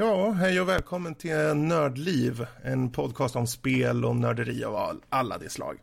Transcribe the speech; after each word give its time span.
Ja, 0.00 0.30
hej 0.30 0.60
och 0.60 0.68
välkommen 0.68 1.14
till 1.14 1.54
Nördliv, 1.54 2.46
en 2.62 2.92
podcast 2.92 3.36
om 3.36 3.46
spel 3.46 4.04
och 4.04 4.16
nörderi 4.16 4.64
av 4.64 4.76
all, 4.76 5.00
alla 5.08 5.38
de 5.38 5.48
slag. 5.48 5.78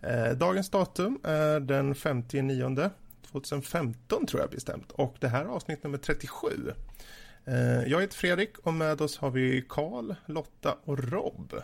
Eh, 0.00 0.32
dagens 0.36 0.70
datum 0.70 1.20
är 1.22 1.60
den 1.60 1.94
59 1.94 2.90
2015 3.30 4.26
tror 4.26 4.40
jag 4.40 4.50
bestämt 4.50 4.92
och 4.92 5.16
det 5.20 5.28
här 5.28 5.44
är 5.44 5.48
avsnitt 5.48 5.82
nummer 5.84 5.98
37. 5.98 6.48
Eh, 7.44 7.54
jag 7.86 8.00
heter 8.00 8.16
Fredrik 8.16 8.58
och 8.58 8.74
med 8.74 9.00
oss 9.00 9.18
har 9.18 9.30
vi 9.30 9.64
Karl, 9.68 10.14
Lotta 10.26 10.76
och 10.84 10.98
Rob. 10.98 11.54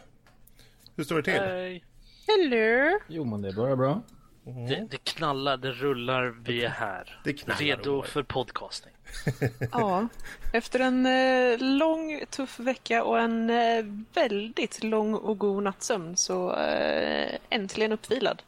Hur 0.96 1.04
står 1.04 1.16
det 1.16 1.22
till? 1.22 1.32
Hej. 1.32 1.84
Hello! 2.26 2.98
Jo, 3.08 3.24
men 3.24 3.42
det 3.42 3.52
börjar 3.52 3.76
bra. 3.76 4.02
Det, 4.44 4.86
det 4.90 5.04
knallar, 5.04 5.56
det 5.56 5.72
rullar, 5.72 6.34
vi 6.44 6.64
är 6.64 6.68
här. 6.68 7.20
Det 7.24 7.32
knallar 7.32 7.60
Redo 7.60 8.02
för 8.02 8.22
podcasting. 8.22 8.92
Ja, 9.72 10.08
efter 10.52 10.80
en 10.80 11.06
eh, 11.06 11.58
lång 11.58 12.20
tuff 12.30 12.58
vecka 12.60 13.04
och 13.04 13.20
en 13.20 13.50
eh, 13.50 13.84
väldigt 14.14 14.82
lång 14.82 15.14
och 15.14 15.38
god 15.38 15.62
nattsömn 15.62 16.16
så 16.16 16.56
eh, 16.56 17.38
äntligen 17.50 17.92
uppvilad. 17.92 18.42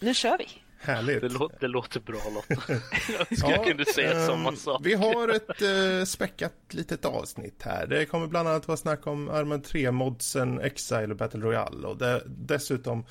Nu 0.00 0.14
kör 0.14 0.38
vi! 0.38 0.48
Härligt. 0.84 1.20
Det, 1.20 1.28
lå- 1.28 1.50
det 1.60 1.68
låter 1.68 2.00
bra 2.00 2.20
Lotta. 2.34 2.62
Jag 3.08 3.26
önskar 3.30 3.50
jag 3.50 3.66
kunde 3.66 3.84
säga 3.84 4.26
samma 4.26 4.48
ehm, 4.48 4.56
sak. 4.56 4.80
Vi 4.84 4.94
har 4.94 5.28
ett 5.28 5.62
eh, 5.62 6.04
späckat 6.06 6.54
litet 6.70 7.04
avsnitt 7.04 7.62
här. 7.62 7.86
Det 7.86 8.06
kommer 8.06 8.26
bland 8.26 8.48
annat 8.48 8.68
vara 8.68 8.76
snack 8.76 9.06
om 9.06 9.28
Arma 9.28 9.56
3-modsen 9.56 10.60
Exile 10.60 11.06
och 11.10 11.16
Battle 11.16 11.40
Royale 11.40 11.86
och 11.86 11.96
det, 11.96 12.22
dessutom 12.26 13.04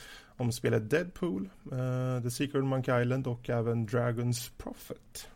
om 0.44 0.52
spelet 0.52 0.90
Deadpool, 0.90 1.50
eh, 1.72 2.24
The 2.24 2.32
Secret 2.32 2.64
Monkey 2.64 3.02
Island 3.02 3.28
och 3.28 3.50
även 3.50 3.86
Dragons 3.86 4.52
Prophet. 4.58 5.28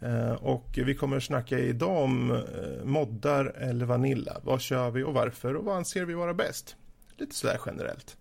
Eh, 0.00 0.32
och 0.32 0.78
vi 0.84 0.94
kommer 0.94 1.20
snacka 1.20 1.58
idag 1.58 2.02
om 2.04 2.30
eh, 2.30 2.84
moddar 2.84 3.44
eller 3.44 3.86
Vanilla. 3.86 4.40
Vad 4.42 4.60
kör 4.60 4.90
vi 4.90 5.02
och 5.02 5.14
varför 5.14 5.54
och 5.54 5.64
vad 5.64 5.76
anser 5.76 6.04
vi 6.04 6.14
vara 6.14 6.34
bäst? 6.34 6.76
Lite 7.16 7.34
sådär 7.34 7.60
generellt. 7.66 8.16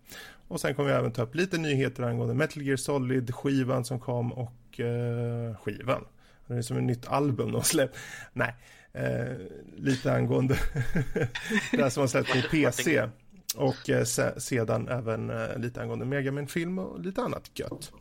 Och 0.48 0.62
sen 0.62 0.76
kommer 0.76 0.90
vi 0.90 0.96
även 0.96 1.12
ta 1.12 1.22
upp 1.22 1.36
lite 1.36 1.58
nyheter 1.58 2.04
angående 2.04 2.34
Metal 2.36 2.64
Gear 2.64 2.78
Solid, 2.78 3.36
skivan 3.36 3.86
som 3.86 4.00
kom 4.00 4.34
och 4.34 4.80
eh, 4.80 5.56
skivan. 5.56 6.06
Det 6.48 6.54
är 6.54 6.62
som 6.62 6.78
ett 6.78 6.84
nytt 6.84 7.08
album 7.08 7.52
de 7.52 7.64
släppt. 7.64 7.98
Nej, 8.34 8.56
eh, 8.94 9.38
lite 9.78 10.14
angående 10.14 10.58
det 11.72 11.82
här 11.82 11.90
som 11.90 12.02
har 12.02 12.08
släppts 12.08 12.32
på 12.32 12.50
PC. 12.50 13.10
Och 13.58 13.90
eh, 13.90 14.04
se, 14.04 14.40
sedan 14.42 14.88
även 14.88 15.30
eh, 15.30 15.58
lite 15.58 15.82
angående 15.82 16.06
Megaman-film 16.06 16.80
och 16.80 17.00
lite 17.00 17.22
annat 17.22 17.52
gött. 17.54 17.92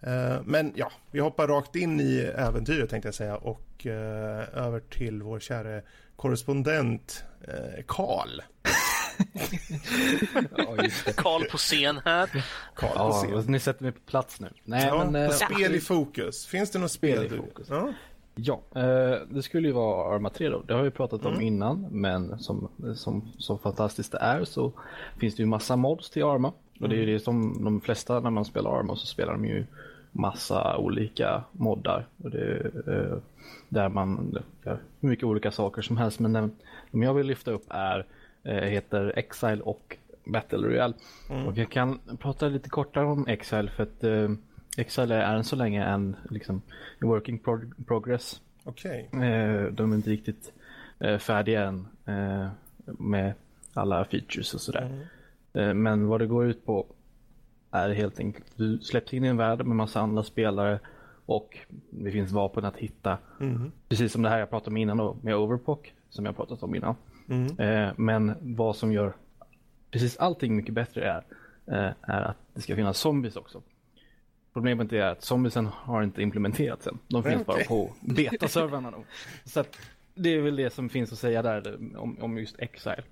Eh, 0.00 0.36
men 0.44 0.72
ja, 0.76 0.92
vi 1.10 1.20
hoppar 1.20 1.48
rakt 1.48 1.76
in 1.76 2.00
i 2.00 2.18
äventyret 2.36 2.90
tänkte 2.90 3.06
jag 3.08 3.14
säga 3.14 3.36
och 3.36 3.86
över 3.86 4.80
till 4.80 5.22
vår 5.22 5.40
käre 5.40 5.82
korrespondent 6.16 7.24
Karl. 7.86 8.40
Ja. 10.56 10.76
Karl 11.16 11.44
på 11.50 11.56
scen 11.56 12.00
här. 12.04 12.44
Karl 12.74 12.90
på 12.90 12.96
Ja, 12.96 13.12
scen. 13.40 13.52
ni 13.52 13.60
sätter 13.60 13.82
mig 13.82 13.92
på 13.92 14.00
plats 14.00 14.40
nu. 14.40 14.48
Nej, 14.64 14.86
Ja, 14.86 15.10
men... 15.10 15.32
spel 15.32 15.74
i 15.74 15.80
fokus. 15.80 16.46
Finns 16.46 16.70
det 16.70 16.78
något 16.78 16.90
spel, 16.92 17.16
Spel 17.18 17.26
i 17.26 17.28
du... 17.28 17.36
fokus. 17.36 17.66
Ja. 17.70 17.92
Ja, 18.44 18.60
eh, 18.74 19.18
det 19.30 19.42
skulle 19.42 19.68
ju 19.68 19.74
vara 19.74 20.14
Arma 20.14 20.30
3 20.30 20.48
då. 20.48 20.62
Det 20.66 20.74
har 20.74 20.82
vi 20.82 20.90
pratat 20.90 21.20
Mm. 21.24 21.34
om 21.34 21.40
innan, 21.40 21.86
men 21.90 22.38
som, 22.38 22.68
som, 22.94 23.22
som 23.38 23.58
fantastiskt 23.58 24.12
det 24.12 24.18
är 24.18 24.44
så 24.44 24.72
finns 25.18 25.34
det 25.36 25.42
ju 25.42 25.46
massa 25.46 25.76
mods 25.76 26.10
till 26.10 26.24
Arma. 26.24 26.52
Och 26.80 26.88
det 26.88 26.94
är 26.94 26.98
ju 26.98 27.02
Mm. 27.02 27.14
det 27.14 27.20
som 27.20 27.64
de 27.64 27.80
flesta 27.80 28.20
när 28.20 28.30
man 28.30 28.44
spelar 28.44 28.78
Arma 28.78 28.96
så 28.96 29.06
spelar 29.06 29.32
de 29.32 29.44
ju 29.44 29.64
massa 30.12 30.76
olika 30.78 31.42
moddar. 31.52 32.06
Och 32.22 32.30
det 32.30 32.38
är 32.40 32.70
eh, 32.86 33.18
där 33.68 33.88
man 33.88 34.38
gör 34.64 34.78
hur 35.00 35.08
mycket 35.08 35.24
olika 35.24 35.50
saker 35.50 35.82
som 35.82 35.96
helst. 35.96 36.20
Men 36.20 36.32
den, 36.32 36.50
de 36.90 37.02
jag 37.02 37.14
vill 37.14 37.26
lyfta 37.26 37.50
upp 37.50 37.64
är, 37.68 38.06
eh, 38.42 38.54
heter 38.54 39.12
Exile 39.16 39.62
och 39.62 39.96
Battle 40.24 40.58
Royale. 40.68 40.94
Och 41.46 41.58
jag 41.58 41.70
kan 41.70 41.98
prata 42.18 42.48
lite 42.48 42.68
kortare 42.68 43.06
om 43.06 43.26
Exile 43.28 43.68
för 43.70 43.82
att 43.82 44.04
Exile 44.76 45.14
är 45.14 45.34
än 45.36 45.44
så 45.44 45.56
länge 45.56 45.84
en 45.84 46.16
liksom, 46.30 46.62
working 47.00 47.38
prog- 47.38 47.86
progress. 47.86 48.40
Okej. 48.64 49.08
Eh, 49.12 49.64
de 49.72 49.92
är 49.92 49.96
inte 49.96 50.10
riktigt 50.10 50.52
eh, 50.98 51.18
färdiga 51.18 51.64
än 51.64 51.86
eh, 52.06 52.48
med 52.84 53.34
alla 53.74 54.04
features 54.04 54.54
och 54.54 54.60
sådär. 54.60 55.06
Eh, 55.52 55.74
men 55.74 56.06
vad 56.06 56.20
det 56.20 56.26
går 56.26 56.44
ut 56.46 56.66
på 56.66 56.86
är 57.70 57.90
helt 57.90 58.20
enkelt 58.20 58.46
du 58.56 58.78
släpps 58.78 59.14
in 59.14 59.24
i 59.24 59.28
en 59.28 59.36
värld 59.36 59.66
med 59.66 59.76
massa 59.76 60.00
andra 60.00 60.22
spelare 60.22 60.78
och 61.26 61.58
det 61.90 62.10
finns 62.10 62.32
vapen 62.32 62.64
att 62.64 62.76
hitta. 62.76 63.18
Precis 63.88 64.12
som 64.12 64.22
det 64.22 64.28
här 64.28 64.38
jag 64.38 64.50
pratade 64.50 64.70
om 64.70 64.76
innan 64.76 64.96
då 64.96 65.16
med 65.22 65.36
Overpock 65.36 65.92
som 66.08 66.24
jag 66.24 66.36
pratat 66.36 66.62
om 66.62 66.74
innan. 66.74 66.94
Eh, 67.58 67.92
men 67.96 68.34
vad 68.40 68.76
som 68.76 68.92
gör 68.92 69.12
precis 69.90 70.16
allting 70.16 70.56
mycket 70.56 70.74
bättre 70.74 71.04
är, 71.10 71.24
är 72.02 72.22
att 72.22 72.36
det 72.54 72.60
ska 72.60 72.76
finnas 72.76 72.98
zombies 72.98 73.36
också. 73.36 73.62
Problemet 74.52 74.92
är 74.92 75.02
att 75.02 75.22
zombiesen 75.22 75.66
har 75.66 76.02
inte 76.02 76.22
implementerats 76.22 76.86
än. 76.86 76.98
De 77.08 77.22
finns 77.22 77.46
bara 77.46 77.54
Okej. 77.54 77.66
på 77.68 77.90
betaservrarna. 78.00 78.92
Så 79.44 79.60
att 79.60 79.76
det 80.14 80.28
är 80.34 80.40
väl 80.40 80.56
det 80.56 80.70
som 80.72 80.88
finns 80.88 81.12
att 81.12 81.18
säga 81.18 81.42
där 81.42 81.78
om, 81.96 82.16
om 82.20 82.38
just 82.38 82.58
Exile. 82.58 83.02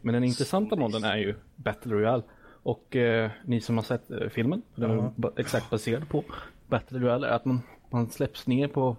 Men 0.00 0.14
den 0.14 0.24
intressanta 0.24 0.76
modden 0.76 1.04
är 1.04 1.16
ju 1.16 1.34
Battle 1.56 1.94
Royale. 1.94 2.22
Och 2.62 2.96
eh, 2.96 3.30
ni 3.44 3.60
som 3.60 3.76
har 3.76 3.84
sett 3.84 4.10
eh, 4.10 4.28
filmen, 4.28 4.62
den 4.74 4.90
är 4.90 5.10
ba- 5.16 5.30
exakt 5.36 5.70
baserad 5.70 6.08
på 6.08 6.24
Battle 6.68 6.98
Royale, 6.98 7.26
är 7.26 7.32
att 7.32 7.44
man, 7.44 7.60
man 7.90 8.10
släpps 8.10 8.46
ner 8.46 8.68
på, 8.68 8.96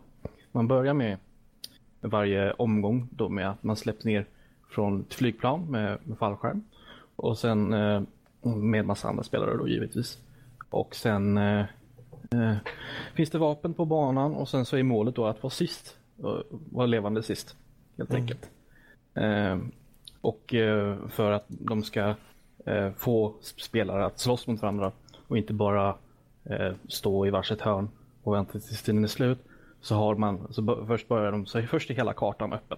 man 0.52 0.68
börjar 0.68 0.94
med 0.94 1.18
varje 2.02 2.52
omgång 2.54 3.08
då 3.12 3.30
med 3.30 3.50
att 3.50 3.64
man 3.64 3.76
släpps 3.76 4.06
ner 4.06 4.26
från 4.70 5.02
ett 5.02 5.14
flygplan 5.14 5.66
med, 5.72 5.98
med 6.04 6.18
fallskärm. 6.18 6.64
Och 7.16 7.38
sen 7.38 7.74
eh, 7.74 8.02
med 8.42 8.86
massa 8.86 9.08
andra 9.10 9.24
spelare 9.24 9.58
då 9.58 9.68
givetvis. 9.68 10.18
Och 10.70 10.96
sen 10.96 11.38
eh, 12.36 12.52
eh, 12.52 12.58
finns 13.14 13.30
det 13.30 13.38
vapen 13.38 13.74
på 13.74 13.86
banan 13.86 14.36
och 14.36 14.50
sen 14.50 14.66
så 14.66 14.78
är 14.78 14.84
målet 14.84 15.16
då 15.16 15.26
att 15.26 15.44
vara 15.44 15.52
sist. 15.52 15.98
och 16.18 16.44
Vara 16.50 16.86
levande 16.86 17.24
sist. 17.24 17.56
Helt 17.98 18.14
enkelt. 18.14 18.50
Eh, 19.14 19.58
och 20.22 20.54
eh, 20.54 21.08
för 21.08 21.32
att 21.32 21.46
de 21.48 21.84
ska 21.84 22.16
eh, 22.66 22.92
få 22.98 23.36
spelare 23.42 24.06
att 24.06 24.20
slåss 24.20 24.48
mot 24.48 24.62
varandra 24.62 24.92
och 25.28 25.38
inte 25.38 25.54
bara 25.54 25.96
eh, 26.44 26.74
stå 26.88 27.26
i 27.26 27.30
varsitt 27.30 27.62
hörn 27.62 27.90
och 28.24 28.34
vänta 28.34 28.52
tills 28.52 28.84
tiden 28.84 29.04
är 29.04 29.08
slut. 29.08 29.40
Så 29.82 29.96
har 29.96 30.16
man, 30.16 30.48
så 30.50 30.86
först 30.88 31.08
börjar 31.08 31.32
de, 31.32 31.46
så 31.46 31.58
är 31.58 31.68
först 31.68 31.90
är 31.90 31.94
hela 31.94 32.14
kartan 32.14 32.54
öppen. 32.54 32.78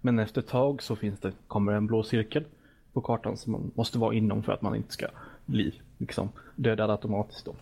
Men 0.00 0.18
efter 0.18 0.40
ett 0.40 0.48
tag 0.48 0.82
så 0.82 0.96
finns 0.96 1.20
det, 1.20 1.32
kommer 1.46 1.72
en 1.72 1.86
blå 1.86 2.02
cirkel 2.02 2.44
på 2.92 3.00
kartan 3.00 3.36
som 3.36 3.52
man 3.52 3.70
måste 3.74 3.98
vara 3.98 4.14
inom 4.14 4.42
för 4.42 4.52
att 4.52 4.62
man 4.62 4.76
inte 4.76 4.92
ska 4.92 5.06
bli 5.46 5.80
liksom, 5.98 6.28
dödad 6.56 6.90
automatiskt 6.90 7.44
då. 7.44 7.54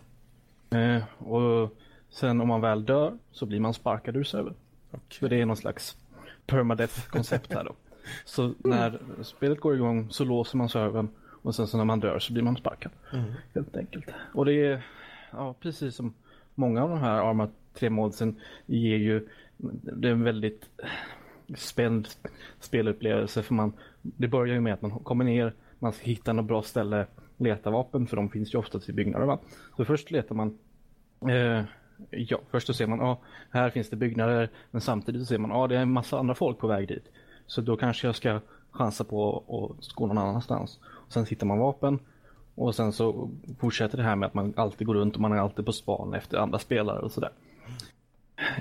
Eh, 0.73 1.03
och 1.17 1.77
sen 2.09 2.41
om 2.41 2.47
man 2.47 2.61
väl 2.61 2.85
dör 2.85 3.17
så 3.31 3.45
blir 3.45 3.59
man 3.59 3.73
sparkad 3.73 4.15
ur 4.15 4.23
servern. 4.23 4.55
Så 5.09 5.27
det 5.27 5.41
är 5.41 5.45
någon 5.45 5.57
slags 5.57 5.97
permadeath-koncept 6.45 7.53
här 7.53 7.63
då. 7.63 7.75
Så 8.25 8.53
när 8.57 8.99
spelet 9.23 9.59
går 9.59 9.75
igång 9.75 10.09
så 10.09 10.23
låser 10.23 10.57
man 10.57 10.69
servern 10.69 11.07
och 11.43 11.55
sen 11.55 11.67
så 11.67 11.77
när 11.77 11.85
man 11.85 11.99
dör 11.99 12.19
så 12.19 12.33
blir 12.33 12.43
man 12.43 12.57
sparkad. 12.57 12.91
Helt 13.53 13.77
enkelt. 13.77 14.05
Och 14.33 14.45
det 14.45 14.53
är 14.53 14.85
ja, 15.31 15.55
precis 15.59 15.95
som 15.95 16.13
många 16.55 16.83
av 16.83 16.89
de 16.89 16.99
här 16.99 17.29
Arma 17.29 17.49
3-modsen 17.75 18.39
ger 18.65 18.97
ju 18.97 19.27
det 19.83 20.07
är 20.07 20.11
en 20.11 20.23
väldigt 20.23 20.69
spänd 21.55 22.07
spelupplevelse 22.59 23.43
för 23.43 23.53
man 23.53 23.73
det 24.01 24.27
börjar 24.27 24.55
ju 24.55 24.61
med 24.61 24.73
att 24.73 24.81
man 24.81 24.91
kommer 24.91 25.25
ner, 25.25 25.53
man 25.79 25.93
ska 25.93 26.05
hitta 26.05 26.33
något 26.33 26.45
bra 26.45 26.61
ställe, 26.61 27.07
leta 27.43 27.69
vapen 27.69 28.07
för 28.07 28.15
de 28.15 28.29
finns 28.29 28.53
ju 28.53 28.57
oftast 28.57 28.89
i 28.89 28.93
byggnader 28.93 29.25
va. 29.25 29.39
Så 29.77 29.85
först 29.85 30.11
letar 30.11 30.35
man 30.35 30.57
eh, 31.29 31.63
Ja, 32.09 32.39
först 32.51 32.67
så 32.67 32.73
ser 32.73 32.87
man, 32.87 32.99
ja, 32.99 33.19
här 33.49 33.69
finns 33.69 33.89
det 33.89 33.95
byggnader, 33.95 34.49
men 34.71 34.81
samtidigt 34.81 35.21
så 35.21 35.25
ser 35.25 35.37
man, 35.37 35.51
ja, 35.51 35.67
det 35.67 35.75
är 35.75 35.81
en 35.81 35.91
massa 35.91 36.19
andra 36.19 36.35
folk 36.35 36.57
på 36.57 36.67
väg 36.67 36.87
dit. 36.87 37.11
Så 37.47 37.61
då 37.61 37.77
kanske 37.77 38.07
jag 38.07 38.15
ska 38.15 38.39
chansa 38.71 39.03
på 39.03 39.37
att 39.79 39.93
gå 39.93 40.07
någon 40.07 40.17
annanstans. 40.17 40.79
Och 40.85 41.13
sen 41.13 41.25
hittar 41.25 41.47
man 41.47 41.59
vapen 41.59 41.99
och 42.55 42.75
sen 42.75 42.93
så 42.93 43.29
fortsätter 43.59 43.97
det 43.97 44.03
här 44.03 44.15
med 44.15 44.27
att 44.27 44.33
man 44.33 44.53
alltid 44.55 44.87
går 44.87 44.93
runt 44.93 45.15
och 45.15 45.21
man 45.21 45.31
är 45.31 45.37
alltid 45.37 45.65
på 45.65 45.71
span 45.71 46.13
efter 46.13 46.37
andra 46.37 46.59
spelare 46.59 46.99
och 46.99 47.11
sådär. 47.11 47.31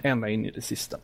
Ända 0.02 0.29
in 0.29 0.44
i 0.46 0.50
det 0.50 0.61
sista. 0.61 0.99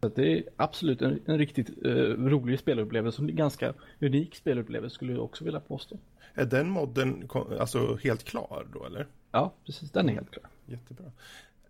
Så 0.00 0.06
att 0.06 0.14
det 0.14 0.38
är 0.38 0.42
absolut 0.56 1.02
en, 1.02 1.20
en 1.26 1.38
riktigt 1.38 1.84
eh, 1.84 1.92
rolig 2.02 2.58
spelupplevelse, 2.58 3.22
en 3.22 3.36
ganska 3.36 3.74
unik 4.00 4.34
spelupplevelse 4.34 4.94
skulle 4.94 5.12
jag 5.12 5.24
också 5.24 5.44
vilja 5.44 5.60
påstå. 5.60 5.96
Är 6.38 6.44
den 6.44 6.70
modden 6.70 7.28
alltså 7.60 7.98
helt 8.02 8.24
klar 8.24 8.66
då 8.72 8.84
eller? 8.84 9.06
Ja, 9.32 9.54
precis, 9.66 9.90
den 9.90 10.08
är 10.08 10.12
helt 10.12 10.30
klar. 10.30 10.44
Jättebra. 10.66 11.12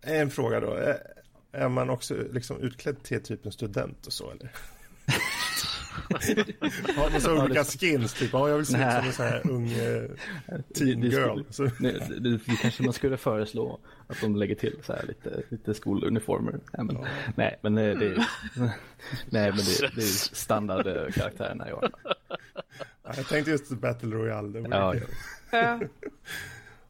En 0.01 0.29
fråga 0.29 0.59
då. 0.59 0.73
Är, 1.51 1.69
man 1.69 1.89
också 1.89 2.15
liksom 2.31 2.59
utklädd 2.59 3.03
till 3.03 3.23
typ 3.23 3.45
en 3.45 3.51
student 3.51 4.07
och 4.07 4.13
så 4.13 4.31
eller? 4.31 4.51
ja, 6.97 7.09
massa 7.13 7.43
olika 7.43 7.63
skins, 7.63 8.13
typ. 8.13 8.29
Ja, 8.33 8.49
jag 8.49 8.57
vill 8.57 8.65
se 8.65 8.77
ut 8.77 8.91
som 8.91 9.05
en 9.05 9.13
sån 9.13 9.25
här 9.25 9.49
ung 9.49 9.71
uh, 9.71 10.09
teen 10.73 11.01
det, 11.01 11.07
girl. 11.07 11.43
Det, 11.79 12.19
det, 12.19 12.37
det, 12.37 12.55
kanske 12.61 12.83
man 12.83 12.93
skulle 12.93 13.17
föreslå 13.17 13.79
att 14.07 14.21
de 14.21 14.35
lägger 14.35 14.55
till 14.55 14.79
så 14.83 14.93
här 14.93 15.05
lite, 15.07 15.43
lite 15.49 15.73
skoluniformer. 15.73 16.59
Nej, 16.73 16.85
men, 16.85 16.95
ja. 16.95 17.07
nej, 17.35 17.59
men 17.61 17.75
det, 17.75 17.93
det, 17.93 18.15
nej, 19.29 19.51
men 19.51 19.57
det, 19.57 19.95
det 19.95 20.01
är 20.01 20.35
standardkaraktärerna 20.35 21.69
i 21.69 21.73
år. 21.73 21.91
Jag 23.15 23.27
tänkte 23.27 23.51
just 23.51 23.69
Battle 23.69 24.15
Royale. 24.15 24.47
Det 24.47 24.69
var 24.69 24.95
ja. 25.51 25.79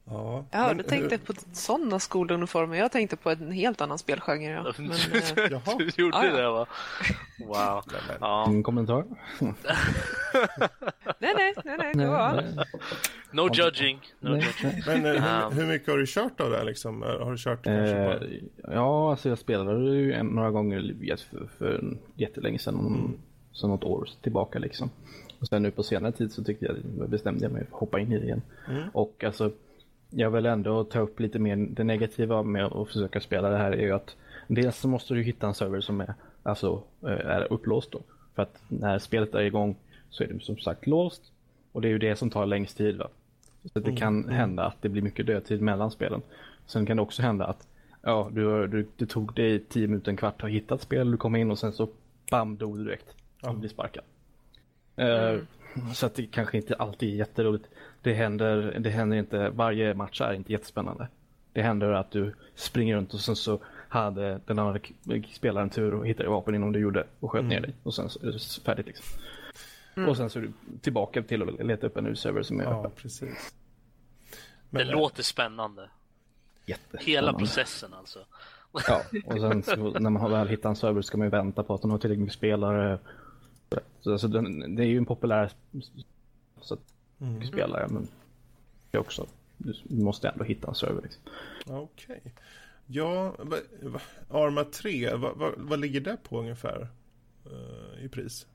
Ja, 0.06 0.46
ja 0.52 0.74
du 0.74 0.84
tänkte 0.84 1.18
på 1.18 1.34
sådana 1.54 2.00
skoluniformer. 2.00 2.78
Jag 2.78 2.92
tänkte 2.92 3.16
på 3.16 3.30
en 3.30 3.52
helt 3.52 3.82
annan 3.82 3.98
spelgenre. 3.98 4.52
Ja. 4.52 4.74
Men, 4.78 4.92
eh... 4.92 5.78
du 5.78 5.92
gjorde 5.96 6.18
ah, 6.18 6.26
ja. 6.26 6.38
det 6.38 6.50
va? 6.50 6.66
Wow. 7.40 7.84
Ja. 8.20 8.46
Ingen 8.48 8.64
kommentar? 8.64 9.06
nej, 11.20 11.34
nej, 11.36 11.54
nej, 11.66 11.78
nej, 11.78 11.94
det 11.94 12.08
var 12.08 12.44
No 13.32 13.50
judging. 13.54 14.00
No 14.20 14.36
judging. 14.36 14.84
Men 14.86 15.06
eh, 15.06 15.12
hur, 15.12 15.52
hur, 15.52 15.68
mycket 15.68 15.88
har 15.88 15.98
du 15.98 16.06
kört 16.08 16.42
av 16.42 16.50
det 16.50 16.64
liksom? 16.64 17.02
Har 17.02 17.32
du 17.32 17.38
kört 17.38 17.68
eh, 17.68 18.28
Ja, 18.74 19.12
alltså 19.12 19.30
jag 19.30 19.38
spelade 19.38 19.96
ju 19.96 20.24
några 20.24 20.52
gånger 20.52 21.18
för, 21.18 21.48
för 21.58 21.98
jättelänge 22.16 22.60
sedan. 22.60 22.80
Mm. 22.80 23.18
Så 23.52 23.68
något 23.68 23.84
år 23.84 24.10
tillbaka 24.22 24.60
liksom. 24.60 24.90
Och 25.40 25.48
sen 25.48 25.64
nu 25.64 25.72
på 25.72 25.84
senare 25.84 26.12
tid 26.12 26.32
så 26.32 26.44
tyckte 26.44 26.66
jag, 26.66 27.10
bestämde 27.10 27.46
jag 27.46 27.52
mig 27.52 27.66
för 27.66 27.76
att 27.76 27.80
hoppa 27.80 28.00
in 28.00 28.12
i 28.12 28.20
det 28.20 28.26
igen. 28.26 28.42
Mm. 28.70 28.90
Och 28.94 29.24
alltså 29.24 29.52
jag 30.10 30.32
vill 30.32 30.46
ändå 30.46 30.84
ta 30.84 31.00
upp 31.00 31.20
lite 31.20 31.40
mer 31.40 31.56
det 31.56 31.84
negativa 31.84 32.44
med 32.44 32.66
att 32.66 32.88
försöka 32.88 33.20
spela 33.20 33.50
det 33.50 33.58
här 33.58 33.72
är 33.72 33.82
ju 33.82 33.92
att 33.92 34.16
dels 34.48 34.78
så 34.78 34.88
måste 34.88 35.14
du 35.14 35.24
hitta 35.24 35.48
en 35.48 35.54
server 35.54 35.82
som 35.82 36.02
är, 36.02 36.14
alltså, 36.44 36.84
eh, 37.04 37.10
är 37.10 37.54
upplåst 37.54 37.92
då. 37.92 38.02
För 38.36 38.44
att 38.44 38.62
när 38.68 39.00
spelet 39.00 39.36
är 39.36 39.42
igång 39.42 39.76
så 40.10 40.24
är 40.24 40.28
det 40.28 40.40
som 40.40 40.58
sagt 40.58 40.88
låst 40.88 41.22
och 41.72 41.82
det 41.82 41.88
är 41.88 41.92
ju 41.92 42.00
det 42.00 42.16
som 42.16 42.30
tar 42.30 42.46
längst 42.46 42.78
tid. 42.78 42.98
Va? 42.98 43.08
Så 43.74 43.80
det 43.80 43.96
kan 43.96 44.24
mm. 44.24 44.36
hända 44.36 44.66
att 44.66 44.82
det 44.82 44.90
blir 44.90 45.02
mycket 45.02 45.26
dödtid 45.26 45.62
mellan 45.62 45.92
spelen. 45.92 46.22
Sen 46.66 46.86
kan 46.86 46.98
det 46.98 47.04
också 47.04 47.22
hända 47.22 47.46
att 47.46 47.68
ja, 48.02 48.30
du, 48.34 48.68
du, 48.68 48.88
det 48.98 49.06
tog 49.06 49.34
dig 49.34 49.60
tio 49.60 49.88
minuter, 49.88 50.12
en 50.12 50.18
kvart 50.18 50.44
att 50.44 50.50
hitta 50.50 50.76
ett 50.76 50.82
spel, 50.82 51.12
du 51.12 51.18
kom 51.18 51.36
in 51.36 51.52
och 51.52 51.60
sen 51.60 51.74
så 51.74 51.90
bam, 52.32 52.58
dog 52.58 52.78
du 52.78 52.84
direkt. 52.84 53.08
Och 53.42 53.56
blir 53.56 53.70
sparkad. 53.70 54.04
Mm. 54.98 55.36
Uh, 55.36 55.42
så 55.94 56.06
att 56.06 56.16
det 56.16 56.26
kanske 56.26 56.58
inte 56.58 56.76
alltid 56.76 57.14
är 57.14 57.18
jätteroligt. 57.18 57.66
Det 58.02 58.14
händer, 58.14 58.78
det 58.80 58.90
händer 58.90 59.18
inte, 59.18 59.50
varje 59.50 59.94
match 59.94 60.22
är 60.22 60.34
inte 60.34 60.52
jättespännande. 60.52 61.08
Det 61.54 61.62
händer 61.62 61.92
att 61.92 62.12
du 62.12 62.34
springer 62.56 62.96
runt 62.96 63.14
och 63.14 63.20
sen 63.20 63.36
så 63.36 63.60
hade 63.90 64.42
den 64.46 64.60
andra 64.60 64.80
spelaren 65.34 65.70
tur 65.70 65.94
och 65.94 66.08
hittade 66.08 66.30
vapen 66.30 66.56
innan 66.56 66.72
du 66.72 66.80
gjorde 66.80 67.08
och 67.20 67.32
sköt 67.32 67.40
mm. 67.40 67.50
ner 67.50 67.62
dig. 67.62 67.74
Och 67.84 67.94
sen 67.94 68.10
så 68.10 68.28
är 68.28 68.32
det 68.32 68.62
färdigt 68.66 68.86
liksom. 68.86 69.06
Mm. 69.96 70.10
Och 70.10 70.18
sen 70.18 70.30
så 70.30 70.40
är 70.40 70.44
du 70.44 70.52
tillbaka 70.82 71.24
till 71.24 71.42
att 71.42 71.66
leta 71.66 71.88
upp 71.88 71.98
en 71.98 72.04
ny 72.04 72.16
server 72.16 72.44
som 72.44 72.60
är 72.60 72.64
ja, 72.64 72.80
öppen. 72.80 72.92
Precis. 72.96 73.54
Men, 74.70 74.88
det 74.88 74.94
äh... 74.94 75.00
låter 75.00 75.24
spännande. 75.24 75.90
Hela 77.00 77.34
processen 77.34 77.94
alltså. 77.94 78.20
Ja, 78.88 79.02
och 79.26 79.40
sen 79.40 79.64
så, 79.64 79.76
när 79.76 80.10
man 80.10 80.22
har 80.22 80.30
väl 80.30 80.48
hittat 80.48 80.66
en 80.66 80.76
server 80.76 81.02
ska 81.02 81.18
man 81.18 81.28
ju 81.28 81.32
vänta 81.32 81.64
på 81.64 81.74
att 81.74 81.82
den 81.82 81.92
har 81.92 81.98
tillräckligt 81.98 82.22
mycket 82.22 82.38
spelare 82.38 83.00
så 84.00 84.12
alltså, 84.12 84.28
den, 84.28 84.76
det 84.76 84.84
är 84.84 84.88
ju 84.88 84.98
en 84.98 85.06
populär 85.06 85.52
så 86.62 86.78
mm. 87.20 87.48
spelare, 87.48 87.88
men 87.90 88.08
det 88.92 88.98
är 88.98 89.02
också, 89.02 89.28
du 89.58 90.04
måste 90.04 90.30
ändå 90.30 90.44
hitta 90.44 90.68
en 90.68 90.76
server. 90.76 91.02
Liksom. 91.02 91.22
Okej. 91.66 92.20
Okay. 92.20 92.32
Ja, 92.88 93.36
Arma 94.30 94.64
3, 94.64 95.16
vad, 95.16 95.38
vad, 95.38 95.54
vad, 95.58 95.80
ligger 95.80 96.02
det 96.02 96.18
på 96.24 96.40
ungefär 96.40 96.88
uh, 97.52 98.06
i 98.06 98.10
pris? 98.10 98.48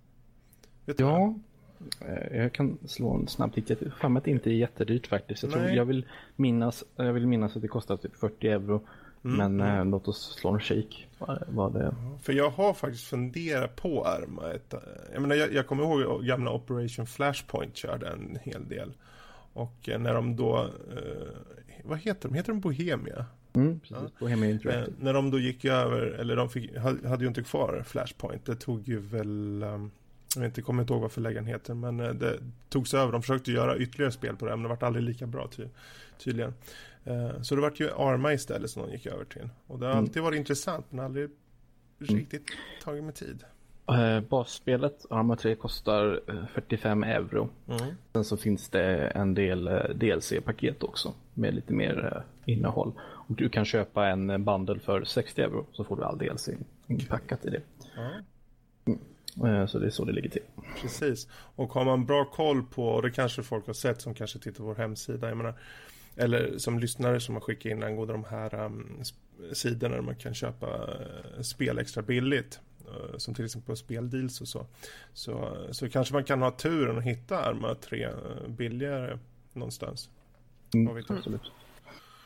Vet 0.85 1.01
ja, 1.01 1.35
eh, 2.01 2.37
jag 2.37 2.53
kan 2.53 2.79
slå 2.87 3.15
en 3.15 3.29
snabb 3.29 3.55
titt. 3.55 3.71
Jag 3.71 3.79
tror 3.79 4.17
att 4.17 4.25
det 4.25 4.31
inte 4.31 4.51
är 4.51 4.55
jättedyrt 4.55 5.07
faktiskt. 5.07 5.43
Jag, 5.43 5.53
tror, 5.53 5.65
jag, 5.65 5.85
vill 5.85 6.07
minnas, 6.37 6.85
jag 6.97 7.13
vill 7.13 7.27
minnas 7.27 7.57
att 7.57 7.63
det 7.63 7.69
kostar 7.69 7.97
typ 7.97 8.17
40 8.17 8.49
euro. 8.49 8.81
Mm. 9.25 9.57
Men 9.57 9.79
eh, 9.79 9.85
låt 9.85 10.09
oss 10.09 10.37
slå 10.41 10.51
en. 10.51 11.09
Vad, 11.49 11.73
det 11.73 11.95
För 12.23 12.33
jag 12.33 12.51
har 12.51 12.75
faktiskt 12.75 13.05
funderat 13.05 13.77
på 13.77 14.05
Arma. 14.05 14.53
Ett, 14.53 14.75
eh, 14.75 14.81
jag, 15.13 15.23
menar, 15.23 15.37
jag, 15.37 15.53
jag 15.53 15.67
kommer 15.67 15.83
ihåg 15.83 16.25
gamla 16.25 16.53
Operation 16.53 17.07
Flashpoint 17.07 17.77
körde 17.77 18.09
en 18.09 18.39
hel 18.43 18.69
del. 18.69 18.93
Och 19.53 19.89
eh, 19.89 19.99
när 19.99 20.15
de 20.15 20.37
då, 20.37 20.59
eh, 20.91 21.29
vad 21.85 21.99
heter 21.99 22.29
de? 22.29 22.35
Heter 22.35 22.53
de 22.53 22.61
Bohemia? 22.61 23.27
Mm, 23.53 23.81
precis. 23.81 23.97
Ja. 24.01 24.11
Bohemia 24.19 24.51
Interactive. 24.51 24.87
Eh, 24.87 25.05
när 25.05 25.13
de 25.13 25.31
då 25.31 25.39
gick 25.39 25.65
över, 25.65 26.01
eller 26.01 26.37
de 26.37 26.51
fick, 26.51 26.77
hade 26.79 27.25
ju 27.25 27.29
inte 27.29 27.43
kvar 27.43 27.83
Flashpoint. 27.87 28.47
Det 28.47 28.55
tog 28.57 28.89
ju 28.89 28.99
väl, 28.99 29.63
um, 29.63 29.91
jag 30.35 30.41
vet 30.41 30.49
inte, 30.49 30.63
kommer 30.63 30.83
inte 30.83 30.93
ihåg 30.93 31.03
vad 31.03 31.13
förläggaren 31.13 31.47
heter. 31.47 31.75
Men 31.75 31.97
det 31.97 32.39
togs 32.69 32.95
över. 32.95 33.13
De 33.13 33.23
försökte 33.23 33.53
göra 33.53 33.79
ytterligare 33.79 34.13
spel 34.13 34.37
på 34.37 34.47
det, 34.47 34.51
men 34.51 34.63
det 34.63 34.69
vart 34.69 34.83
aldrig 34.83 35.05
lika 35.05 35.27
bra 35.27 35.49
ty 35.57 35.65
tydligen. 36.19 36.55
Eh, 37.05 37.41
så 37.43 37.55
det 37.55 37.61
vart 37.61 37.81
ju 37.81 37.91
Arma 37.91 38.33
istället 38.33 38.71
som 38.71 38.83
de 38.83 38.93
gick 38.93 39.07
över 39.07 39.25
till. 39.25 39.49
Och 39.67 39.79
det 39.79 39.87
har 39.87 39.93
mm. 39.93 40.05
alltid 40.05 40.23
varit 40.23 40.39
intressant 40.39 40.87
men 40.91 41.05
aldrig 41.05 41.25
mm. 41.25 42.17
riktigt 42.17 42.51
tagit 42.83 43.05
med 43.05 43.15
tid. 43.15 43.45
Uh, 43.91 44.21
basspelet 44.21 45.07
Arma 45.11 45.37
3 45.37 45.55
kostar 45.55 46.21
45 46.55 47.03
euro. 47.03 47.49
Mm. 47.69 47.95
Sen 48.13 48.25
så 48.25 48.37
finns 48.37 48.69
det 48.69 49.07
en 49.07 49.35
del 49.35 49.65
DLC-paket 49.95 50.83
också 50.83 51.15
med 51.35 51.55
lite 51.55 51.73
mer 51.73 52.25
innehåll. 52.45 52.93
Och 53.01 53.35
du 53.35 53.49
kan 53.49 53.65
köpa 53.65 54.09
en 54.09 54.45
bundle 54.45 54.79
för 54.79 55.05
60 55.05 55.43
euro 55.43 55.67
så 55.73 55.85
får 55.85 55.97
du 55.97 56.05
all 56.05 56.19
DLC 56.19 56.49
inpackat 56.87 57.45
i 57.45 57.51
det. 57.51 57.63
Mm. 57.97 58.25
Så 59.69 59.79
det 59.79 59.87
är 59.87 59.91
så 59.91 60.05
det 60.05 60.13
ligger 60.13 60.29
till. 60.29 60.43
Precis. 60.81 61.29
Och 61.57 61.73
har 61.73 61.85
man 61.85 62.07
bra 62.07 62.25
koll 62.25 62.63
på, 62.63 62.89
och 62.89 63.03
det 63.03 63.11
kanske 63.11 63.43
folk 63.43 63.67
har 63.67 63.75
sett 63.75 64.01
som 64.01 64.15
kanske 64.15 64.39
tittar 64.39 64.59
på 64.59 64.65
vår 64.65 64.75
hemsida. 64.75 65.29
Jag 65.29 65.37
menar, 65.37 65.55
eller 66.17 66.59
som 66.59 66.79
lyssnare 66.79 67.21
som 67.21 67.35
har 67.35 67.41
skickat 67.41 67.73
in 67.73 67.83
angående 67.83 68.15
de 68.15 68.25
här 68.25 68.55
um, 68.55 69.03
sidorna 69.53 69.95
där 69.95 70.03
man 70.03 70.17
kan 70.17 70.35
köpa 70.35 70.67
uh, 70.67 71.43
spel 71.43 71.79
extra 71.79 72.03
billigt. 72.03 72.61
Uh, 72.89 73.19
som 73.19 73.35
till 73.35 73.45
exempel 73.45 73.67
på 73.67 73.77
speldeals 73.77 74.41
och 74.41 74.49
så. 74.49 74.67
Så, 75.13 75.57
så 75.71 75.89
kanske 75.89 76.15
man 76.15 76.25
kan 76.25 76.43
ha 76.43 76.51
turen 76.51 76.99
att 76.99 77.05
hitta 77.05 77.39
Arma 77.39 77.75
3 77.75 78.07
uh, 78.07 78.13
billigare 78.49 79.19
någonstans. 79.53 80.11
Mm, 80.75 81.05
absolut. 81.09 81.53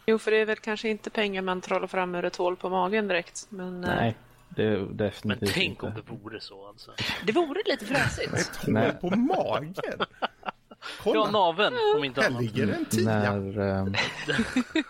Jo, 0.06 0.18
för 0.18 0.30
det 0.30 0.36
är 0.36 0.46
väl 0.46 0.56
kanske 0.56 0.88
inte 0.88 1.10
pengar 1.10 1.42
man 1.42 1.60
trollar 1.60 1.86
fram 1.86 2.14
ur 2.14 2.24
ett 2.24 2.36
hål 2.36 2.56
på 2.56 2.68
magen 2.68 3.08
direkt. 3.08 3.46
Men, 3.48 3.80
Nej, 3.80 4.16
det 4.48 4.64
är 4.64 4.78
definitivt 4.78 5.24
Men 5.24 5.38
tänk 5.54 5.70
inte. 5.70 5.86
om 5.86 5.94
det 5.94 6.12
vore 6.12 6.40
så 6.40 6.68
alltså. 6.68 6.90
Det 7.26 7.32
vore 7.32 7.60
lite 7.66 7.84
fräsigt. 7.86 8.34
Ett 8.34 8.56
hål 8.56 9.10
på 9.10 9.16
magen? 9.16 9.74
Kolla. 11.02 11.20
Ja, 11.20 11.30
naveln 11.30 11.76
om 11.96 12.04
inte 12.04 12.22
Här 12.22 12.30
ligger 12.30 12.68
en 12.68 12.84
tia. 12.84 13.04
När, 13.04 13.58
um... 13.58 13.94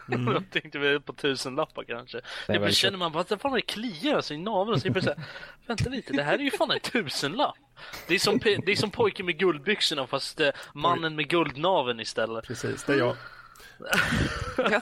mm. 0.12 0.34
Jag 0.34 0.50
tänkte 0.50 0.78
vi 0.78 1.00
på 1.00 1.12
tusenlappar 1.12 1.84
kanske. 1.84 2.20
Nej, 2.48 2.58
jag 2.58 2.74
känner 2.74 2.98
man 2.98 3.12
bara 3.12 3.20
att 3.20 3.28
det 3.28 3.38
fan 3.38 3.52
det 3.52 3.62
kliar 3.62 4.16
alltså 4.16 4.34
i 4.34 4.38
naveln. 4.38 4.80
Så 4.80 4.88
jag 4.88 5.02
säga, 5.02 5.16
vänta 5.66 5.90
lite, 5.90 6.12
det 6.12 6.22
här 6.22 6.34
är 6.34 6.42
ju 6.42 6.50
fan 6.50 6.70
en 6.70 6.80
tusenlapp. 6.80 7.56
Det 8.08 8.14
är 8.14 8.18
som, 8.18 8.38
det 8.38 8.72
är 8.72 8.76
som 8.76 8.90
pojken 8.90 9.26
med 9.26 9.38
guldbyxorna 9.38 10.06
fast 10.06 10.40
eh, 10.40 10.50
mannen 10.72 11.16
med 11.16 11.28
guldnaven 11.28 12.00
istället. 12.00 12.44
Precis, 12.44 12.84
det 12.84 12.92
är 12.92 12.98
jag. 12.98 13.16
ja, 14.56 14.80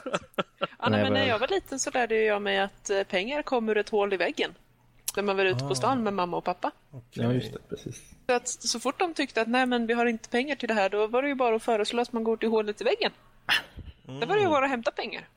nej, 0.89 1.03
men 1.03 1.13
när 1.13 1.27
jag 1.27 1.39
var 1.39 1.47
liten 1.47 1.79
så 1.79 1.91
lärde 1.91 2.15
jag 2.15 2.41
mig 2.41 2.59
att 2.59 2.89
eh, 2.89 3.03
pengar 3.03 3.41
kommer 3.41 3.71
ur 3.71 3.77
ett 3.77 3.89
hål 3.89 4.13
i 4.13 4.17
väggen. 4.17 4.53
När 5.15 5.23
man 5.23 5.37
var 5.37 5.45
ute 5.45 5.67
på 5.67 5.75
stan 5.75 6.03
med 6.03 6.13
mamma 6.13 6.37
och 6.37 6.43
pappa. 6.43 6.71
Okay. 6.91 7.23
Ja, 7.23 7.33
just 7.33 7.53
det. 7.53 7.59
Precis. 7.69 8.15
Så, 8.27 8.33
att, 8.33 8.47
så 8.47 8.79
fort 8.79 8.99
de 8.99 9.13
tyckte 9.13 9.41
att 9.41 9.47
nej, 9.47 9.65
men 9.65 9.87
vi 9.87 9.93
har 9.93 10.05
inte 10.05 10.29
pengar 10.29 10.55
till 10.55 10.67
det 10.67 10.73
här, 10.73 10.89
då 10.89 11.07
var 11.07 11.21
det 11.21 11.27
ju 11.27 11.35
bara 11.35 11.55
att 11.55 11.63
föreslå 11.63 12.01
att 12.01 12.13
man 12.13 12.23
går 12.23 12.37
till 12.37 12.49
hålet 12.49 12.81
i 12.81 12.83
väggen. 12.83 13.11
Mm. 14.07 14.19
Det 14.19 14.25
var 14.25 14.35
det 14.35 14.41
ju 14.41 14.47
bara 14.47 14.65
att 14.65 14.71
hämta 14.71 14.91
pengar. 14.91 15.27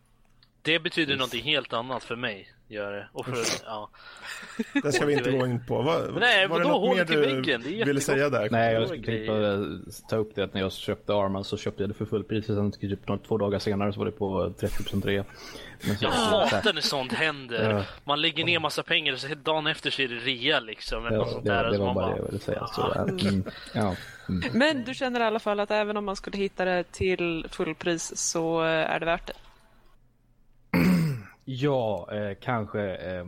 Det 0.63 0.79
betyder 0.79 1.13
yes. 1.13 1.19
någonting 1.19 1.45
helt 1.45 1.73
annat 1.73 2.05
för 2.05 2.17
mig. 2.17 2.53
Gör 2.71 2.93
det. 2.93 3.09
Och 3.13 3.27
för, 3.27 3.37
ja. 3.67 3.91
Det 4.83 4.93
ska 4.93 5.07
vi 5.07 5.13
inte 5.13 5.31
gå 5.31 5.47
in 5.47 5.67
på. 5.67 5.83
Var, 5.83 6.21
Nej, 6.21 6.49
var 6.49 6.61
det 6.61 6.69
något 6.69 6.97
mer 6.97 7.05
du 7.05 7.21
väggen? 7.21 7.63
Det 7.63 7.85
ville 7.85 8.01
säga 8.01 8.31
där? 8.31 8.49
Nej, 8.51 8.75
jag 8.75 8.89
skulle 8.89 9.03
typ 9.03 10.09
ta 10.09 10.17
upp 10.17 10.35
det 10.35 10.45
att 10.45 10.55
när 10.55 10.61
jag 10.61 10.73
köpte 10.73 11.15
Arman 11.15 11.45
så 11.45 11.57
köpte 11.57 11.83
jag 11.83 11.91
det 11.91 11.95
för 11.95 12.05
fullpris. 12.05 12.47
Sen 12.47 12.73
typ 12.73 13.27
två 13.29 13.39
dagar 13.39 13.59
senare 13.59 13.93
så 13.93 13.99
var 13.99 14.07
det 14.07 14.13
på 14.13 14.55
30% 14.59 15.07
rea. 15.07 15.25
Jag 16.01 16.11
hatar 16.11 16.73
när 16.73 16.81
sånt 16.81 17.13
händer. 17.13 17.71
Ja. 17.71 17.85
Man 18.05 18.21
lägger 18.21 18.45
ner 18.45 18.59
massa 18.59 18.83
pengar 18.83 19.13
och 19.13 19.19
så 19.19 19.29
dagen 19.43 19.67
efter 19.67 19.91
så 19.91 20.03
är 20.03 20.09
det 20.09 20.15
rea 20.15 20.61
liksom. 20.61 21.05
Ja, 21.05 21.27
sånt 21.27 21.45
det, 21.45 21.53
där, 21.53 21.71
det 21.71 21.79
var 21.79 21.95
bara 21.95 22.11
det 22.11 22.17
jag 22.17 22.27
ville 22.27 22.39
säga. 22.39 22.67
Så, 22.67 22.93
mm, 22.93 23.45
ja. 23.75 23.97
Mm. 24.29 24.59
Men 24.59 24.85
du 24.85 24.95
känner 24.95 25.21
i 25.21 25.25
alla 25.25 25.39
fall 25.39 25.61
att 25.61 25.71
även 25.71 25.97
om 25.97 26.05
man 26.05 26.17
skulle 26.17 26.37
hitta 26.37 26.65
det 26.65 26.93
till 26.93 27.47
fullpris 27.51 28.17
så 28.17 28.61
är 28.61 29.01
det 29.01 29.07
värt 29.07 29.27
det? 29.27 29.33
Ja, 31.51 32.09
eh, 32.13 32.37
kanske. 32.41 32.97
Eh, 32.97 33.27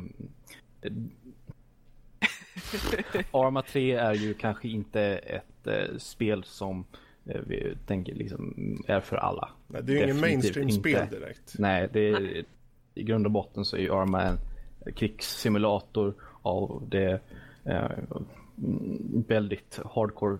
Arma 3.30 3.62
3 3.62 3.92
är 3.92 4.14
ju 4.14 4.34
kanske 4.34 4.68
inte 4.68 5.02
ett 5.02 5.66
eh, 5.66 5.96
spel 5.98 6.44
som 6.44 6.84
eh, 7.26 7.40
vi 7.46 7.76
tänker 7.86 8.14
liksom 8.14 8.54
är 8.88 9.00
för 9.00 9.16
alla. 9.16 9.48
Nej, 9.66 9.82
det 9.82 9.92
är 9.92 9.96
ju 9.96 10.02
ingen 10.02 10.20
mainstream-spel 10.20 11.06
direkt. 11.10 11.54
Nej, 11.58 11.88
det 11.92 12.08
är, 12.08 12.44
i 12.94 13.02
grund 13.02 13.26
och 13.26 13.32
botten 13.32 13.64
så 13.64 13.76
är 13.76 13.80
ju 13.80 13.92
Arma 13.92 14.22
en 14.22 14.38
krigssimulator 14.94 16.14
av 16.42 16.82
det 16.88 17.20
eh, 17.64 17.90
väldigt 19.28 19.80
hardcore 19.94 20.38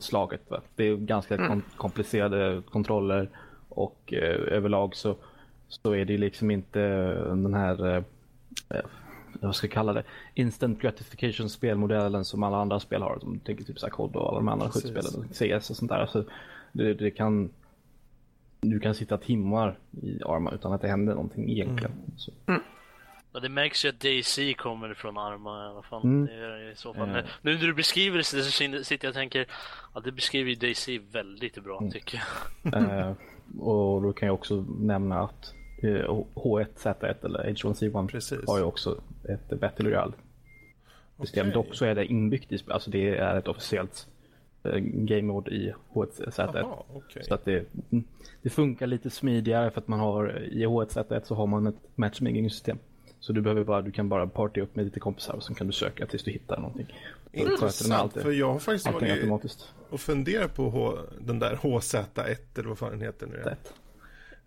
slaget. 0.00 0.50
Va? 0.50 0.60
Det 0.76 0.84
är 0.84 0.96
ganska 0.96 1.34
mm. 1.34 1.48
kom 1.48 1.62
komplicerade 1.76 2.62
kontroller 2.70 3.28
och 3.68 4.12
eh, 4.12 4.54
överlag 4.54 4.96
så, 4.96 5.16
så 5.70 5.92
är 5.92 6.04
det 6.04 6.18
liksom 6.18 6.50
inte 6.50 6.80
den 7.24 7.54
här 7.54 7.86
eh, 7.86 8.02
eh 8.70 8.84
vad 9.40 9.56
ska 9.56 9.66
jag 9.66 9.72
kalla 9.72 9.92
det, 9.92 10.02
instant 10.34 10.80
gratification 10.80 11.50
spelmodellen 11.50 12.24
som 12.24 12.42
alla 12.42 12.56
andra 12.56 12.80
spel 12.80 13.02
har. 13.02 13.18
Som 13.18 13.38
tänker 13.40 13.64
typ 13.64 13.90
COD 13.90 14.16
och 14.16 14.28
alla 14.28 14.38
de 14.38 14.48
andra 14.48 14.70
skjutspelen, 14.70 15.28
CS 15.32 15.70
och 15.70 15.76
sånt 15.76 15.90
där. 15.90 15.98
Alltså, 15.98 16.24
det, 16.72 16.94
det, 16.94 17.10
kan, 17.10 17.50
du 18.60 18.80
kan 18.80 18.94
sitta 18.94 19.18
timmar 19.18 19.78
i 20.02 20.22
Arma 20.24 20.50
utan 20.50 20.72
att 20.72 20.80
det 20.80 20.88
händer 20.88 21.14
någonting 21.14 21.50
egentligen. 21.50 21.92
Mm. 21.92 22.14
Mm. 22.46 22.60
Ja, 23.32 23.40
det 23.40 23.48
märks 23.48 23.84
ju 23.84 23.88
att 23.88 24.00
DC 24.00 24.54
kommer 24.54 24.94
från 24.94 25.18
Arma 25.18 25.66
i 25.66 25.68
alla 25.68 25.82
fall. 25.82 26.02
Mm. 26.04 26.26
Det 26.26 26.72
i 26.72 26.76
så 26.76 26.94
fall. 26.94 27.08
Mm. 27.08 27.26
Nu 27.42 27.54
när 27.54 27.66
du 27.66 27.74
beskriver 27.74 28.18
det 28.18 28.24
så 28.24 28.40
sitter 28.40 29.06
jag 29.06 29.10
och 29.10 29.14
tänker 29.14 29.46
att 29.92 30.04
det 30.04 30.12
beskriver 30.12 30.50
ju 30.50 30.56
DC 30.56 30.98
väldigt 30.98 31.64
bra 31.64 31.78
mm. 31.78 31.90
tycker 31.90 32.22
jag. 32.62 32.74
uh, 32.74 33.12
och 33.60 34.02
då 34.02 34.12
kan 34.12 34.26
jag 34.26 34.34
också 34.34 34.64
nämna 34.78 35.20
att 35.20 35.54
H1Z1 35.80 37.24
eller 37.24 37.44
H1C1 37.44 38.08
Precis. 38.08 38.40
har 38.46 38.58
ju 38.58 38.64
också 38.64 39.00
ett 39.28 39.60
Battle 39.60 39.90
Royale 39.90 40.12
system. 41.20 41.48
Okay. 41.48 41.54
Dock 41.54 41.74
så 41.74 41.84
är 41.84 41.94
det 41.94 42.04
inbyggt 42.04 42.52
i 42.52 42.58
alltså 42.68 42.90
det 42.90 43.16
är 43.16 43.36
ett 43.36 43.48
officiellt 43.48 44.06
uh, 44.66 44.76
game 44.82 45.22
mode 45.22 45.50
i 45.50 45.74
H1Z1. 45.92 46.62
Aha, 46.62 46.84
okay. 46.94 47.22
Så 47.22 47.34
att 47.34 47.44
det, 47.44 47.66
mm, 47.90 48.04
det 48.42 48.50
funkar 48.50 48.86
lite 48.86 49.10
smidigare 49.10 49.70
för 49.70 49.80
att 49.80 49.88
man 49.88 50.00
har 50.00 50.38
i 50.38 50.66
H1Z1 50.66 51.22
så 51.24 51.34
har 51.34 51.46
man 51.46 51.66
ett 51.66 51.80
matchmaking 51.94 52.50
system. 52.50 52.78
Så 53.20 53.32
du 53.32 53.40
behöver 53.40 53.64
bara, 53.64 53.82
du 53.82 53.92
kan 53.92 54.08
bara 54.08 54.26
party 54.26 54.60
upp 54.60 54.76
med 54.76 54.84
lite 54.84 55.00
kompisar 55.00 55.34
och 55.34 55.42
sen 55.42 55.54
kan 55.54 55.66
du 55.66 55.72
söka 55.72 56.06
tills 56.06 56.22
du 56.22 56.30
hittar 56.30 56.56
någonting. 56.56 56.86
Intressant, 57.32 58.12
för 58.12 58.32
jag 58.32 58.52
har 58.52 58.58
faktiskt 58.58 58.86
varit 59.26 59.68
och 59.90 60.00
funderat 60.00 60.54
på 60.54 60.70
H, 60.70 60.98
den 61.20 61.38
där 61.38 61.56
HZ1 61.56 62.36
eller 62.54 62.68
vad 62.68 62.78
fan 62.78 62.90
den 62.90 63.00
heter 63.00 63.26
nu. 63.26 63.56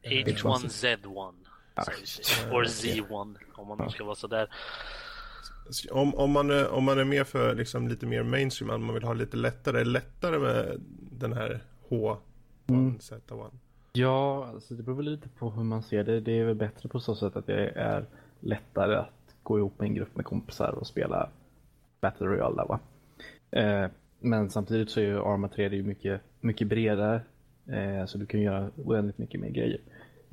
H1Z1. 0.04 1.34
Or 2.52 2.64
Z1 2.64 3.36
om 3.56 3.68
man 3.68 3.90
ska 3.90 4.04
vara 4.04 4.16
sådär. 4.16 4.50
Om, 5.92 6.16
om, 6.16 6.32
man, 6.32 6.52
är, 6.52 6.70
om 6.70 6.84
man 6.84 7.00
är 7.00 7.04
med 7.04 7.28
för 7.28 7.56
liksom 7.56 7.88
lite 7.88 8.06
mer 8.06 8.24
mainstream, 8.24 8.70
om 8.70 8.86
man 8.86 8.94
vill 8.94 9.04
ha 9.04 9.14
lite 9.14 9.38
lättare, 9.38 9.84
lättare 9.84 10.40
med 10.40 10.82
den 11.12 11.34
här 11.34 11.64
H1Z1? 11.90 12.20
Mm. 12.70 13.52
Ja, 13.94 14.46
alltså 14.46 14.74
det 14.74 14.84
beror 14.84 14.96
väl 14.96 15.06
lite 15.06 15.30
på 15.30 15.50
hur 15.52 15.64
man 15.64 15.84
ser 15.84 16.04
det. 16.04 16.20
Det 16.20 16.40
är 16.40 16.46
väl 16.46 16.56
bättre 16.56 16.90
på 16.90 17.00
så 17.00 17.16
sätt 17.16 17.36
att 17.36 17.48
det 17.48 17.70
är 17.70 18.06
lättare 18.40 18.96
att 18.96 19.36
gå 19.44 19.58
ihop 19.58 19.80
med 19.80 19.88
en 19.88 19.96
grupp 19.96 20.16
med 20.16 20.26
kompisar 20.26 20.72
och 20.72 20.88
spela 20.88 21.30
Battle 22.02 22.28
Royale 22.28 22.56
där 22.56 22.66
va. 22.66 22.80
Eh, 23.52 23.90
men 24.20 24.50
samtidigt 24.50 24.90
så 24.90 25.00
är 25.00 25.04
ju 25.04 25.20
Arma 25.20 25.48
3 25.48 25.70
det 25.70 25.78
är 25.78 25.84
mycket, 25.84 26.22
mycket 26.42 26.68
bredare. 26.68 27.22
Eh, 27.68 28.06
så 28.06 28.18
du 28.18 28.26
kan 28.26 28.42
göra 28.42 28.70
oändligt 28.78 29.18
mycket 29.18 29.42
mer 29.42 29.50
grejer 29.50 29.80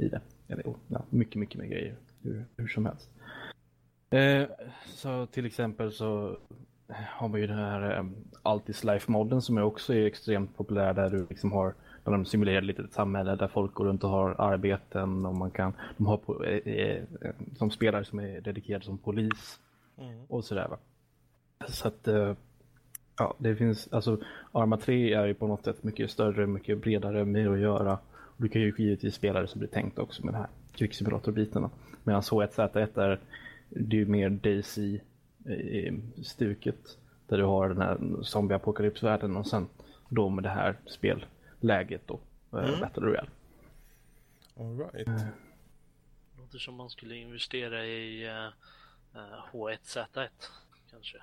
i 0.02 0.08
det. 0.08 0.20
Eller 0.48 0.64
ja, 0.88 1.02
mycket, 1.10 1.36
mycket 1.36 1.60
mer 1.60 1.66
grejer 1.66 1.94
hur, 2.22 2.44
hur 2.56 2.68
som 2.68 2.86
helst. 2.86 3.10
Eh, 4.10 4.48
så 4.86 5.26
till 5.26 5.46
exempel 5.46 5.92
så 5.92 6.36
har 6.88 7.28
man 7.28 7.40
ju 7.40 7.46
den 7.46 7.58
här 7.58 7.98
um, 7.98 8.14
Altis 8.42 8.84
Life-modden 8.84 9.42
som 9.42 9.58
är 9.58 9.62
också 9.62 9.94
är 9.94 10.06
extremt 10.06 10.56
populär 10.56 10.94
där 10.94 11.10
du 11.10 11.26
liksom 11.30 11.52
har 11.52 11.74
där 12.04 12.12
de 12.12 12.24
simulerar 12.24 12.60
lite 12.60 12.82
ett 12.82 12.92
samhälle 12.92 13.36
där 13.36 13.48
folk 13.48 13.74
går 13.74 13.84
runt 13.84 14.04
och 14.04 14.10
har 14.10 14.34
arbeten 14.38 15.26
och 15.26 15.34
man 15.34 15.50
kan, 15.50 15.72
de 15.96 16.06
har 16.06 16.16
på, 16.16 16.44
eh, 16.44 16.74
eh, 16.74 17.02
som 17.56 17.70
spelare 17.70 18.04
som 18.04 18.18
är 18.18 18.40
dedikerade 18.40 18.84
som 18.84 18.98
polis 18.98 19.60
mm. 19.98 20.24
och 20.28 20.44
sådär 20.44 20.68
va. 20.68 20.78
Så 21.68 21.88
att 21.88 22.08
eh, 22.08 22.34
ja, 23.18 23.34
det 23.38 23.56
finns, 23.56 23.88
alltså 23.92 24.18
Arma 24.52 24.76
3 24.76 25.14
är 25.14 25.26
ju 25.26 25.34
på 25.34 25.46
något 25.46 25.64
sätt 25.64 25.82
mycket 25.82 26.10
större, 26.10 26.46
mycket 26.46 26.78
bredare, 26.78 27.24
mer 27.24 27.50
att 27.50 27.60
göra. 27.60 27.98
Du 28.40 28.48
kan 28.48 28.62
ju 28.62 28.74
givetvis 28.78 29.14
spela 29.14 29.40
det 29.40 29.48
som 29.48 29.60
det 29.60 29.66
är 29.66 29.68
tänkt 29.68 29.98
också 29.98 30.24
med 30.24 30.34
den 30.34 30.40
här 30.40 30.50
krigssimulatorbiten. 30.72 31.70
Medan 32.04 32.20
H1Z1 32.20 33.00
är 33.00 33.20
det 33.68 34.00
är 34.00 34.06
mer 34.06 34.30
Daisy-stuket 34.30 36.98
där 37.26 37.38
du 37.38 37.44
har 37.44 37.68
den 37.68 37.80
här 37.80 37.98
zombie-apokalypsvärlden 38.22 39.36
och 39.36 39.46
sen 39.46 39.68
då 40.08 40.28
med 40.28 40.44
det 40.44 40.50
här 40.50 40.78
spel 40.86 41.26
läget 41.60 42.02
då. 42.06 42.20
Eh, 42.52 42.68
mm. 42.68 42.80
Battle 42.80 43.06
Royale. 43.06 43.28
All 44.56 44.78
right. 44.78 45.08
Uh. 45.08 45.26
Låter 46.38 46.58
som 46.58 46.74
man 46.74 46.90
skulle 46.90 47.16
investera 47.16 47.86
i 47.86 48.28
uh, 48.28 48.48
H1Z1 49.52 50.28
kanske. 50.90 51.18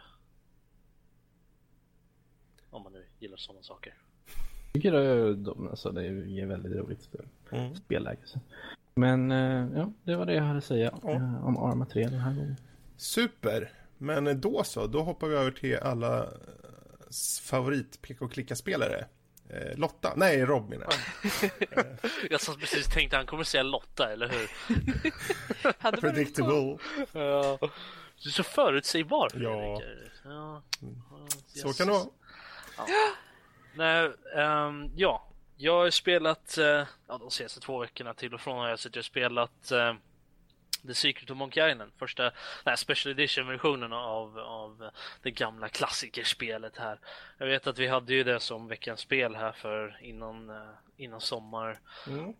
Om 2.70 2.84
man 2.84 2.94
nu 2.94 3.06
gillar 3.20 3.38
sådana 3.38 3.64
saker. 3.64 3.94
Jag 4.74 4.74
tycker 4.74 5.34
de, 5.34 5.68
alltså, 5.68 5.92
det 5.92 6.06
är 6.06 6.46
väldigt 6.46 6.72
roligt 6.72 7.02
spel. 7.02 7.26
Mm. 7.52 7.76
spelläge. 7.76 8.20
Men 8.96 9.32
ja, 9.76 9.92
det 10.04 10.16
var 10.16 10.26
det 10.26 10.34
jag 10.34 10.44
hade 10.44 10.58
att 10.58 10.64
säga 10.64 10.92
ja. 11.04 11.10
om 11.44 11.58
Arma 11.58 11.86
3 11.86 12.04
den 12.04 12.20
här 12.20 12.34
gången. 12.34 12.56
Super! 12.98 13.72
Men 13.98 14.42
då 14.42 14.64
så, 14.64 14.88
då 14.88 15.04
hoppar 15.04 15.28
vi 15.28 15.36
över 15.36 15.52
till 15.52 15.78
alla 15.78 16.28
favorit 17.44 18.02
PK-klicka-spelare. 18.02 19.06
Eh, 19.50 19.78
Lotta, 19.78 20.14
nej 20.16 20.46
Rob 20.46 20.70
menar 20.70 20.88
jag. 20.88 21.52
jag 22.30 22.42
som 22.42 22.60
precis 22.60 22.88
tänkte 22.88 23.18
han 23.18 23.26
kommer 23.26 23.44
säga 23.44 23.64
Lotta, 23.64 24.12
eller 24.14 24.30
hur? 24.30 24.48
Predictable. 26.02 26.78
Ja. 27.12 27.58
Du 28.24 28.30
är 28.30 28.34
så 28.34 28.44
förutsägbar. 28.44 29.32
Ja. 29.36 29.82
ja. 30.24 30.62
Så 31.48 31.74
kan 31.74 31.88
det 31.88 31.94
vara. 31.94 32.08
Ja. 32.78 32.86
Nej, 33.78 34.12
um, 34.36 34.92
ja. 34.96 35.24
Jag 35.60 35.74
har 35.74 35.90
spelat, 35.90 36.56
uh, 36.58 36.66
ja 37.08 37.18
de 37.20 37.32
senaste 37.32 37.60
två 37.60 37.80
veckorna 37.80 38.14
till 38.14 38.34
och 38.34 38.42
från 38.42 38.58
har 38.58 38.70
jag 38.70 38.80
suttit 38.80 38.98
och 38.98 39.06
spelat 39.06 39.72
uh, 39.72 39.94
The 40.88 40.94
Secret 40.94 41.32
of 41.32 41.38
Monkey 41.38 41.72
Island, 41.72 41.92
första 41.98 42.32
nej, 42.66 42.78
Special 42.78 43.12
Edition-versionen 43.12 43.94
av, 43.94 44.40
av 44.40 44.90
det 45.22 45.32
gamla 45.32 45.70
klassikerspelet 45.70 46.78
här. 46.78 47.00
Jag 47.38 47.48
vet 47.48 47.68
att 47.68 47.78
vi 47.78 47.88
hade 47.88 48.14
ju 48.14 48.24
det 48.24 48.40
som 48.40 48.68
veckans 48.68 49.00
spel 49.00 49.36
här 49.36 49.52
för 49.52 49.98
innan, 50.02 50.50
eh, 50.50 50.56
innan 50.98 51.22
sommar 51.22 51.80
mm. 52.08 52.34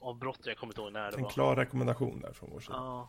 avbrott, 0.00 0.40
jag 0.44 0.56
kommer 0.56 0.72
inte 0.72 0.80
ihåg 0.80 0.92
när 0.92 1.00
det 1.00 1.16
en 1.16 1.22
var. 1.22 1.28
En 1.28 1.34
klar 1.34 1.56
rekommendation 1.56 2.20
där 2.20 2.32
från 2.32 2.50
vår 2.52 2.60
sida. 2.60 2.76
Ja. 2.76 3.08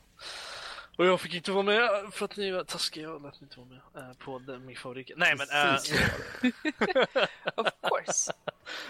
Och 0.97 1.05
jag 1.05 1.21
fick 1.21 1.33
inte 1.33 1.51
vara 1.51 1.63
med 1.63 1.89
för 2.11 2.25
att 2.25 2.37
ni 2.37 2.51
var 2.51 2.63
taskiga 2.63 3.11
och 3.11 3.21
lät 3.21 3.41
mig 3.41 3.43
inte 3.43 3.59
vara 3.59 3.69
med 3.69 4.09
äh, 4.09 4.17
på 4.17 4.39
den, 4.39 4.65
min 4.65 4.75
favorit. 4.75 5.11
Nej 5.15 5.35
men... 5.37 5.47
Äh... 5.49 5.75
of 7.55 7.67
course. 7.81 8.33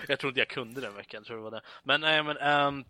jag 0.07 0.19
trodde 0.19 0.39
jag 0.39 0.47
kunde 0.47 0.81
den 0.81 0.95
veckan, 0.95 1.23
tror 1.23 1.37
det 1.37 1.43
var 1.43 1.51
det. 1.51 1.61
Men 1.83 2.01
nej 2.01 2.23
men... 2.23 2.37
Um, 2.37 2.85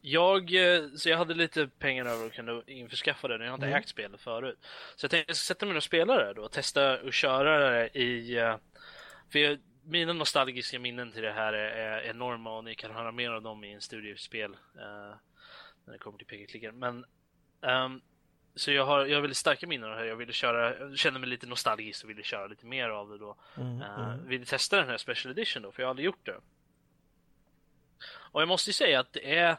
jag, 0.00 0.54
eh, 0.54 0.88
så 0.96 1.08
jag 1.08 1.18
hade 1.18 1.34
lite 1.34 1.66
pengar 1.66 2.06
över 2.06 2.26
och 2.26 2.32
kunde 2.32 2.62
införskaffa 2.66 3.28
det. 3.28 3.44
Jag 3.44 3.50
har 3.50 3.54
inte 3.54 3.66
mm. 3.66 3.78
ägt 3.78 3.88
spelet 3.88 4.20
förut. 4.20 4.58
Så 4.96 5.04
jag 5.04 5.10
tänkte 5.10 5.30
jag 5.30 5.36
ska 5.36 5.54
sätta 5.54 5.66
mig 5.66 5.76
och 5.76 5.82
spela 5.82 6.16
det 6.16 6.34
då 6.34 6.42
och 6.42 6.52
testa 6.52 6.92
att 6.92 7.14
köra 7.14 7.70
det 7.70 7.98
i... 7.98 8.38
Eh, 8.38 8.56
för 9.32 9.38
jag, 9.38 9.58
mina 9.84 10.12
nostalgiska 10.12 10.78
minnen 10.78 11.12
till 11.12 11.22
det 11.22 11.32
här 11.32 11.52
är, 11.52 11.70
är, 11.70 12.02
enorma 12.02 12.56
och 12.56 12.64
ni 12.64 12.74
kan 12.74 12.90
höra 12.90 13.12
mer 13.12 13.30
av 13.30 13.42
dem 13.42 13.64
i 13.64 13.72
en 13.72 13.80
studiespel 13.80 14.50
uh, 14.52 15.14
när 15.84 15.92
det 15.92 15.98
kommer 15.98 16.18
till 16.18 16.46
pk 16.46 16.72
Men 16.72 17.04
um, 17.60 18.00
så 18.58 18.72
jag 18.72 18.86
har, 18.86 19.06
jag 19.06 19.16
har 19.16 19.20
väldigt 19.20 19.36
starka 19.36 19.66
minnen 19.66 19.90
av 19.90 19.96
det 19.96 20.02
här. 20.02 20.08
Jag 20.08 20.16
ville 20.16 20.32
köra, 20.32 20.96
kände 20.96 21.20
mig 21.20 21.28
lite 21.28 21.46
nostalgisk 21.46 22.04
och 22.04 22.10
ville 22.10 22.22
köra 22.22 22.46
lite 22.46 22.66
mer 22.66 22.88
av 22.88 23.08
det 23.08 23.18
då. 23.18 23.36
Mm, 23.56 23.82
uh, 23.82 24.00
mm. 24.00 24.28
Ville 24.28 24.44
testa 24.44 24.76
den 24.76 24.88
här 24.88 24.96
Special 24.96 25.32
Edition 25.32 25.62
då, 25.62 25.72
för 25.72 25.82
jag 25.82 25.86
har 25.86 25.90
aldrig 25.90 26.06
gjort 26.06 26.26
det. 26.26 26.40
Och 28.10 28.40
jag 28.40 28.48
måste 28.48 28.70
ju 28.70 28.74
säga 28.74 29.00
att 29.00 29.12
det 29.12 29.36
är 29.38 29.56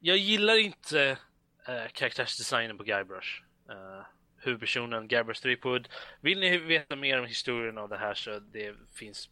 jag 0.00 0.16
gillar 0.16 0.56
inte 0.56 1.18
äh, 1.66 1.86
karaktärsdesignen 1.92 2.78
på 2.78 2.84
Guybrush. 2.84 3.42
Äh, 3.68 4.06
huvudpersonen 4.36 5.08
Guybrush 5.08 5.42
Threepwood. 5.42 5.88
Vill 6.20 6.40
ni 6.40 6.58
veta 6.58 6.96
mer 6.96 7.18
om 7.18 7.26
historien 7.26 7.78
av 7.78 7.88
det 7.88 7.96
här 7.96 8.14
så 8.14 8.38
det 8.38 8.74
finns 8.94 9.30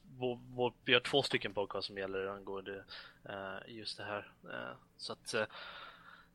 vi 0.85 0.92
har 0.92 1.00
två 1.00 1.23
stycken 1.23 1.54
podcast 1.54 1.87
som 1.87 1.99
gäller 1.99 2.26
angående 2.26 2.85
äh, 3.28 3.75
just 3.75 3.99
det 3.99 4.04
här. 4.04 4.33
Äh, 4.45 4.76
så 4.97 5.12
att 5.12 5.35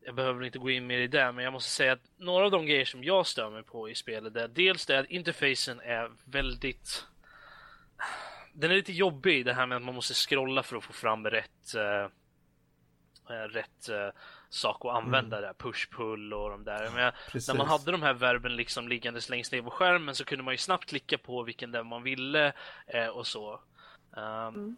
jag 0.01 0.15
behöver 0.15 0.43
inte 0.43 0.59
gå 0.59 0.69
in 0.69 0.87
mer 0.87 0.99
i 0.99 1.07
det, 1.07 1.31
men 1.31 1.43
jag 1.43 1.53
måste 1.53 1.71
säga 1.71 1.93
att 1.93 2.09
några 2.17 2.45
av 2.45 2.51
de 2.51 2.65
grejer 2.65 2.85
som 2.85 3.03
jag 3.03 3.27
stör 3.27 3.49
mig 3.49 3.63
på 3.63 3.89
i 3.89 3.95
spelet 3.95 4.35
är 4.35 4.47
dels 4.47 4.85
det 4.85 4.99
att 4.99 5.09
interfacen 5.09 5.79
är 5.79 6.11
väldigt 6.25 7.05
den 8.53 8.71
är 8.71 8.75
lite 8.75 8.93
jobbig 8.93 9.45
det 9.45 9.53
här 9.53 9.65
med 9.65 9.75
att 9.75 9.83
man 9.83 9.95
måste 9.95 10.13
scrolla 10.13 10.63
för 10.63 10.77
att 10.77 10.83
få 10.83 10.93
fram 10.93 11.27
rätt 11.27 11.75
Eh, 13.29 13.49
rätt 13.49 13.89
uh, 13.89 14.09
sak 14.49 14.85
att 14.85 14.95
använda 14.95 15.37
mm. 15.37 15.47
där, 15.47 15.53
push-pull 15.53 16.33
och 16.33 16.49
de 16.49 16.63
där. 16.63 16.91
Men 16.95 17.13
när 17.47 17.53
man 17.53 17.67
hade 17.67 17.91
de 17.91 18.01
här 18.01 18.13
verben 18.13 18.55
liksom 18.55 18.87
liggandes 18.87 19.29
längst 19.29 19.51
ner 19.51 19.61
på 19.61 19.69
skärmen 19.69 20.15
så 20.15 20.25
kunde 20.25 20.43
man 20.43 20.53
ju 20.53 20.57
snabbt 20.57 20.89
klicka 20.89 21.17
på 21.17 21.43
vilken 21.43 21.71
där 21.71 21.83
man 21.83 22.03
ville 22.03 22.53
uh, 22.95 23.07
och 23.07 23.27
så. 23.27 23.59
Um, 24.11 24.55
mm. 24.55 24.77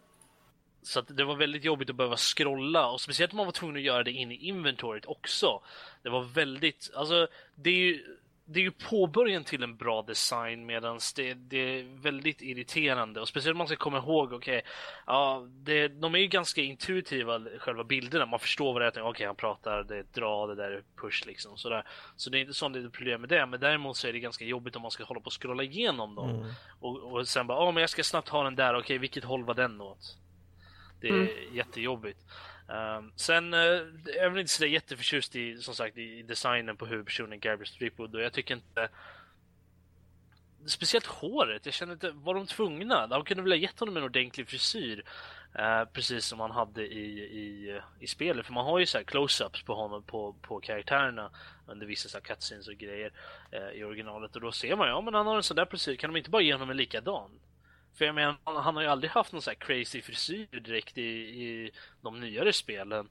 Så 0.82 1.00
det 1.00 1.24
var 1.24 1.36
väldigt 1.36 1.64
jobbigt 1.64 1.90
att 1.90 1.96
behöva 1.96 2.16
scrolla 2.16 2.90
och 2.90 3.00
speciellt 3.00 3.32
om 3.32 3.36
man 3.36 3.46
var 3.46 3.52
tvungen 3.52 3.76
att 3.76 3.82
göra 3.82 4.04
det 4.04 4.10
in 4.10 4.32
i 4.32 4.34
inventoriet 4.34 5.06
också. 5.06 5.62
Det 6.02 6.08
var 6.08 6.22
väldigt, 6.22 6.90
alltså 6.94 7.28
det 7.54 7.70
är 7.70 7.74
ju 7.74 8.16
det 8.52 8.60
är 8.60 8.64
ju 8.64 8.70
påbörjan 8.70 9.44
till 9.44 9.62
en 9.62 9.76
bra 9.76 10.02
design 10.02 10.66
medan 10.66 10.98
det, 11.16 11.34
det, 11.34 11.58
är 11.58 12.02
väldigt 12.02 12.42
irriterande 12.42 13.20
och 13.20 13.28
speciellt 13.28 13.54
om 13.54 13.58
man 13.58 13.66
ska 13.66 13.76
komma 13.76 13.98
ihåg, 13.98 14.32
okej, 14.32 14.58
okay, 14.58 14.70
ja, 15.06 15.46
det, 15.50 15.88
de 15.88 16.14
är 16.14 16.18
ju 16.18 16.26
ganska 16.26 16.62
intuitiva 16.62 17.40
själva 17.58 17.84
bilderna. 17.84 18.26
Man 18.26 18.40
förstår 18.40 18.72
vad 18.72 18.82
det 18.82 18.86
är, 18.86 18.90
okej, 18.90 19.02
okay, 19.02 19.26
han 19.26 19.36
pratar, 19.36 19.84
det 19.84 19.96
är 19.96 20.04
dra, 20.12 20.46
det 20.46 20.54
där 20.54 20.70
är 20.70 20.82
push 21.00 21.26
liksom 21.26 21.56
sådär. 21.56 21.86
Så 22.16 22.30
det 22.30 22.38
är 22.38 22.40
inte 22.40 22.54
sånt 22.54 22.74
det 22.74 22.80
är 22.80 22.88
problem 22.88 23.20
med 23.20 23.30
det, 23.30 23.46
men 23.46 23.60
däremot 23.60 23.96
så 23.96 24.08
är 24.08 24.12
det 24.12 24.20
ganska 24.20 24.44
jobbigt 24.44 24.76
om 24.76 24.82
man 24.82 24.90
ska 24.90 25.04
hålla 25.04 25.20
på 25.20 25.26
och 25.26 25.42
scrolla 25.42 25.62
igenom 25.62 26.14
dem 26.14 26.30
mm. 26.30 26.52
och, 26.80 27.12
och 27.12 27.28
sen 27.28 27.46
bara, 27.46 27.58
ja, 27.58 27.68
oh, 27.68 27.72
men 27.74 27.80
jag 27.80 27.90
ska 27.90 28.04
snabbt 28.04 28.28
ha 28.28 28.44
den 28.44 28.56
där, 28.56 28.74
okej, 28.74 28.80
okay, 28.80 28.98
vilket 28.98 29.24
håll 29.24 29.44
var 29.44 29.54
den 29.54 29.80
åt? 29.80 30.16
Det 31.00 31.08
är 31.08 31.12
mm. 31.12 31.54
jättejobbigt. 31.54 32.18
Um, 32.70 33.12
sen 33.16 33.54
uh, 33.54 33.60
jag 34.06 34.24
är 34.24 34.30
väl 34.30 34.40
inte 34.40 34.52
så 34.52 34.66
jätteförtjust 34.66 35.36
i, 35.36 35.56
som 35.56 35.74
sagt, 35.74 35.98
i 35.98 36.22
designen 36.22 36.76
på 36.76 36.86
huvudpersonen 36.86 37.40
Gabriel 37.40 37.66
Streepwood 37.66 38.14
och 38.14 38.22
jag 38.22 38.32
tycker 38.32 38.54
inte 38.54 38.88
Speciellt 40.66 41.06
håret, 41.06 41.66
jag 41.66 41.74
känner 41.74 41.92
inte, 41.92 42.10
var 42.10 42.34
de 42.34 42.46
tvungna? 42.46 43.06
De 43.06 43.24
kunde 43.24 43.42
väl 43.42 43.52
ha 43.52 43.56
gett 43.56 43.80
honom 43.80 43.96
en 43.96 44.02
ordentlig 44.02 44.48
frisyr 44.48 45.04
uh, 45.58 45.84
Precis 45.92 46.24
som 46.24 46.40
han 46.40 46.50
hade 46.50 46.86
i, 46.86 47.20
i, 47.20 47.80
i 48.00 48.06
spelet, 48.06 48.46
för 48.46 48.52
man 48.52 48.64
har 48.64 48.78
ju 48.78 48.86
så 48.86 48.98
close-ups 48.98 49.64
på 49.64 49.74
honom, 49.74 50.02
på, 50.02 50.32
på 50.32 50.60
karaktärerna 50.60 51.30
Under 51.66 51.86
vissa 51.86 52.08
så 52.08 52.20
cutscenes 52.20 52.68
och 52.68 52.74
grejer 52.74 53.12
uh, 53.54 53.80
i 53.80 53.84
originalet 53.84 54.34
och 54.34 54.40
då 54.40 54.52
ser 54.52 54.76
man 54.76 54.86
ju, 54.86 54.92
ja 54.92 55.00
men 55.00 55.14
han 55.14 55.26
har 55.26 55.36
en 55.36 55.42
sån 55.42 55.56
där 55.56 55.66
frisyr, 55.66 55.96
kan 55.96 56.12
de 56.12 56.18
inte 56.18 56.30
bara 56.30 56.42
ge 56.42 56.52
honom 56.52 56.70
en 56.70 56.76
likadan? 56.76 57.30
För 57.94 58.04
jag 58.04 58.14
menar, 58.14 58.36
han, 58.44 58.56
han 58.56 58.76
har 58.76 58.82
ju 58.82 58.88
aldrig 58.88 59.10
haft 59.10 59.32
någon 59.32 59.42
sån 59.42 59.54
här 59.58 59.66
crazy 59.66 60.02
frisyr 60.02 60.60
direkt 60.60 60.98
i, 60.98 61.02
i 61.02 61.70
de 62.00 62.20
nyare 62.20 62.52
spelen. 62.52 63.08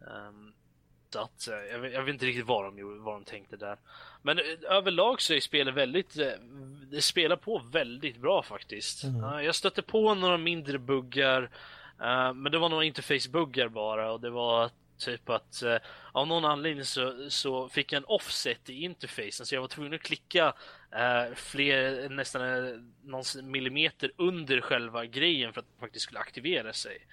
Um, 0.00 0.52
så 1.12 1.20
att, 1.20 1.48
eh, 1.48 1.54
jag 1.54 1.78
vet, 1.78 1.92
jag, 1.92 2.02
vet, 2.02 2.12
inte 2.12 2.26
riktigt 2.26 2.46
vad 2.46 2.64
de, 2.64 3.04
vad 3.04 3.14
de 3.14 3.24
tänkte 3.24 3.56
där. 3.56 3.76
Men 4.22 4.38
eh, 4.38 4.44
överlag 4.68 5.20
så 5.20 5.34
är 5.34 5.40
spelet 5.40 5.74
väldigt, 5.74 6.18
eh, 6.18 6.32
det 6.90 7.02
spelar 7.02 7.36
på 7.36 7.58
väldigt 7.58 8.16
bra 8.16 8.42
faktiskt. 8.42 9.04
Mm. 9.04 9.24
Uh, 9.24 9.44
jag 9.44 9.54
stötte 9.54 9.82
på 9.82 10.14
några 10.14 10.38
mindre 10.38 10.78
buggar, 10.78 11.42
uh, 11.42 12.32
men 12.32 12.52
det 12.52 12.58
var 12.58 12.68
några 12.68 12.84
interface-buggar 12.84 13.68
bara 13.68 14.12
och 14.12 14.20
det 14.20 14.30
var 14.30 14.70
Typ 15.04 15.28
att 15.30 15.62
eh, 15.62 15.76
av 16.12 16.26
någon 16.26 16.44
anledning 16.44 16.84
så, 16.84 17.30
så 17.30 17.68
fick 17.68 17.92
jag 17.92 17.98
en 17.98 18.04
offset 18.04 18.70
i 18.70 18.82
interfacen 18.82 19.46
så 19.46 19.54
jag 19.54 19.60
var 19.60 19.68
tvungen 19.68 19.94
att 19.94 20.02
klicka 20.02 20.54
eh, 20.92 21.34
fler, 21.34 22.08
nästan 22.08 22.42
eh, 22.42 22.74
någon 23.04 23.24
millimeter 23.42 24.12
under 24.16 24.60
själva 24.60 25.06
grejen 25.06 25.52
för 25.52 25.60
att 25.60 25.66
det 25.66 25.80
faktiskt 25.80 26.02
skulle 26.02 26.20
aktivera 26.20 26.72
sig. 26.72 27.06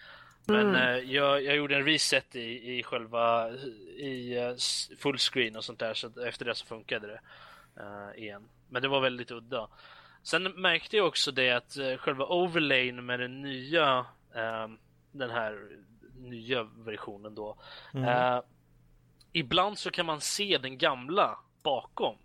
Men 0.45 0.69
mm. 0.69 0.75
eh, 0.75 1.12
jag, 1.12 1.43
jag, 1.43 1.55
gjorde 1.55 1.75
en 1.75 1.86
reset 1.86 2.36
i, 2.36 2.77
i 2.77 2.83
själva 2.83 3.50
i 3.98 4.39
uh, 4.39 4.55
fullscreen 4.98 5.55
och 5.55 5.63
sånt 5.63 5.79
där 5.79 5.93
så 5.93 6.25
efter 6.25 6.45
det 6.45 6.55
så 6.55 6.65
funkade 6.65 7.07
det 7.07 7.21
uh, 7.83 8.24
igen. 8.24 8.50
Men 8.69 8.81
det 8.81 8.88
var 8.88 9.01
väldigt 9.01 9.31
udda. 9.31 9.67
Sen 10.24 10.43
märkte 10.43 10.98
jag 10.98 11.07
också 11.07 11.31
det 11.31 11.51
att 11.51 11.77
uh, 11.77 11.98
själva 11.98 12.25
overlayen 12.25 13.05
med 13.05 13.19
den 13.19 13.41
nya 13.41 14.05
den 15.12 15.29
här 15.29 15.69
nya 16.15 16.63
versionen 16.63 17.36
då. 17.36 17.57
Mm. 17.93 18.41
Ibland 19.31 19.77
så 19.77 19.91
kan 19.91 20.05
man 20.05 20.21
se 20.21 20.57
den 20.57 20.77
gamla 20.77 21.39
bakom. 21.63 22.17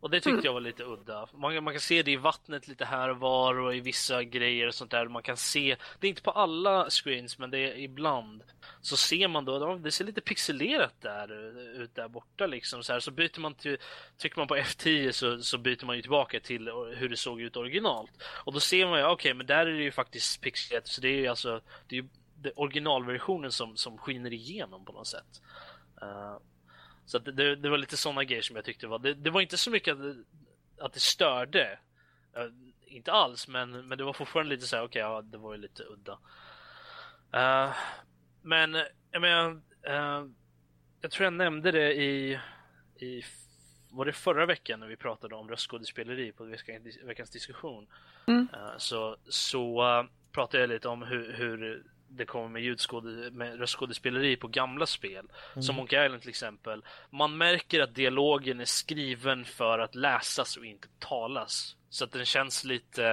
Och 0.00 0.10
det 0.10 0.16
tyckte 0.16 0.30
mm. 0.30 0.44
jag 0.44 0.52
var 0.52 0.60
lite 0.60 0.84
udda. 0.84 1.28
Man, 1.34 1.64
man, 1.64 1.74
kan 1.74 1.80
se 1.80 2.02
det 2.02 2.10
i 2.10 2.16
vattnet 2.16 2.68
lite 2.68 2.84
här 2.84 3.08
och 3.08 3.16
var 3.16 3.58
och 3.58 3.76
i 3.76 3.80
vissa 3.80 4.24
grejer 4.24 4.66
och 4.66 4.74
sånt 4.74 4.90
där. 4.90 5.08
Man 5.08 5.22
kan 5.22 5.36
se, 5.36 5.76
det 6.00 6.06
är 6.06 6.08
inte 6.08 6.22
på 6.22 6.30
alla 6.30 6.90
screens 6.90 7.38
men 7.38 7.50
det 7.50 7.58
är 7.58 7.78
ibland. 7.78 8.42
Så 8.80 8.96
ser 8.96 9.28
man 9.28 9.44
då, 9.44 9.76
det 9.76 9.90
ser 9.90 10.04
lite 10.04 10.20
pixelerat 10.20 10.94
där 11.00 11.32
ut 11.82 11.94
där 11.94 12.08
borta 12.08 12.46
liksom. 12.46 12.82
Så, 12.82 12.92
här, 12.92 13.00
så 13.00 13.10
byter 13.10 13.40
man 13.40 13.54
till, 13.54 13.78
trycker 14.18 14.38
man 14.38 14.48
på 14.48 14.56
F10 14.56 15.12
så, 15.12 15.42
så 15.42 15.58
byter 15.58 15.86
man 15.86 15.96
ju 15.96 16.02
tillbaka 16.02 16.40
till 16.40 16.68
hur 16.96 17.08
det 17.08 17.16
såg 17.16 17.40
ut 17.40 17.56
originalt. 17.56 18.12
Och 18.24 18.52
då 18.52 18.60
ser 18.60 18.86
man 18.86 18.98
ju, 18.98 19.04
okej 19.04 19.12
okay, 19.12 19.34
men 19.34 19.46
där 19.46 19.66
är 19.66 19.72
det 19.72 19.82
ju 19.82 19.92
faktiskt 19.92 20.40
pixelerat. 20.40 20.86
Så 20.86 21.00
det 21.00 21.08
är 21.08 21.20
ju 21.20 21.26
alltså, 21.26 21.60
det 21.88 21.96
är 21.96 22.02
ju 22.02 22.08
originalversionen 22.54 23.52
som, 23.52 23.76
som 23.76 23.98
skiner 23.98 24.32
igenom 24.32 24.84
på 24.84 24.92
något 24.92 25.06
sätt. 25.06 25.42
Uh, 26.02 26.38
så 27.06 27.18
det, 27.18 27.56
det, 27.56 27.68
var 27.68 27.78
lite 27.78 27.96
sådana 27.96 28.24
grejer 28.24 28.42
som 28.42 28.56
jag 28.56 28.64
tyckte 28.64 28.86
var. 28.86 28.98
Det, 28.98 29.14
det 29.14 29.30
var 29.30 29.40
inte 29.40 29.58
så 29.58 29.70
mycket 29.70 29.92
att 29.92 30.02
det, 30.02 30.16
att 30.84 30.92
det 30.92 31.00
störde. 31.00 31.78
Uh, 32.38 32.52
inte 32.86 33.12
alls, 33.12 33.48
men, 33.48 33.88
men 33.88 33.98
det 33.98 34.04
var 34.04 34.12
fortfarande 34.12 34.54
lite 34.54 34.66
så 34.66 34.76
här, 34.76 34.82
okej, 34.82 35.04
okay, 35.04 35.14
ja, 35.14 35.22
det 35.22 35.38
var 35.38 35.54
ju 35.54 35.60
lite 35.60 35.82
udda. 35.82 36.12
Uh, 37.36 37.74
men 38.42 38.76
jag 39.10 39.20
menar, 39.20 39.60
jag 41.00 41.10
tror 41.10 41.24
jag 41.24 41.32
nämnde 41.32 41.70
det 41.70 41.94
i, 41.94 42.40
i 42.96 43.22
var 43.90 44.04
det 44.04 44.12
förra 44.12 44.46
veckan 44.46 44.80
när 44.80 44.86
vi 44.86 44.96
pratade 44.96 45.34
om 45.34 45.48
röstskådespeleri 45.48 46.32
på 46.32 46.44
veckans 47.04 47.30
diskussion. 47.30 47.86
Mm. 48.26 48.48
Så, 48.78 49.16
så 49.28 50.06
pratade 50.32 50.62
jag 50.62 50.68
lite 50.68 50.88
om 50.88 51.02
hur, 51.02 51.32
hur 51.32 51.84
det 52.08 52.26
kommer 52.26 52.48
med, 52.48 52.62
ljudskåde, 52.62 53.30
med 53.30 53.58
röstskådespeleri 53.58 54.36
på 54.36 54.48
gamla 54.48 54.86
spel. 54.86 55.26
Mm. 55.52 55.62
Som 55.62 55.76
Monkey 55.76 56.04
Island 56.04 56.22
till 56.22 56.30
exempel. 56.30 56.84
Man 57.10 57.36
märker 57.36 57.80
att 57.80 57.94
dialogen 57.94 58.60
är 58.60 58.64
skriven 58.64 59.44
för 59.44 59.78
att 59.78 59.94
läsas 59.94 60.56
och 60.56 60.64
inte 60.64 60.88
talas. 60.98 61.76
Så 61.90 62.04
att 62.04 62.12
den 62.12 62.24
känns 62.24 62.64
lite 62.64 63.06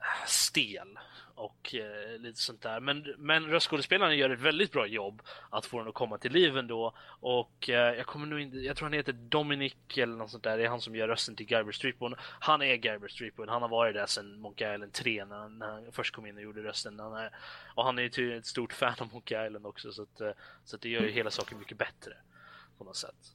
äh, 0.00 0.26
stel 0.26 0.98
och 1.36 1.74
eh, 1.74 2.18
lite 2.18 2.40
sånt 2.40 2.62
där. 2.62 2.80
Men, 2.80 3.14
men 3.18 3.46
röstskådespelaren 3.46 4.18
gör 4.18 4.30
ett 4.30 4.40
väldigt 4.40 4.72
bra 4.72 4.86
jobb 4.86 5.22
att 5.50 5.66
få 5.66 5.78
den 5.78 5.88
att 5.88 5.94
komma 5.94 6.18
till 6.18 6.32
liv 6.32 6.56
ändå. 6.56 6.94
Och 7.20 7.70
eh, 7.70 7.94
jag 7.94 8.06
kommer 8.06 8.26
nu 8.26 8.42
inte, 8.42 8.56
jag 8.56 8.76
tror 8.76 8.86
han 8.86 8.92
heter 8.92 9.12
Dominic 9.12 9.74
eller 9.96 10.16
något 10.16 10.30
sånt 10.30 10.44
där. 10.44 10.58
Det 10.58 10.64
är 10.64 10.68
han 10.68 10.80
som 10.80 10.96
gör 10.96 11.08
rösten 11.08 11.36
till 11.36 11.46
Guybrush 11.46 11.80
Threepwood. 11.80 12.14
Han 12.18 12.62
är 12.62 12.76
Guybrush 12.76 13.18
Threepwood. 13.18 13.48
Han 13.48 13.62
har 13.62 13.68
varit 13.68 13.94
där 13.94 14.06
sedan 14.06 14.40
Monkey 14.40 14.74
Island 14.74 14.92
3 14.92 15.24
när 15.24 15.36
han, 15.36 15.58
när 15.58 15.68
han 15.68 15.92
först 15.92 16.14
kom 16.14 16.26
in 16.26 16.36
och 16.36 16.42
gjorde 16.42 16.62
rösten. 16.62 17.00
Han 17.00 17.14
är, 17.14 17.30
och 17.74 17.84
han 17.84 17.98
är 17.98 18.02
ju 18.02 18.08
tydligen 18.08 18.38
ett 18.38 18.46
stort 18.46 18.72
fan 18.72 18.94
av 18.98 19.12
Monkey 19.12 19.46
Island 19.46 19.66
också 19.66 19.92
så 19.92 20.02
att, 20.02 20.20
eh, 20.20 20.30
så 20.64 20.76
att 20.76 20.82
det 20.82 20.88
gör 20.88 21.02
ju 21.02 21.10
hela 21.10 21.30
saken 21.30 21.58
mycket 21.58 21.78
bättre 21.78 22.12
på 22.78 22.84
något 22.84 22.96
sätt. 22.96 23.32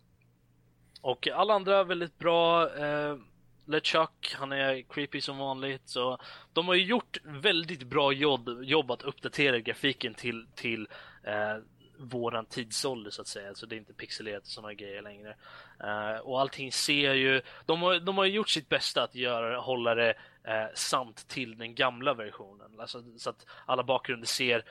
Och 1.02 1.28
alla 1.28 1.54
andra 1.54 1.84
väldigt 1.84 2.18
bra. 2.18 2.76
Eh, 2.78 3.18
LeChuck, 3.66 4.36
han 4.38 4.52
är 4.52 4.82
creepy 4.82 5.22
som 5.22 5.38
vanligt. 5.38 5.82
Så 5.86 6.18
de 6.54 6.68
har 6.68 6.76
ju 6.76 6.86
gjort 6.86 7.18
väldigt 7.24 7.84
bra 7.84 8.14
jobb, 8.14 8.64
jobb 8.64 8.92
att 8.92 9.04
uppdatera 9.04 9.60
grafiken 9.60 10.14
till, 10.14 10.48
till 10.56 10.88
eh, 11.24 11.58
våran 11.98 12.46
tidsålder 12.46 13.12
så 13.12 13.22
att 13.22 13.28
säga. 13.28 13.56
Så 13.56 13.66
det 13.66 13.76
är 13.76 13.78
inte 13.78 13.94
pixelerat 13.94 14.44
och 14.44 14.48
sådana 14.48 14.74
grejer 14.74 15.02
längre. 15.02 15.36
Eh, 15.80 16.20
och 16.20 16.42
allting 16.42 16.72
ser 16.72 17.14
ju, 17.14 17.42
de 17.66 17.82
har, 17.82 18.00
de 18.00 18.18
har 18.18 18.26
gjort 18.26 18.50
sitt 18.50 18.70
bästa 18.70 19.04
att 19.04 19.16
göra, 19.16 19.60
hålla 19.60 19.96
det 19.96 20.10
eh, 20.44 20.68
sant 20.74 21.28
till 21.28 21.58
den 21.58 21.76
gamla 21.76 22.14
versionen. 22.14 22.80
Alltså, 22.80 23.04
så 23.18 23.30
att 23.30 23.46
alla 23.66 23.84
bakgrunder 23.84 24.28
ser 24.28 24.64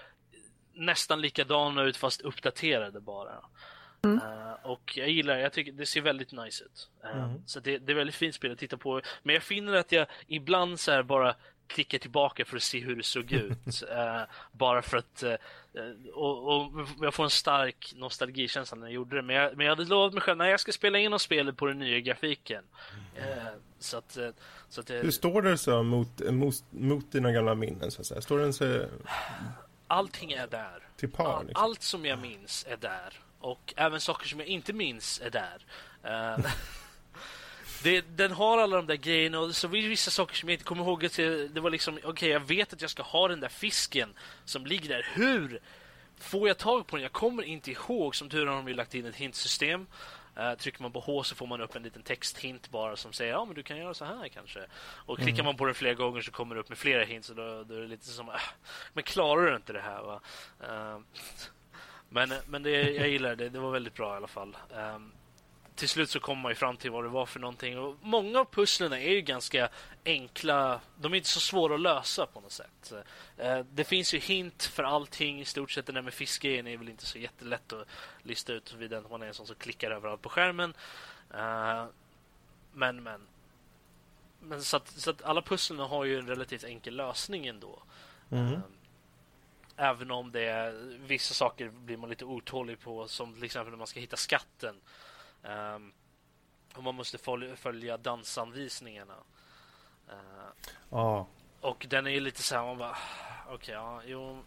nästan 0.72 1.20
likadana 1.20 1.83
ut 1.83 1.96
fast 1.96 2.20
uppdaterade 2.20 3.00
bara. 3.00 3.44
Mm. 4.02 4.16
Uh, 4.16 4.52
och 4.62 4.96
jag 4.96 5.08
gillar 5.08 5.36
jag 5.36 5.52
tycker 5.52 5.72
det 5.72 5.86
ser 5.86 6.00
väldigt 6.00 6.32
nice 6.32 6.64
ut. 6.64 6.88
Uh, 7.04 7.24
mm. 7.24 7.42
Så 7.46 7.60
det, 7.60 7.78
det, 7.78 7.92
är 7.92 7.96
väldigt 7.96 8.16
fint 8.16 8.34
spel 8.34 8.52
att 8.52 8.58
titta 8.58 8.76
på. 8.76 9.00
Men 9.22 9.34
jag 9.34 9.42
finner 9.42 9.74
att 9.74 9.92
jag 9.92 10.06
ibland 10.26 10.80
så 10.80 11.02
bara 11.02 11.34
klickar 11.66 11.98
tillbaka 11.98 12.44
för 12.44 12.56
att 12.56 12.62
se 12.62 12.80
hur 12.80 12.96
det 12.96 13.02
såg 13.02 13.32
ut. 13.32 13.82
uh, 13.82 14.22
bara 14.52 14.82
för 14.82 14.96
att 14.96 15.24
och, 16.14 16.56
och, 16.56 16.72
jag 17.00 17.14
får 17.14 17.24
en 17.24 17.30
stark 17.30 17.92
nostalgikänsla 17.96 18.78
när 18.78 18.86
jag 18.86 18.94
gjorde 18.94 19.16
det. 19.16 19.22
Men 19.22 19.36
jag, 19.36 19.56
men 19.56 19.66
jag 19.66 19.76
hade 19.76 19.88
lovat 19.88 20.12
mig 20.12 20.22
själv 20.22 20.38
när 20.38 20.48
jag 20.48 20.60
ska 20.60 20.72
spela 20.72 20.98
in 20.98 21.12
och 21.12 21.20
spelet 21.20 21.56
på 21.56 21.66
den 21.66 21.78
nya 21.78 22.00
grafiken. 22.00 22.64
så 23.78 23.98
att, 23.98 24.18
så 24.68 24.80
att 24.80 24.90
Hur 24.90 25.10
står 25.10 25.42
det 25.42 25.58
så 25.58 25.82
mot, 25.82 26.30
mot, 26.30 26.54
mot 26.70 27.12
dina 27.12 27.32
gamla 27.32 27.54
minnen 27.54 27.90
så 27.90 28.00
att 28.00 28.06
säga? 28.06 28.20
Står 28.20 28.38
den 28.38 28.52
så... 28.52 28.86
Allting 29.86 30.32
är 30.32 30.46
där. 30.46 30.82
Till 30.96 31.10
par, 31.10 31.44
liksom. 31.44 31.64
Allt 31.64 31.82
som 31.82 32.04
jag 32.04 32.18
minns 32.18 32.66
är 32.68 32.76
där. 32.76 33.20
Och 33.40 33.74
även 33.76 34.00
saker 34.00 34.29
som 34.29 34.38
jag 34.38 34.48
inte 34.48 34.72
minns 34.72 35.20
är 35.20 35.31
där. 35.31 35.64
Uh, 36.05 36.46
det, 37.83 38.00
den 38.00 38.33
har 38.33 38.59
alla 38.59 38.76
de 38.76 38.87
där 38.87 38.96
grejerna 38.96 39.40
och 39.40 39.57
så 39.57 39.68
vissa 39.68 40.11
saker 40.11 40.35
som 40.35 40.48
jag 40.48 40.55
inte 40.55 40.64
kommer 40.64 40.85
ihåg. 40.85 41.05
Att 41.05 41.16
det 41.55 41.61
var 41.61 41.70
liksom, 41.70 41.94
okej, 41.94 42.09
okay, 42.11 42.29
jag 42.29 42.40
vet 42.40 42.72
att 42.72 42.81
jag 42.81 42.90
ska 42.90 43.03
ha 43.03 43.29
den 43.29 43.40
där 43.40 43.48
fisken 43.48 44.14
som 44.44 44.66
ligger 44.66 44.88
där. 44.88 45.07
Hur 45.14 45.61
får 46.18 46.48
jag 46.48 46.59
tag 46.59 46.87
på 46.87 46.96
den? 46.96 47.03
Jag 47.03 47.12
kommer 47.12 47.42
inte 47.42 47.70
ihåg. 47.70 48.16
Som 48.16 48.29
tur 48.29 48.46
har 48.46 48.57
de 48.57 48.68
ju 48.68 48.74
lagt 48.74 48.94
in 48.94 49.07
ett 49.07 49.16
hintsystem. 49.16 49.87
Uh, 50.38 50.55
trycker 50.55 50.83
man 50.83 50.92
på 50.92 51.00
H 51.00 51.22
så 51.22 51.35
får 51.35 51.46
man 51.46 51.61
upp 51.61 51.76
en 51.76 51.83
liten 51.83 52.03
texthint 52.03 52.70
bara 52.70 52.96
som 52.96 53.12
säger 53.12 53.33
ja 53.33 53.44
men 53.44 53.55
du 53.55 53.62
kan 53.62 53.76
göra 53.76 53.94
så 53.94 54.05
här 54.05 54.29
kanske. 54.29 54.61
Och 54.81 55.16
klickar 55.16 55.35
mm. 55.35 55.44
man 55.44 55.57
på 55.57 55.64
den 55.64 55.74
flera 55.74 55.94
gånger 55.94 56.20
så 56.20 56.31
kommer 56.31 56.55
det 56.55 56.61
upp 56.61 56.68
med 56.68 56.79
flera 56.79 57.05
hints 57.05 57.31
och 57.31 57.37
då, 57.37 57.64
då 57.64 57.74
är 57.74 57.81
det 57.81 57.87
lite 57.87 58.07
som 58.07 58.29
uh, 58.29 58.35
men 58.92 59.05
klarar 59.05 59.46
du 59.46 59.57
inte 59.57 59.72
det 59.72 59.81
här 59.81 60.03
va? 60.03 60.20
Uh, 60.62 61.00
men, 62.12 62.32
men 62.46 62.62
det, 62.62 62.70
jag 62.70 63.08
gillar 63.08 63.36
det. 63.36 63.48
Det 63.48 63.58
var 63.58 63.70
väldigt 63.70 63.94
bra 63.94 64.14
i 64.14 64.16
alla 64.16 64.26
fall. 64.26 64.56
Um, 64.94 65.12
till 65.74 65.88
slut 65.88 66.10
så 66.10 66.20
kommer 66.20 66.42
man 66.42 66.50
ju 66.50 66.56
fram 66.56 66.76
till 66.76 66.90
vad 66.90 67.04
det 67.04 67.08
var 67.08 67.26
för 67.26 67.40
någonting. 67.40 67.78
Och 67.78 67.96
många 68.02 68.40
av 68.40 68.44
pusslen 68.44 68.92
är 68.92 69.10
ju 69.10 69.20
ganska 69.20 69.68
enkla. 70.04 70.80
De 70.96 71.12
är 71.12 71.16
inte 71.16 71.28
så 71.28 71.40
svåra 71.40 71.74
att 71.74 71.80
lösa 71.80 72.26
på 72.26 72.40
något 72.40 72.52
sätt. 72.52 72.92
Uh, 72.92 73.60
det 73.72 73.84
finns 73.84 74.14
ju 74.14 74.18
hint 74.18 74.62
för 74.62 74.82
allting. 74.82 75.40
I 75.40 75.44
stort 75.44 75.70
sett 75.70 75.86
det 75.86 75.92
där 75.92 76.02
med 76.02 76.14
fiskgrejen 76.14 76.66
är 76.66 76.76
väl 76.76 76.88
inte 76.88 77.06
så 77.06 77.18
jättelätt 77.18 77.72
att 77.72 77.88
lista 78.22 78.52
ut 78.52 78.74
vid 78.74 78.92
att 78.92 79.10
man 79.10 79.22
är 79.22 79.26
en 79.26 79.34
sån 79.34 79.46
som 79.46 79.56
klickar 79.56 79.90
överallt 79.90 80.22
på 80.22 80.28
skärmen. 80.28 80.74
Uh, 81.34 81.84
men, 82.72 83.02
men. 83.02 83.20
Men 84.42 84.62
så 84.62 84.76
att, 84.76 84.88
så 84.88 85.10
att 85.10 85.22
alla 85.22 85.42
pusslen 85.42 85.78
har 85.78 86.04
ju 86.04 86.18
en 86.18 86.26
relativt 86.26 86.64
enkel 86.64 86.96
lösning 86.96 87.46
ändå. 87.46 87.82
Mm. 88.30 88.60
Även 89.82 90.10
om 90.10 90.32
det 90.32 90.44
är, 90.44 90.98
vissa 90.98 91.34
saker 91.34 91.68
blir 91.68 91.96
man 91.96 92.10
lite 92.10 92.24
otålig 92.24 92.80
på, 92.80 93.08
som 93.08 93.34
till 93.34 93.44
exempel 93.44 93.70
när 93.70 93.78
man 93.78 93.86
ska 93.86 94.00
hitta 94.00 94.16
skatten. 94.16 94.80
Um, 95.42 95.92
och 96.74 96.82
man 96.82 96.94
måste 96.94 97.18
följa 97.56 97.96
dansanvisningarna. 97.96 99.14
Uh, 100.08 100.98
oh. 100.98 101.26
Och 101.60 101.86
den 101.88 102.06
är 102.06 102.20
lite 102.20 102.42
så 102.42 102.54
här, 102.54 102.64
man 102.64 102.78
bara, 102.78 102.96
okej, 103.46 103.54
okay, 103.54 103.74
ja, 103.74 104.02
jo, 104.04 104.42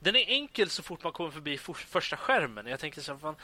den 0.00 0.16
är 0.16 0.28
enkel 0.28 0.70
så 0.70 0.82
fort 0.82 1.02
man 1.02 1.12
kommer 1.12 1.30
förbi 1.30 1.58
for, 1.58 1.74
första 1.74 2.16
skärmen. 2.16 2.66
Jag 2.66 2.80
tänker 2.80 3.00
så 3.00 3.14
här, 3.14 3.34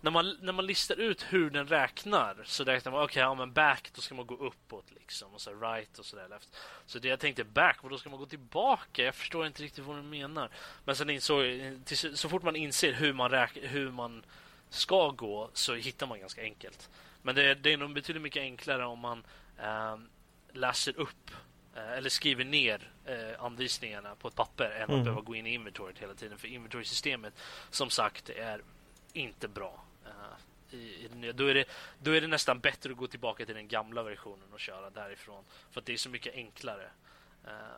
när, 0.00 0.10
man, 0.10 0.36
när 0.40 0.52
man 0.52 0.66
listar 0.66 1.00
ut 1.00 1.26
hur 1.28 1.50
den 1.50 1.66
räknar 1.66 2.42
så 2.44 2.64
räknar 2.64 2.92
man, 2.92 3.00
okej, 3.00 3.12
okay, 3.12 3.22
ja 3.22 3.34
men 3.34 3.52
back, 3.52 3.90
då 3.94 4.00
ska 4.00 4.14
man 4.14 4.26
gå 4.26 4.36
uppåt 4.36 4.84
liksom. 4.90 5.34
Och 5.34 5.40
så 5.40 5.54
right 5.54 5.98
och 5.98 6.04
så 6.04 6.16
där 6.16 6.28
left. 6.28 6.56
Så 6.86 6.98
det 6.98 7.08
jag 7.08 7.20
tänkte, 7.20 7.44
back, 7.44 7.78
då 7.90 7.98
ska 7.98 8.10
man 8.10 8.18
gå 8.18 8.26
tillbaka? 8.26 9.02
Jag 9.02 9.14
förstår 9.14 9.46
inte 9.46 9.62
riktigt 9.62 9.84
vad 9.84 9.96
du 9.96 10.02
menar. 10.02 10.50
Men 10.84 10.96
sen 10.96 11.10
insåg 11.10 11.44
till, 11.84 12.16
så 12.16 12.28
fort 12.28 12.42
man 12.42 12.56
inser 12.56 12.92
hur 12.92 13.12
man, 13.12 13.30
räk, 13.30 13.50
hur 13.62 13.90
man 13.90 14.24
ska 14.68 15.10
gå 15.10 15.50
så 15.52 15.74
hittar 15.74 16.06
man 16.06 16.20
ganska 16.20 16.42
enkelt. 16.42 16.90
Men 17.22 17.34
det, 17.34 17.54
det 17.54 17.72
är 17.72 17.76
nog 17.76 17.92
betydligt 17.92 18.22
mycket 18.22 18.40
enklare 18.40 18.84
om 18.84 18.98
man 18.98 19.24
eh, 19.58 19.96
läser 20.52 21.00
upp 21.00 21.30
eller 21.74 22.10
skriver 22.10 22.44
ner 22.44 22.90
eh, 23.04 23.44
anvisningarna 23.44 24.14
på 24.14 24.28
ett 24.28 24.34
papper 24.34 24.70
än 24.70 24.82
mm. 24.82 24.98
att 24.98 25.04
behöva 25.04 25.20
gå 25.20 25.34
in 25.34 25.46
i 25.46 25.54
inventoriet 25.54 25.98
hela 25.98 26.14
tiden. 26.14 26.38
För 26.38 26.48
inventory-systemet, 26.48 27.34
som 27.70 27.90
sagt, 27.90 28.30
är 28.30 28.62
inte 29.12 29.48
bra. 29.48 29.84
Uh, 30.06 30.78
i, 30.78 31.08
i, 31.26 31.32
då, 31.32 31.46
är 31.46 31.54
det, 31.54 31.64
då 31.98 32.10
är 32.10 32.20
det 32.20 32.26
nästan 32.26 32.60
bättre 32.60 32.90
att 32.90 32.96
gå 32.96 33.06
tillbaka 33.06 33.46
till 33.46 33.54
den 33.54 33.68
gamla 33.68 34.02
versionen 34.02 34.52
och 34.52 34.60
köra 34.60 34.90
därifrån. 34.90 35.44
För 35.70 35.80
att 35.80 35.86
det 35.86 35.92
är 35.92 35.96
så 35.96 36.10
mycket 36.10 36.34
enklare 36.34 36.90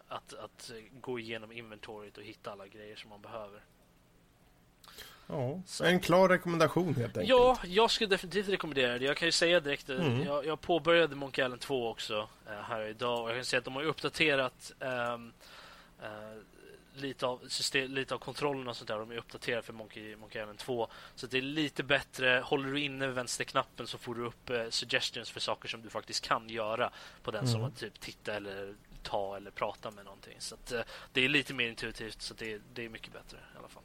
att, 0.08 0.34
att 0.34 0.72
gå 1.00 1.18
igenom 1.18 1.52
inventoriet 1.52 2.18
och 2.18 2.24
hitta 2.24 2.52
alla 2.52 2.66
grejer 2.66 2.96
som 2.96 3.10
man 3.10 3.20
behöver. 3.20 3.60
Ja, 5.26 5.60
en 5.82 6.00
klar 6.00 6.28
rekommendation 6.28 6.94
helt 6.94 7.16
enkelt. 7.16 7.28
Ja, 7.28 7.58
jag 7.64 7.90
skulle 7.90 8.10
definitivt 8.10 8.48
rekommendera 8.48 8.98
det. 8.98 9.04
Jag 9.04 9.16
kan 9.16 9.28
ju 9.28 9.32
säga 9.32 9.60
direkt, 9.60 9.90
eh, 9.90 10.06
mm. 10.06 10.22
jag, 10.22 10.46
jag 10.46 10.60
påbörjade 10.60 11.16
Monkey 11.16 11.44
Island 11.44 11.60
2 11.60 11.88
också 11.88 12.28
äh, 12.46 12.52
här 12.52 12.86
idag 12.86 13.22
och 13.22 13.28
jag 13.28 13.36
kan 13.36 13.44
säga 13.44 13.58
att 13.58 13.64
de 13.64 13.76
har 13.76 13.82
uppdaterat 13.82 14.72
ähm, 14.80 15.32
äh, 16.02 16.08
lite, 16.94 17.26
av 17.26 17.40
system, 17.48 17.90
lite 17.90 18.14
av 18.14 18.18
kontrollerna 18.18 18.70
och 18.70 18.76
sånt 18.76 18.88
där. 18.88 18.98
De 18.98 19.10
är 19.10 19.16
uppdaterade 19.16 19.62
för 19.62 19.72
Monkey, 19.72 20.16
Monkey 20.16 20.42
Island 20.42 20.58
2. 20.58 20.88
Så 21.14 21.26
det 21.26 21.38
är 21.38 21.42
lite 21.42 21.82
bättre. 21.82 22.42
Håller 22.44 22.72
du 22.72 22.80
inne 22.80 23.06
vänsterknappen 23.06 23.86
så 23.86 23.98
får 23.98 24.14
du 24.14 24.26
upp 24.26 24.50
äh, 24.50 24.68
suggestions 24.70 25.30
för 25.30 25.40
saker 25.40 25.68
som 25.68 25.82
du 25.82 25.90
faktiskt 25.90 26.28
kan 26.28 26.48
göra 26.48 26.90
på 27.22 27.30
den 27.30 27.40
mm. 27.40 27.52
som 27.52 27.64
att 27.64 27.76
typ 27.76 28.00
titta 28.00 28.34
eller 28.34 28.74
ta 29.02 29.36
eller 29.36 29.50
prata 29.50 29.90
med 29.90 30.04
någonting. 30.04 30.36
Så 30.38 30.54
att, 30.54 30.72
det 31.12 31.24
är 31.24 31.28
lite 31.28 31.54
mer 31.54 31.68
intuitivt 31.68 32.22
så 32.22 32.34
det, 32.34 32.60
det 32.74 32.84
är 32.84 32.88
mycket 32.88 33.12
bättre 33.12 33.36
i 33.54 33.58
alla 33.58 33.68
fall. 33.68 33.83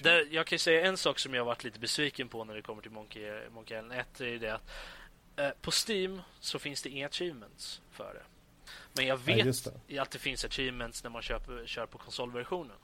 Där, 0.00 0.28
jag 0.30 0.46
kan 0.46 0.58
säga 0.58 0.86
en 0.86 0.96
sak 0.96 1.18
som 1.18 1.34
jag 1.34 1.44
varit 1.44 1.64
lite 1.64 1.78
besviken 1.78 2.28
på 2.28 2.44
när 2.44 2.54
det 2.54 2.62
kommer 2.62 2.82
till 2.82 2.90
Monkey, 2.90 3.48
Monkey 3.50 3.76
Island 3.76 4.00
1 4.00 4.20
är 4.20 4.38
det 4.38 4.54
att 4.54 4.70
eh, 5.36 5.50
på 5.60 5.70
Steam 5.88 6.22
så 6.40 6.58
finns 6.58 6.82
det 6.82 6.88
inga 6.88 7.06
achievements 7.06 7.80
för 7.90 8.14
det. 8.14 8.22
Men 8.92 9.06
jag 9.06 9.16
vet 9.16 9.68
ja, 9.86 10.02
att 10.02 10.10
det 10.10 10.18
finns 10.18 10.44
achievements 10.44 11.02
när 11.02 11.10
man 11.10 11.22
köper, 11.22 11.66
kör 11.66 11.86
på 11.86 11.98
konsolversionen. 11.98 12.76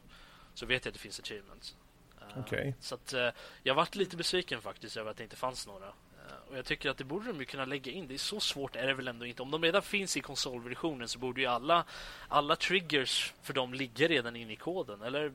Så 0.55 0.67
vet 0.67 0.85
jag 0.85 0.91
att 0.91 0.95
det 0.95 1.01
finns 1.01 1.21
achievements. 1.21 1.77
Uh, 2.23 2.39
okay. 2.39 2.73
Så 2.81 2.95
att, 2.95 3.15
uh, 3.15 3.29
jag 3.63 3.75
varit 3.75 3.95
lite 3.95 4.17
besviken 4.17 4.63
faktiskt 4.63 4.97
över 4.97 5.11
att 5.11 5.17
det 5.17 5.23
inte 5.23 5.37
fanns 5.37 5.67
några. 5.67 5.87
Uh, 5.87 6.51
och 6.51 6.59
jag 6.59 6.65
tycker 6.65 6.91
att 6.91 6.99
det 6.99 7.05
borde 7.05 7.27
de 7.27 7.39
ju 7.39 7.45
kunna 7.45 7.65
lägga 7.65 7.93
in. 7.93 8.09
Det 8.09 8.15
är 8.15 8.19
så 8.19 8.41
svårt 8.41 8.77
är 8.77 8.87
det 8.87 8.95
väl 8.95 9.09
ändå 9.09 9.27
inte. 9.27 9.43
Om 9.43 9.51
de 9.51 9.63
redan 9.63 9.83
finns 9.83 10.17
i 10.17 10.21
konsolversionen 10.21 11.09
så 11.09 11.19
borde 11.19 11.41
ju 11.41 11.47
alla, 11.47 11.85
alla 12.29 12.57
triggers 12.57 13.35
för 13.43 13.55
dem 13.55 13.75
ligga 13.75 14.09
redan 14.09 14.37
in 14.37 14.51
i 14.51 14.57
koden. 14.57 15.03
Eller 15.03 15.33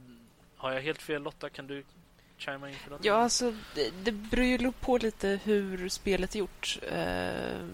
har 0.63 0.73
jag 0.73 0.81
helt 0.81 1.01
fel 1.01 1.23
Lotta? 1.23 1.49
Kan 1.49 1.67
du 1.67 1.83
chima 2.37 2.69
in 2.69 2.75
för 2.75 2.91
något? 2.91 3.05
Ja, 3.05 3.13
alltså 3.13 3.53
det, 3.75 3.93
det 4.03 4.11
beror 4.11 4.45
ju 4.45 4.71
på 4.71 4.97
lite 4.97 5.39
hur 5.43 5.89
spelet 5.89 6.35
är 6.35 6.39
gjort. 6.39 6.79
Eh, 6.91 7.65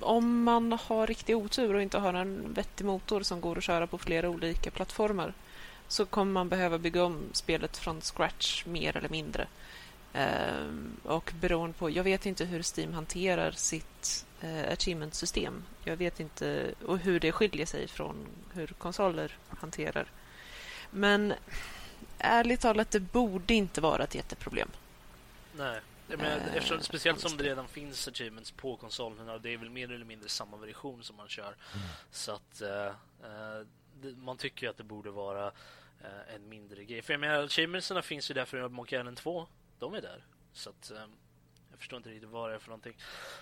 om 0.00 0.42
man 0.42 0.72
har 0.72 1.06
riktig 1.06 1.36
otur 1.36 1.74
och 1.74 1.82
inte 1.82 1.98
har 1.98 2.14
en 2.14 2.52
vettig 2.52 2.84
motor 2.84 3.22
som 3.22 3.40
går 3.40 3.58
att 3.58 3.64
köra 3.64 3.86
på 3.86 3.98
flera 3.98 4.28
olika 4.28 4.70
plattformar 4.70 5.34
så 5.88 6.06
kommer 6.06 6.32
man 6.32 6.48
behöva 6.48 6.78
bygga 6.78 7.04
om 7.04 7.22
spelet 7.32 7.76
från 7.76 8.00
scratch 8.00 8.66
mer 8.66 8.96
eller 8.96 9.08
mindre. 9.08 9.46
Eh, 10.12 10.66
och 11.02 11.32
beroende 11.40 11.78
på, 11.78 11.90
jag 11.90 12.04
vet 12.04 12.26
inte 12.26 12.44
hur 12.44 12.62
Steam 12.76 12.92
hanterar 12.92 13.50
sitt 13.50 14.26
eh, 14.40 14.72
achievement-system. 14.72 15.62
Jag 15.84 15.96
vet 15.96 16.20
inte 16.20 16.74
och 16.86 16.98
hur 16.98 17.20
det 17.20 17.32
skiljer 17.32 17.66
sig 17.66 17.88
från 17.88 18.16
hur 18.52 18.66
konsoler 18.66 19.38
hanterar 19.48 20.06
men 20.90 21.34
ärligt 22.18 22.60
talat, 22.60 22.90
det 22.90 23.00
borde 23.00 23.54
inte 23.54 23.80
vara 23.80 24.04
ett 24.04 24.14
jätteproblem. 24.14 24.68
Nej, 25.56 25.80
men, 26.06 26.20
äh, 26.20 26.56
eftersom, 26.56 26.80
speciellt 26.80 27.20
som 27.20 27.36
det 27.36 27.44
redan 27.44 27.68
finns 27.68 28.08
achievements 28.08 28.50
på 28.50 28.76
konsolerna 28.76 29.32
och 29.32 29.40
det 29.40 29.54
är 29.54 29.58
väl 29.58 29.70
mer 29.70 29.92
eller 29.92 30.04
mindre 30.04 30.28
samma 30.28 30.56
version 30.56 31.02
som 31.02 31.16
man 31.16 31.28
kör. 31.28 31.44
Mm. 31.74 31.86
Så 32.10 32.32
att 32.32 32.62
uh, 32.62 33.66
det, 34.02 34.16
man 34.16 34.36
tycker 34.36 34.68
att 34.68 34.76
det 34.76 34.84
borde 34.84 35.10
vara 35.10 35.46
uh, 35.46 36.34
en 36.34 36.48
mindre 36.48 36.84
grej. 36.84 37.02
För 37.02 37.12
jag 37.12 37.20
menar, 37.20 37.44
achievementsarna 37.44 38.02
finns 38.02 38.30
ju 38.30 38.34
där 38.34 38.44
för 38.44 38.68
Monkey 38.68 38.98
Island 38.98 39.16
2. 39.16 39.46
De 39.78 39.94
är 39.94 40.00
där. 40.00 40.24
Så 40.52 40.70
att, 40.70 40.90
um, 40.90 41.12
förstår 41.80 41.96
inte 41.96 42.08
riktigt 42.08 42.30
vad 42.30 42.50
det 42.50 42.54
är 42.54 42.58
för 42.58 42.68
någonting. 42.68 42.96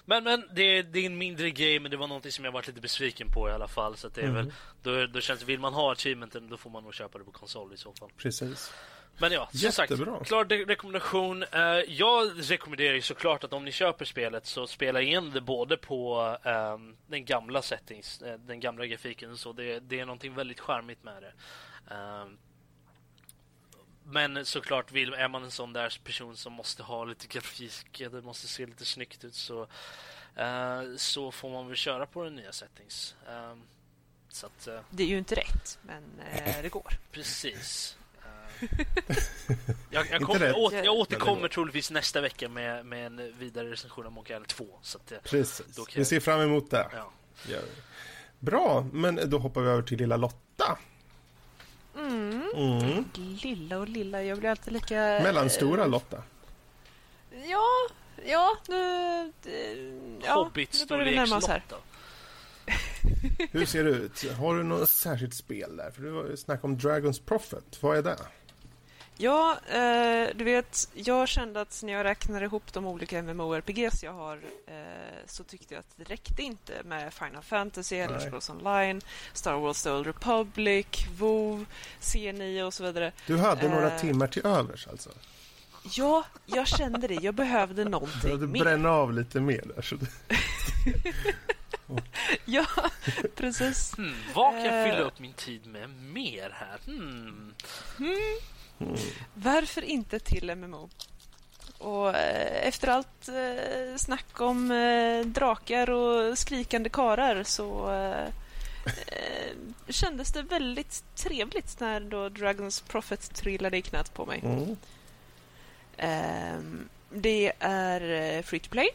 Men, 0.05 0.25
men 0.25 0.45
det, 0.55 0.83
det 0.83 0.99
är 0.99 1.07
en 1.07 1.19
mindre 1.19 1.51
grej, 1.51 1.81
men 1.81 1.91
det 1.91 1.97
var 1.97 2.07
någonting 2.07 2.33
som 2.33 2.45
jag 2.45 2.53
varit 2.53 2.67
lite 2.67 2.81
besviken 2.81 3.31
på 3.31 3.49
i 3.49 3.53
alla 3.53 3.69
fall. 3.69 3.97
Så 3.97 4.09
det 4.09 4.21
är 4.21 4.25
mm. 4.25 4.37
väl, 4.37 4.53
då, 4.83 5.07
då 5.07 5.21
känns 5.21 5.43
vill 5.43 5.61
man 5.61 5.75
ha 5.75 5.93
achievementen, 5.93 6.49
då 6.49 6.57
får 6.57 6.71
man 6.71 6.83
nog 6.83 6.95
köpa 6.95 7.19
det 7.19 7.25
på 7.25 7.33
konsol 7.33 7.75
i 7.75 7.77
så 7.77 7.93
fall. 7.93 8.11
Precis. 8.17 8.73
Men 9.21 9.33
ja, 9.33 9.49
som 9.53 9.59
Jättebra. 9.61 10.17
sagt, 10.17 10.29
klar 10.29 10.45
rekommendation. 10.45 11.43
Uh, 11.43 11.61
jag 11.89 12.31
rekommenderar 12.51 12.95
ju 12.95 13.03
såklart 13.03 13.45
att 13.45 13.53
om 13.53 13.65
ni 13.65 13.73
köper 13.73 14.05
spelet 14.05 14.47
så 14.47 14.67
spela 14.67 15.01
in 15.01 15.31
det 15.31 15.41
både 15.41 15.77
på 15.77 16.21
um, 16.45 16.97
den 17.07 17.25
gamla 17.25 17.63
settings, 17.63 18.23
uh, 18.23 18.35
den 18.35 18.61
gamla 18.61 18.87
grafiken 18.87 19.33
och 19.33 19.39
så. 19.39 19.53
Det, 19.53 19.81
det 19.81 20.01
är 20.01 20.07
någonting 20.07 20.35
väldigt 20.35 20.61
charmigt 20.61 21.05
med 21.05 21.23
det. 21.23 21.33
Men 24.11 24.47
såklart, 24.47 24.93
vill, 24.93 25.13
är 25.15 25.29
man 25.29 25.45
en 25.45 25.51
sån 25.51 25.73
där 25.73 25.99
person 26.05 26.37
som 26.37 26.53
måste 26.53 26.83
ha 26.83 27.05
lite 27.05 27.27
grafik, 27.27 28.03
det 28.11 28.23
måste 28.23 28.49
se 28.49 28.67
lite 28.67 28.85
snyggt 28.85 29.25
ut 29.25 29.35
så, 29.35 29.61
uh, 29.61 30.97
så 30.97 31.33
får 31.33 31.51
man 31.51 31.67
väl 31.67 31.77
köra 31.77 32.07
på 32.07 32.25
den 32.25 32.35
nya 32.35 32.53
settings. 32.53 33.15
Uh, 33.29 33.59
så 34.29 34.47
att, 34.47 34.69
uh, 34.69 34.81
det 34.91 35.03
är 35.03 35.07
ju 35.07 35.19
inte 35.19 35.35
rätt, 35.35 35.79
men 35.83 36.03
det 36.63 36.69
går. 36.69 36.93
Precis. 37.13 37.97
jag, 39.91 40.07
jag, 40.11 40.23
kom, 40.23 40.37
jag, 40.41 40.85
jag 40.85 40.95
återkommer 40.95 41.49
troligtvis 41.49 41.91
nästa 41.91 42.21
vecka 42.21 42.49
med, 42.49 42.87
med 42.87 43.07
en 43.07 43.39
vidare 43.39 43.71
recension 43.71 44.07
av 44.07 44.13
Monkey 44.13 44.37
Island 44.37 44.49
2. 44.49 44.67
Så 44.83 44.99
att, 44.99 45.23
Precis, 45.25 45.63
då 45.77 45.87
vi 45.95 46.05
ser 46.05 46.21
fram 46.21 46.41
emot 46.41 46.71
det. 46.71 46.91
Ja. 47.49 47.59
Bra, 48.39 48.87
men 48.93 49.31
då 49.31 49.39
hoppar 49.39 49.61
vi 49.61 49.69
över 49.69 49.83
till 49.83 49.99
lilla 49.99 50.17
Lotta. 50.17 50.79
Mm. 51.99 52.43
Mm. 52.55 53.05
Lilla 53.43 53.79
och 53.79 53.89
lilla, 53.89 54.23
jag 54.23 54.39
blir 54.39 54.51
alltid 54.51 54.73
lika... 54.73 54.95
Mellanstora 54.95 55.87
Lotta. 55.87 56.23
Ja, 57.31 57.67
ja, 58.25 58.57
nu... 58.69 59.33
Ja, 60.25 60.35
Hobbit-storleks-Lotta. 60.35 61.77
Hur 63.51 63.67
ser 63.67 63.85
det 63.85 63.91
ut? 63.91 64.33
Har 64.33 64.57
du 64.57 64.63
något 64.63 64.91
särskilt 64.91 65.35
spel 65.35 65.77
där? 65.77 65.91
För 65.91 66.03
du 66.03 66.37
snackade 66.37 66.67
om 66.67 66.79
Dragons 66.79 67.21
Prophet. 67.21 67.79
Vad 67.81 67.99
är 67.99 68.03
det? 68.03 68.19
Ja, 69.21 69.59
eh, 69.69 70.29
du 70.35 70.45
vet, 70.45 70.89
jag 70.95 71.29
kände 71.29 71.61
att 71.61 71.83
när 71.83 71.93
jag 71.93 72.05
räknade 72.05 72.45
ihop 72.45 72.73
de 72.73 72.87
olika 72.87 73.23
MMORPGs 73.23 74.03
jag 74.03 74.13
har 74.13 74.37
eh, 74.67 74.75
så 75.27 75.45
tyckte 75.45 75.75
jag 75.75 75.81
att 75.81 75.97
det 75.97 76.05
räckte 76.05 76.43
inte 76.43 76.73
med 76.85 77.15
Final 77.15 77.43
Fantasy, 77.43 77.97
Elder 77.97 78.21
Scrolls 78.21 78.51
Online, 78.51 79.01
Star 79.33 79.55
Wars 79.55 79.83
The 79.83 79.91
Old 79.91 80.07
Republic, 80.07 80.87
WoW, 81.19 81.67
C9 82.01 82.63
och 82.63 82.75
så 82.75 82.85
vidare. 82.85 83.13
Du 83.27 83.37
hade 83.39 83.67
eh, 83.67 83.71
några 83.73 83.99
timmar 83.99 84.27
till 84.27 84.47
övers 84.47 84.89
alltså? 84.89 85.11
Ja, 85.83 86.25
jag 86.47 86.69
kände 86.69 87.09
det. 87.09 87.15
Jag 87.15 87.35
behövde 87.35 87.85
någonting 87.85 88.31
mer. 88.31 88.39
Du 88.39 88.47
behövde 88.47 88.65
bränna 88.65 88.91
av 88.91 89.13
lite 89.13 89.41
mer 89.41 89.65
där. 89.75 89.83
Så 89.83 89.97
ja, 92.45 92.67
precis. 93.37 93.97
Hmm, 93.97 94.15
vad 94.35 94.53
kan 94.53 94.65
jag 94.65 94.87
fylla 94.87 95.01
eh. 95.01 95.07
upp 95.07 95.19
min 95.19 95.33
tid 95.33 95.67
med 95.67 95.91
mer 95.91 96.57
här? 96.59 96.79
Hmm. 96.87 97.55
Mm. 97.99 98.39
Varför 99.35 99.83
inte 99.83 100.19
till 100.19 100.57
MMO? 100.57 100.89
Och 101.79 102.17
eh, 102.17 102.69
efter 102.69 102.89
allt 102.89 103.29
eh, 103.29 103.97
snack 103.97 104.41
om 104.41 104.71
eh, 104.71 105.27
drakar 105.27 105.91
och 105.91 106.39
skrikande 106.39 106.89
karar 106.89 107.43
så 107.43 107.91
kändes 109.89 110.33
det 110.33 110.43
väldigt 110.43 111.05
trevligt 111.15 111.81
när 111.81 112.01
då 112.01 112.29
Dragons 112.29 112.81
Prophet 112.81 113.35
trillade 113.35 113.77
i 113.77 113.83
knät 113.83 114.15
på 114.15 114.27
mig. 114.27 114.41
Mm. 114.45 114.77
Ehm, 115.97 116.89
det 117.11 117.53
är 117.59 118.43
free 118.43 118.61
to 118.61 118.71
play. 118.71 118.89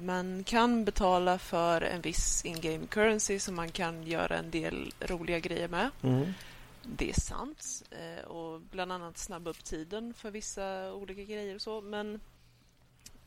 Man 0.00 0.44
kan 0.44 0.84
betala 0.84 1.38
för 1.38 1.80
en 1.80 2.00
viss 2.00 2.44
in-game 2.44 2.86
currency 2.86 3.38
som 3.38 3.54
man 3.54 3.70
kan 3.70 4.02
göra 4.02 4.38
en 4.38 4.50
del 4.50 4.92
roliga 5.00 5.38
grejer 5.38 5.68
med. 5.68 5.90
Mm. 6.02 6.34
Det 6.82 7.10
är 7.10 7.20
sant. 7.20 7.82
Eh, 7.90 8.24
Och 8.24 8.60
bland 8.60 8.92
annat 8.92 9.18
snabba 9.18 9.50
upp 9.50 9.64
tiden 9.64 10.14
för 10.14 10.30
vissa 10.30 10.92
olika 10.92 11.22
grejer 11.22 11.54
och 11.54 11.62
så. 11.62 11.80
Men 11.80 12.20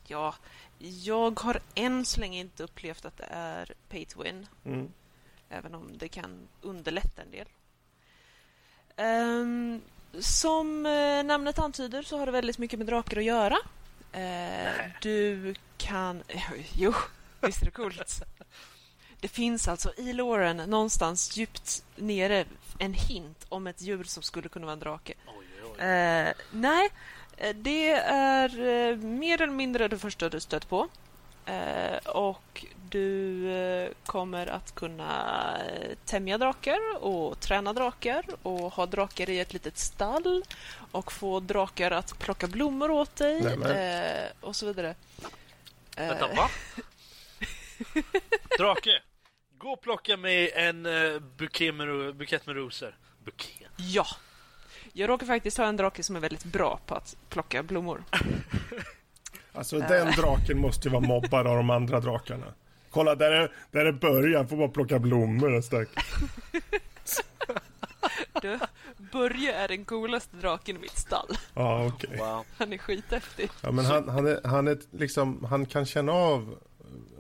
ja, 0.08 0.36
jag 0.80 1.40
har 1.40 1.60
än 1.76 2.06
så 2.06 2.20
länge 2.20 2.40
inte 2.40 2.64
upplevt 2.64 3.06
att 3.06 3.18
det 3.18 3.28
är 3.30 3.74
pay 3.90 4.06
to 4.06 4.24
win. 4.24 4.48
Mm. 4.66 4.92
Även 5.50 5.76
om 5.76 5.98
det 5.98 6.08
kan 6.08 6.48
underlätta 6.62 7.22
en 7.22 7.32
del. 7.32 7.48
Ehm, 8.96 9.82
som 10.20 10.86
eh, 10.86 11.24
namnet 11.24 11.60
antyder 11.60 12.02
så 12.04 12.18
har 12.18 12.26
det 12.26 12.32
väldigt 12.32 12.58
mycket 12.58 12.80
med 12.80 12.88
drakar 12.88 13.18
att 13.18 13.24
göra. 13.24 13.58
Eh, 14.12 14.92
du 15.02 15.56
kan... 15.78 16.24
Jo, 16.76 16.94
visst 17.42 17.62
är 17.62 17.66
det 17.66 17.72
coolt? 17.72 18.24
Det 19.20 19.28
finns 19.28 19.68
alltså 19.68 19.94
i 19.98 20.14
Loren 20.14 20.58
någonstans 20.58 21.38
djupt 21.38 21.84
nere 21.96 22.46
en 22.82 22.94
hint 22.94 23.46
om 23.50 23.68
ett 23.68 23.82
djur 23.82 24.04
som 24.04 24.24
skulle 24.24 24.50
kunna 24.50 24.66
vara 24.66 24.74
en 24.74 24.80
drake. 24.80 25.14
Oj, 25.28 25.46
oj, 25.64 25.72
oj. 25.78 25.86
Eh, 25.86 26.34
nej, 26.52 26.90
eh, 27.38 27.56
det 27.56 27.92
är 27.92 28.50
eh, 28.60 28.96
mer 28.98 29.42
eller 29.42 29.54
mindre 29.54 29.88
det 29.88 30.00
första 30.00 30.30
du 30.30 30.40
stött 30.40 30.70
på. 30.70 30.88
Eh, 31.46 31.98
och 32.06 32.66
du 32.90 33.48
eh, 33.52 33.90
kommer 34.06 34.48
att 34.48 34.76
kunna 34.76 35.58
tämja 36.06 36.38
drakar 36.38 36.80
och 37.00 37.40
träna 37.40 37.74
drakar 37.74 38.26
och 38.44 38.74
ha 38.74 38.86
drakar 38.86 39.30
i 39.30 39.40
ett 39.40 39.54
litet 39.54 39.78
stall 39.78 40.44
och 40.92 41.12
få 41.12 41.40
drakar 41.40 41.92
att 41.92 42.20
plocka 42.20 42.48
blommor 42.48 42.92
åt 42.92 43.16
dig 43.16 43.46
eh, 43.46 44.32
och 44.42 44.56
så 44.56 44.66
vidare. 44.66 44.96
Vänta, 45.98 46.28
va? 46.28 46.50
Drake! 48.58 49.02
Gå 49.62 49.70
och 49.70 49.82
plocka 49.82 50.18
mig 50.18 50.52
en 50.56 50.86
uh, 50.86 51.20
bukett, 51.38 51.76
med, 51.76 52.16
bukett 52.16 52.48
med 52.48 52.56
rosor. 52.56 52.96
Bukett? 53.26 53.72
Ja. 53.78 54.06
Jag 54.94 55.10
råkar 55.10 55.26
faktiskt 55.26 55.58
ha 55.58 55.66
en 55.66 55.78
drake 55.78 56.04
som 56.04 56.16
är 56.16 56.20
väldigt 56.20 56.44
bra 56.44 56.80
på 56.86 56.96
att 56.96 57.16
plocka 57.30 57.64
blommor. 57.64 58.04
Alltså 59.54 59.80
den 59.80 60.12
draken 60.12 60.60
måste 60.60 60.88
ju 60.88 60.92
vara 60.92 61.06
mobbad 61.06 61.48
av 61.48 61.56
de 61.56 61.70
andra 61.70 62.00
drakarna. 62.00 62.46
Kolla, 62.90 63.16
där 63.16 63.32
är, 63.32 63.52
där 63.72 63.86
är 63.86 63.92
början. 63.92 64.48
Får 64.48 64.58
bara 64.58 64.68
plocka 64.68 65.00
blommor 65.00 65.50
den 65.50 65.64
stack. 65.64 65.90
Du, 68.42 68.60
Börje 69.12 69.54
är 69.54 69.68
den 69.68 69.86
coolaste 69.86 70.36
draken 70.38 70.76
i 70.76 70.80
mitt 70.80 70.98
stall. 70.98 71.38
Ja, 71.54 71.86
okej. 71.88 72.18
Wow. 72.18 72.46
Han 72.58 72.74
är 72.74 72.78
skithäftig. 72.78 73.50
Ja, 73.62 73.72
men 73.72 73.86
han, 73.86 74.10
han, 74.10 74.28
är, 74.28 74.40
han, 74.44 74.68
är 74.68 74.78
liksom, 74.92 75.46
han 75.50 75.66
kan 75.66 75.86
känna 75.86 76.12
av, 76.12 76.56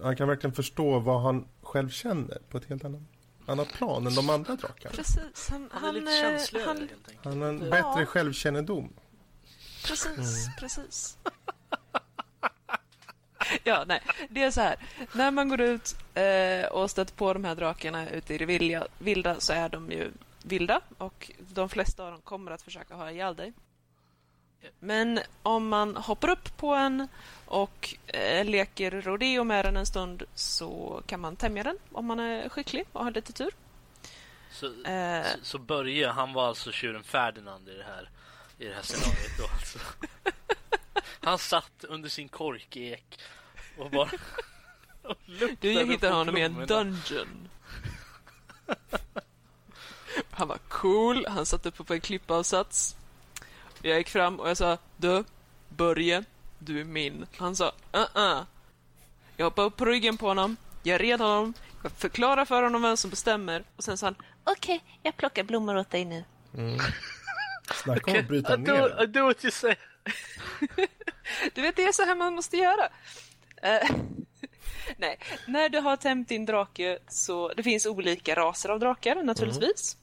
han 0.03 0.15
kan 0.15 0.27
verkligen 0.27 0.53
förstå 0.53 0.99
vad 0.99 1.21
han 1.21 1.47
själv 1.71 1.89
känner 1.89 2.37
på 2.49 2.57
ett 2.57 2.65
helt 2.69 2.85
annat, 2.85 3.01
annat 3.45 3.73
plan 3.73 4.07
än 4.07 4.15
de 4.15 4.29
andra 4.29 4.55
drakarna. 4.55 4.95
Precis. 4.95 5.49
Han, 5.49 5.69
Han 5.71 5.83
är 5.83 5.85
han, 5.85 5.95
lite 5.95 6.11
eh, 6.11 6.19
känsligare 6.21 6.67
han, 6.67 6.77
helt 6.77 6.91
enkelt. 7.09 7.25
Han 7.25 7.41
har 7.41 7.49
en 7.49 7.61
Ja. 7.63 7.69
bättre 7.69 8.05
självkännedom. 8.05 8.93
Precis, 9.85 10.49
precis. 10.59 11.17
Ja, 13.63 13.83
nej. 13.87 14.01
Det 14.29 14.43
är 14.43 14.51
så 14.51 14.61
här. 14.61 14.75
När 15.13 15.31
man 15.31 15.49
går 15.49 15.61
ut 15.61 15.95
eh, 16.13 16.65
och 16.71 16.91
stöter 16.91 17.13
på 17.15 17.33
de 17.33 17.45
här 17.45 17.55
drakarna 17.55 18.09
ute 18.09 18.33
i 18.33 18.37
det 18.37 18.45
vilja, 18.45 18.87
vilda 18.99 19.39
så 19.39 19.53
är 19.53 19.69
de 19.69 19.91
ju 19.91 20.11
vilda 20.43 20.81
och 20.97 21.31
de 21.39 21.69
flesta 21.69 22.03
av 22.05 22.11
dem 22.11 22.21
kommer 22.21 22.51
att 22.51 22.61
försöka 22.61 22.95
ha 22.95 23.11
ihjäl 23.11 23.35
dig. 23.35 23.53
Men 24.79 25.19
om 25.43 25.67
man 25.67 25.95
hoppar 25.95 26.29
upp 26.29 26.57
på 26.57 26.73
en 26.73 27.07
och 27.45 27.95
eh, 28.07 28.45
leker 28.45 28.91
rodeo 28.91 29.43
med 29.43 29.65
den 29.65 29.77
en 29.77 29.85
stund 29.85 30.23
så 30.35 31.01
kan 31.05 31.19
man 31.19 31.35
tämja 31.35 31.63
den 31.63 31.77
om 31.91 32.05
man 32.05 32.19
är 32.19 32.49
skicklig 32.49 32.85
och 32.91 33.03
har 33.03 33.11
lite 33.11 33.33
tur. 33.33 33.51
Så, 34.51 34.65
Eh, 34.85 35.23
så, 35.23 35.37
så 35.41 35.57
Börje, 35.57 36.09
han 36.09 36.33
var 36.33 36.47
alltså 36.47 36.71
tjuren 36.71 37.03
Ferdinand 37.03 37.69
i 37.69 37.77
det 37.77 37.83
här, 37.83 38.09
i 38.57 38.65
det 38.65 38.73
här 38.73 38.81
scenariot 38.81 39.37
då 39.37 39.43
alltså. 39.43 39.79
Han 41.23 41.37
satt 41.37 41.83
under 41.83 42.09
sin 42.09 42.29
korkek 42.29 43.19
och 43.77 43.91
bara... 43.91 44.09
och 45.01 45.17
Du 45.59 45.71
hittar 45.71 46.09
på 46.09 46.15
honom 46.15 46.37
i 46.37 46.41
en 46.41 46.65
dungeon. 46.65 47.49
Han 50.31 50.47
var 50.47 50.57
cool, 50.67 51.25
han 51.29 51.45
satt 51.45 51.65
uppe 51.65 51.83
på 51.83 51.93
en 51.93 52.01
klippavsats. 52.01 52.95
Jag 53.81 53.97
gick 53.97 54.09
fram 54.09 54.39
och 54.39 54.49
jag 54.49 54.57
sa 54.57 54.77
Du, 54.97 55.23
Börje, 55.69 56.23
du 56.59 56.79
är 56.81 56.83
min. 56.83 57.25
Han 57.37 57.55
sa 57.55 57.71
uh-uh. 57.91 58.45
Jag 59.37 59.45
hoppade 59.45 59.67
upp 59.67 59.77
på 59.77 59.85
ryggen 59.85 60.17
på 60.17 60.27
honom, 60.27 60.57
jag 60.83 61.01
red 61.01 61.19
honom, 61.21 61.53
jag 61.83 61.91
förklarade 61.91 62.45
för 62.45 62.63
honom 62.63 62.81
vem 62.81 62.97
som 62.97 63.09
bestämmer 63.09 63.63
och 63.75 63.83
sen 63.83 63.97
sa 63.97 64.05
han 64.05 64.15
Okej, 64.43 64.83
jag 65.03 65.17
plockar 65.17 65.43
blommor 65.43 65.77
åt 65.77 65.89
dig 65.89 66.05
nu. 66.05 66.23
Snacka 67.83 68.11
om 68.11 68.19
att 68.19 68.27
bryta 68.27 68.53
I 68.53 68.57
do, 68.57 68.71
ner. 68.73 69.03
I 69.03 69.05
do 69.05 69.23
what 69.23 69.45
you 69.45 69.51
say. 69.51 69.75
Du 71.53 71.61
vet, 71.61 71.75
det 71.75 71.83
är 71.83 71.91
så 71.91 72.03
här 72.03 72.15
man 72.15 72.35
måste 72.35 72.57
göra. 72.57 72.89
Eh, 73.61 73.89
Nej, 74.97 75.19
när 75.47 75.69
du 75.69 75.79
har 75.79 75.97
tämt 75.97 76.29
din 76.29 76.45
drake 76.45 76.99
så 77.07 77.53
det 77.53 77.63
finns 77.63 77.85
olika 77.85 78.35
raser 78.35 78.69
av 78.69 78.79
drakar 78.79 79.23
naturligtvis. 79.23 79.97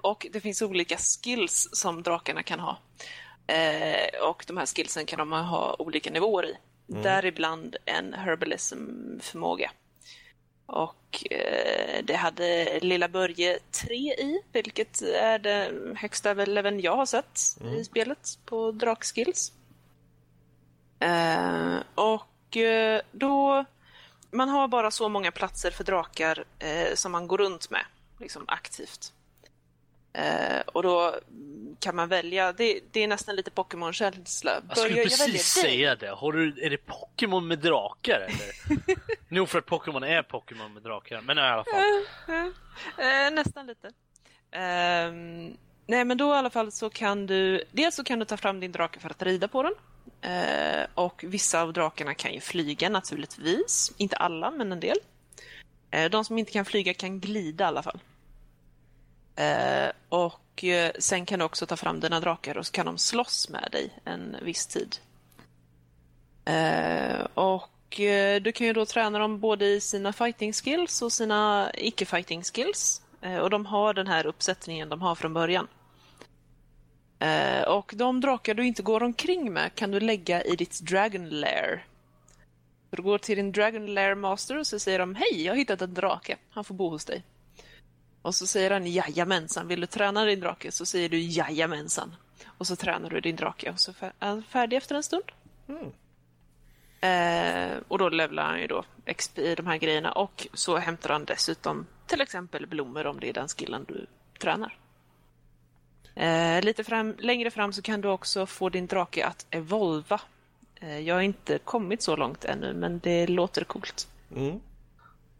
Och 0.00 0.26
det 0.32 0.40
finns 0.40 0.62
olika 0.62 0.96
skills 0.96 1.68
som 1.72 2.02
drakarna 2.02 2.42
kan 2.42 2.60
ha. 2.60 2.78
Eh, 3.46 4.28
och 4.28 4.44
de 4.46 4.56
här 4.56 4.66
skillsen 4.66 5.06
kan 5.06 5.18
de 5.18 5.32
ha 5.32 5.76
olika 5.78 6.10
nivåer 6.10 6.46
i. 6.46 6.56
Däribland 6.86 7.76
en 7.84 8.14
herbalism-förmåga. 8.14 9.70
Och 10.66 11.26
eh, 11.30 12.04
det 12.04 12.16
hade 12.16 12.80
lilla 12.80 13.08
Börje 13.08 13.58
3 13.70 13.94
i, 13.94 14.42
vilket 14.52 15.02
är 15.02 15.38
den 15.38 15.96
högsta 15.96 16.34
leveln 16.34 16.80
jag 16.80 16.96
har 16.96 17.06
sett 17.06 17.40
i 17.78 17.84
spelet 17.84 18.38
på 18.44 18.72
drakskills. 18.72 19.52
Eh, 20.98 21.76
och 21.94 22.56
eh, 22.56 23.00
då... 23.12 23.64
Man 24.30 24.48
har 24.48 24.68
bara 24.68 24.90
så 24.90 25.08
många 25.08 25.30
platser 25.30 25.70
för 25.70 25.84
drakar 25.84 26.44
eh, 26.58 26.94
som 26.94 27.12
man 27.12 27.28
går 27.28 27.38
runt 27.38 27.70
med, 27.70 27.84
liksom 28.20 28.44
aktivt. 28.48 29.12
Eh, 30.16 30.60
och 30.66 30.82
då 30.82 31.14
kan 31.80 31.96
man 31.96 32.08
välja, 32.08 32.52
det, 32.52 32.80
det 32.92 33.02
är 33.02 33.08
nästan 33.08 33.36
lite 33.36 33.50
Pokémon-känsla. 33.50 34.62
Jag 34.68 34.78
skulle 34.78 34.96
jag 34.96 35.04
precis 35.04 35.54
dig? 35.54 35.62
säga 35.62 35.96
det. 35.96 36.10
Har 36.10 36.32
du, 36.32 36.64
är 36.64 36.70
det 36.70 36.86
Pokémon 36.86 37.48
med 37.48 37.58
drakar 37.58 38.20
eller? 38.20 38.76
Nog 39.34 39.48
för 39.48 39.58
att 39.58 39.66
Pokémon 39.66 40.02
är 40.02 40.22
Pokémon 40.22 40.74
med 40.74 40.82
drakar, 40.82 41.20
men 41.20 41.38
i 41.38 41.40
alla 41.40 41.64
fall. 41.64 41.82
Eh, 42.98 43.30
nästan 43.32 43.66
lite. 43.66 43.90
Ehm, 44.50 45.56
nej, 45.86 46.04
men 46.04 46.18
då 46.18 46.34
i 46.34 46.36
alla 46.36 46.50
fall 46.50 46.72
så 46.72 46.90
kan 46.90 47.26
du... 47.26 47.64
Dels 47.70 47.94
så 47.94 48.04
kan 48.04 48.18
du 48.18 48.24
ta 48.24 48.36
fram 48.36 48.60
din 48.60 48.72
drake 48.72 49.00
för 49.00 49.10
att 49.10 49.22
rida 49.22 49.48
på 49.48 49.62
den. 49.62 49.74
Eh, 50.20 50.86
och 50.94 51.24
vissa 51.26 51.62
av 51.62 51.72
drakarna 51.72 52.14
kan 52.14 52.32
ju 52.32 52.40
flyga 52.40 52.88
naturligtvis. 52.88 53.92
Inte 53.96 54.16
alla, 54.16 54.50
men 54.50 54.72
en 54.72 54.80
del. 54.80 54.96
Eh, 55.90 56.10
de 56.10 56.24
som 56.24 56.38
inte 56.38 56.52
kan 56.52 56.64
flyga 56.64 56.94
kan 56.94 57.20
glida 57.20 57.64
i 57.64 57.68
alla 57.68 57.82
fall. 57.82 58.00
Eh, 59.36 59.90
och 60.08 60.64
eh, 60.64 60.92
sen 60.98 61.26
kan 61.26 61.38
du 61.38 61.44
också 61.44 61.66
ta 61.66 61.76
fram 61.76 62.00
dina 62.00 62.20
drakar 62.20 62.58
och 62.58 62.66
så 62.66 62.72
kan 62.72 62.86
de 62.86 62.98
slåss 62.98 63.48
med 63.48 63.68
dig 63.72 63.90
en 64.04 64.36
viss 64.42 64.66
tid. 64.66 64.96
Eh, 66.44 67.26
och 67.34 68.00
eh, 68.00 68.42
du 68.42 68.52
kan 68.52 68.66
ju 68.66 68.72
då 68.72 68.86
träna 68.86 69.18
dem 69.18 69.40
både 69.40 69.66
i 69.66 69.80
sina 69.80 70.12
fighting 70.12 70.52
skills 70.52 71.02
och 71.02 71.12
sina 71.12 71.70
icke-fighting 71.74 72.42
skills. 72.42 73.02
Eh, 73.20 73.36
och 73.36 73.50
de 73.50 73.66
har 73.66 73.94
den 73.94 74.06
här 74.06 74.26
uppsättningen 74.26 74.88
de 74.88 75.02
har 75.02 75.14
från 75.14 75.34
början. 75.34 75.68
Eh, 77.18 77.62
och 77.62 77.92
de 77.96 78.20
drakar 78.20 78.54
du 78.54 78.66
inte 78.66 78.82
går 78.82 79.02
omkring 79.02 79.52
med 79.52 79.74
kan 79.74 79.90
du 79.90 80.00
lägga 80.00 80.42
i 80.42 80.56
ditt 80.56 80.80
Dragon 80.80 81.28
Lair. 81.28 81.84
Du 82.90 83.02
går 83.02 83.18
till 83.18 83.36
din 83.36 83.52
Dragon 83.52 83.94
Lair 83.94 84.14
Master 84.14 84.58
och 84.58 84.66
så 84.66 84.78
säger 84.78 84.98
de 84.98 85.14
Hej, 85.14 85.42
jag 85.44 85.52
har 85.52 85.56
hittat 85.56 85.82
en 85.82 85.94
drake. 85.94 86.36
Han 86.50 86.64
får 86.64 86.74
bo 86.74 86.88
hos 86.88 87.04
dig. 87.04 87.22
Och 88.26 88.34
så 88.34 88.46
säger 88.46 88.70
han 88.70 88.86
Jajamensan, 88.86 89.68
vill 89.68 89.80
du 89.80 89.86
träna 89.86 90.24
din 90.24 90.40
drake? 90.40 90.72
Så 90.72 90.86
säger 90.86 91.08
du 91.08 91.20
Jajamensan. 91.20 92.16
Och 92.58 92.66
så 92.66 92.76
tränar 92.76 93.10
du 93.10 93.20
din 93.20 93.36
drake 93.36 93.70
och 93.70 93.80
så 93.80 93.92
är 94.00 94.12
han 94.18 94.42
färdig 94.42 94.76
efter 94.76 94.94
en 94.94 95.02
stund. 95.02 95.24
Eh, 97.00 97.78
och 97.88 97.98
då 97.98 98.08
levlar 98.08 98.44
han 98.44 98.60
ju 98.60 98.66
då 98.66 98.84
XP 99.16 99.38
i 99.38 99.54
de 99.54 99.66
här 99.66 99.76
grejerna 99.76 100.12
och 100.12 100.46
så 100.52 100.76
hämtar 100.76 101.10
han 101.10 101.24
dessutom 101.24 101.86
till 102.06 102.20
exempel 102.20 102.66
blommor 102.66 103.06
om 103.06 103.20
det 103.20 103.28
är 103.28 103.32
den 103.32 103.48
skillen 103.48 103.84
du 103.88 104.06
tränar. 104.40 104.78
Eh, 106.14 106.62
lite 106.62 106.84
fram, 106.84 107.14
längre 107.18 107.50
fram 107.50 107.72
så 107.72 107.82
kan 107.82 108.00
du 108.00 108.08
också 108.08 108.46
få 108.46 108.68
din 108.68 108.86
drake 108.86 109.26
att 109.26 109.46
evolva 109.50 110.20
Eh, 110.80 110.98
jag 110.98 111.14
har 111.14 111.22
inte 111.22 111.58
kommit 111.58 112.02
så 112.02 112.16
långt 112.16 112.44
ännu, 112.44 112.74
men 112.74 112.98
det 112.98 113.26
låter 113.26 113.64
coolt. 113.64 114.08
Mm. 114.36 114.60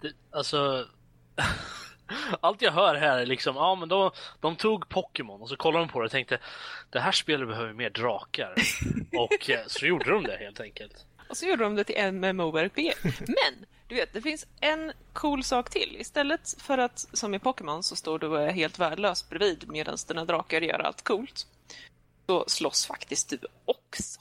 Det, 0.01 0.13
alltså... 0.31 0.87
Allt 2.41 2.63
jag 2.63 2.73
hör 2.73 2.95
här 2.95 3.19
är 3.19 3.27
liksom, 3.27 3.57
ja 3.57 3.75
men 3.75 3.89
de, 3.89 4.11
de 4.41 4.57
tog 4.57 4.89
Pokémon 4.89 5.43
och 5.43 5.49
så 5.49 5.57
kollade 5.57 5.85
de 5.85 5.89
på 5.89 6.01
det 6.01 6.05
och 6.05 6.11
tänkte 6.11 6.39
det 6.91 7.01
här 7.01 7.13
spelet 7.13 7.49
behöver 7.49 7.73
mer 7.73 7.91
drakar. 7.91 8.55
och 9.19 9.51
eh, 9.51 9.61
så 9.67 9.87
gjorde 9.87 10.11
de 10.11 10.23
det 10.23 10.37
helt 10.37 10.61
enkelt. 10.61 11.07
Och 11.29 11.37
så 11.37 11.47
gjorde 11.47 11.65
de 11.65 11.75
det 11.75 11.85
till 11.85 12.13
MMORPG. 12.13 12.93
Men, 13.21 13.67
du 13.89 13.95
vet, 13.95 14.13
det 14.13 14.21
finns 14.21 14.47
en 14.61 14.93
cool 15.13 15.45
sak 15.45 15.71
till. 15.71 15.97
Istället 15.99 16.63
för 16.63 16.79
att, 16.79 16.99
som 16.99 17.35
i 17.35 17.39
Pokémon, 17.39 17.83
så 17.83 17.97
står 17.97 18.19
du 18.19 18.27
och 18.27 18.43
är 18.43 18.51
helt 18.51 18.79
värdelös 18.79 19.29
bredvid 19.29 19.65
medan 19.69 19.97
dina 20.09 20.25
drakar 20.25 20.61
gör 20.61 20.79
allt 20.79 21.05
coolt. 21.05 21.47
Så 22.27 22.45
slåss 22.47 22.87
faktiskt 22.87 23.31
du 23.31 23.39
också. 23.65 24.21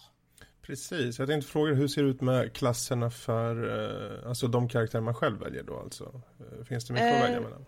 Precis, 0.62 1.20
jag 1.20 1.28
tänkte 1.28 1.52
fråga 1.52 1.74
hur 1.74 1.88
ser 1.88 2.04
det 2.04 2.10
ut 2.10 2.22
med 2.22 2.54
klasserna 2.54 3.10
för 3.10 3.80
eh, 4.22 4.30
alltså 4.30 4.48
de 4.48 4.70
karaktärer 4.70 5.02
man 5.02 5.14
själv 5.14 5.40
väljer 5.40 5.64
då 5.64 5.80
alltså? 5.80 6.22
Eh, 6.40 6.66
finns 6.66 6.86
det 6.86 6.94
mycket 6.94 7.12
Eh, 7.12 7.18
att 7.18 7.24
välja 7.24 7.42
mellan? 7.42 7.66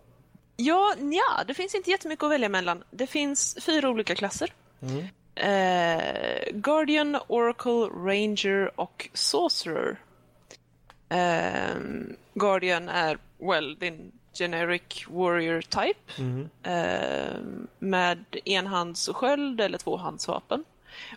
Ja, 0.60 0.94
ja, 0.98 1.44
det 1.46 1.54
finns 1.54 1.74
inte 1.74 1.90
jättemycket 1.90 2.22
att 2.24 2.30
välja 2.30 2.48
mellan. 2.48 2.84
Det 2.90 3.06
finns 3.06 3.56
fyra 3.60 3.88
olika 3.88 4.14
klasser. 4.14 4.52
Eh, 5.34 6.52
Guardian, 6.52 7.16
Oracle, 7.26 7.88
Ranger 7.94 8.80
och 8.80 9.08
Sorcerer. 9.12 9.96
Eh, 11.08 11.76
Guardian 12.34 12.88
är, 12.88 13.18
well, 13.38 13.76
din 13.78 14.12
generic 14.38 15.04
warrior 15.08 15.60
type. 15.60 16.22
Eh, 16.62 17.36
med 17.78 18.24
enhands 18.44 19.08
och 19.08 19.16
sköld 19.16 19.60
eller 19.60 19.78
tvåhandsvapen. 19.78 20.64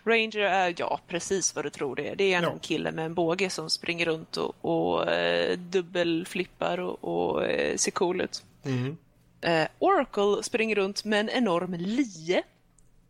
Ranger 0.04 0.38
är, 0.38 0.74
ja, 0.76 1.00
precis 1.08 1.54
vad 1.54 1.64
du 1.64 1.70
tror 1.70 1.96
det 1.96 2.08
är. 2.08 2.16
Det 2.16 2.32
är 2.34 2.38
en 2.38 2.42
Ja. 2.44 2.54
kille 2.60 2.90
med 2.92 3.06
en 3.06 3.14
båge 3.14 3.50
som 3.50 3.70
springer 3.70 4.06
runt 4.06 4.36
och, 4.36 4.54
och 4.60 5.08
eh, 5.10 5.58
dubbelflippar 5.58 6.80
och, 6.80 7.04
och 7.04 7.44
eh, 7.46 7.76
ser 7.76 7.90
cool 7.90 8.20
ut. 8.20 8.42
Mm. 8.64 8.96
Eh, 9.42 9.68
Oracle 9.78 10.42
springer 10.42 10.76
runt 10.76 11.04
med 11.04 11.20
en 11.20 11.28
enorm 11.28 11.74
lie. 11.74 12.42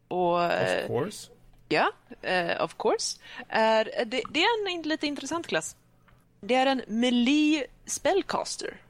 Och 0.08 0.44
eh, 0.44 0.84
Of 0.84 0.86
course. 0.86 1.30
ja, 1.68 1.92
eh, 2.22 2.64
of 2.64 2.76
course. 2.78 3.18
Är, 3.48 3.84
det, 3.84 4.22
det 4.30 4.42
är 4.42 4.68
en 4.76 4.82
lite 4.82 5.06
intressant 5.06 5.46
klass. 5.46 5.76
Det 6.40 6.54
är 6.54 6.66
en 6.66 6.82
melee 6.86 7.66
spellcaster. 7.86 8.80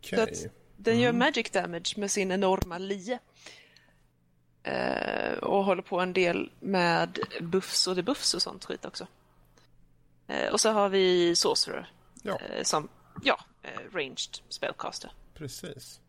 Så 0.00 0.20
att 0.22 0.46
den 0.76 1.00
gör 1.00 1.12
magic 1.12 1.50
damage 1.50 1.94
med 1.96 2.10
sin 2.10 2.32
enorma 2.32 2.78
lie. 2.78 3.18
Eh, 4.62 5.32
och 5.32 5.64
håller 5.64 5.82
på 5.82 6.00
en 6.00 6.12
del 6.12 6.50
med 6.60 7.18
buffs 7.40 7.86
och 7.86 7.96
debuffs 7.96 8.34
och 8.34 8.42
sånt 8.42 8.64
skit 8.64 8.84
också. 8.84 9.06
Eh, 10.28 10.52
och 10.52 10.60
så 10.60 10.70
har 10.70 10.88
vi 10.88 11.36
Sorcerer 11.36 11.90
Ja, 12.22 12.38
eh, 12.38 12.62
som, 12.62 12.88
ja, 13.22 13.38
eh, 13.62 13.94
ranged 13.94 14.38
spellcaster. 14.48 15.12
Precis. 15.34 16.00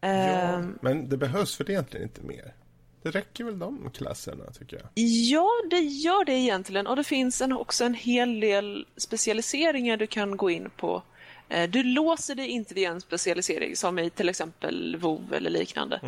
Eh, 0.00 0.26
Ja, 0.28 0.62
men 0.80 1.08
det 1.08 1.16
behövs 1.16 1.56
för 1.56 1.70
egentligen 1.70 2.06
inte 2.06 2.20
mer. 2.22 2.54
Det 3.02 3.10
räcker 3.10 3.44
väl 3.44 3.58
de 3.58 3.90
klasserna 3.90 4.44
tycker 4.52 4.76
jag. 4.76 4.86
Ja, 5.04 5.48
det 5.70 5.78
gör 5.80 6.24
det 6.24 6.32
egentligen. 6.32 6.86
Och 6.86 6.96
det 6.96 7.04
finns 7.04 7.40
en, 7.40 7.52
också 7.52 7.84
en 7.84 7.94
hel 7.94 8.40
del 8.40 8.86
specialiseringar 8.96 9.96
du 9.96 10.06
kan 10.06 10.36
gå 10.36 10.50
in 10.50 10.70
på. 10.76 11.02
Eh, 11.48 11.70
Du 11.70 11.82
låser 11.82 12.34
dig 12.34 12.48
inte 12.48 12.74
vid 12.74 12.88
en 12.88 13.00
specialisering 13.00 13.76
som 13.76 13.98
i 13.98 14.10
till 14.10 14.28
exempel 14.28 14.96
WoW 14.96 15.34
eller 15.34 15.50
liknande. 15.50 16.00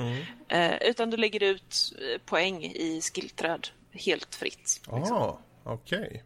Eh, 0.48 0.76
Utan 0.88 1.10
du 1.10 1.16
lägger 1.16 1.42
ut 1.42 1.92
eh, 1.98 2.20
poäng 2.24 2.64
i 2.64 3.00
skillträd 3.14 3.68
helt 3.92 4.34
fritt. 4.34 4.80
Ja, 4.86 5.38
okej. 5.64 6.24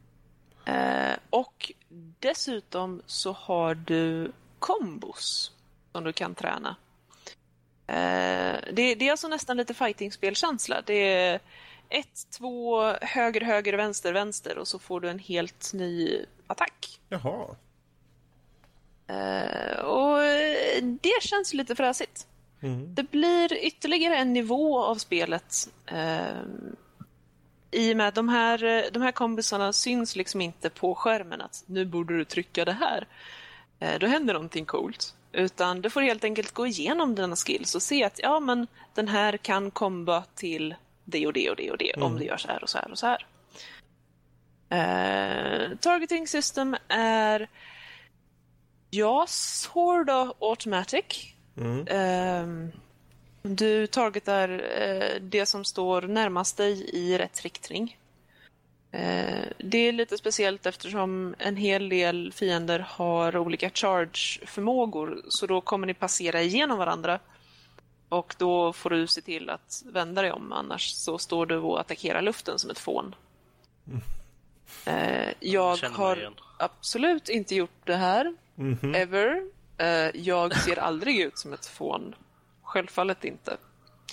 Eh, 0.64 1.12
Och 1.30 1.72
dessutom 2.18 3.02
så 3.06 3.32
har 3.32 3.74
du 3.74 4.32
kombos 4.58 5.52
som 5.92 6.04
du 6.04 6.12
kan 6.12 6.34
träna. 6.34 6.76
Eh, 7.86 8.60
Det, 8.72 8.94
det 8.94 9.06
är 9.06 9.10
alltså 9.10 9.28
nästan 9.28 9.56
lite 9.56 9.74
fightingspelkänsla. 9.74 10.82
Det 10.86 10.94
är 11.14 11.40
ett, 11.88 12.26
två, 12.30 12.82
höger, 13.00 13.40
höger, 13.40 13.72
vänster, 13.76 14.12
vänster 14.12 14.58
och 14.58 14.68
så 14.68 14.78
får 14.78 15.00
du 15.00 15.08
en 15.10 15.18
helt 15.18 15.72
ny 15.74 16.24
attack. 16.46 17.00
Jaha. 17.08 17.56
Eh, 19.06 19.78
Och 19.80 20.18
det 21.00 21.22
känns 21.22 21.54
lite 21.54 21.74
fräsigt. 21.74 22.26
Mm. 22.62 22.94
Det 22.94 23.10
blir 23.10 23.52
ytterligare 23.64 24.16
en 24.16 24.32
nivå 24.32 24.82
av 24.84 24.94
spelet. 24.96 25.68
Eh, 25.86 26.42
I 27.70 27.92
och 27.92 27.96
med 27.96 28.08
att 28.08 28.14
de 28.14 28.28
här, 28.28 28.90
de 28.92 29.02
här 29.02 29.12
kombisarna 29.12 29.72
syns 29.72 30.16
liksom 30.16 30.40
inte 30.40 30.70
på 30.70 30.94
skärmen 30.94 31.40
att 31.40 31.62
nu 31.66 31.84
borde 31.84 32.16
du 32.18 32.24
trycka 32.24 32.64
det 32.64 32.72
här. 32.72 33.06
Eh, 33.78 33.98
då 33.98 34.06
händer 34.06 34.34
någonting 34.34 34.64
coolt. 34.64 35.14
Utan 35.32 35.80
du 35.80 35.90
får 35.90 36.00
helt 36.00 36.24
enkelt 36.24 36.52
gå 36.52 36.66
igenom 36.66 37.14
dina 37.14 37.36
skills 37.36 37.74
och 37.74 37.82
se 37.82 38.04
att 38.04 38.20
ja, 38.22 38.40
men 38.40 38.66
den 38.94 39.08
här 39.08 39.36
kan 39.36 39.70
komba 39.70 40.24
till 40.34 40.74
det 41.04 41.26
och 41.26 41.32
det 41.32 41.50
och 41.50 41.56
det 41.56 41.70
och 41.70 41.78
det 41.78 41.92
om 41.92 42.18
du 42.18 42.24
gör 42.24 42.36
så 42.36 42.48
här 42.48 42.62
och 42.62 42.70
så 42.70 42.78
här 42.78 42.90
och 42.90 42.98
så 42.98 43.06
här. 43.06 43.26
Eh, 44.68 45.76
targeting 45.76 46.28
system 46.28 46.76
är 46.88 47.48
ja, 48.90 49.26
sort 49.28 50.08
of 50.08 50.32
automatic. 50.40 51.34
Mm. 51.56 51.86
Ehm, 51.90 52.72
du 53.42 53.86
targetar 53.86 54.48
eh, 54.78 55.20
det 55.20 55.46
som 55.46 55.64
står 55.64 56.02
närmast 56.02 56.56
dig 56.56 56.90
i 56.92 57.18
rätt 57.18 57.42
riktning. 57.42 57.96
Eh, 58.94 59.44
det 59.58 59.78
är 59.78 59.92
lite 59.92 60.18
speciellt 60.18 60.66
eftersom 60.66 61.34
en 61.38 61.56
hel 61.56 61.88
del 61.88 62.32
fiender 62.32 62.78
har 62.78 63.36
olika 63.36 63.70
charge-förmågor 63.70 65.22
så 65.28 65.46
då 65.46 65.60
kommer 65.60 65.86
ni 65.86 65.94
passera 65.94 66.42
igenom 66.42 66.78
varandra. 66.78 67.18
Och 68.08 68.34
då 68.38 68.72
får 68.72 68.90
du 68.90 69.06
se 69.06 69.20
till 69.20 69.50
att 69.50 69.82
vända 69.86 70.22
dig 70.22 70.32
om 70.32 70.52
annars 70.52 70.90
så 70.92 71.18
står 71.18 71.46
du 71.46 71.56
och 71.56 71.80
attackerar 71.80 72.22
luften 72.22 72.58
som 72.58 72.70
ett 72.70 72.78
fån. 72.78 73.14
Eh, 74.84 75.28
jag 75.40 75.76
har 75.92 76.30
absolut 76.58 77.28
inte 77.28 77.54
gjort 77.54 77.80
det 77.86 77.96
här 77.96 78.36
Mhm. 78.54 78.94
ever. 78.94 79.42
Eh, 79.78 80.10
jag 80.14 80.56
ser 80.56 80.78
aldrig 80.78 81.20
ut 81.20 81.38
som 81.38 81.52
ett 81.52 81.66
fån. 81.66 82.14
Självfallet 82.62 83.24
inte. 83.24 83.56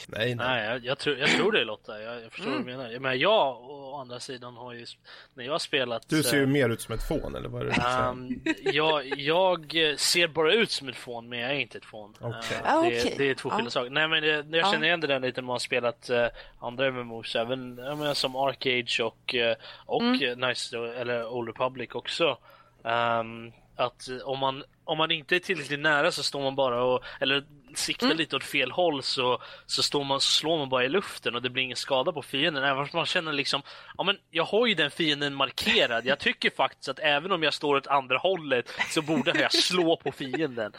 Nej, 0.07 0.35
nej. 0.35 0.35
Nej, 0.35 0.65
jag, 0.65 0.85
jag, 0.85 0.97
tror, 0.97 1.17
jag 1.17 1.29
tror 1.29 1.51
det 1.51 1.63
Lotta. 1.65 2.01
Jag, 2.01 2.23
jag 2.23 2.31
förstår 2.31 2.49
vad 2.51 2.59
du 2.59 2.65
menar. 2.65 2.99
Men 2.99 3.19
jag 3.19 3.57
å 3.69 3.95
andra 4.01 4.19
sidan 4.19 4.55
har 4.55 4.73
ju, 4.73 4.85
när 5.33 5.43
jag 5.45 5.51
har 5.51 5.59
spelat... 5.59 6.09
Du 6.09 6.23
ser 6.23 6.37
ju 6.37 6.43
eh, 6.43 6.49
mer 6.49 6.69
ut 6.69 6.81
som 6.81 6.95
ett 6.95 7.07
fån, 7.07 7.35
eller 7.35 7.49
vad 7.49 7.61
är 7.61 7.65
det 7.65 7.71
ehm, 7.81 8.41
jag, 8.73 9.05
jag 9.19 9.75
ser 9.99 10.27
bara 10.27 10.53
ut 10.53 10.71
som 10.71 10.89
ett 10.89 10.95
fån, 10.95 11.29
men 11.29 11.39
jag 11.39 11.51
är 11.51 11.55
inte 11.55 11.77
ett 11.77 11.85
fån. 11.85 12.13
Okej. 12.19 12.57
Eh, 12.63 12.73
Ah, 12.75 12.81
det, 12.81 12.87
okej. 12.87 13.15
det 13.17 13.29
är 13.29 13.33
två 13.35 13.49
skilda 13.49 13.65
Ja. 13.65 13.69
saker. 13.71 13.89
Nej, 13.89 14.07
men 14.07 14.21
det, 14.23 14.29
jag 14.29 14.45
Ja. 14.67 14.71
känner 14.71 14.87
igen 14.87 14.99
det 14.99 15.07
där 15.07 15.19
lite 15.19 15.41
när 15.41 15.45
man 15.45 15.53
har 15.53 15.59
spelat 15.59 16.09
uh, 16.09 16.25
andra 16.59 16.91
MMOs, 16.91 17.35
även 17.35 17.77
jag 17.77 17.97
menar, 17.97 18.13
som 18.13 18.35
Arcage 18.35 19.01
och, 19.03 19.35
eh, 19.35 19.55
och 19.85 20.01
Mm. 20.03 20.39
Nice, 20.39 20.77
eller 20.77 21.27
Old 21.27 21.47
Republic 21.47 21.89
också. 21.95 22.37
Ehm, 22.83 23.51
att 23.79 24.09
eh, 24.09 24.17
om 24.17 24.39
man, 24.39 24.63
om 24.83 24.97
man 24.97 25.11
inte 25.11 25.35
är 25.35 25.39
tillräckligt 25.39 25.79
nära 25.79 26.11
så 26.11 26.23
står 26.23 26.41
man 26.41 26.55
bara 26.55 26.83
och, 26.83 27.03
eller 27.19 27.43
siktar 27.75 28.05
Mm. 28.05 28.17
lite 28.17 28.35
åt 28.35 28.43
fel 28.43 28.71
håll 28.71 29.03
så, 29.03 29.41
så, 29.65 29.83
står 29.83 30.03
man, 30.03 30.21
så 30.21 30.31
slår 30.31 30.57
man 30.57 30.69
bara 30.69 30.85
i 30.85 30.89
luften 30.89 31.35
och 31.35 31.41
det 31.41 31.49
blir 31.49 31.63
ingen 31.63 31.77
skada 31.77 32.11
på 32.11 32.21
fienden. 32.21 32.63
Även 32.63 32.83
fast 32.83 32.93
man 32.93 33.05
känner 33.05 33.33
liksom, 33.33 33.61
ja 33.97 34.03
men 34.03 34.17
jag 34.29 34.43
har 34.43 34.67
ju 34.67 34.73
den 34.73 34.91
fienden 34.91 35.35
markerad. 35.35 36.05
Jag 36.05 36.19
tycker 36.19 36.49
faktiskt 36.49 36.89
att 36.89 36.99
även 36.99 37.31
om 37.31 37.43
jag 37.43 37.53
står 37.53 37.75
åt 37.75 37.87
andra 37.87 38.17
hållet 38.17 38.69
så 38.89 39.01
borde 39.01 39.39
jag 39.41 39.53
slå 39.53 39.97
på 39.97 40.11
fienden. 40.11 40.73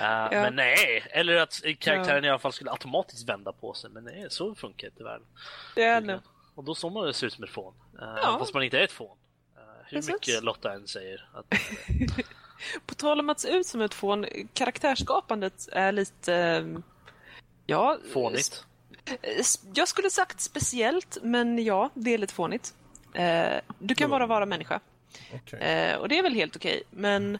Eh, 0.00 0.28
Men 0.30 0.56
nej, 0.56 1.04
eller 1.10 1.36
att 1.36 1.62
karaktären 1.78 2.24
i 2.24 2.28
alla 2.28 2.38
fall 2.38 2.52
skulle 2.52 2.70
automatiskt 2.70 3.28
vända 3.28 3.52
på 3.52 3.74
sig. 3.74 3.90
Men 3.90 4.04
nej, 4.04 4.26
så 4.30 4.54
funkar 4.54 4.88
inte 4.88 5.04
världen. 5.04 5.26
Det 5.74 5.82
är 5.82 6.00
nu. 6.00 6.20
Och 6.54 6.64
då 6.64 6.74
står 6.74 6.90
man 6.90 7.08
och 7.08 7.16
ser 7.16 7.26
ut 7.26 7.32
som 7.32 7.44
ett 7.44 7.50
fån. 7.50 7.74
Uh, 8.02 8.18
Ja. 8.22 8.36
Fast 8.38 8.54
man 8.54 8.62
inte 8.62 8.78
är 8.78 8.82
ett 8.82 8.92
fån. 8.92 9.16
Eh, 9.86 9.90
hur 9.90 9.96
Precis. 9.98 10.12
mycket 10.14 10.44
Lotta 10.44 10.72
än 10.72 10.88
säger. 10.88 11.28
Att, 11.34 11.54
På 12.86 12.94
tal 12.94 13.20
om 13.20 13.30
att 13.30 13.40
se 13.40 13.48
ut 13.48 13.66
som 13.66 13.80
ett 13.80 13.94
fån, 13.94 14.26
karaktärsskapandet 14.54 15.68
är 15.72 15.92
lite... 15.92 16.34
eh, 16.34 16.78
Ja, 17.66 17.98
fånigt. 18.12 18.64
s- 19.22 19.60
Jag 19.74 19.88
skulle 19.88 20.10
sagt 20.10 20.40
speciellt, 20.40 21.18
men 21.22 21.64
ja, 21.64 21.90
det 21.94 22.14
är 22.14 22.18
lite 22.18 22.34
fånigt. 22.34 22.74
Eh, 23.14 23.60
Du 23.78 23.94
kan 23.94 24.10
bara 24.10 24.26
vara 24.26 24.46
människa. 24.46 24.80
Eh, 25.58 25.96
och 25.96 26.08
det 26.08 26.18
är 26.18 26.22
väl 26.22 26.34
helt 26.34 26.56
okej, 26.56 26.82
men... 26.90 27.38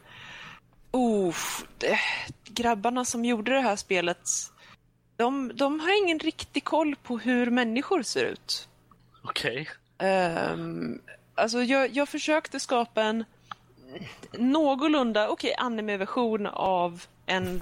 Oh, 0.91 1.35
det, 1.77 1.99
grabbarna 2.43 3.05
som 3.05 3.25
gjorde 3.25 3.51
det 3.53 3.61
här 3.61 3.75
spelet, 3.75 4.21
de, 5.15 5.51
de 5.55 5.79
har 5.79 6.03
ingen 6.03 6.19
riktig 6.19 6.63
koll 6.63 6.95
på 7.03 7.17
hur 7.17 7.51
människor 7.51 8.03
ser 8.03 8.23
ut. 8.25 8.67
Okej. 9.23 9.69
Um, 10.53 11.01
alltså 11.37 11.63
jag, 11.63 11.95
jag 11.95 12.09
försökte 12.09 12.59
skapa 12.59 13.03
en 13.03 13.25
någorlunda, 14.31 15.29
okej, 15.29 15.55
anime-version 15.57 16.47
av 16.47 17.03
en 17.25 17.61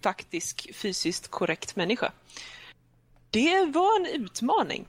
faktisk 0.00 0.74
fysiskt 0.74 1.28
korrekt 1.28 1.76
människa. 1.76 2.12
Det 3.30 3.64
var 3.64 4.00
en 4.00 4.06
utmaning. 4.06 4.86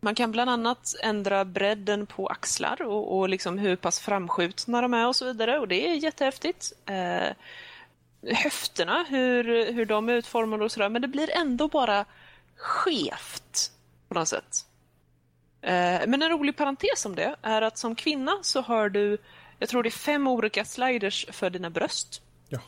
Man 0.00 0.14
kan 0.14 0.32
bland 0.32 0.50
annat 0.50 0.94
ändra 1.02 1.44
bredden 1.44 2.06
på 2.06 2.26
axlar 2.26 2.82
och, 2.82 3.18
och 3.18 3.28
liksom 3.28 3.58
hur 3.58 3.76
pass 3.76 4.00
framskjutna 4.00 4.80
de 4.80 4.94
är 4.94 5.08
och 5.08 5.16
så 5.16 5.24
vidare 5.24 5.58
och 5.58 5.68
det 5.68 5.88
är 5.88 5.94
jättehäftigt. 5.94 6.72
Eh, 6.86 7.28
höfterna, 8.22 9.06
hur, 9.08 9.72
hur 9.72 9.86
de 9.86 10.08
är 10.08 10.12
utformade 10.12 10.64
och 10.64 10.72
sådär, 10.72 10.88
men 10.88 11.02
det 11.02 11.08
blir 11.08 11.30
ändå 11.30 11.68
bara 11.68 12.04
skevt 12.56 13.72
på 14.08 14.14
något 14.14 14.28
sätt. 14.28 14.66
Eh, 15.62 16.00
men 16.06 16.22
en 16.22 16.30
rolig 16.30 16.56
parentes 16.56 17.06
om 17.06 17.14
det 17.14 17.34
är 17.42 17.62
att 17.62 17.78
som 17.78 17.94
kvinna 17.94 18.38
så 18.42 18.60
har 18.60 18.88
du, 18.88 19.18
jag 19.58 19.68
tror 19.68 19.82
det 19.82 19.88
är 19.88 19.90
fem 19.90 20.26
olika 20.26 20.64
sliders 20.64 21.26
för 21.30 21.50
dina 21.50 21.70
bröst. 21.70 22.22
Ja. 22.48 22.58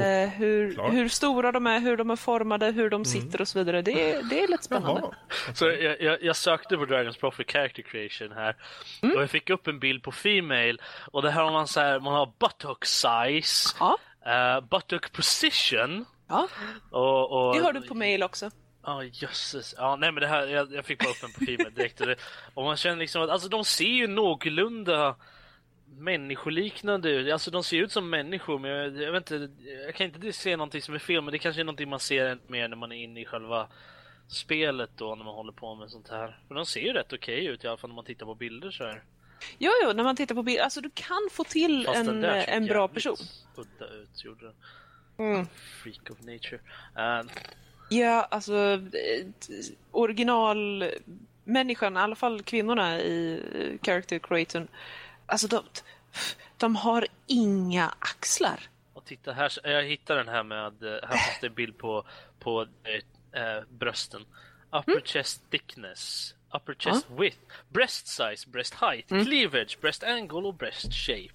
Eh, 0.00 0.28
hur, 0.28 0.90
hur, 0.90 1.08
stora 1.08 1.52
de 1.52 1.66
är, 1.66 1.80
hur 1.80 1.96
de 1.96 2.10
är 2.10 2.16
formade, 2.16 2.66
hur 2.66 2.90
de 2.90 2.96
mm. 2.96 3.04
sitter 3.04 3.28
mm. 3.28 3.40
och 3.40 3.48
så 3.48 3.58
vidare. 3.58 3.82
Det, 3.82 4.12
är, 4.12 4.22
det 4.22 4.42
är 4.42 4.48
lite 4.48 4.64
spännande. 4.64 5.00
Jaha. 5.00 5.14
Så 5.54 5.66
jag, 5.66 6.00
jag, 6.00 6.22
jag, 6.22 6.36
sökte 6.36 6.76
på 6.76 6.84
Dragons 6.84 7.16
Profit 7.16 7.50
Character 7.50 7.82
Creation 7.82 8.32
här 8.32 8.56
mm. 9.02 9.16
och 9.16 9.22
jag 9.22 9.30
fick 9.30 9.50
upp 9.50 9.66
en 9.66 9.78
bild 9.78 10.02
på 10.02 10.12
Female 10.12 10.76
och 11.12 11.22
det 11.22 11.30
här 11.30 11.42
har 11.42 11.52
man 11.52 11.68
så 11.68 11.80
här, 11.80 12.00
man 12.00 12.14
har 12.14 12.32
buttock 12.38 12.84
size, 12.84 13.76
ja. 13.80 13.98
uh, 14.26 14.68
buttock 14.68 15.12
position. 15.12 16.04
Ja. 16.28 16.48
Och, 16.90 17.32
och, 17.32 17.54
det 17.54 17.62
har 17.62 17.72
du 17.72 17.80
på 17.82 17.94
mail 17.94 18.22
också. 18.22 18.50
Ja, 18.82 18.98
oh, 18.98 19.08
jösses. 19.12 19.74
Ja, 19.78 19.96
nej 19.96 20.12
men 20.12 20.20
det 20.20 20.26
här, 20.26 20.46
jag, 20.46 20.72
jag 20.72 20.84
fick 20.84 20.98
bara 20.98 21.10
upp 21.10 21.22
en 21.24 21.32
på 21.32 21.44
Female 21.44 21.70
direkt. 21.70 22.00
Och, 22.00 22.06
det, 22.06 22.16
och 22.54 22.64
man 22.64 22.76
känner 22.76 22.96
liksom 22.96 23.22
att, 23.22 23.30
alltså 23.30 23.48
de 23.48 23.64
ser 23.64 23.84
ju 23.84 24.06
någorlunda 24.06 25.16
människoliknande 25.98 27.10
ut. 27.10 27.32
Alltså 27.32 27.50
de 27.50 27.64
ser 27.64 27.76
ut 27.76 27.92
som 27.92 28.10
människor 28.10 28.58
men 28.58 28.70
jag, 28.70 29.02
jag, 29.02 29.12
vet 29.12 29.30
inte, 29.30 29.50
jag 29.86 29.94
kan 29.94 30.06
inte 30.06 30.32
se 30.32 30.56
någonting 30.56 30.82
som 30.82 30.94
är 30.94 30.98
fel 30.98 31.22
men 31.22 31.32
det 31.32 31.38
kanske 31.38 31.62
är 31.62 31.64
någonting 31.64 31.88
man 31.88 32.00
ser 32.00 32.38
mer 32.46 32.68
när 32.68 32.76
man 32.76 32.92
är 32.92 32.96
inne 32.96 33.20
i 33.20 33.24
själva 33.24 33.68
spelet 34.28 34.90
då 34.96 35.14
när 35.14 35.24
man 35.24 35.34
håller 35.34 35.52
på 35.52 35.74
med 35.74 35.90
sånt 35.90 36.08
här. 36.08 36.38
För 36.48 36.54
de 36.54 36.66
ser 36.66 36.80
ju 36.80 36.92
rätt 36.92 37.12
okej 37.12 37.42
okay 37.42 37.54
ut 37.54 37.64
i 37.64 37.68
alla 37.68 37.76
fall 37.76 37.90
när 37.90 37.94
man 37.94 38.04
tittar 38.04 38.26
på 38.26 38.34
bilder 38.34 38.70
så 38.70 38.84
här. 38.84 39.02
Jo, 39.58 39.70
jo, 39.84 39.92
när 39.92 40.04
man 40.04 40.16
tittar 40.16 40.34
på 40.34 40.42
bilder. 40.42 40.64
Alltså 40.64 40.80
du 40.80 40.90
kan 40.94 41.28
få 41.30 41.44
till 41.44 41.84
Fast 41.86 41.98
en, 41.98 42.24
en 42.24 42.66
bra 42.66 42.88
person. 42.88 43.16
udda 43.56 43.92
ut, 43.92 44.24
gjorde 44.24 44.44
den. 44.44 44.54
Mm. 45.18 45.46
Freak 45.82 46.10
of 46.10 46.20
nature. 46.20 46.60
Uh, 46.96 47.30
ja, 47.90 48.28
alltså 48.30 48.54
eh, 48.54 49.26
originalmänniskan, 49.90 51.96
i 51.96 52.00
alla 52.00 52.16
fall 52.16 52.42
kvinnorna 52.42 53.00
i 53.00 53.42
eh, 53.54 53.86
Character 53.86 54.18
Creator 54.18 54.66
Alltså 55.30 55.48
de, 55.48 55.64
de 56.56 56.76
har 56.76 57.06
inga 57.26 57.94
axlar. 57.98 58.60
Och 58.92 59.04
titta 59.04 59.32
här, 59.32 59.52
jag 59.64 59.84
hittar 59.84 60.16
den 60.16 60.28
här 60.28 60.42
med, 60.42 60.82
eh, 60.82 60.98
här 61.02 61.16
finns 61.16 61.40
det 61.40 61.46
en 61.46 61.54
bild 61.54 61.78
på, 61.78 62.04
på 62.38 62.66
äh, 63.32 63.62
brösten. 63.68 64.24
Upper 64.70 64.92
mm. 64.92 65.04
chest 65.04 65.50
thickness, 65.50 66.34
upper 66.54 66.74
chest 66.74 67.06
ja. 67.10 67.16
width, 67.16 67.38
breast 67.68 68.06
size, 68.06 68.48
breast 68.48 68.74
height, 68.74 69.10
mm. 69.10 69.24
cleavage, 69.24 69.78
breast 69.80 70.02
angle 70.02 70.48
och 70.48 70.54
breast 70.54 70.94
shape. 70.94 71.34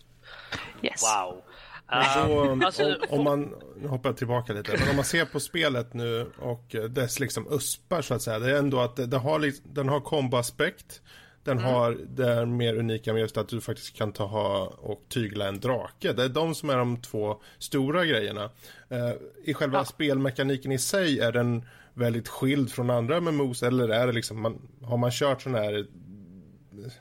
Yes. 0.82 1.04
Wow. 1.04 1.44
Um, 1.88 2.64
alltså, 2.64 2.84
om, 2.86 3.20
om, 3.20 3.24
man, 3.24 3.56
nu 3.78 3.88
hoppar 3.88 4.10
jag 4.10 4.18
tillbaka 4.18 4.54
lite, 4.54 4.78
men 4.80 4.90
om 4.90 4.96
man 4.96 5.06
ser 5.06 5.26
på 5.26 5.40
spelet 5.40 5.94
nu 5.94 6.32
och 6.40 6.76
dess 6.90 7.20
liksom 7.20 7.48
uspar 7.52 8.02
så 8.02 8.14
att 8.14 8.22
säga, 8.22 8.40
det 8.40 8.52
är 8.52 8.60
ändå 8.60 8.80
att 8.80 8.96
det, 8.96 9.06
det 9.06 9.18
har, 9.18 9.52
den 9.74 9.90
har 9.90 10.00
komboaspekt, 10.00 11.02
den 11.44 11.58
mm. 11.58 11.72
har 11.72 11.98
det 12.10 12.46
mer 12.46 12.76
unika 12.76 13.14
med 13.14 13.20
just 13.20 13.38
att 13.38 13.50
du 13.50 13.62
faktiskt 13.62 13.96
kan 13.96 14.12
ta 14.12 14.26
ha 14.26 14.66
och 14.66 15.02
tygla 15.10 15.48
en 15.48 15.60
drake. 15.60 16.14
Det 16.14 16.24
är 16.24 16.30
de 16.30 16.56
som 16.56 16.70
är 16.70 16.78
de 16.78 17.02
två 17.02 17.42
stora 17.58 18.06
grejerna. 18.06 18.50
Eh, 18.90 19.12
I 19.44 19.54
själva 19.54 19.78
ja. 19.78 19.86
spelmekaniken 19.86 20.72
i 20.72 20.80
sig 20.80 21.20
är 21.20 21.32
den 21.32 21.66
väldigt 21.94 22.28
skild 22.28 22.72
från 22.72 22.90
andra 22.90 23.22
MMOs 23.22 23.64
eller 23.64 23.90
är 23.90 24.08
det 24.08 24.14
liksom, 24.14 24.42
man, 24.42 24.68
har 24.82 24.98
man 24.98 25.12
kört 25.12 25.42
sån 25.42 25.56
här 25.56 25.78
eh, 25.78 26.92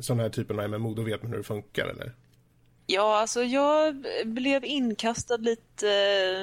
sån 0.00 0.20
här 0.20 0.28
typen 0.28 0.58
av 0.58 0.70
MMO 0.70 0.94
då 0.94 1.02
vet 1.02 1.22
man 1.22 1.30
hur 1.30 1.38
det 1.38 1.44
funkar 1.44 1.86
eller? 1.86 2.12
Ja, 2.92 3.18
alltså 3.18 3.42
jag 3.42 4.06
blev 4.24 4.64
inkastad 4.64 5.36
lite 5.36 5.90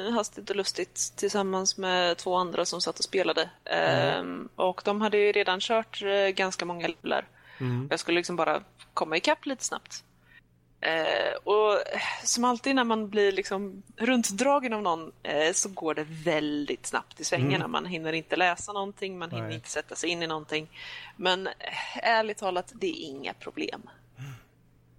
eh, 0.07 0.13
hastigt 0.13 0.49
och 0.49 0.55
lustigt 0.55 1.13
tillsammans 1.15 1.77
med 1.77 2.17
två 2.17 2.35
andra 2.35 2.65
som 2.65 2.81
satt 2.81 2.99
och 2.99 3.03
spelade. 3.03 3.49
Mm. 3.65 4.19
Ehm, 4.19 4.49
och 4.55 4.81
de 4.85 5.01
hade 5.01 5.17
ju 5.17 5.31
redan 5.31 5.59
kört 5.59 6.01
eh, 6.01 6.27
ganska 6.27 6.65
många 6.65 6.87
levlar. 6.87 7.27
Mm. 7.59 7.87
Jag 7.89 7.99
skulle 7.99 8.15
liksom 8.15 8.35
bara 8.35 8.63
komma 8.93 9.17
ikapp 9.17 9.45
lite 9.45 9.63
snabbt. 9.63 10.03
Eh, 10.81 11.35
och 11.43 11.79
som 12.23 12.43
alltid 12.43 12.75
när 12.75 12.83
man 12.83 13.09
blir 13.09 13.31
liksom 13.31 13.83
runtdragen 13.97 14.73
av 14.73 14.81
någon 14.81 15.11
eh, 15.23 15.53
så 15.53 15.69
går 15.69 15.93
det 15.93 16.05
väldigt 16.09 16.85
snabbt 16.85 17.19
i 17.19 17.23
svängarna. 17.23 17.55
Mm. 17.55 17.71
Man 17.71 17.85
hinner 17.85 18.13
inte 18.13 18.35
läsa 18.35 18.73
någonting, 18.73 19.17
man 19.17 19.31
hinner 19.31 19.47
Nej. 19.47 19.55
inte 19.55 19.69
sätta 19.69 19.95
sig 19.95 20.09
in 20.09 20.23
i 20.23 20.27
någonting. 20.27 20.69
Men 21.15 21.49
ärligt 21.95 22.37
talat, 22.37 22.71
det 22.75 22.87
är 22.87 23.05
inga 23.05 23.33
problem. 23.33 23.89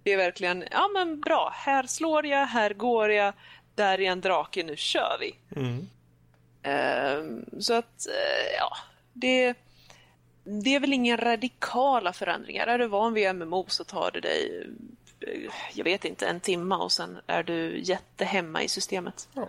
Det 0.03 0.13
är 0.13 0.17
verkligen, 0.17 0.65
ja 0.71 0.89
men 0.93 1.19
bra, 1.19 1.51
här 1.55 1.83
slår 1.83 2.25
jag, 2.25 2.45
här 2.45 2.73
går 2.73 3.11
jag, 3.11 3.33
där 3.75 4.01
är 4.01 4.11
en 4.11 4.21
drake, 4.21 4.63
nu 4.63 4.75
kör 4.75 5.17
vi. 5.19 5.35
Mm. 5.55 5.87
Uh, 6.67 7.43
så 7.59 7.73
att, 7.73 8.07
uh, 8.07 8.55
ja, 8.57 8.77
det, 9.13 9.53
det 10.43 10.75
är 10.75 10.79
väl 10.79 10.93
inga 10.93 11.17
radikala 11.17 12.13
förändringar. 12.13 12.67
Är 12.67 12.77
du 12.77 12.87
van 12.87 13.13
vid 13.13 13.35
MMO 13.35 13.65
så 13.67 13.83
tar 13.83 14.11
det 14.11 14.19
dig, 14.19 14.67
uh, 15.27 15.51
jag 15.73 15.83
vet 15.83 16.05
inte, 16.05 16.27
en 16.27 16.39
timme 16.39 16.75
och 16.75 16.91
sen 16.91 17.19
är 17.27 17.43
du 17.43 17.79
jättehemma 17.79 18.63
i 18.63 18.67
systemet. 18.67 19.29
Ja. 19.33 19.41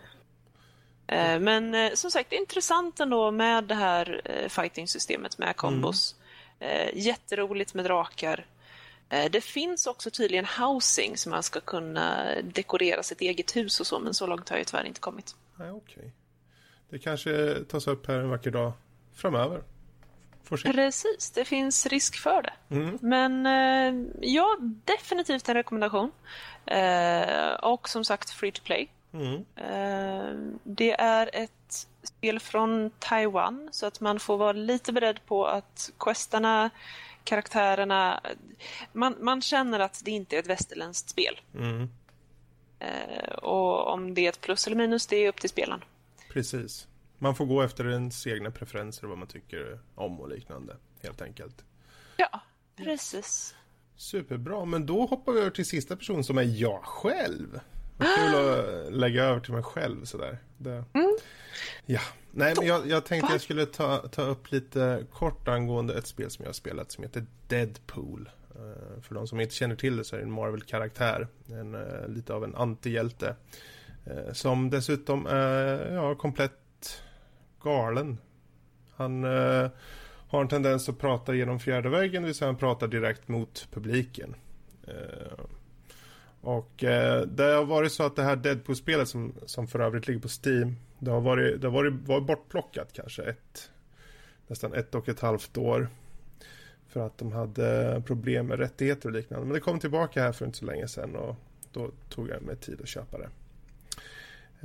Uh, 1.12 1.40
men 1.40 1.96
som 1.96 2.10
sagt, 2.10 2.32
intressant 2.32 3.00
ändå 3.00 3.30
med 3.30 3.64
det 3.64 3.74
här 3.74 4.22
fighting-systemet 4.48 5.38
med 5.38 5.56
kombos. 5.56 6.16
Mm. 6.60 6.90
jätteroligt 6.94 7.74
med 7.74 7.84
drakar. 7.84 8.46
Eh, 9.12 9.30
det 9.30 9.40
finns 9.40 9.86
också 9.86 10.10
tydligen 10.10 10.44
housing 10.44 11.16
som 11.16 11.30
man 11.30 11.42
ska 11.42 11.60
kunna 11.60 12.34
dekorera 12.42 13.02
sitt 13.02 13.20
eget 13.20 13.56
hus 13.56 13.80
och 13.80 13.86
så, 13.86 13.98
men 13.98 14.14
så 14.14 14.26
långt 14.26 14.48
har 14.48 14.56
jag 14.56 14.66
tyvärr 14.66 14.84
inte 14.84 15.00
kommit. 15.00 15.36
Nej, 15.56 15.70
okay. 15.70 16.04
Det 16.90 16.98
kanske 16.98 17.64
tas 17.68 17.86
upp 17.86 18.06
här 18.06 18.18
en 18.18 18.30
vacker 18.30 18.50
dag 18.50 18.72
framöver. 19.14 19.62
Precis, 20.48 21.30
det 21.30 21.44
finns 21.44 21.86
risk 21.86 22.16
för 22.16 22.42
det. 22.42 22.52
Mm. 22.74 22.98
Men 23.02 23.46
eh, 23.46 24.06
ja, 24.20 24.58
definitivt 24.84 25.48
en 25.48 25.54
rekommendation. 25.54 26.12
Eh, 26.66 27.52
och 27.52 27.88
som 27.88 28.04
sagt, 28.04 28.30
free 28.30 28.52
to 28.52 28.62
play. 28.64 28.88
Mm. 29.12 29.44
Det 30.62 31.00
är 31.00 31.30
ett 31.32 31.86
spel 32.02 32.40
från 32.40 32.90
Taiwan, 32.98 33.68
så 33.72 33.86
att 33.86 34.00
man 34.00 34.20
får 34.20 34.36
vara 34.36 34.52
lite 34.52 34.92
beredd 34.92 35.26
på 35.26 35.46
att 35.46 35.92
questarna 35.98 36.70
karaktärerna. 37.24 38.20
Man, 38.92 39.16
man 39.20 39.42
känner 39.42 39.80
att 39.80 40.02
det 40.04 40.10
inte 40.10 40.36
är 40.36 40.40
ett 40.40 40.46
västerländskt 40.46 41.08
spel. 41.08 41.40
Mm. 41.54 41.88
Eh, 42.78 43.34
och 43.34 43.92
om 43.92 44.14
det 44.14 44.26
är 44.26 44.28
ett 44.28 44.40
plus 44.40 44.66
eller 44.66 44.76
minus, 44.76 45.06
det 45.06 45.16
är 45.16 45.28
upp 45.28 45.40
till 45.40 45.50
spelaren. 45.50 45.84
Precis. 46.32 46.88
Man 47.18 47.34
får 47.34 47.46
gå 47.46 47.62
efter 47.62 47.88
ens 47.88 48.26
egna 48.26 48.50
preferenser 48.50 49.04
och 49.04 49.08
vad 49.08 49.18
man 49.18 49.28
tycker 49.28 49.80
om 49.94 50.20
och 50.20 50.28
liknande, 50.28 50.76
helt 51.02 51.22
enkelt. 51.22 51.64
Ja, 52.16 52.40
precis. 52.76 53.54
Superbra, 53.96 54.64
men 54.64 54.86
då 54.86 55.06
hoppar 55.06 55.32
vi 55.32 55.40
över 55.40 55.50
till 55.50 55.66
sista 55.66 55.96
person 55.96 56.24
som 56.24 56.38
är 56.38 56.60
jag 56.60 56.84
själv. 56.84 57.60
Kul 58.04 58.34
att 58.34 58.92
lägga 58.92 59.24
över 59.24 59.40
till 59.40 59.52
mig 59.52 59.62
själv 59.62 60.04
sådär. 60.04 60.38
Det... 60.58 60.84
Mm. 60.92 61.16
Ja, 61.86 62.00
nej 62.30 62.54
men 62.56 62.66
jag, 62.66 62.86
jag 62.86 63.04
tänkte 63.04 63.32
jag 63.32 63.40
skulle 63.40 63.66
ta, 63.66 63.98
ta 63.98 64.22
upp 64.22 64.52
lite 64.52 65.06
kort 65.12 65.48
angående 65.48 65.98
ett 65.98 66.06
spel 66.06 66.30
som 66.30 66.42
jag 66.42 66.48
har 66.48 66.54
spelat 66.54 66.92
som 66.92 67.04
heter 67.04 67.26
Deadpool. 67.48 68.30
Uh, 68.56 69.02
för 69.02 69.14
de 69.14 69.26
som 69.26 69.40
inte 69.40 69.54
känner 69.54 69.76
till 69.76 69.96
det 69.96 70.04
så 70.04 70.16
är 70.16 70.20
det 70.20 70.26
en 70.26 70.32
Marvel-karaktär. 70.32 71.28
En, 71.48 71.74
uh, 71.74 72.08
lite 72.08 72.34
av 72.34 72.44
en 72.44 72.54
antihjälte. 72.54 73.36
Uh, 74.06 74.32
som 74.32 74.70
dessutom 74.70 75.26
är 75.26 75.94
ja, 75.94 76.14
komplett 76.14 77.02
galen. 77.62 78.18
Han 78.96 79.24
har 80.28 80.40
en 80.40 80.48
tendens 80.48 80.88
att 80.88 80.98
prata 80.98 81.34
genom 81.34 81.60
fjärde 81.60 81.88
väggen, 81.88 82.22
det 82.22 82.26
vill 82.26 82.34
säga 82.34 82.48
han 82.48 82.56
pratar 82.56 82.88
direkt 82.88 83.28
mot 83.28 83.68
publiken. 83.72 84.34
Och 86.42 86.84
eh, 86.84 87.22
det 87.22 87.42
har 87.44 87.64
varit 87.64 87.92
så 87.92 88.02
att 88.02 88.16
det 88.16 88.22
här 88.22 88.36
Deadpool-spelet 88.36 89.08
som, 89.08 89.34
som 89.46 89.68
för 89.68 89.80
övrigt 89.80 90.06
ligger 90.06 90.20
på 90.20 90.28
Steam. 90.44 90.76
Det 90.98 91.10
har 91.10 91.20
varit, 91.20 91.60
det 91.60 91.66
har 91.66 91.72
varit, 91.72 91.92
varit 91.92 92.26
bortplockat 92.26 92.92
kanske 92.92 93.22
ett, 93.22 93.70
nästan 94.46 94.74
ett 94.74 94.94
och 94.94 95.08
ett 95.08 95.20
halvt 95.20 95.56
år. 95.56 95.88
För 96.88 97.06
att 97.06 97.18
de 97.18 97.32
hade 97.32 98.02
problem 98.06 98.46
med 98.46 98.58
rättigheter 98.58 99.08
och 99.08 99.14
liknande. 99.14 99.46
Men 99.46 99.54
det 99.54 99.60
kom 99.60 99.80
tillbaka 99.80 100.22
här 100.22 100.32
för 100.32 100.46
inte 100.46 100.58
så 100.58 100.64
länge 100.64 100.88
sedan 100.88 101.16
och 101.16 101.36
då 101.72 101.90
tog 102.08 102.28
jag 102.28 102.42
mig 102.42 102.56
tid 102.56 102.80
att 102.80 102.88
köpa 102.88 103.18
det. 103.18 103.28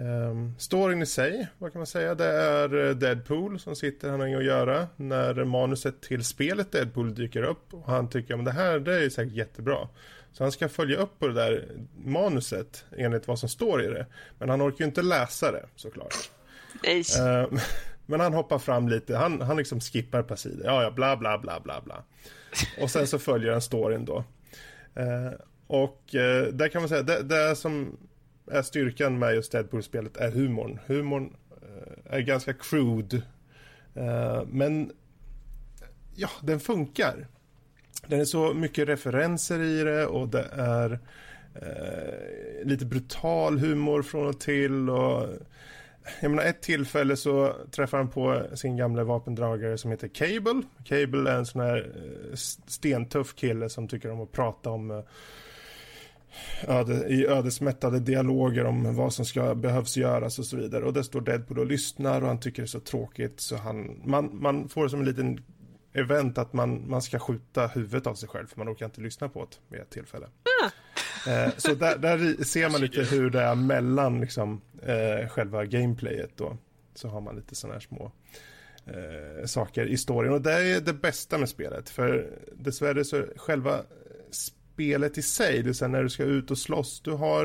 Um, 0.04 0.56
storyn 0.58 1.02
i 1.02 1.06
sig, 1.06 1.48
vad 1.58 1.72
kan 1.72 1.80
man 1.80 1.88
säga? 1.88 2.16
Det 2.16 2.26
är 2.26 2.94
Deadpool 2.94 3.60
som 3.60 3.76
sitter, 3.76 4.10
han 4.10 4.20
har 4.20 4.28
inget 4.28 4.40
att 4.40 4.46
göra. 4.46 4.88
När 4.96 5.44
manuset 5.44 6.02
till 6.02 6.24
spelet 6.24 6.72
Deadpool 6.72 7.16
dyker 7.16 7.44
upp 7.44 7.74
och 7.74 7.86
han 7.86 8.10
tycker 8.10 8.40
att 8.40 8.46
det 8.46 8.52
här 8.52 8.80
det 8.80 9.06
är 9.06 9.10
säkert 9.10 9.34
jättebra. 9.34 9.88
Så 10.38 10.44
han 10.44 10.52
ska 10.52 10.70
följa 10.70 10.98
upp 10.98 11.20
på 11.20 11.28
det 11.28 11.34
där 11.34 11.68
manuset 11.96 12.86
enligt 12.98 13.28
vad 13.28 13.40
som 13.40 13.50
står 13.50 13.84
i 13.84 13.88
det. 13.88 14.06
Men 14.40 14.50
han 14.50 14.62
orkar 14.62 14.80
ju 14.80 14.86
inte 14.86 15.02
läsa 15.02 15.52
det 15.52 15.66
såklart. 15.76 16.32
Uh, 17.20 17.60
Men 18.06 18.20
han 18.20 18.34
hoppar 18.34 18.60
fram 18.60 18.90
lite, 18.90 19.16
han, 19.16 19.42
han 19.42 19.58
liksom 19.58 19.80
skippar 19.80 20.20
ett 20.20 20.28
par 20.28 20.36
sidor. 20.36 20.66
Ja, 20.66 20.84
ja, 20.84 20.92
bla, 20.92 21.18
bla, 21.18 21.38
bla, 21.38 21.60
bla, 21.60 21.82
bla. 21.82 22.04
Och 22.82 22.92
sen 22.92 23.08
så 23.08 23.20
följer 23.20 23.52
han 23.52 23.62
storyn 23.62 24.06
då. 24.06 24.24
Eh, 24.96 25.32
och 25.68 26.16
eh, 26.16 26.48
där 26.54 26.68
kan 26.68 26.82
man 26.82 26.90
säga, 26.90 27.04
det, 27.04 27.24
det 27.24 27.56
som 27.56 27.98
är 28.52 28.62
styrkan 28.62 29.20
med 29.20 29.36
just 29.36 29.52
Deadpool-spelet 29.52 30.18
är 30.18 30.32
humorn. 30.32 30.80
Humorn 30.86 31.36
eh, 31.62 32.16
är 32.16 32.20
ganska 32.20 32.54
crude. 32.54 33.22
Eh, 33.96 34.44
men 34.48 34.92
ja, 36.16 36.30
den 36.42 36.60
funkar. 36.60 37.28
Det 38.08 38.16
är 38.16 38.26
så 38.26 38.54
mycket 38.54 38.88
referenser 38.88 39.62
i 39.62 39.84
det 39.84 40.06
och 40.06 40.28
det 40.28 40.48
är 40.52 41.00
eh, 41.56 42.66
lite 42.66 42.86
brutal 42.86 43.60
humor 43.60 44.02
från 44.02 44.28
och 44.28 44.40
till. 44.40 44.90
Och, 44.90 45.30
jag 46.22 46.32
menar, 46.32 46.44
ett 46.44 46.62
tillfälle 46.62 47.18
så 47.18 47.56
träffar 47.72 47.98
han 47.98 48.10
på 48.10 48.44
sin 48.54 48.78
gamla 48.78 49.04
vapendragare 49.04 49.78
som 49.78 49.92
heter 49.92 50.08
Cable. 50.08 50.62
Cable 50.86 51.32
är 51.32 51.38
en 51.38 51.46
sån 51.46 51.62
här 51.62 51.92
eh, 51.96 52.36
stentuff 52.68 53.36
kille 53.36 53.70
som 53.70 53.88
tycker 53.88 54.12
om 54.12 54.22
att 54.22 54.32
prata 54.32 54.70
om 54.70 54.92
eh, 54.92 55.02
öde, 56.68 57.08
i 57.08 57.28
ödesmättade 57.28 58.00
dialoger 58.00 58.66
om 58.66 58.96
vad 58.96 59.14
som 59.14 59.26
ska 59.26 59.56
behövs 59.56 59.98
göras 59.98 60.40
och 60.40 60.46
så 60.46 60.58
vidare. 60.58 60.84
Och 60.84 60.94
där 60.94 61.04
står 61.04 61.22
Deadpool 61.22 61.60
och 61.60 61.66
lyssnar 61.66 62.22
och 62.22 62.28
han 62.28 62.40
tycker 62.40 62.62
det 62.62 62.66
är 62.66 62.68
så 62.68 62.80
tråkigt 62.80 63.40
så 63.40 63.56
han, 63.56 64.02
man, 64.06 64.30
man 64.42 64.70
får 64.70 64.84
det 64.84 64.90
som 64.90 65.00
en 65.00 65.06
liten 65.06 65.40
event 65.98 66.38
att 66.38 66.54
man, 66.54 66.90
man 66.90 67.02
ska 67.02 67.20
skjuta 67.20 67.68
huvudet 67.68 68.08
av 68.08 68.16
sig 68.16 68.30
själv 68.30 68.48
för 68.48 68.58
man 68.58 68.70
orkar 68.70 68.86
inte 68.86 69.02
lyssna 69.02 69.30
på 69.30 69.40
det 69.40 69.76
vid 69.76 69.82
ett 69.82 69.90
tillfälle. 69.90 70.26
Ah. 70.26 70.70
Eh, 71.28 71.50
så 71.58 71.74
där, 71.74 71.98
där, 71.98 72.44
ser 72.44 72.70
man 72.70 72.82
lite 72.82 73.02
hur 73.02 73.30
det 73.30 73.42
är 73.42 73.56
mellan 73.56 74.22
liksom, 74.22 74.62
eh, 74.82 75.30
själva 75.30 75.66
gameplayet 75.66 76.32
då. 76.36 76.58
Så 76.96 77.08
har 77.08 77.22
man 77.22 77.36
lite 77.36 77.56
sådana 77.56 77.74
här 77.74 77.82
små 77.82 78.12
eh, 78.86 79.46
saker 79.46 79.86
i 79.86 79.98
storyn. 79.98 80.32
Och 80.32 80.42
det 80.42 80.54
är 80.54 80.82
det 80.82 80.94
bästa 80.94 81.38
med 81.38 81.50
spelet. 81.50 81.90
För 81.90 82.30
dessvärre 82.56 83.04
så 83.04 83.26
själva 83.36 83.82
spelet 84.32 85.18
i 85.18 85.22
sig, 85.22 85.64
det 85.64 85.74
säga 85.74 85.90
när 85.90 86.04
du 86.04 86.10
ska 86.10 86.24
ut 86.24 86.52
och 86.52 86.58
slåss, 86.58 87.02
du 87.02 87.12
har 87.12 87.44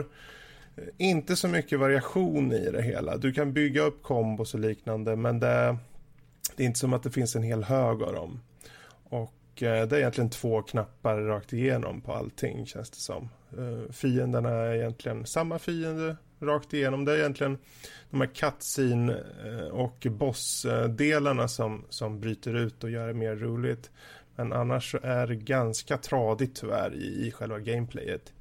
eh, 0.76 0.84
inte 0.98 1.36
så 1.36 1.48
mycket 1.48 1.78
variation 1.78 2.52
i 2.52 2.70
det 2.70 2.82
hela. 2.82 3.16
Du 3.16 3.32
kan 3.32 3.52
bygga 3.52 3.82
upp 3.82 4.02
kombos 4.02 4.54
och 4.54 4.60
liknande 4.60 5.16
men 5.16 5.40
det, 5.40 5.76
det 6.56 6.62
är 6.62 6.66
inte 6.66 6.78
som 6.78 6.92
att 6.92 7.02
det 7.02 7.10
finns 7.10 7.36
en 7.36 7.42
hel 7.42 7.64
hög 7.64 8.02
av 8.02 8.12
dem. 8.12 8.40
Och 9.04 9.62
eh, 9.62 9.88
det 9.88 9.96
är 9.96 10.00
egentligen 10.00 10.30
två 10.30 10.62
knappar 10.62 11.20
rakt 11.20 11.52
igenom 11.52 12.00
på 12.00 12.12
allting 12.12 12.66
känns 12.66 12.90
det 12.90 13.00
som. 13.00 13.28
Eh, 13.58 13.92
fienderna 13.92 14.50
är 14.50 14.74
egentligen 14.74 15.26
samma 15.26 15.58
fiende 15.58 16.16
rakt 16.40 16.74
igenom. 16.74 17.04
Det 17.04 17.12
är 17.12 17.18
egentligen 17.18 17.58
de 18.10 18.20
här 18.20 18.28
cutscene 18.34 19.24
eh, 19.46 19.68
och 19.68 20.06
bossdelarna 20.10 21.48
som, 21.48 21.84
som 21.88 22.20
bryter 22.20 22.54
ut 22.54 22.84
och 22.84 22.90
gör 22.90 23.06
det 23.06 23.14
mer 23.14 23.36
roligt. 23.36 23.90
Men 24.36 24.52
annars 24.52 24.90
så 24.90 24.98
är 25.02 25.26
det 25.26 25.36
ganska 25.36 25.96
tradigt 25.98 26.56
tyvärr 26.56 26.94
i, 26.94 27.26
i 27.26 27.30
själva 27.30 27.58
gameplayet. 27.58 28.32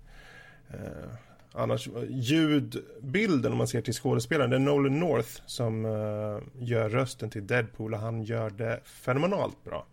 Eh, 1.56 1.62
annars, 1.62 1.89
ljudbilden 2.10 3.52
om 3.52 3.58
man 3.58 3.68
ser 3.68 3.82
till 3.82 3.93
skådespelaren, 3.93 4.49
det 4.49 4.56
är 4.56 4.60
Nolan 4.60 4.99
North 4.99 5.41
som 5.45 5.86
eh, 5.86 6.64
gör 6.68 6.89
rösten 6.89 7.30
till 7.30 7.47
Deadpool 7.47 7.93
och 7.93 7.99
han 7.99 8.24
gör 8.24 8.49
det 8.49 8.80
fenomenalt 8.84 9.64
bra. 9.64 9.86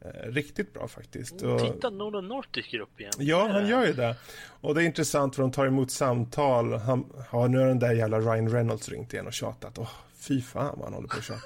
Eh, 0.00 0.32
riktigt 0.32 0.72
bra 0.72 0.88
faktiskt. 0.88 1.42
Och... 1.42 1.60
Titta, 1.60 1.90
Nolan 1.90 2.28
North 2.28 2.48
dyker 2.52 2.78
upp 2.78 3.00
igen. 3.00 3.12
Ja, 3.18 3.48
han 3.52 3.68
gör 3.68 3.86
ju 3.86 3.92
det. 3.92 4.16
Och 4.60 4.74
det 4.74 4.82
är 4.82 4.86
intressant 4.86 5.34
för 5.34 5.42
de 5.42 5.52
tar 5.52 5.66
emot 5.66 5.90
samtal. 5.90 6.72
Han, 6.72 7.12
ja, 7.32 7.46
nu 7.46 7.58
har 7.58 7.66
den 7.66 7.78
där 7.78 7.92
jävla 7.92 8.20
Ryan 8.20 8.48
Reynolds 8.48 8.88
ringt 8.88 9.12
igen 9.12 9.26
och 9.26 9.32
tjatat. 9.32 9.78
Åh, 9.78 9.90
fy 10.16 10.42
fan 10.42 10.74
vad 10.76 10.84
han 10.84 10.94
håller 10.94 11.08
på 11.08 11.16
att 11.16 11.24
tjata. 11.24 11.40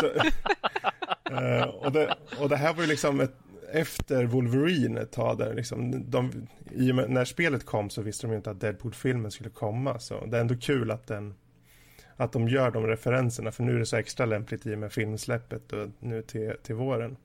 Så, 0.00 0.06
uh, 1.34 1.62
och, 1.84 1.92
det, 1.92 2.14
och 2.38 2.48
det 2.48 2.56
här 2.56 2.74
var 2.74 2.82
ju 2.82 2.88
liksom 2.88 3.20
ett, 3.20 3.34
efter 3.74 4.24
Wolverine 4.24 5.00
ett 5.00 5.12
tag 5.12 5.38
där 5.38 5.54
liksom, 5.54 6.10
de, 6.10 6.46
i 6.70 6.92
med, 6.92 7.10
när 7.10 7.24
spelet 7.24 7.66
kom 7.66 7.90
så 7.90 8.02
visste 8.02 8.26
de 8.26 8.30
ju 8.30 8.36
inte 8.36 8.50
att 8.50 8.60
Deadpool-filmen 8.60 9.30
skulle 9.30 9.50
komma 9.50 9.98
så 9.98 10.26
det 10.26 10.36
är 10.36 10.40
ändå 10.40 10.56
kul 10.56 10.90
att 10.90 11.06
den 11.06 11.34
att 12.16 12.32
de 12.32 12.48
gör 12.48 12.70
de 12.70 12.86
referenserna 12.86 13.52
för 13.52 13.62
nu 13.62 13.74
är 13.74 13.78
det 13.78 13.86
så 13.86 13.96
extra 13.96 14.26
lämpligt 14.26 14.66
i 14.66 14.74
och 14.74 14.78
med 14.78 14.92
filmsläppet 14.92 15.72
och 15.72 15.88
nu 16.00 16.22
till, 16.22 16.52
till 16.62 16.74
våren. 16.74 17.16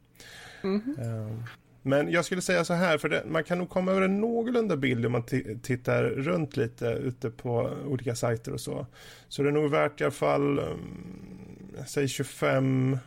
Mm 0.63 0.95
uh, 0.99 1.43
men 1.81 2.11
jag 2.11 2.25
skulle 2.25 2.41
säga 2.41 2.65
så 2.65 2.73
här, 2.73 2.97
för 2.97 3.09
det, 3.09 3.23
man 3.25 3.43
kan 3.43 3.57
nog 3.57 3.69
komma 3.69 3.91
över 3.91 4.01
en 4.01 4.21
någorlunda 4.21 4.77
bild 4.77 5.05
om 5.05 5.11
man 5.11 5.23
tittar 5.61 6.03
runt 6.03 6.57
lite 6.57 6.85
ute 6.85 7.29
på 7.29 7.71
olika 7.85 8.15
sajter 8.15 8.53
och 8.53 8.61
så. 8.61 8.85
Så 9.27 9.43
det 9.43 9.49
är 9.49 9.53
nog 9.53 9.71
värt 9.71 10.01
i 10.01 10.03
alla 10.03 10.11
fall, 10.11 10.59
um, 10.59 11.75
säg 11.87 12.05
25-30 12.05 12.99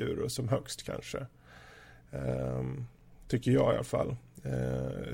euro 0.00 0.28
som 0.28 0.48
högst 0.48 0.82
kanske. 0.82 1.26
Um, 2.10 2.86
tycker 3.28 3.50
jag 3.50 3.72
i 3.72 3.76
alla 3.76 3.84
fall. 3.84 4.16
Uh, 4.46 5.12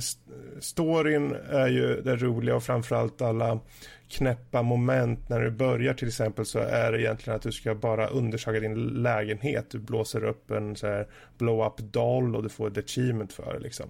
storyn 0.61 1.37
är 1.51 1.69
ju 1.69 2.01
det 2.01 2.17
roliga 2.17 2.57
och 2.57 2.63
framförallt 2.63 3.23
alla 3.23 3.61
knäppa 4.09 4.63
moment 4.63 5.29
när 5.29 5.41
du 5.41 5.51
börjar 5.51 5.95
till 5.95 6.09
exempel 6.09 6.47
så 6.47 6.59
är 6.59 6.93
det 6.93 7.01
egentligen 7.01 7.37
att 7.37 7.43
du 7.43 7.53
ska 7.53 7.75
bara 7.75 8.09
undersöka 8.09 8.61
din 8.61 9.03
lägenhet. 9.03 9.71
Du 9.71 9.79
blåser 9.79 10.25
upp 10.25 10.51
en 10.51 10.77
så 10.77 10.87
här 10.87 11.09
blow-up 11.39 11.79
doll 11.79 12.37
och 12.37 12.43
du 12.43 12.49
får 12.49 12.69
ett 12.69 12.79
achievement 12.79 13.33
för 13.33 13.53
det 13.53 13.59
liksom. 13.59 13.87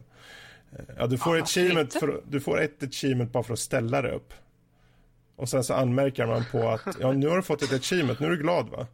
Eh, 0.72 0.84
ja, 0.98 1.06
du 1.06 1.18
får, 1.18 1.36
ah, 1.36 1.42
achievement 1.42 1.92
för, 1.92 2.20
du 2.28 2.40
får 2.40 2.60
ett 2.60 2.82
achievement 2.82 3.32
bara 3.32 3.42
för 3.42 3.52
att 3.52 3.58
ställa 3.58 4.02
det 4.02 4.10
upp. 4.10 4.32
Och 5.36 5.48
sen 5.48 5.64
så 5.64 5.74
anmärker 5.74 6.26
man 6.26 6.44
på 6.52 6.68
att 6.68 6.96
ja, 7.00 7.12
nu 7.12 7.28
har 7.28 7.36
du 7.36 7.42
fått 7.42 7.62
ett 7.62 7.72
achievement, 7.72 8.20
nu 8.20 8.26
är 8.26 8.30
du 8.30 8.36
glad 8.36 8.68
va? 8.68 8.86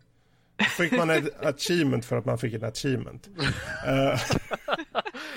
Fick 0.58 0.92
man 0.92 1.10
ett 1.10 1.44
achievement 1.44 2.04
för 2.04 2.16
att 2.16 2.24
man 2.24 2.38
fick 2.38 2.54
ett 2.54 2.62
achievement. 2.62 3.28
uh. 3.38 4.20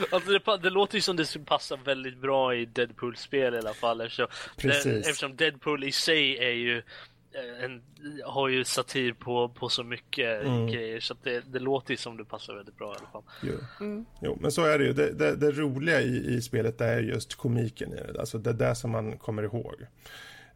alltså 0.11 0.31
det, 0.31 0.57
det, 0.63 0.69
låter 0.69 0.95
ju 0.95 1.01
som 1.01 1.15
det 1.15 1.25
skulle 1.25 1.45
passa 1.45 1.75
väldigt 1.75 2.17
bra 2.17 2.55
i 2.55 2.65
Deadpool-spel 2.65 3.53
i 3.53 3.57
alla 3.57 3.73
fall. 3.73 4.01
Eftersom, 4.01 4.27
Precis. 4.57 4.83
Det, 4.83 4.99
eftersom 4.99 5.35
Deadpool 5.35 5.83
i 5.83 5.91
sig 5.91 6.37
är 6.37 6.53
ju 6.53 6.77
eh, 6.77 7.63
en, 7.63 7.81
har 8.25 8.49
ju 8.49 8.63
satir 8.63 9.13
på, 9.13 9.49
på 9.49 9.69
så 9.69 9.83
mycket 9.83 10.43
mm. 10.43 10.67
grejer 10.67 10.99
så 10.99 11.15
det, 11.23 11.43
det 11.47 11.59
låter 11.59 11.91
ju 11.91 11.97
som 11.97 12.17
det 12.17 12.25
passar 12.25 12.53
väldigt 12.53 12.77
bra 12.77 12.93
i 12.93 12.97
alla 12.97 13.09
fall. 13.09 13.23
Jo, 13.41 13.53
mm. 13.79 14.05
jo 14.21 14.37
men 14.41 14.51
så 14.51 14.63
är 14.63 14.79
det 14.79 14.85
ju. 14.85 14.93
Det, 14.93 15.13
det, 15.13 15.35
det 15.35 15.51
roliga 15.51 16.01
i, 16.01 16.35
i 16.35 16.41
spelet 16.41 16.81
är 16.81 16.99
just 16.99 17.35
komiken 17.35 17.93
i 17.93 17.95
det. 17.95 18.19
Alltså 18.19 18.37
det 18.37 18.49
är 18.49 18.53
det 18.53 18.75
som 18.75 18.91
man 18.91 19.17
kommer 19.17 19.43
ihåg. 19.43 19.75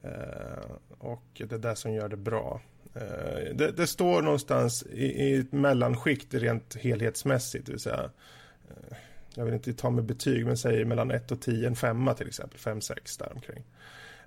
Uh, 0.06 0.76
och 0.98 1.24
det 1.34 1.52
är 1.52 1.58
det 1.58 1.76
som 1.76 1.94
gör 1.94 2.10
det 2.10 2.18
bra. 2.18 2.62
Eh, 2.94 3.56
det, 3.56 3.72
det, 3.72 3.88
står 3.88 4.22
någonstans 4.22 4.84
i, 4.84 5.06
i 5.06 5.36
ett 5.36 5.52
mellanskikt 5.52 6.34
rent 6.34 6.76
helhetsmässigt, 6.76 7.66
det 7.66 7.72
vill 7.72 7.82
säga 7.82 8.10
eh, 8.70 8.98
jag 9.36 9.46
vill 9.46 9.54
inte 9.54 9.74
ta 9.74 9.90
med 9.90 10.04
betyg, 10.04 10.46
men 10.46 10.58
säger 10.58 10.86
mellan 10.86 11.12
1 11.12 11.32
och 11.32 11.42
10, 11.42 11.68
en 11.68 11.76
femma 11.76 12.14
till 12.14 12.28
exempel, 12.28 12.60
5-6 12.60 13.20
däromkring. 13.20 13.64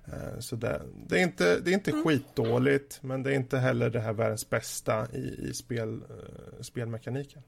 Eh, 0.05 0.39
så 0.39 0.55
det, 0.55 0.81
det, 1.07 1.19
är 1.19 1.23
inte, 1.23 1.59
det 1.59 1.71
är 1.71 1.73
inte 1.73 1.91
mm. 1.91 2.03
skitdåligt, 2.03 2.99
men 3.03 3.23
det 3.23 3.31
är 3.31 3.35
inte 3.35 3.57
heller 3.57 3.89
det 3.89 3.99
här 3.99 4.13
världens 4.13 4.49
bästa 4.49 5.07
i, 5.13 5.49
i 5.49 5.53
spel, 5.53 6.01
spelmekaniken. 6.61 7.41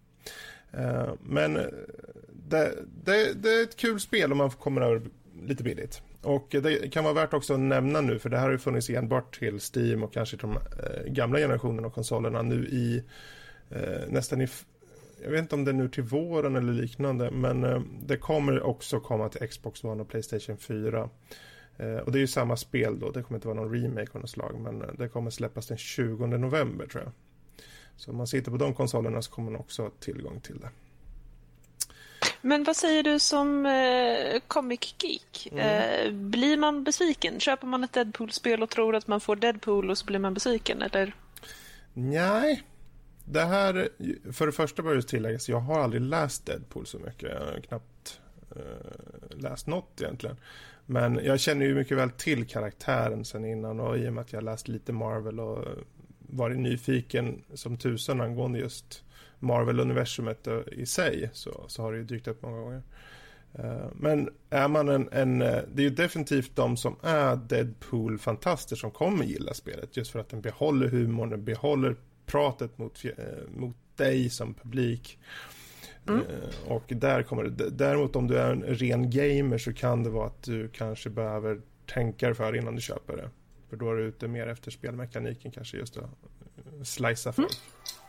Men 1.20 1.54
det, 2.48 2.74
det, 3.04 3.34
det 3.34 3.50
är 3.50 3.64
ett 3.64 3.76
kul 3.76 4.00
spel 4.00 4.32
om 4.32 4.38
man 4.38 4.50
kommer 4.50 4.82
över 4.82 5.02
lite 5.44 5.64
billigt. 5.64 6.02
Och 6.22 6.48
det 6.50 6.94
kan 6.94 7.04
vara 7.04 7.14
värt 7.14 7.34
också 7.34 7.54
att 7.54 7.60
nämna 7.60 8.02
nu, 8.02 8.20
för 8.20 8.30
det 8.30 8.38
här 8.38 8.44
har 8.44 8.52
ju 8.52 8.58
funnits 8.58 8.90
enbart 8.90 9.40
till 9.40 9.60
Steam 9.76 10.04
och 10.04 10.14
kanske 10.14 10.38
de 10.38 10.52
eh, 10.52 10.58
gamla 11.06 11.40
generationerna 11.40 11.88
av 11.88 11.92
konsolerna 11.92 12.42
nu 12.42 12.68
i 12.68 13.04
eh, 13.70 14.08
nästan 14.08 14.42
i 14.42 14.48
jag 15.24 15.32
vet 15.32 15.40
inte 15.40 15.56
om 15.56 15.66
det 15.66 15.72
är 15.72 15.74
nu 15.74 15.90
till 15.90 16.04
våren 16.04 16.56
eller 16.56 16.74
liknande, 16.74 17.32
men 17.32 17.64
eh, 17.64 17.82
det 18.06 18.18
kommer 18.18 18.64
också 18.64 19.00
komma 19.00 19.30
till 19.30 19.48
Xbox 19.48 19.84
One 19.84 20.02
och 20.02 20.10
Playstation 20.10 20.58
4. 20.58 21.10
Och 22.06 22.12
det 22.12 22.18
är 22.18 22.22
ju 22.22 22.28
samma 22.28 22.58
spel 22.58 23.00
då, 23.00 23.12
det 23.12 23.24
kommer 23.24 23.38
inte 23.38 23.48
vara 23.48 23.60
någon 23.60 23.74
remake 23.74 24.12
av 24.14 24.22
något 24.22 24.30
slag, 24.30 24.60
men 24.60 24.84
det 24.98 25.10
kommer 25.10 25.30
släppas 25.30 25.68
den 25.68 25.78
20 25.78 26.28
november 26.28 26.86
tror 26.88 27.04
jag. 27.04 27.12
Så 27.96 28.12
om 28.12 28.18
man 28.18 28.28
sitter 28.28 28.52
på 28.52 28.58
de 28.58 28.74
konsolerna 28.74 29.22
så 29.22 29.32
kommer 29.32 29.52
man 29.52 29.60
också 29.60 29.84
ha 29.84 29.90
tillgång 29.90 30.42
till 30.42 30.60
det. 30.60 30.70
Men 32.48 32.64
vad 32.64 32.76
säger 32.76 33.04
du 33.04 33.20
som 33.20 33.66
eh, 33.66 34.40
comic 34.48 34.96
geek? 35.04 35.48
Mm. 35.52 35.60
Eh, 35.66 36.12
blir 36.14 36.58
man 36.58 36.84
besviken? 36.84 37.40
Köper 37.40 37.68
man 37.68 37.84
ett 37.84 37.94
Deadpool-spel 37.94 38.64
och 38.64 38.70
tror 38.70 38.96
att 38.96 39.08
man 39.08 39.22
får 39.22 39.36
Deadpool 39.36 39.90
och 39.90 39.98
så 39.98 40.06
blir 40.06 40.20
man 40.20 40.34
besviken, 40.34 40.82
eller? 40.82 41.16
Nej. 41.94 42.64
Det 43.26 43.46
här, 43.46 43.90
för 44.32 44.46
det 44.46 44.52
första 44.52 44.82
bör 44.82 44.96
det 44.96 45.02
tilläggas, 45.02 45.50
jag 45.50 45.60
har 45.60 45.80
aldrig 45.80 46.02
läst 46.02 46.46
Deadpool 46.46 46.86
så 46.86 47.00
mycket. 47.00 47.32
Jag 47.32 47.40
har 47.40 47.60
knappt 47.60 48.20
eh, 48.56 49.38
läst 49.38 49.68
något 49.68 50.02
egentligen. 50.02 50.38
Men 50.86 51.20
jag 51.24 51.40
känner 51.40 51.66
ju 51.66 51.76
mycket 51.76 51.98
väl 51.98 52.10
till 52.10 52.48
karaktären 52.48 53.26
sen 53.26 53.46
innan 53.46 53.80
och 53.80 53.98
i 53.98 54.10
och 54.10 54.14
med 54.14 54.22
att 54.22 54.34
jag 54.34 54.44
läst 54.44 54.68
lite 54.68 54.94
Marvel 54.94 55.40
och 55.40 55.66
varit 56.20 56.60
nyfiken 56.60 57.44
som 57.54 57.78
tusen 57.78 58.22
angående 58.22 58.60
just 58.60 59.04
Marvel-universumet 59.40 60.48
i 60.72 60.86
sig 60.86 61.30
så, 61.34 61.66
så 61.68 61.82
har 61.82 61.92
det 61.92 61.98
ju 61.98 62.04
dykt 62.04 62.28
upp 62.28 62.42
många 62.42 62.60
gånger. 62.62 62.82
Eh, 63.54 63.88
men 63.94 64.30
är 64.50 64.68
man 64.68 64.90
en, 64.90 65.10
en, 65.12 65.40
det 65.40 65.78
är 65.78 65.82
ju 65.82 65.90
definitivt 65.90 66.56
de 66.56 66.78
som 66.78 66.96
är 67.02 67.36
Deadpool-fantaster 67.36 68.76
som 68.76 68.92
kommer 68.92 69.26
gilla 69.26 69.54
spelet. 69.54 69.98
Just 69.98 70.12
för 70.12 70.20
att 70.20 70.30
den 70.30 70.42
behåller 70.42 70.88
humorn, 70.88 71.30
den 71.30 71.46
behåller 71.46 71.96
pratet 72.26 72.78
mot, 72.78 73.04
mot 73.56 73.76
dig 73.96 74.30
som 74.30 74.54
publik. 74.54 75.20
Mm. 76.08 76.22
Och 76.68 76.84
där 76.88 77.24
kommer 77.24 77.44
det, 77.44 77.70
däremot 77.70 78.16
om 78.16 78.28
du 78.28 78.38
är 78.38 78.52
en 78.52 78.64
ren 78.64 79.10
gamer 79.10 79.58
så 79.58 79.74
kan 79.74 80.04
det 80.04 80.10
vara 80.10 80.28
att 80.28 80.44
du 80.44 80.70
kanske 80.70 81.10
behöver 81.10 81.62
tänka 81.86 82.26
dig 82.26 82.36
för 82.36 82.56
innan 82.56 82.76
du 82.76 82.82
köper 82.82 83.18
det. 83.18 83.30
För 83.70 83.78
då 83.78 83.92
är 83.92 83.96
du 83.96 84.04
ute 84.04 84.28
mer 84.28 84.48
efter 84.48 84.72
spelmekaniken 84.72 85.52
kanske 85.52 85.78
just 85.78 85.98
att 85.98 86.04
eh, 86.04 86.84
slicea 86.84 87.34
folk. 87.34 87.38
Mm. 87.38 88.07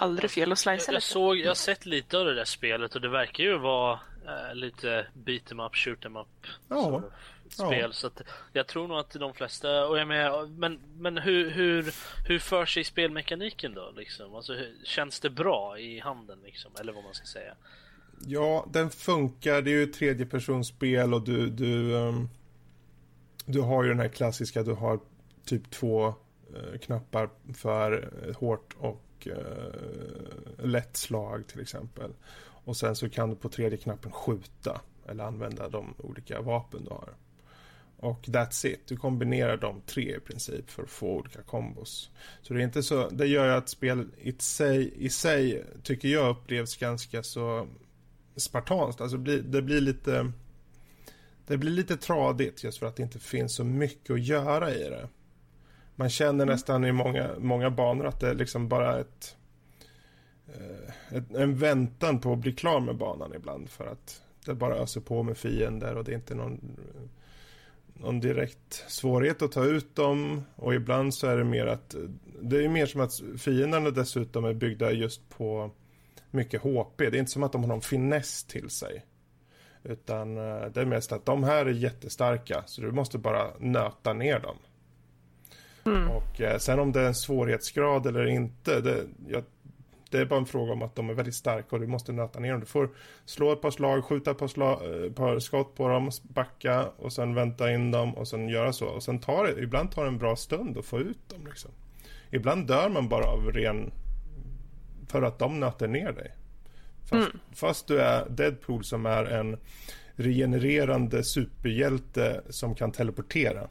Aldrig 0.00 0.30
fel 0.30 0.52
att 0.52 0.58
slicea 0.58 0.92
jag, 0.92 1.02
såg, 1.02 1.38
jag 1.38 1.50
har 1.50 1.54
sett 1.54 1.86
lite 1.86 2.18
av 2.18 2.24
det 2.24 2.34
där 2.34 2.44
spelet 2.44 2.94
och 2.94 3.00
det 3.00 3.08
verkar 3.08 3.44
ju 3.44 3.58
vara 3.58 4.00
äh, 4.26 4.54
lite 4.54 5.06
beat 5.14 5.52
em 5.52 5.60
up, 5.60 5.76
shoot 5.76 6.04
em 6.04 6.16
up 6.16 6.26
ja. 6.68 7.02
spel. 7.48 7.80
Ja. 7.80 7.92
Så 7.92 8.06
att 8.06 8.22
jag 8.52 8.66
tror 8.66 8.88
nog 8.88 8.98
att 8.98 9.10
de 9.10 9.34
flesta, 9.34 9.86
och 9.86 9.98
jag 9.98 10.08
med, 10.08 10.50
men, 10.50 10.80
men 10.98 11.18
hur, 11.18 11.50
hur, 11.50 11.94
hur 12.26 12.38
för 12.38 12.66
sig 12.66 12.84
spelmekaniken 12.84 13.74
då? 13.74 13.92
Liksom? 13.96 14.34
Alltså, 14.34 14.52
hur, 14.52 14.74
känns 14.84 15.20
det 15.20 15.30
bra 15.30 15.78
i 15.78 16.00
handen 16.00 16.38
liksom? 16.44 16.72
Eller 16.80 16.92
vad 16.92 17.04
man 17.04 17.14
ska 17.14 17.26
säga? 17.26 17.54
Ja, 18.26 18.66
den 18.72 18.90
funkar. 18.90 19.62
Det 19.62 19.70
är 19.70 19.78
ju 19.78 19.86
tredjepersonsspel 19.86 21.14
och 21.14 21.22
du, 21.22 21.50
du 21.50 21.94
um 21.94 22.28
du 23.52 23.60
har 23.60 23.82
ju 23.82 23.88
den 23.88 24.00
här 24.00 24.08
klassiska, 24.08 24.62
du 24.62 24.72
har 24.72 25.00
typ 25.44 25.70
två 25.70 26.06
eh, 26.06 26.78
knappar 26.82 27.30
för 27.54 28.10
hårt 28.38 28.76
och 28.78 29.02
eh, 29.26 30.66
lätt 30.66 30.96
slag 30.96 31.46
till 31.46 31.60
exempel. 31.60 32.10
Och 32.64 32.76
sen 32.76 32.96
så 32.96 33.08
kan 33.08 33.30
du 33.30 33.36
på 33.36 33.48
tredje 33.48 33.78
knappen 33.78 34.12
skjuta 34.12 34.80
eller 35.08 35.24
använda 35.24 35.68
de 35.68 35.94
olika 35.98 36.40
vapen 36.40 36.84
du 36.84 36.90
har. 36.90 37.14
Och 37.96 38.24
that's 38.26 38.66
it. 38.66 38.80
Du 38.86 38.96
kombinerar 38.96 39.56
de 39.56 39.80
tre 39.80 40.16
i 40.16 40.20
princip 40.20 40.70
för 40.70 40.82
att 40.82 40.90
få 40.90 41.06
olika 41.06 41.42
kombos. 41.42 42.10
Så 42.42 42.54
det 42.54 42.60
är 42.60 42.64
inte 42.64 42.82
så, 42.82 43.08
det 43.08 43.26
gör 43.26 43.46
ju 43.46 43.52
att 43.52 43.68
spelet 43.68 44.06
i 44.18 44.32
sig, 44.38 44.92
i 44.96 45.10
sig 45.10 45.64
tycker 45.82 46.08
jag 46.08 46.30
upplevs 46.30 46.76
ganska 46.76 47.22
så 47.22 47.68
spartanskt. 48.36 49.00
Alltså 49.00 49.16
det 49.16 49.62
blir 49.62 49.80
lite 49.80 50.32
det 51.46 51.56
blir 51.56 51.70
lite 51.70 51.96
tradigt 51.96 52.64
just 52.64 52.78
för 52.78 52.86
att 52.86 52.96
det 52.96 53.02
inte 53.02 53.18
finns 53.18 53.54
så 53.54 53.64
mycket 53.64 54.10
att 54.10 54.22
göra 54.22 54.74
i 54.74 54.82
det. 54.82 55.08
Man 56.00 56.10
känner 56.10 56.44
mm. 56.44 56.52
nästan 56.52 56.84
i 56.84 56.92
många, 56.92 57.30
många 57.38 57.70
banor 57.70 58.06
att 58.06 58.20
det 58.20 58.28
är 58.28 58.34
liksom 58.34 58.68
bara 58.68 59.00
ett, 59.00 59.36
eh, 60.46 61.16
ett, 61.16 61.34
en 61.34 61.56
väntan 61.56 62.20
på 62.20 62.32
att 62.32 62.38
bli 62.38 62.52
klar 62.52 62.80
med 62.80 62.96
banan 62.96 63.34
ibland 63.34 63.70
för 63.70 63.86
att 63.86 64.22
det 64.46 64.54
bara 64.54 64.76
öser 64.76 65.00
på 65.00 65.22
med 65.22 65.36
fiender 65.36 65.94
och 65.94 66.04
det 66.04 66.12
är 66.12 66.16
inte 66.16 66.34
någon, 66.34 66.76
någon 67.94 68.20
direkt 68.20 68.84
svårighet 68.88 69.42
att 69.42 69.52
ta 69.52 69.64
ut 69.64 69.96
dem 69.96 70.42
och 70.56 70.74
ibland 70.74 71.14
så 71.14 71.26
är 71.26 71.36
det 71.36 71.44
mer 71.44 71.66
att 71.66 71.94
det 72.40 72.64
är 72.64 72.68
mer 72.68 72.86
som 72.86 73.00
att 73.00 73.20
fienderna 73.38 73.90
dessutom 73.90 74.44
är 74.44 74.54
byggda 74.54 74.92
just 74.92 75.28
på 75.28 75.70
mycket 76.30 76.62
HP. 76.62 76.98
Det 76.98 77.06
är 77.06 77.16
inte 77.16 77.30
som 77.30 77.42
att 77.42 77.52
de 77.52 77.60
har 77.60 77.68
någon 77.68 77.80
finess 77.80 78.44
till 78.44 78.70
sig. 78.70 79.04
Utan 79.82 80.36
eh, 80.36 80.66
det 80.66 80.80
är 80.80 80.84
mest 80.84 81.12
att 81.12 81.26
de 81.26 81.44
här 81.44 81.66
är 81.66 81.70
jättestarka 81.70 82.62
så 82.66 82.80
du 82.80 82.92
måste 82.92 83.18
bara 83.18 83.50
nöta 83.58 84.12
ner 84.12 84.40
dem. 84.40 84.56
Mm. 85.84 86.10
Och 86.10 86.40
eh, 86.40 86.58
sen 86.58 86.78
om 86.78 86.92
det 86.92 87.00
är 87.00 87.06
en 87.06 87.14
svårighetsgrad 87.14 88.06
eller 88.06 88.26
inte, 88.26 88.80
det, 88.80 89.06
jag, 89.28 89.44
det 90.10 90.18
är 90.18 90.24
bara 90.24 90.38
en 90.38 90.46
fråga 90.46 90.72
om 90.72 90.82
att 90.82 90.94
de 90.94 91.10
är 91.10 91.14
väldigt 91.14 91.34
starka 91.34 91.76
och 91.76 91.80
du 91.80 91.86
måste 91.86 92.12
nöta 92.12 92.40
ner 92.40 92.50
dem. 92.50 92.60
Du 92.60 92.66
får 92.66 92.90
slå 93.24 93.52
ett 93.52 93.60
par 93.60 93.70
slag, 93.70 94.04
skjuta 94.04 94.30
ett 94.30 94.38
par, 94.38 94.48
slag, 94.48 95.04
eh, 95.04 95.12
par 95.12 95.38
skott 95.38 95.74
på 95.74 95.88
dem, 95.88 96.10
backa 96.22 96.88
och 96.96 97.12
sen 97.12 97.34
vänta 97.34 97.72
in 97.72 97.90
dem 97.90 98.16
och 98.16 98.28
sen 98.28 98.48
göra 98.48 98.72
så. 98.72 98.86
Och 98.86 99.02
sen 99.02 99.18
tar 99.18 99.44
det, 99.44 99.62
ibland 99.62 99.92
tar 99.92 100.02
det 100.02 100.08
en 100.08 100.18
bra 100.18 100.36
stund 100.36 100.78
att 100.78 100.84
få 100.84 100.98
ut 100.98 101.28
dem 101.28 101.46
liksom. 101.46 101.70
Ibland 102.30 102.66
dör 102.66 102.88
man 102.88 103.08
bara 103.08 103.26
av 103.26 103.52
ren, 103.52 103.92
för 105.08 105.22
att 105.22 105.38
de 105.38 105.60
nöter 105.60 105.88
ner 105.88 106.12
dig. 106.12 106.34
Fast, 107.00 107.12
mm. 107.12 107.38
fast 107.54 107.86
du 107.86 108.00
är 108.00 108.28
Deadpool 108.28 108.84
som 108.84 109.06
är 109.06 109.24
en 109.24 109.58
regenererande 110.14 111.24
superhjälte 111.24 112.42
som 112.48 112.74
kan 112.74 112.92
teleportera. 112.92 113.68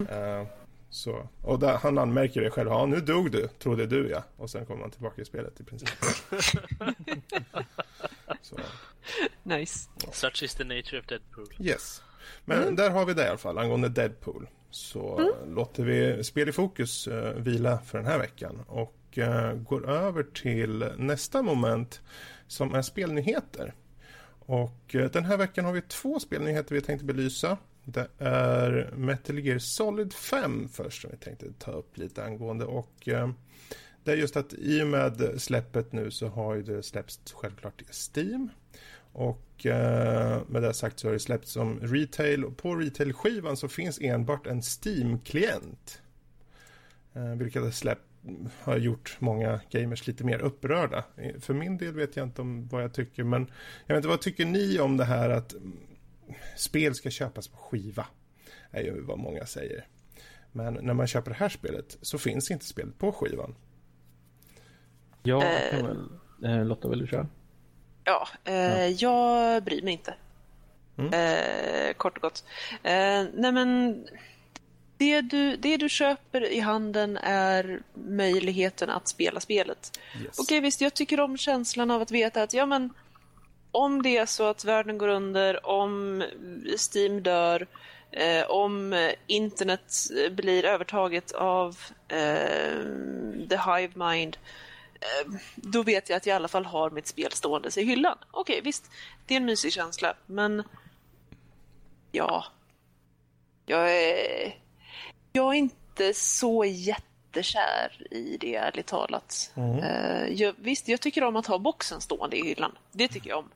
Uh, 0.00 0.46
så. 0.90 1.28
Och 1.42 1.58
där, 1.58 1.76
han 1.76 1.98
anmärker 1.98 2.40
det 2.40 2.50
själv. 2.50 2.68
Ja, 2.68 2.86
nu 2.86 3.00
dog 3.00 3.30
du, 3.30 3.48
trodde 3.58 3.86
du 3.86 4.08
ja. 4.08 4.22
Och 4.36 4.50
sen 4.50 4.66
kommer 4.66 4.80
han 4.80 4.90
tillbaka 4.90 5.22
i 5.22 5.24
spelet 5.24 5.60
i 5.60 5.64
princip. 5.64 5.88
så. 8.42 8.56
Nice. 9.42 9.88
Such 10.12 10.42
is 10.42 10.54
the 10.54 10.64
nature 10.64 11.00
of 11.00 11.06
Deadpool. 11.06 11.48
Yes. 11.58 12.02
Men 12.44 12.62
mm. 12.62 12.76
där 12.76 12.90
har 12.90 13.06
vi 13.06 13.14
det 13.14 13.24
i 13.24 13.28
alla 13.28 13.38
fall 13.38 13.58
angående 13.58 13.88
Deadpool. 13.88 14.48
Så 14.70 15.18
mm. 15.18 15.54
låter 15.54 15.84
vi 15.84 16.24
Spel 16.24 16.48
i 16.48 16.52
fokus 16.52 17.08
uh, 17.08 17.30
vila 17.30 17.78
för 17.78 17.98
den 17.98 18.06
här 18.06 18.18
veckan. 18.18 18.64
Och 18.66 19.18
uh, 19.18 19.52
går 19.52 19.90
över 19.90 20.22
till 20.22 20.90
nästa 20.96 21.42
moment 21.42 22.00
som 22.46 22.74
är 22.74 22.82
spelnyheter. 22.82 23.74
Och 24.46 24.94
eh, 24.94 25.10
den 25.10 25.24
här 25.24 25.36
veckan 25.36 25.64
har 25.64 25.72
vi 25.72 25.82
två 25.82 26.20
spelnyheter 26.20 26.74
vi 26.74 26.80
tänkte 26.80 27.04
belysa. 27.04 27.58
Det 27.88 28.08
är 28.18 28.90
Metal 28.96 29.38
Gear 29.38 29.58
Solid 29.58 30.12
5 30.12 30.68
först 30.68 31.02
som 31.02 31.10
vi 31.10 31.16
tänkte 31.16 31.52
ta 31.58 31.70
upp 31.70 31.96
lite 31.98 32.24
angående. 32.24 32.64
Och 32.64 33.08
eh, 33.08 33.30
det 34.04 34.12
är 34.12 34.16
just 34.16 34.36
att 34.36 34.54
i 34.54 34.82
och 34.82 34.86
med 34.86 35.34
släppet 35.36 35.92
nu 35.92 36.10
så 36.10 36.28
har 36.28 36.54
ju 36.54 36.62
det 36.62 36.82
släppts 36.82 37.32
självklart 37.32 37.82
i 37.82 37.84
Steam. 37.90 38.48
Och 39.12 39.66
eh, 39.66 40.40
med 40.48 40.62
det 40.62 40.74
sagt 40.74 40.98
så 40.98 41.08
har 41.08 41.12
det 41.12 41.18
släppts 41.18 41.52
som 41.52 41.80
retail. 41.80 42.44
Och 42.44 42.56
på 42.56 42.74
retail-skivan 42.74 43.56
så 43.56 43.68
finns 43.68 44.00
enbart 44.00 44.46
en 44.46 44.62
Steam-klient. 44.62 46.02
Eh, 47.14 47.34
vilket 47.34 47.62
har 47.62 47.70
släppt 47.70 48.02
har 48.60 48.76
gjort 48.76 49.16
många 49.18 49.60
gamers 49.70 50.06
lite 50.06 50.24
mer 50.24 50.38
upprörda. 50.38 51.04
Eh, 51.16 51.40
för 51.40 51.54
min 51.54 51.78
del 51.78 51.94
vet 51.94 52.16
jag 52.16 52.26
inte 52.26 52.42
om 52.42 52.68
vad 52.68 52.82
jag 52.82 52.94
tycker, 52.94 53.24
men 53.24 53.50
jag 53.86 53.94
vet 53.94 53.98
inte, 53.98 54.08
vad 54.08 54.20
tycker 54.20 54.44
ni 54.44 54.78
om 54.78 54.96
det 54.96 55.04
här 55.04 55.30
att 55.30 55.54
spel 56.56 56.94
ska 56.94 57.10
köpas 57.10 57.48
på 57.48 57.56
skiva? 57.56 58.06
är 58.70 58.82
ju 58.82 59.00
vad 59.00 59.18
många 59.18 59.46
säger. 59.46 59.86
Men 60.52 60.74
när 60.74 60.94
man 60.94 61.06
köper 61.06 61.30
det 61.30 61.36
här 61.36 61.48
spelet 61.48 61.98
så 62.02 62.18
finns 62.18 62.50
inte 62.50 62.64
spelet 62.64 62.98
på 62.98 63.12
skivan. 63.12 63.54
Ja, 65.22 65.40
kan 65.70 65.86
väl, 65.86 66.08
eh, 66.44 66.64
Lotta 66.64 66.88
vill 66.88 66.98
du 66.98 67.06
köra? 67.06 67.28
Ja, 68.04 68.28
eh, 68.44 68.86
ja, 68.86 68.86
jag 68.88 69.62
bryr 69.62 69.82
mig 69.82 69.92
inte. 69.92 70.14
Mm. 70.98 71.12
Eh, 71.12 71.92
kort 71.92 72.16
och 72.16 72.22
gott. 72.22 72.44
Eh, 72.82 73.24
nej 73.34 73.52
men 73.52 74.06
det 74.96 75.20
du, 75.20 75.56
det 75.56 75.76
du 75.76 75.88
köper 75.88 76.52
i 76.52 76.60
handen 76.60 77.16
är 77.16 77.82
möjligheten 77.94 78.90
att 78.90 79.08
spela 79.08 79.40
spelet. 79.40 80.00
Yes. 80.22 80.38
Okej, 80.38 80.60
visst, 80.60 80.80
jag 80.80 80.94
tycker 80.94 81.20
om 81.20 81.36
känslan 81.36 81.90
av 81.90 82.02
att 82.02 82.10
veta 82.10 82.42
att 82.42 82.54
ja, 82.54 82.66
men 82.66 82.92
om 83.76 84.02
det 84.02 84.16
är 84.16 84.26
så 84.26 84.44
att 84.44 84.64
världen 84.64 84.98
går 84.98 85.08
under, 85.08 85.66
om 85.66 86.24
Steam 86.94 87.22
dör, 87.22 87.66
eh, 88.10 88.50
om 88.50 89.10
internet 89.26 89.94
blir 90.30 90.64
övertaget 90.64 91.32
av 91.32 91.78
eh, 92.08 92.78
the 93.48 93.56
hive 93.56 93.92
mind, 93.94 94.36
eh, 94.94 95.32
då 95.54 95.82
vet 95.82 96.08
jag 96.08 96.16
att 96.16 96.26
jag 96.26 96.34
i 96.34 96.36
alla 96.36 96.48
fall 96.48 96.64
har 96.64 96.90
mitt 96.90 97.06
spel 97.06 97.32
stående 97.32 97.70
i 97.76 97.84
hyllan. 97.84 98.18
Okej, 98.30 98.60
visst, 98.64 98.90
det 99.26 99.34
är 99.34 99.36
en 99.36 99.44
mysig 99.44 99.72
känsla, 99.72 100.14
men 100.26 100.62
ja, 102.12 102.44
jag 103.66 103.96
är 103.96 104.54
jag 105.32 105.54
är 105.54 105.58
inte 105.58 106.14
så 106.14 106.64
jättekär 106.64 108.06
i 108.10 108.36
det, 108.40 108.54
ärligt 108.54 108.86
talat. 108.86 109.52
Mm. 109.54 109.78
Uh, 109.78 110.32
jag, 110.32 110.54
visst, 110.58 110.88
jag 110.88 111.00
tycker 111.00 111.24
om 111.24 111.36
att 111.36 111.46
ha 111.46 111.58
boxen 111.58 112.00
stående 112.00 112.36
i 112.36 112.42
hyllan. 112.42 112.78
Det 112.92 113.08
tycker 113.08 113.30
jag 113.30 113.38
om. 113.38 113.50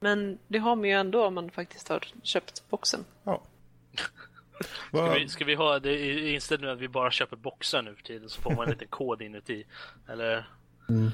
Men 0.00 0.38
det 0.48 0.58
har 0.58 0.76
man 0.76 0.84
ju 0.84 0.92
ändå 0.92 1.24
om 1.24 1.34
man 1.34 1.50
faktiskt 1.50 1.88
har 1.88 2.04
köpt 2.22 2.62
boxen. 2.70 3.04
Ja. 3.24 3.42
Ska 4.88 5.12
vi, 5.12 5.28
ska 5.28 5.44
vi 5.44 5.54
ha 5.54 5.78
det 5.78 6.30
inställt 6.34 6.64
att 6.64 6.78
vi 6.78 6.88
bara 6.88 7.10
köper 7.10 7.36
boxar 7.36 7.82
nu 7.82 7.94
för 7.94 8.02
tiden 8.02 8.28
så 8.28 8.40
får 8.40 8.50
man 8.50 8.64
en 8.64 8.70
liten 8.70 8.88
kod 8.88 9.22
inuti? 9.22 9.64
Eller? 10.08 10.48
Mm. 10.88 11.10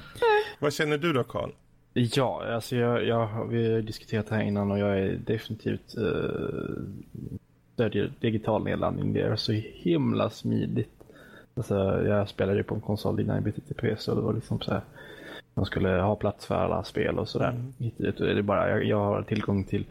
Vad 0.59 0.73
känner 0.73 0.97
du 0.97 1.13
då 1.13 1.23
Karl? 1.23 1.49
Ja, 1.93 2.45
alltså 2.53 2.75
jag, 2.75 3.05
jag, 3.05 3.47
vi 3.47 3.73
har 3.73 3.81
diskuterat 3.81 4.27
det 4.27 4.35
här 4.35 4.43
innan 4.43 4.71
och 4.71 4.79
jag 4.79 4.99
är 4.99 5.11
definitivt 5.11 5.97
uh, 5.97 6.77
stödjer 7.73 8.13
digital 8.19 8.63
nedladdning. 8.63 9.13
Det 9.13 9.21
är 9.21 9.35
så 9.35 9.51
himla 9.51 10.29
smidigt. 10.29 11.03
Alltså, 11.55 11.75
jag 12.07 12.29
spelade 12.29 12.57
ju 12.57 12.63
på 12.63 12.75
en 12.75 12.81
konsol 12.81 13.19
innan 13.19 13.35
jag 13.35 13.43
bytte 13.43 13.61
till 13.61 13.75
PC 13.75 14.11
och 14.11 14.17
det 14.17 14.23
var 14.23 14.33
liksom 14.33 14.61
så 14.61 14.71
här. 14.71 14.81
Man 15.57 15.65
skulle 15.65 15.89
ha 15.89 16.15
plats 16.15 16.45
för 16.45 16.55
alla 16.55 16.83
spel 16.83 17.19
och 17.19 17.29
sådär. 17.29 17.49
Mm. 17.49 17.91
Det 17.97 18.19
är 18.19 18.41
bara, 18.41 18.69
jag, 18.69 18.85
jag 18.85 18.97
har 18.97 19.21
tillgång 19.21 19.63
till, 19.63 19.85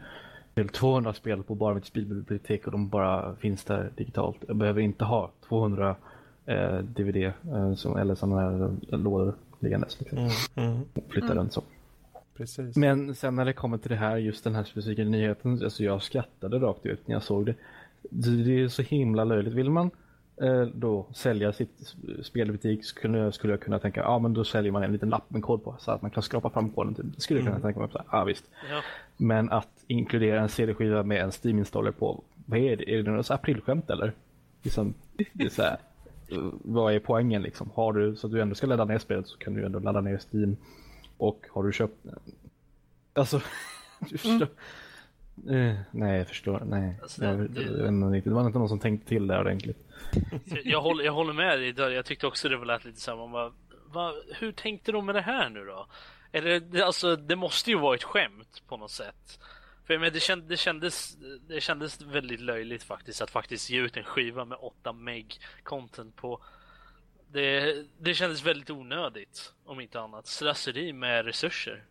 till 0.53 0.69
200 0.69 1.13
spel 1.13 1.43
på 1.43 1.55
bara 1.55 1.73
mitt 1.73 1.85
spelbibliotek 1.85 2.65
och 2.65 2.71
de 2.71 2.89
bara 2.89 3.35
finns 3.35 3.63
där 3.63 3.91
digitalt. 3.95 4.37
Jag 4.47 4.55
behöver 4.55 4.81
inte 4.81 5.05
ha 5.05 5.31
200 5.47 5.95
eh, 6.45 6.77
DVD 6.77 7.15
eh, 7.15 7.73
som, 7.75 7.97
eller 7.97 8.15
sådana 8.15 8.41
här 8.41 8.97
lådor 8.97 9.33
liggandes. 9.59 9.99
Liksom. 9.99 10.17
Mm. 10.17 10.31
Mm. 10.55 10.85
Flytta 11.09 11.27
mm. 11.27 11.37
runt 11.37 11.53
så. 11.53 11.63
precis. 12.37 12.75
Men 12.75 13.15
sen 13.15 13.35
när 13.35 13.45
det 13.45 13.53
kommer 13.53 13.77
till 13.77 13.89
det 13.89 13.95
här, 13.95 14.17
just 14.17 14.43
den 14.43 14.55
här 14.55 14.63
specifika 14.63 15.03
nyheten, 15.03 15.51
alltså 15.63 15.83
jag 15.83 16.01
skrattade 16.01 16.59
rakt 16.59 16.85
ut 16.85 17.07
när 17.07 17.15
jag 17.15 17.23
såg 17.23 17.45
det. 17.45 17.55
Det 18.09 18.61
är 18.61 18.67
så 18.67 18.81
himla 18.81 19.23
löjligt. 19.23 19.53
Vill 19.53 19.69
man 19.69 19.85
eh, 19.85 19.91
då 20.73 21.05
sälja 21.13 21.53
sitt 21.53 21.95
spelbutik 22.23 22.85
så 22.85 22.89
skulle 22.89 23.17
jag, 23.17 23.33
skulle 23.33 23.53
jag 23.53 23.61
kunna 23.61 23.79
tänka, 23.79 23.99
ja 23.99 24.07
ah, 24.07 24.19
men 24.19 24.33
då 24.33 24.43
säljer 24.43 24.71
man 24.71 24.83
en 24.83 24.91
liten 24.91 25.09
lapp 25.09 25.29
med 25.29 25.41
kod 25.41 25.63
på 25.63 25.75
så 25.79 25.91
att 25.91 26.01
man 26.01 26.11
kan 26.11 26.23
skrapa 26.23 26.49
fram 26.49 26.69
koden. 26.69 26.95
Typ. 26.95 27.05
Det 27.15 27.21
skulle 27.21 27.39
jag 27.39 27.47
kunna 27.47 27.59
tänka 27.59 27.79
mig. 27.79 27.89
Ja 27.93 28.03
ah, 28.07 28.23
visst. 28.23 28.45
Ja. 28.71 28.81
Men 29.17 29.49
att 29.49 29.83
inkludera 29.87 30.41
en 30.41 30.49
CD-skiva 30.49 31.03
med 31.03 31.21
en 31.21 31.31
Steam-installer 31.31 31.91
på, 31.91 32.23
vad 32.45 32.59
är 32.59 32.75
det? 32.75 32.93
Är 32.93 33.03
det 33.03 33.11
något 33.11 33.31
aprilskämt 33.31 33.89
eller? 33.89 34.13
Liksom, 34.63 34.93
det 35.33 35.45
är 35.45 35.49
så 35.49 35.61
här, 35.61 35.77
eh, 36.27 36.37
vad 36.51 36.93
är 36.93 36.99
poängen 36.99 37.41
liksom? 37.41 37.69
Har 37.73 37.93
du, 37.93 38.15
så 38.15 38.27
att 38.27 38.33
du 38.33 38.41
ändå 38.41 38.55
ska 38.55 38.67
ladda 38.67 38.85
ner 38.85 38.99
spelet 38.99 39.27
så 39.27 39.37
kan 39.37 39.53
du 39.53 39.65
ändå 39.65 39.79
ladda 39.79 40.01
ner 40.01 40.21
Steam. 40.31 40.57
Och 41.17 41.45
har 41.51 41.63
du 41.63 41.71
köpt, 41.71 42.05
alltså, 43.13 43.41
du 43.99 44.17
förstår. 44.17 44.47
Eh, 45.49 45.75
nej, 45.91 46.17
jag 46.17 46.27
förstår. 46.27 46.59
Nej, 46.65 46.95
Alltså, 47.01 47.21
det- 47.21 47.27
jag, 47.27 47.37
det- 47.51 48.21
det 48.21 48.29
var 48.29 48.45
inte 48.47 48.59
någon 48.59 48.69
som 48.69 48.79
tänkte 48.79 49.07
till 49.07 49.27
där 49.27 49.39
ordentligt. 49.39 49.77
Jag 50.63 50.81
håller, 50.81 51.03
jag 51.03 51.13
håller 51.13 51.33
med 51.33 51.59
dig 51.59 51.73
där. 51.73 51.89
Jag 51.89 52.05
tyckte 52.05 52.27
också 52.27 52.49
det 52.49 52.57
var 52.57 52.65
lät 52.65 52.85
lite 52.85 52.99
samma. 53.01 53.27
Vad, 53.27 53.53
vad, 53.85 54.15
hur 54.39 54.51
tänkte 54.51 54.91
de 54.91 55.05
med 55.05 55.15
det 55.15 55.21
här 55.21 55.49
nu 55.49 55.65
då? 55.65 55.87
Eller 56.31 56.59
det, 56.59 56.81
alltså, 56.81 57.15
det 57.15 57.35
måste 57.35 57.69
ju 57.71 57.77
vara 57.79 57.95
ett 57.95 58.03
skämt 58.03 58.63
på 58.67 58.77
något 58.77 58.91
sätt. 58.91 59.39
För 59.87 59.97
menar, 59.97 60.11
det, 60.11 60.19
känd, 60.19 60.43
det, 60.43 60.57
kändes, 60.57 61.17
det 61.47 61.61
kändes 61.61 62.01
väldigt 62.01 62.39
löjligt 62.39 62.83
faktiskt 62.83 63.21
att 63.21 63.29
faktiskt 63.31 63.69
ge 63.69 63.79
ut 63.81 63.97
en 63.97 64.03
skiva 64.03 64.45
med 64.45 64.57
8 64.61 64.93
meg 64.93 65.39
content 65.63 66.15
på. 66.15 66.41
Det, 67.31 67.75
det 67.99 68.13
kändes 68.13 68.45
väldigt 68.45 68.69
onödigt 68.69 69.53
om 69.65 69.79
inte 69.81 69.99
annat. 69.99 70.27
Slöseri 70.27 70.93
med 70.93 71.25
resurser 71.25 71.83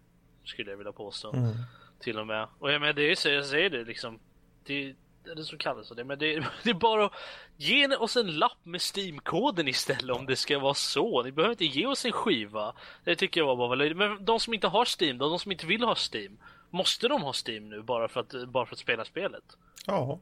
skulle 0.45 0.71
jag 0.71 0.77
vilja 0.79 0.93
påstå. 0.93 1.33
Mm. 1.33 1.53
Till 2.01 2.19
och 2.19 2.27
med. 2.27 2.49
Och 2.59 2.73
jag 2.73 2.81
menar, 2.81 2.93
det 2.93 3.03
är 3.03 3.09
ju 3.09 3.17
så 3.17 3.29
jag 3.29 3.45
säger 3.45 3.71
det 3.71 3.85
liksom. 3.85 4.19
Det, 4.65 4.95
det 5.25 5.31
är 5.31 5.35
det 5.35 5.45
som 5.45 5.59
kallas 5.59 5.89
för 5.89 5.95
det. 5.95 6.05
Men 6.05 6.19
det, 6.19 6.35
det 6.63 6.71
är 6.71 6.75
bara 6.75 7.05
att 7.05 7.13
ge 7.57 7.97
oss 7.97 8.17
en 8.17 8.39
lapp 8.39 8.59
med 8.63 8.81
Steam-koden 8.81 9.69
istället 9.69 10.17
om 10.17 10.27
det 10.27 10.37
ska 10.37 10.59
vara 10.59 10.75
så. 10.75 11.23
Ni 11.23 11.33
behöver 11.33 11.53
inte 11.53 11.65
ge 11.65 11.87
oss 11.87 12.05
en 12.05 12.13
skiva. 12.13 12.75
Det 13.05 13.17
tycker 13.17 13.41
jag 13.41 13.47
var 13.47 13.57
bara 13.57 13.69
väldigt... 13.69 13.97
Men 13.97 14.25
de 14.25 14.41
som 14.41 14.55
inte 14.55 14.69
har 14.69 14.87
Steam 15.01 15.19
då, 15.19 15.29
de 15.29 15.39
som 15.39 15.53
inte 15.53 15.67
vill 15.67 15.85
ha 15.85 15.97
Steam. 16.13 16.39
Måste 16.71 17.09
de 17.09 17.23
ha 17.23 17.33
Steam 17.47 17.69
nu 17.69 17.83
bara 17.83 18.09
för 18.09 18.21
att, 18.21 18.49
bara 18.49 18.67
för 18.67 18.75
att 18.75 18.79
spela 18.79 19.05
spelet? 19.05 19.45
Ja, 19.87 20.19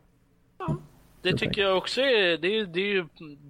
Det 1.22 1.32
tycker 1.38 1.62
jag 1.62 1.76
också 1.76 2.00
är... 2.00 2.38
Det 2.38 2.64
det 2.66 2.80
är 2.80 2.86
ju... 2.86 3.06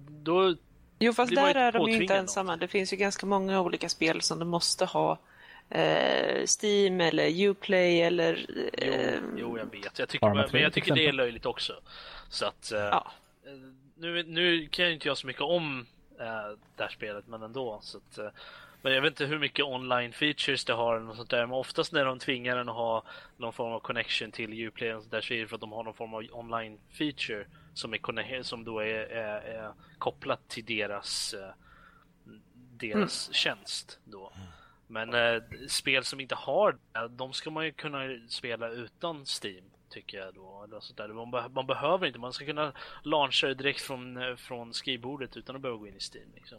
Då, 0.09 0.55
Jo, 0.99 1.13
fast 1.13 1.35
där 1.35 1.55
är 1.55 1.71
de 1.71 1.87
ju 1.87 2.01
inte 2.01 2.13
något. 2.13 2.21
ensamma. 2.21 2.57
Det 2.57 2.67
finns 2.67 2.93
ju 2.93 2.97
ganska 2.97 3.25
många 3.25 3.61
olika 3.61 3.89
spel 3.89 4.21
som 4.21 4.39
du 4.39 4.45
måste 4.45 4.85
ha. 4.85 5.19
Eh, 5.69 6.45
Steam 6.61 7.01
eller 7.01 7.47
Uplay 7.47 8.01
eller... 8.01 8.45
jo, 8.49 8.63
Eh, 8.73 9.19
jo, 9.37 9.57
jag 9.57 9.65
vet. 9.65 9.99
Jag 9.99 10.09
tycker, 10.09 10.33
men 10.33 10.49
3 10.49 10.61
jag 10.61 10.73
tycker 10.73 10.95
det 10.95 11.07
är 11.07 11.13
löjligt 11.13 11.45
också. 11.45 11.73
Så 12.29 12.45
att... 12.45 12.71
eh, 12.71 12.79
Ja. 12.79 13.11
Eh, 13.45 13.51
Nu, 13.95 14.23
nu 14.23 14.67
kan 14.67 14.85
jag 14.85 14.93
inte 14.93 15.07
jag 15.07 15.17
så 15.17 15.27
mycket 15.27 15.41
om 15.43 15.85
det 16.75 16.83
här 16.83 16.89
spelet, 16.89 17.27
men 17.27 17.41
ändå. 17.43 17.79
Så 17.81 17.97
att, 17.97 18.33
men 18.81 18.93
jag 18.93 19.01
vet 19.01 19.11
inte 19.11 19.25
hur 19.25 19.39
mycket 19.39 19.65
online 19.65 20.13
features 20.13 20.65
det 20.65 20.73
har 20.73 20.95
eller 20.95 21.05
något 21.05 21.15
sånt 21.17 21.29
där. 21.29 21.45
Men 21.45 21.55
oftast 21.55 21.91
när 21.93 22.05
de 22.05 22.19
tvingar 22.19 22.57
en 22.57 22.69
att 22.69 22.75
ha 22.75 23.03
någon 23.37 23.53
form 23.53 23.73
av 23.73 23.79
connection 23.79 24.31
till 24.31 24.53
Uplay 24.67 24.93
och 24.93 25.01
sånt 25.01 25.11
där 25.11 25.21
så 25.21 25.33
är 25.33 25.41
det 25.41 25.47
för 25.47 25.55
att 25.55 25.61
de 25.61 25.71
har 25.71 25.83
någon 25.83 25.93
form 25.93 26.13
av 26.13 26.23
online 26.31 26.79
feature 26.91 27.45
som, 27.73 27.93
är, 27.93 28.43
som 28.43 28.63
då 28.63 28.79
är, 28.79 28.85
är, 28.85 29.41
är 29.41 29.71
kopplat 29.97 30.47
till 30.47 30.65
deras, 30.65 31.35
deras 32.53 33.33
tjänst. 33.33 33.99
Då. 34.03 34.33
Men 34.93 35.13
eh, 35.13 35.41
spel 35.67 36.03
som 36.03 36.19
inte 36.19 36.35
har 36.35 36.71
det, 36.71 37.07
de 37.09 37.33
ska 37.33 37.51
man 37.51 37.65
ju 37.65 37.71
kunna 37.71 37.99
spela 38.29 38.69
utan 38.69 39.25
Steam. 39.43 39.65
Tycker 39.89 40.17
jag 40.17 40.33
då. 40.33 40.63
Eller 40.67 40.79
sånt 40.79 40.97
där. 40.97 41.07
Man, 41.07 41.31
be- 41.31 41.49
man 41.55 41.67
behöver 41.67 42.07
inte, 42.07 42.19
man 42.19 42.33
ska 42.33 42.45
kunna 42.45 42.73
launcha 43.03 43.47
det 43.47 43.53
direkt 43.53 43.81
från, 43.81 44.17
eh, 44.17 44.35
från 44.35 44.73
skrivbordet 44.73 45.37
utan 45.37 45.55
att 45.55 45.61
behöva 45.61 45.79
gå 45.79 45.87
in 45.87 45.95
i 45.95 45.99
Steam. 46.13 46.29
Liksom. 46.35 46.57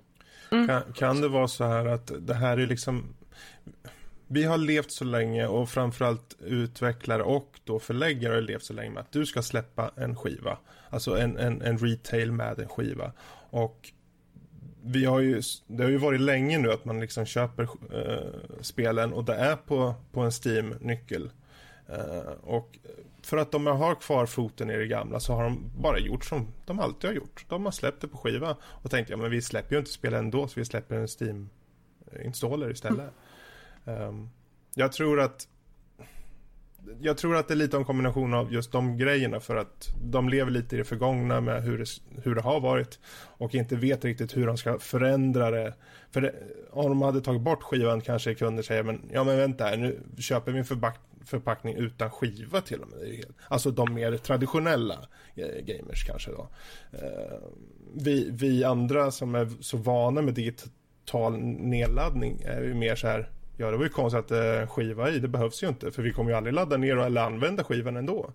Kan, 0.67 0.93
kan 0.93 1.21
det 1.21 1.29
vara 1.29 1.49
så 1.49 1.65
här 1.65 1.87
att 1.87 2.13
det 2.27 2.35
här 2.35 2.59
är 2.59 2.67
liksom 2.67 3.15
Vi 4.27 4.45
har 4.45 4.59
levt 4.59 4.93
så 4.93 5.05
länge 5.05 5.47
och 5.47 5.69
framförallt 5.69 6.37
utvecklare 6.41 7.23
och 7.23 7.61
då 7.65 7.79
förläggare 7.79 8.35
har 8.35 8.41
levt 8.41 8.65
så 8.65 8.73
länge 8.73 8.91
med 8.91 9.01
att 9.01 9.13
du 9.13 9.27
ska 9.27 9.43
släppa 9.43 9.91
en 9.97 10.17
skiva. 10.17 10.59
Alltså 10.91 11.19
en, 11.19 11.37
en, 11.37 11.63
en 11.63 11.79
retail 11.79 12.33
med 12.33 12.59
en 12.59 12.69
skiva. 12.69 13.13
Och 13.51 13.93
vi 14.87 15.05
har 15.05 15.21
ju, 15.21 15.43
det 15.67 15.83
har 15.83 15.91
ju 15.91 15.97
varit 15.97 16.21
länge 16.21 16.59
nu 16.59 16.73
att 16.73 16.85
man 16.85 17.01
liksom 17.01 17.27
köper 17.27 17.63
eh, 17.93 18.61
spelen 18.61 19.13
och 19.13 19.25
det 19.25 19.35
är 19.35 19.57
på, 19.57 19.95
på 20.13 20.21
en 20.21 20.31
Steam-nyckel. 20.31 21.31
Eh, 21.89 22.33
och 22.43 22.79
för 23.23 23.37
att 23.37 23.53
de 23.53 23.67
har 23.67 23.95
kvar 23.95 24.27
foten 24.27 24.71
i 24.71 24.77
det 24.77 24.87
gamla 24.87 25.21
så 25.21 25.35
har 25.35 25.45
de 25.45 25.71
bara 25.79 25.99
gjort 25.99 26.25
som 26.25 26.53
de 26.65 26.81
alltid 26.81 27.11
har 27.11 27.15
gjort. 27.15 27.45
De 27.49 27.65
har 27.65 27.73
släppt 27.73 28.01
det 28.01 28.09
på 28.09 28.17
skiva 28.17 28.57
och 28.63 28.91
tänkte 28.91 29.13
ja 29.13 29.17
men 29.17 29.31
vi 29.31 29.43
släpper 29.43 29.75
ju 29.75 29.79
inte 29.79 29.91
spel 29.91 30.15
ändå 30.15 30.49
så 30.49 30.61
vi 30.61 30.65
släpper 30.65 30.97
en 30.97 31.09
Steam-installer 31.09 32.71
istället. 32.71 33.11
Ehm, 33.87 34.31
jag 34.75 34.93
tror 34.93 35.21
att 35.21 35.49
jag 37.01 37.17
tror 37.19 37.37
att 37.37 37.49
det 37.49 37.55
är 37.55 37.57
lite 37.57 37.77
en 37.77 37.85
kombination 37.85 38.35
av 38.35 38.53
just 38.53 38.73
de 38.73 38.97
grejerna 38.97 39.41
för 39.41 39.57
att 39.57 39.95
de 40.03 40.29
lever 40.29 40.51
lite 40.51 40.75
i 40.75 40.79
det 40.79 40.85
förgångna 40.85 41.41
med 41.41 41.63
hur 41.63 41.79
det, 41.79 41.87
hur 42.25 42.35
det 42.35 42.41
har 42.41 42.61
varit 42.61 42.99
och 43.39 43.55
inte 43.55 43.77
vet 43.77 44.05
riktigt 44.05 44.37
hur 44.37 44.47
de 44.47 44.57
ska 44.57 44.79
förändra 44.79 45.51
det. 45.51 45.75
För 46.11 46.21
det, 46.21 46.35
om 46.71 46.89
de 46.89 47.03
hade 47.03 47.21
tagit 47.21 47.43
bort 47.43 47.63
skivan 47.63 48.01
kanske 48.01 48.35
kunder 48.35 48.63
säger 48.63 48.83
men 48.83 49.11
ja 49.13 49.25
men 49.25 49.37
vänta 49.37 49.65
här, 49.65 49.77
nu 49.77 50.01
köper 50.19 50.53
vi 50.53 50.59
en 50.59 50.65
förback, 50.65 51.01
förpackning 51.25 51.77
utan 51.77 52.11
skiva 52.11 52.61
till 52.61 52.81
och 52.81 52.89
med. 52.89 53.25
Alltså 53.49 53.71
de 53.71 53.95
mer 53.95 54.17
traditionella 54.17 54.99
eh, 55.35 55.65
gamers 55.65 56.05
kanske 56.07 56.31
då. 56.31 56.49
Eh, 56.93 57.39
vi, 57.95 58.31
vi 58.33 58.65
andra 58.65 59.11
som 59.11 59.35
är 59.35 59.49
så 59.61 59.77
vana 59.77 60.23
med 60.23 60.35
digital 60.35 61.39
nedladdning 61.43 62.43
är 62.45 62.63
ju 62.63 62.75
mer 62.75 62.95
så 62.95 63.07
här 63.07 63.31
Ja, 63.57 63.71
det 63.71 63.77
var 63.77 63.85
ju 63.85 63.91
konstigt 63.91 64.19
att 64.19 64.31
eh, 64.31 64.67
skiva 64.69 65.11
i, 65.11 65.19
det 65.19 65.29
behövs 65.29 65.63
ju 65.63 65.69
inte 65.69 65.93
för 65.93 66.03
vi 66.03 66.13
kommer 66.13 66.31
ju 66.31 66.37
aldrig 66.37 66.55
ladda 66.55 66.77
ner 66.77 66.97
eller 66.97 67.23
använda 67.23 67.65
skivan 67.65 67.97
ändå. 67.97 68.31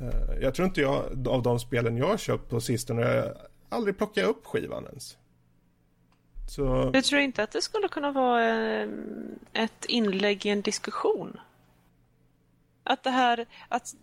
Eh, 0.00 0.38
jag 0.42 0.54
tror 0.54 0.66
inte 0.68 0.80
jag, 0.80 1.28
av 1.28 1.42
de 1.42 1.58
spelen 1.58 1.96
jag 1.96 2.06
har 2.06 2.16
köpt 2.16 2.50
på 2.50 2.60
sistone, 2.60 3.02
jag 3.02 3.34
aldrig 3.68 3.98
plockat 3.98 4.24
upp 4.24 4.46
skivan 4.46 4.86
ens. 4.86 5.16
Så, 6.48 6.90
Jag 6.94 7.04
tror 7.04 7.20
inte 7.20 7.42
att 7.42 7.50
det 7.50 7.62
skulle 7.62 7.88
kunna 7.88 8.12
vara 8.12 8.44
eh, 8.82 8.88
ett 9.52 9.84
inlägg 9.84 10.46
i 10.46 10.48
en 10.48 10.62
diskussion. 10.62 11.40
Att 12.84 13.02
det 13.02 13.10
här, 13.10 13.46
att 13.68 13.94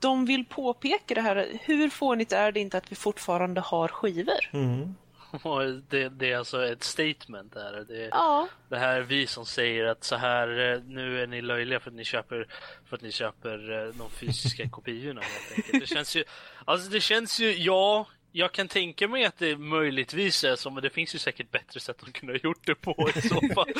de 0.00 0.26
vill 0.26 0.44
påpeka 0.44 1.14
det 1.14 1.20
här, 1.20 1.58
hur 1.62 1.88
fånigt 1.88 2.32
är 2.32 2.52
det 2.52 2.60
inte 2.60 2.78
att 2.78 2.92
vi 2.92 2.96
fortfarande 2.96 3.60
har 3.60 3.88
skivor? 3.88 4.50
mm, 4.52 4.94
Och 5.42 5.62
det, 5.88 6.08
det 6.08 6.32
är 6.32 6.36
alltså 6.36 6.66
ett 6.66 6.84
statement 6.84 7.52
där. 7.52 7.84
Det, 7.88 8.08
Ja, 8.12 8.48
det 8.68 8.78
här 8.78 8.96
är 8.96 9.02
vi 9.02 9.26
som 9.26 9.46
säger 9.46 9.84
att 9.84 10.04
så 10.04 10.16
här, 10.16 10.72
eh, 10.72 10.80
nu 10.82 11.22
är 11.22 11.26
ni 11.26 11.42
löjliga 11.42 11.80
för 11.80 11.90
att 11.90 11.96
ni 11.96 12.04
köper, 12.04 12.46
för 12.88 12.96
att 12.96 13.02
ni 13.02 13.12
köper 13.12 13.72
eh, 13.72 13.94
de 13.94 14.10
fysiska 14.10 14.68
kopiorna 14.70 15.20
helt 15.20 15.56
enkelt. 15.56 15.80
Det 15.80 15.94
känns 15.94 16.16
ju, 16.16 16.24
alltså 16.64 16.90
det 16.90 17.00
känns 17.00 17.40
ju, 17.40 17.56
ja, 17.56 18.06
jag 18.32 18.52
kan 18.52 18.68
tänka 18.68 19.08
mig 19.08 19.24
att 19.24 19.38
det 19.38 19.56
möjligtvis 19.56 20.44
är 20.44 20.56
så, 20.56 20.70
men 20.70 20.82
det 20.82 20.90
finns 20.90 21.14
ju 21.14 21.18
säkert 21.18 21.50
bättre 21.50 21.80
sätt 21.80 22.02
att 22.02 22.12
kunna 22.12 22.32
ha 22.32 22.38
gjort 22.38 22.66
det 22.66 22.74
på 22.74 23.10
i 23.16 23.20
så 23.20 23.34
fall. 23.54 23.72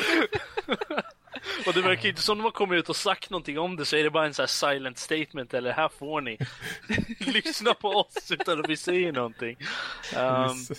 Och 1.67 1.73
det 1.73 1.81
verkar 1.81 2.09
inte 2.09 2.21
som 2.21 2.37
de 2.37 2.43
har 2.43 2.51
kommit 2.51 2.79
ut 2.79 2.89
och 2.89 2.95
sagt 2.95 3.29
någonting 3.29 3.59
om 3.59 3.75
det 3.75 3.85
så 3.85 3.95
är 3.95 4.03
det 4.03 4.09
bara 4.09 4.25
en 4.25 4.33
sån 4.33 4.43
här 4.43 4.47
silent 4.47 4.97
statement 4.97 5.53
eller 5.53 5.71
här 5.71 5.89
får 5.89 6.21
ni. 6.21 6.37
Lyssna 7.19 7.73
på 7.73 7.89
oss 7.89 8.31
utan 8.31 8.59
att 8.59 8.69
vi 8.69 8.77
säger 8.77 9.11
någonting. 9.11 9.57
Um. 10.17 10.75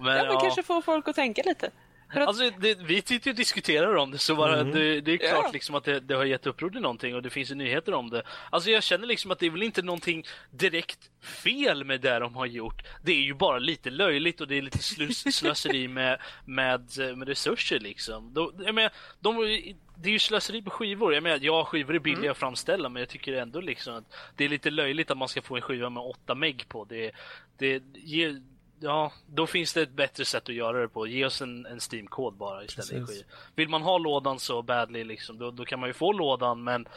Men, 0.00 0.16
ja 0.16 0.22
men 0.22 0.32
ja. 0.32 0.40
kanske 0.40 0.62
få 0.62 0.82
folk 0.82 1.08
att 1.08 1.16
tänka 1.16 1.42
lite. 1.44 1.70
Att, 2.14 2.28
Alltså, 2.28 2.50
det, 2.58 2.74
vi 2.74 3.02
sitter 3.02 3.26
ju 3.26 3.30
och 3.30 3.36
diskuterar 3.36 3.94
om 3.94 4.10
det, 4.10 4.18
så 4.18 4.34
bara, 4.34 4.64
det, 4.64 5.00
det 5.00 5.12
är 5.12 5.16
klart 5.16 5.44
Ja. 5.44 5.50
liksom 5.52 5.74
att 5.74 5.84
det, 5.84 6.00
det 6.00 6.14
har 6.14 6.24
gett 6.24 6.46
uppror 6.46 6.70
till 6.70 6.80
någonting 6.80 7.14
och 7.14 7.22
det 7.22 7.30
finns 7.30 7.50
ju 7.50 7.54
nyheter 7.54 7.94
om 7.94 8.10
det. 8.10 8.22
Alltså 8.50 8.70
jag 8.70 8.82
känner 8.82 9.06
liksom 9.06 9.30
att 9.30 9.38
det 9.38 9.46
är 9.46 9.50
väl 9.50 9.62
inte 9.62 9.82
någonting 9.82 10.24
direkt 10.50 11.10
fel 11.22 11.84
med 11.84 12.00
det 12.00 12.18
de 12.18 12.34
har 12.34 12.46
gjort. 12.46 12.82
Det 13.02 13.12
är 13.12 13.22
ju 13.22 13.34
bara 13.34 13.58
lite 13.58 13.90
löjligt 13.90 14.40
och 14.40 14.48
det 14.48 14.58
är 14.58 14.62
lite 14.62 14.78
slus, 14.78 15.18
slöseri 15.36 15.88
med, 15.88 16.18
med, 16.44 16.90
med 17.16 17.28
resurser 17.28 17.80
liksom. 17.80 18.34
De, 18.34 18.52
jag 18.64 18.74
menar, 18.74 18.92
de, 19.20 19.36
det 19.96 20.08
är 20.08 20.12
ju 20.12 20.18
slöseri 20.18 20.62
på 20.62 20.70
skivor. 20.70 21.14
Jag 21.14 21.22
menar, 21.22 21.38
ja, 21.42 21.64
skivor 21.64 21.94
är 21.94 21.98
billiga 21.98 22.30
att 22.30 22.38
framställa, 22.38 22.88
men 22.88 23.00
jag 23.00 23.08
tycker 23.08 23.32
ändå 23.32 23.60
liksom 23.60 23.94
att 23.94 24.04
det 24.36 24.44
är 24.44 24.48
lite 24.48 24.70
löjligt 24.70 25.10
att 25.10 25.18
man 25.18 25.28
ska 25.28 25.42
få 25.42 25.56
en 25.56 25.62
skiva 25.62 25.90
med 25.90 26.02
8 26.02 26.34
meg 26.34 26.68
på. 26.68 26.84
Det, 26.84 27.10
det 27.58 27.82
ger, 27.94 28.42
Ja, 28.82 29.12
då 29.26 29.46
finns 29.46 29.72
det 29.72 29.82
ett 29.82 29.92
bättre 29.92 30.24
sätt 30.24 30.48
att 30.48 30.54
göra 30.54 30.80
det 30.80 30.88
på. 30.88 31.06
Ge 31.06 31.24
oss 31.24 31.42
en, 31.42 31.66
en 31.66 31.80
Steam-kod 31.92 32.34
bara 32.34 32.64
istället. 32.64 33.06
Precis. 33.06 33.24
Vill 33.54 33.68
man 33.68 33.82
ha 33.82 33.98
lådan 33.98 34.38
så 34.38 34.62
badly 34.62 35.04
liksom, 35.04 35.38
då, 35.38 35.50
då 35.50 35.64
kan 35.64 35.80
man 35.80 35.88
ju 35.88 35.92
få 35.92 36.12
lådan 36.12 36.64
men 36.64 36.88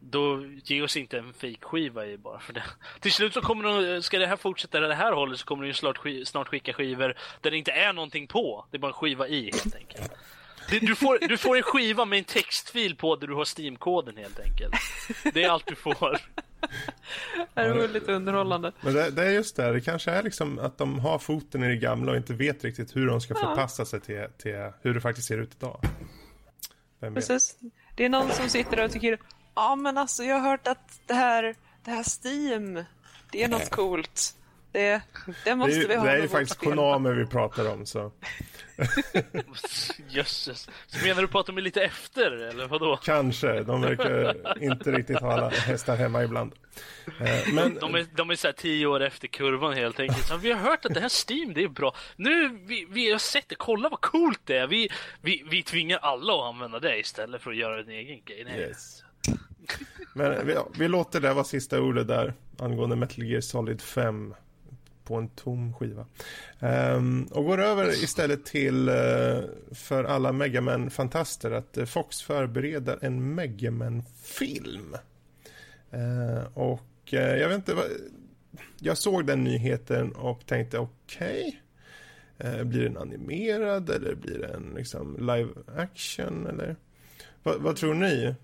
då 0.00 0.44
ge 0.64 0.82
oss 0.82 0.96
inte 0.96 1.18
en 1.18 1.32
fake-skiva 1.32 2.06
i 2.06 2.18
bara 2.18 2.38
för 2.40 2.52
det. 2.52 2.64
Till 3.00 3.12
slut 3.12 3.34
så 3.34 3.40
kommer 3.40 3.92
de, 3.94 4.02
ska 4.02 4.18
det 4.18 4.26
här 4.26 4.36
fortsätta 4.36 4.80
det 4.80 4.94
här 4.94 5.12
hållet 5.12 5.38
så 5.38 5.46
kommer 5.46 5.62
de 5.62 5.66
ju 5.68 5.74
snart, 5.74 5.98
sk- 5.98 6.24
snart 6.24 6.48
skicka 6.48 6.72
skivor 6.72 7.14
där 7.40 7.50
det 7.50 7.56
inte 7.58 7.72
är 7.72 7.92
någonting 7.92 8.26
på. 8.26 8.66
Det 8.70 8.76
är 8.76 8.78
bara 8.78 8.86
en 8.88 8.92
skiva 8.92 9.28
i 9.28 9.44
helt 9.52 9.74
enkelt. 9.74 10.12
Du 10.80 10.94
får, 10.94 11.28
du 11.28 11.36
får 11.36 11.56
en 11.56 11.62
skiva 11.62 12.04
med 12.04 12.18
en 12.18 12.24
textfil 12.24 12.96
på 12.96 13.16
där 13.16 13.26
du 13.26 13.34
har 13.34 13.44
Steam-koden 13.44 14.16
helt 14.16 14.40
enkelt. 14.40 14.74
Det 15.34 15.42
är 15.44 15.48
allt 15.50 15.66
du 15.66 15.74
får. 15.74 16.18
Det 17.54 17.60
är 17.60 17.74
väldigt 17.74 18.08
underhållande. 18.08 18.72
Men 18.80 18.94
det, 18.94 19.10
det, 19.10 19.24
är 19.24 19.30
just 19.30 19.56
det, 19.56 19.72
det 19.72 19.80
kanske 19.80 20.10
är 20.10 20.22
liksom 20.22 20.58
att 20.58 20.78
de 20.78 20.98
har 20.98 21.18
foten 21.18 21.64
i 21.64 21.68
det 21.68 21.76
gamla 21.76 22.12
och 22.12 22.16
inte 22.16 22.34
vet 22.34 22.64
riktigt 22.64 22.96
hur 22.96 23.06
de 23.06 23.20
ska 23.20 23.34
förpassa 23.34 23.84
sig 23.84 24.00
till, 24.00 24.26
till 24.38 24.70
hur 24.82 24.94
det 24.94 25.00
faktiskt 25.00 25.28
ser 25.28 25.38
ut 25.38 25.54
idag. 25.56 25.80
Vem 27.00 27.14
Precis. 27.14 27.56
Det 27.96 28.04
är 28.04 28.08
någon 28.08 28.30
som 28.30 28.48
sitter 28.48 28.76
där 28.76 28.84
och 28.84 28.92
tycker, 28.92 29.18
ja 29.54 29.76
men 29.76 29.98
alltså 29.98 30.24
jag 30.24 30.38
har 30.38 30.50
hört 30.50 30.66
att 30.66 31.00
det 31.06 31.14
här, 31.14 31.54
det 31.84 31.90
här 31.90 32.04
Steam, 32.24 32.84
det 33.32 33.42
är 33.42 33.48
något 33.48 33.70
coolt. 33.70 34.34
Det, 34.74 35.02
det 35.44 35.54
måste 35.54 35.74
det 35.74 35.84
är, 35.84 35.88
vi 35.88 35.96
ha 35.96 36.04
Det 36.04 36.10
är 36.10 36.22
ju 36.22 36.28
faktiskt 36.28 36.60
Konami 36.60 37.10
vi 37.10 37.26
pratar 37.26 37.72
om 37.72 37.86
så. 37.86 38.12
Jösses. 40.08 40.68
Så 40.86 41.06
menar 41.06 41.22
du 41.22 41.28
på 41.28 41.38
att 41.38 41.46
de 41.46 41.56
är 41.56 41.62
lite 41.62 41.82
efter 41.82 42.30
eller 42.30 42.68
vadå? 42.68 42.96
Kanske. 42.96 43.62
De 43.62 43.80
verkar 43.80 44.62
inte 44.62 44.92
riktigt 44.92 45.20
ha 45.20 45.32
alla 45.32 45.48
hästar 45.48 45.96
hemma 45.96 46.24
ibland. 46.24 46.52
Eh, 47.20 47.54
men... 47.54 47.74
De 47.74 47.94
är, 47.94 48.06
de 48.16 48.30
är 48.30 48.34
så 48.34 48.46
här 48.46 48.52
tio 48.52 48.86
år 48.86 49.02
efter 49.02 49.28
kurvan 49.28 49.74
helt 49.74 50.00
enkelt. 50.00 50.26
Så 50.26 50.36
vi 50.36 50.52
har 50.52 50.60
hört 50.60 50.84
att 50.84 50.94
det 50.94 51.00
här 51.00 51.30
Steam, 51.30 51.54
det 51.54 51.62
är 51.62 51.68
bra. 51.68 51.94
Nu, 52.16 52.58
vi, 52.66 52.86
vi 52.90 53.12
har 53.12 53.18
sett 53.18 53.48
det, 53.48 53.54
kolla 53.54 53.88
vad 53.88 54.00
coolt 54.00 54.40
det 54.44 54.56
är. 54.56 54.66
Vi, 54.66 54.88
vi, 55.20 55.44
vi 55.50 55.62
tvingar 55.62 55.98
alla 55.98 56.32
att 56.32 56.54
använda 56.54 56.80
det 56.80 56.98
istället 56.98 57.42
för 57.42 57.50
att 57.50 57.56
göra 57.56 57.80
en 57.80 57.88
egen 57.88 58.24
grej. 58.24 58.46
Yes. 58.58 59.04
Men 60.14 60.46
vi, 60.46 60.56
vi 60.78 60.88
låter 60.88 61.20
det 61.20 61.34
vara 61.34 61.44
sista 61.44 61.80
ordet 61.80 62.08
där 62.08 62.34
angående 62.58 62.96
Metal 62.96 63.24
Gear 63.24 63.40
Solid 63.40 63.80
5 63.80 64.34
på 65.04 65.14
en 65.14 65.28
tom 65.28 65.74
skiva. 65.74 66.06
Um, 66.60 67.24
och 67.24 67.44
går 67.44 67.60
över 67.60 67.90
istället 68.04 68.44
till 68.44 68.88
uh, 68.88 69.44
för 69.72 70.04
alla 70.04 70.32
Megaman-fantaster 70.32 71.50
att 71.50 71.78
uh, 71.78 71.84
Fox 71.84 72.22
förbereder 72.22 72.98
en 73.02 73.34
Megaman-film. 73.34 74.96
Uh, 75.94 76.44
och 76.54 76.82
jag 77.10 77.48
vet 77.48 77.56
inte 77.56 77.74
vad... 77.74 77.86
Jag 78.78 78.98
såg 78.98 79.26
den 79.26 79.44
nyheten 79.44 80.12
och 80.12 80.46
tänkte 80.46 80.78
okej. 80.78 81.60
Okay. 82.38 82.64
blir 82.64 82.82
den 82.82 82.96
animerad 82.96 83.90
eller 83.90 84.14
blir 84.14 84.38
den 84.38 84.72
liksom 84.76 85.16
live 85.20 85.48
action 85.76 86.46
eller? 86.46 86.76
Va, 87.42 87.54
vad 87.58 87.76
tror 87.76 87.94
ni? 87.94 88.34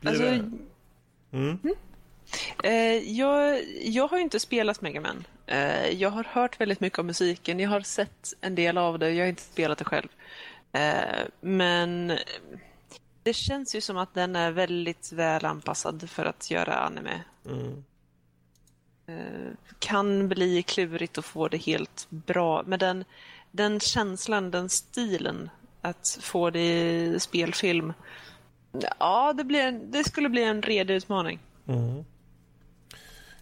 Blir 0.00 0.10
alltså... 0.10 0.24
det... 0.24 0.50
Mm? 1.32 1.58
Mm? 1.62 1.76
Eh, 2.62 3.18
jag, 3.18 3.64
jag 3.82 4.08
har 4.08 4.18
inte 4.18 4.40
spelat 4.40 4.80
Mega 4.80 5.00
Man. 5.00 5.24
Eh, 5.46 5.88
jag 5.90 6.10
har 6.10 6.24
hört 6.24 6.60
väldigt 6.60 6.80
mycket 6.80 6.98
om 6.98 7.06
musiken. 7.06 7.60
Jag 7.60 7.70
har 7.70 7.80
sett 7.80 8.34
en 8.40 8.54
del 8.54 8.78
av 8.78 8.98
det. 8.98 9.10
Jag 9.10 9.24
har 9.24 9.28
inte 9.28 9.42
spelat 9.42 9.78
det 9.78 9.84
själv. 9.84 10.08
Eh, 10.72 11.26
men 11.40 12.18
det 13.22 13.32
känns 13.32 13.74
ju 13.74 13.80
som 13.80 13.96
att 13.96 14.14
den 14.14 14.36
är 14.36 14.50
väldigt 14.50 15.12
väl 15.12 15.44
anpassad 15.44 16.10
för 16.10 16.24
att 16.24 16.50
göra 16.50 16.74
anime. 16.74 17.20
Mm. 17.46 17.84
Kan 19.78 20.28
bli 20.28 20.62
klurigt 20.62 21.18
att 21.18 21.24
få 21.24 21.48
det 21.48 21.56
helt 21.56 22.06
bra. 22.10 22.62
Men 22.66 22.78
den, 22.78 23.04
den 23.50 23.80
känslan, 23.80 24.50
den 24.50 24.68
stilen 24.68 25.50
att 25.80 26.18
få 26.20 26.50
det 26.50 26.90
i 26.92 27.20
spelfilm. 27.20 27.92
Ja, 28.98 29.32
det, 29.32 29.44
blir 29.44 29.60
en, 29.60 29.90
det 29.90 30.04
skulle 30.04 30.28
bli 30.28 30.44
en 30.44 30.62
redig 30.62 30.94
utmaning. 30.94 31.38
Mm. 31.66 32.04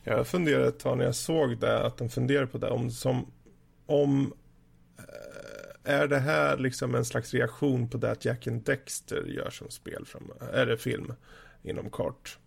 Jag 0.04 0.26
funderade 0.26 0.68
ett 0.68 0.78
tag 0.78 0.98
när 0.98 1.04
jag 1.04 1.14
såg 1.14 1.58
det, 1.58 1.86
att 1.86 1.96
de 1.96 2.08
funderade 2.08 2.46
på 2.46 2.58
det, 2.58 2.70
om, 2.70 2.90
som, 2.90 3.32
om 3.86 4.32
eh, 4.98 5.92
är 5.92 6.08
det 6.08 6.18
här 6.18 6.56
liksom 6.56 6.94
en 6.94 7.04
slags 7.04 7.34
reaktion 7.34 7.88
på 7.88 7.98
det 7.98 8.10
att 8.10 8.24
Jack 8.24 8.46
and 8.46 8.62
Dexter 8.62 9.24
gör 9.26 9.50
som 9.50 9.70
spel, 9.70 10.04
från, 10.06 10.30
är 10.52 10.66
det 10.66 10.76
film 10.76 11.12
inom 11.62 11.90
kort? 11.90 12.38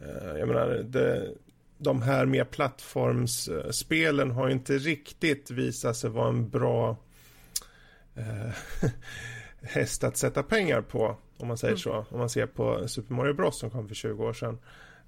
Eh, 0.00 0.38
jag 0.38 0.48
menar, 0.48 0.68
det, 0.68 1.34
de 1.78 2.02
här 2.02 2.26
mer 2.26 2.44
plattformsspelen 2.44 4.30
har 4.30 4.48
inte 4.48 4.78
riktigt 4.78 5.50
visat 5.50 5.96
sig 5.96 6.10
vara 6.10 6.28
en 6.28 6.48
bra 6.48 6.96
eh, 8.14 8.54
häst 9.62 10.04
att 10.04 10.16
sätta 10.16 10.42
pengar 10.42 10.82
på, 10.82 11.16
om 11.36 11.48
man 11.48 11.58
säger 11.58 11.72
mm. 11.72 11.78
så. 11.78 12.06
Om 12.10 12.18
man 12.18 12.30
ser 12.30 12.46
på 12.46 12.88
Super 12.88 13.14
Mario 13.14 13.34
Bros 13.34 13.58
som 13.58 13.70
kom 13.70 13.88
för 13.88 13.94
20 13.94 14.24
år 14.24 14.32
sedan. 14.32 14.58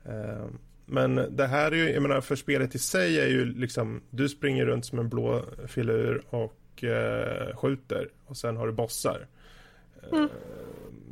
Eh, 0.04 0.46
men 0.86 1.36
det 1.36 1.46
här 1.46 1.72
är 1.72 1.76
ju, 1.76 1.90
jag 1.90 2.02
menar 2.02 2.20
för 2.20 2.36
spelet 2.36 2.74
i 2.74 2.78
sig 2.78 3.20
är 3.20 3.26
ju 3.26 3.44
liksom, 3.44 4.02
du 4.10 4.28
springer 4.28 4.66
runt 4.66 4.86
som 4.86 4.98
en 4.98 5.08
blå 5.08 5.44
filur 5.66 6.24
och 6.30 6.84
eh, 6.84 7.56
skjuter 7.56 8.08
och 8.26 8.36
sen 8.36 8.56
har 8.56 8.66
du 8.66 8.72
bossar. 8.72 9.26
Mm. 10.12 10.24
Eh, 10.24 10.30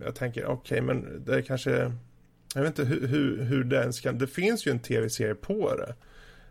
jag 0.04 0.14
tänker, 0.14 0.44
okej 0.44 0.52
okay, 0.52 0.80
men 0.80 1.24
det 1.24 1.34
är 1.34 1.42
kanske, 1.42 1.92
jag 2.54 2.62
vet 2.62 2.78
inte 2.78 2.94
hur, 2.94 3.06
hur, 3.06 3.42
hur 3.42 3.64
det 3.64 3.76
ens 3.76 4.00
kan, 4.00 4.18
det 4.18 4.26
finns 4.26 4.66
ju 4.66 4.70
en 4.70 4.80
tv-serie 4.80 5.34
på 5.34 5.76
det. 5.76 5.94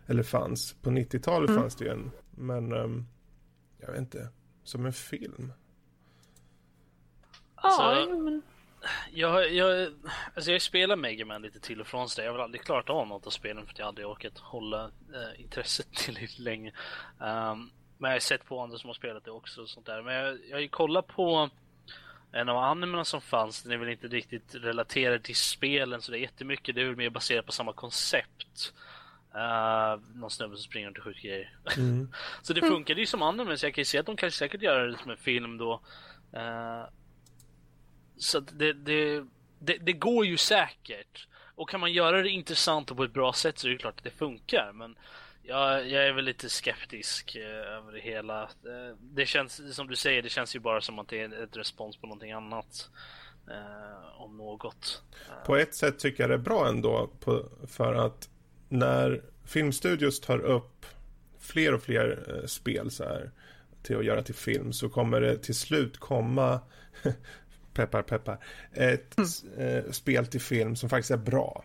Eller 0.06 0.22
fanns, 0.22 0.72
på 0.82 0.90
90-talet 0.90 1.50
mm. 1.50 1.62
fanns 1.62 1.76
det 1.76 1.84
ju 1.84 1.90
en, 1.90 2.10
men 2.30 2.72
um, 2.72 3.06
jag 3.78 3.88
vet 3.92 3.98
inte, 3.98 4.28
som 4.64 4.86
en 4.86 4.92
film. 4.92 5.52
Ja, 7.62 7.92
alltså, 7.98 8.18
men 8.18 8.42
jag, 9.12 9.52
jag, 9.52 9.92
alltså 10.34 10.52
jag 10.52 10.62
spelar 10.62 10.96
Mega 10.96 11.24
Man 11.24 11.42
lite 11.42 11.60
till 11.60 11.80
och 11.80 11.86
från 11.86 12.08
så 12.08 12.20
Jag 12.20 12.28
har 12.28 12.32
väl 12.32 12.42
aldrig 12.42 12.62
klarat 12.62 12.90
av 12.90 13.08
något 13.08 13.26
av 13.26 13.30
spelen 13.30 13.66
för 13.66 13.72
att 13.72 13.78
jag 13.78 13.88
aldrig 13.88 14.06
orkat 14.06 14.38
hålla 14.38 14.84
eh, 14.84 15.40
intresset 15.40 15.92
tillräckligt 15.92 16.38
länge. 16.38 16.72
Um, 17.18 17.70
men 17.98 18.10
jag 18.10 18.14
har 18.14 18.18
sett 18.18 18.44
på 18.44 18.60
andra 18.60 18.78
som 18.78 18.88
har 18.88 18.94
spelat 18.94 19.24
det 19.24 19.30
också 19.30 19.62
och 19.62 19.68
sånt 19.68 19.86
där. 19.86 20.02
Men 20.02 20.14
jag, 20.14 20.38
jag 20.48 20.56
har 20.56 20.60
ju 20.60 20.68
kollat 20.68 21.06
på 21.06 21.50
en 22.32 22.48
av 22.48 22.56
animerna 22.56 23.04
som 23.04 23.20
fanns. 23.20 23.62
Den 23.62 23.72
är 23.72 23.76
väl 23.76 23.88
inte 23.88 24.06
riktigt 24.06 24.54
relaterad 24.54 25.22
till 25.22 25.36
spelen 25.36 26.02
så 26.02 26.12
det 26.12 26.18
är 26.18 26.20
jättemycket. 26.20 26.74
Det 26.74 26.80
är 26.80 26.84
väl 26.84 26.96
mer 26.96 27.10
baserat 27.10 27.46
på 27.46 27.52
samma 27.52 27.72
koncept. 27.72 28.72
Uh, 29.34 30.00
någon 30.14 30.30
snubbe 30.30 30.56
som 30.56 30.62
springer 30.62 30.86
runt 30.86 30.98
och 30.98 31.04
skjuter 31.04 31.20
grejer. 31.20 31.56
Mm. 31.76 32.12
så 32.42 32.52
det 32.52 32.60
funkade 32.60 33.00
ju 33.00 33.06
som 33.06 33.22
anime 33.22 33.56
så 33.56 33.66
jag 33.66 33.74
kan 33.74 33.80
ju 33.80 33.86
se 33.86 33.98
att 33.98 34.06
de 34.06 34.16
kan 34.16 34.30
säkert 34.30 34.62
göra 34.62 34.86
det 34.86 34.98
som 34.98 35.10
en 35.10 35.16
film 35.16 35.58
då. 35.58 35.80
Uh, 36.34 36.84
så 38.20 38.40
det, 38.40 38.72
det, 38.72 39.24
det, 39.58 39.76
det, 39.80 39.92
går 39.92 40.26
ju 40.26 40.36
säkert. 40.36 41.28
Och 41.54 41.68
kan 41.68 41.80
man 41.80 41.92
göra 41.92 42.22
det 42.22 42.28
intressant 42.28 42.90
och 42.90 42.96
på 42.96 43.04
ett 43.04 43.12
bra 43.12 43.32
sätt 43.32 43.58
så 43.58 43.66
är 43.66 43.70
det 43.72 43.78
klart 43.78 43.98
att 43.98 44.04
det 44.04 44.10
funkar. 44.10 44.72
Men 44.74 44.96
jag, 45.42 45.88
jag 45.88 46.06
är 46.06 46.12
väl 46.12 46.24
lite 46.24 46.48
skeptisk 46.48 47.36
eh, 47.36 47.76
över 47.76 47.92
det 47.92 48.00
hela. 48.00 48.42
Eh, 48.42 48.96
det 49.00 49.26
känns, 49.26 49.76
som 49.76 49.86
du 49.86 49.96
säger, 49.96 50.22
det 50.22 50.28
känns 50.28 50.56
ju 50.56 50.60
bara 50.60 50.80
som 50.80 50.98
att 50.98 51.08
det 51.08 51.20
är 51.20 51.42
ett 51.42 51.56
respons 51.56 51.96
på 51.96 52.06
någonting 52.06 52.32
annat. 52.32 52.90
Eh, 53.50 54.20
om 54.20 54.36
något. 54.36 55.02
Eh. 55.28 55.46
På 55.46 55.56
ett 55.56 55.74
sätt 55.74 55.98
tycker 55.98 56.22
jag 56.22 56.30
det 56.30 56.34
är 56.34 56.38
bra 56.38 56.68
ändå. 56.68 57.10
På, 57.20 57.48
för 57.66 57.94
att 57.94 58.28
när 58.68 59.22
filmstudios 59.44 60.20
tar 60.20 60.38
upp 60.38 60.86
fler 61.38 61.74
och 61.74 61.82
fler 61.82 62.24
eh, 62.28 62.46
spel 62.46 62.90
så 62.90 63.04
här 63.04 63.30
till 63.82 63.96
att 63.96 64.04
göra 64.04 64.22
till 64.22 64.34
film 64.34 64.72
så 64.72 64.88
kommer 64.88 65.20
det 65.20 65.38
till 65.38 65.54
slut 65.54 65.98
komma 65.98 66.60
peppar 67.86 68.02
peppar, 68.02 68.38
ett 68.72 69.16
mm. 69.18 69.76
eh, 69.76 69.90
spel 69.90 70.26
till 70.26 70.40
film 70.40 70.76
som 70.76 70.88
faktiskt 70.88 71.10
är 71.10 71.16
bra. 71.16 71.64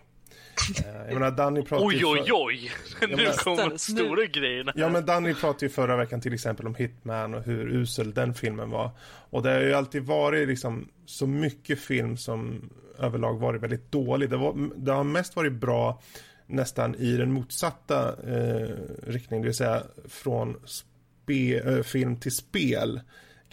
Eh, 0.85 1.05
jag 1.07 1.13
menar 1.13 1.31
Danny 1.31 1.61
pratade 1.61 1.87
Oj 1.87 2.05
oj 2.05 2.31
oj! 2.31 2.71
nu 3.01 3.15
menar, 3.15 3.33
kommer 3.33 3.69
de 3.69 3.77
stora 3.77 4.25
grejerna. 4.25 4.73
Ja 4.75 4.89
men 4.89 5.05
Danny 5.05 5.33
pratade 5.33 5.65
ju 5.65 5.69
förra 5.69 5.95
veckan 5.95 6.21
till 6.21 6.33
exempel 6.33 6.67
om 6.67 6.75
Hitman 6.75 7.33
och 7.33 7.43
hur 7.43 7.67
usel 7.67 8.13
den 8.13 8.33
filmen 8.33 8.69
var. 8.69 8.91
Och 9.29 9.43
det 9.43 9.49
har 9.49 9.61
ju 9.61 9.73
alltid 9.73 10.03
varit 10.03 10.47
liksom 10.47 10.89
så 11.05 11.27
mycket 11.27 11.79
film 11.79 12.17
som 12.17 12.69
överlag 12.99 13.39
varit 13.39 13.61
väldigt 13.61 13.91
dålig. 13.91 14.29
Det, 14.29 14.37
var, 14.37 14.69
det 14.75 14.91
har 14.91 15.03
mest 15.03 15.35
varit 15.35 15.53
bra 15.53 16.01
nästan 16.47 16.95
i 16.95 17.17
den 17.17 17.31
motsatta 17.31 18.07
eh, 18.07 18.69
riktningen, 19.07 19.41
det 19.41 19.47
vill 19.47 19.55
säga 19.55 19.83
från 20.09 20.57
spe, 20.65 21.57
äh, 21.57 21.83
film 21.83 22.19
till 22.19 22.35
spel 22.35 23.01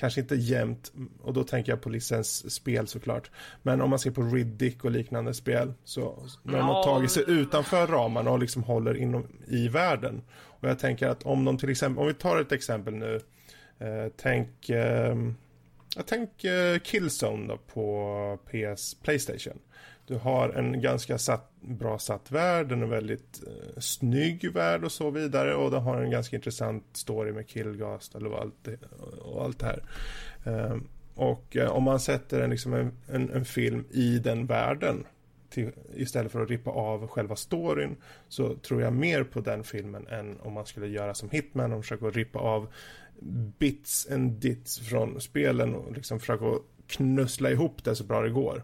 kanske 0.02 0.20
inte 0.20 0.34
jämnt 0.34 0.92
och 1.22 1.32
då 1.32 1.44
tänker 1.44 1.72
jag 1.72 1.80
på 1.80 1.88
licensspel 1.88 2.86
såklart. 2.86 3.30
Men 3.62 3.80
om 3.80 3.90
man 3.90 3.98
ser 3.98 4.10
på 4.10 4.22
Riddick 4.22 4.84
och 4.84 4.90
liknande 4.90 5.34
spel 5.34 5.72
så 5.84 6.26
när 6.42 6.58
de 6.58 6.68
har 6.68 6.84
tagit 6.84 7.10
sig 7.10 7.24
utanför 7.26 7.86
ramarna 7.86 8.30
och 8.30 8.38
liksom 8.38 8.62
håller 8.62 8.96
inom 8.96 9.26
i 9.46 9.68
världen. 9.68 10.22
Och 10.32 10.68
jag 10.68 10.78
tänker 10.78 11.08
att 11.08 11.22
om 11.22 11.44
de 11.44 11.58
till 11.58 11.70
exempel, 11.70 12.00
om 12.00 12.06
vi 12.06 12.14
tar 12.14 12.40
ett 12.40 12.52
exempel 12.52 12.94
nu, 12.94 13.20
eh, 13.78 14.12
tänk 14.16 14.68
eh, 14.70 15.16
jag 15.96 16.06
tänker 16.06 16.78
Killzone 16.78 17.46
då 17.48 17.56
på 17.56 18.38
PS 18.50 18.94
Playstation. 18.94 19.58
Du 20.06 20.14
har 20.14 20.48
en 20.48 20.80
ganska 20.80 21.18
satt, 21.18 21.50
bra 21.60 21.98
satt 21.98 22.30
värld, 22.30 22.68
den 22.68 22.82
är 22.82 22.86
väldigt 22.86 23.42
eh, 23.46 23.80
snygg 23.80 24.52
värld 24.52 24.84
och 24.84 24.92
så 24.92 25.10
vidare 25.10 25.54
och 25.54 25.70
den 25.70 25.82
har 25.82 26.02
en 26.02 26.10
ganska 26.10 26.36
intressant 26.36 26.84
story 26.92 27.32
med 27.32 27.48
Killgast 27.48 28.14
och 28.14 28.40
allt 28.40 28.54
det, 28.62 28.78
och 29.22 29.44
allt 29.44 29.58
det 29.58 29.66
här. 29.66 29.82
Eh, 30.44 30.76
och 31.14 31.56
eh, 31.56 31.70
om 31.70 31.82
man 31.82 32.00
sätter 32.00 32.40
en, 32.40 32.50
liksom 32.50 32.74
en, 32.74 32.92
en, 33.06 33.30
en, 33.30 33.44
film 33.44 33.84
i 33.90 34.18
den 34.18 34.46
världen 34.46 35.04
till, 35.50 35.70
istället 35.94 36.32
för 36.32 36.42
att 36.42 36.50
rippa 36.50 36.70
av 36.70 37.06
själva 37.06 37.36
storyn 37.36 37.96
så 38.28 38.56
tror 38.56 38.82
jag 38.82 38.92
mer 38.92 39.24
på 39.24 39.40
den 39.40 39.64
filmen 39.64 40.06
än 40.06 40.40
om 40.40 40.52
man 40.52 40.66
skulle 40.66 40.86
göra 40.86 41.14
som 41.14 41.30
Hitman 41.30 41.72
och 41.72 41.82
försöka 41.82 42.06
rippa 42.06 42.38
av 42.38 42.72
bits 43.58 44.08
and 44.10 44.32
dits 44.32 44.78
från 44.78 45.20
spelen 45.20 45.74
och 45.74 45.92
liksom 45.92 46.20
försöka 46.20 46.44
knussla 46.86 47.50
ihop 47.50 47.84
det 47.84 47.96
så 47.96 48.04
bra 48.04 48.20
det 48.20 48.30
går. 48.30 48.62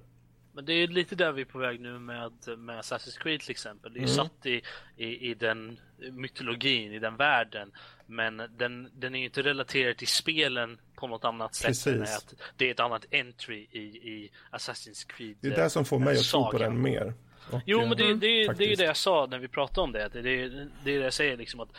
Men 0.59 0.65
det 0.65 0.73
är 0.73 0.89
lite 0.89 1.15
där 1.17 1.33
vi 1.33 1.41
är 1.41 1.47
på 1.47 1.59
väg 1.59 1.81
nu 1.81 1.99
med, 1.99 2.33
med 2.59 2.81
Assassin's 2.81 3.19
Creed 3.19 3.41
till 3.41 3.51
exempel. 3.51 3.93
Det 3.93 3.99
är 3.99 4.03
mm. 4.03 4.15
satt 4.15 4.47
i, 4.47 4.63
i, 4.97 5.31
i 5.31 5.35
den 5.35 5.81
mytologin, 6.13 6.93
i 6.93 6.99
den 6.99 7.17
världen. 7.17 7.73
Men 8.07 8.37
den, 8.37 8.91
den 8.95 9.15
är 9.15 9.19
ju 9.19 9.25
inte 9.25 9.43
relaterad 9.43 9.97
till 9.97 10.09
spelen 10.09 10.81
på 10.95 11.07
något 11.07 11.25
annat 11.25 11.55
sätt 11.55 11.67
Precis. 11.67 11.87
än 11.87 12.03
att 12.03 12.35
det 12.57 12.67
är 12.67 12.71
ett 12.71 12.81
annat 12.81 13.07
entry 13.11 13.67
i, 13.71 13.81
i 13.81 14.31
Assassin's 14.53 15.07
Creed. 15.09 15.37
Det 15.41 15.49
är 15.49 15.57
det 15.57 15.71
som 15.71 15.85
får 15.85 15.99
mig 15.99 16.17
att 16.17 16.25
tro 16.25 16.51
på 16.51 16.59
den 16.59 16.83
mer. 16.83 17.15
Och, 17.51 17.61
jo, 17.67 17.81
men 17.81 17.97
det, 17.97 18.15
det, 18.15 18.53
det 18.53 18.65
är 18.65 18.69
ju 18.69 18.75
det 18.75 18.85
jag 18.85 18.97
sa 18.97 19.27
när 19.31 19.39
vi 19.39 19.49
pratade 19.49 19.81
om 19.81 19.93
det. 19.93 20.09
Det, 20.13 20.23
det, 20.23 20.49
det 20.85 20.95
är 20.95 20.99
det 20.99 21.05
jag 21.05 21.15
säger 21.15 21.37
liksom 21.37 21.61
att 21.61 21.71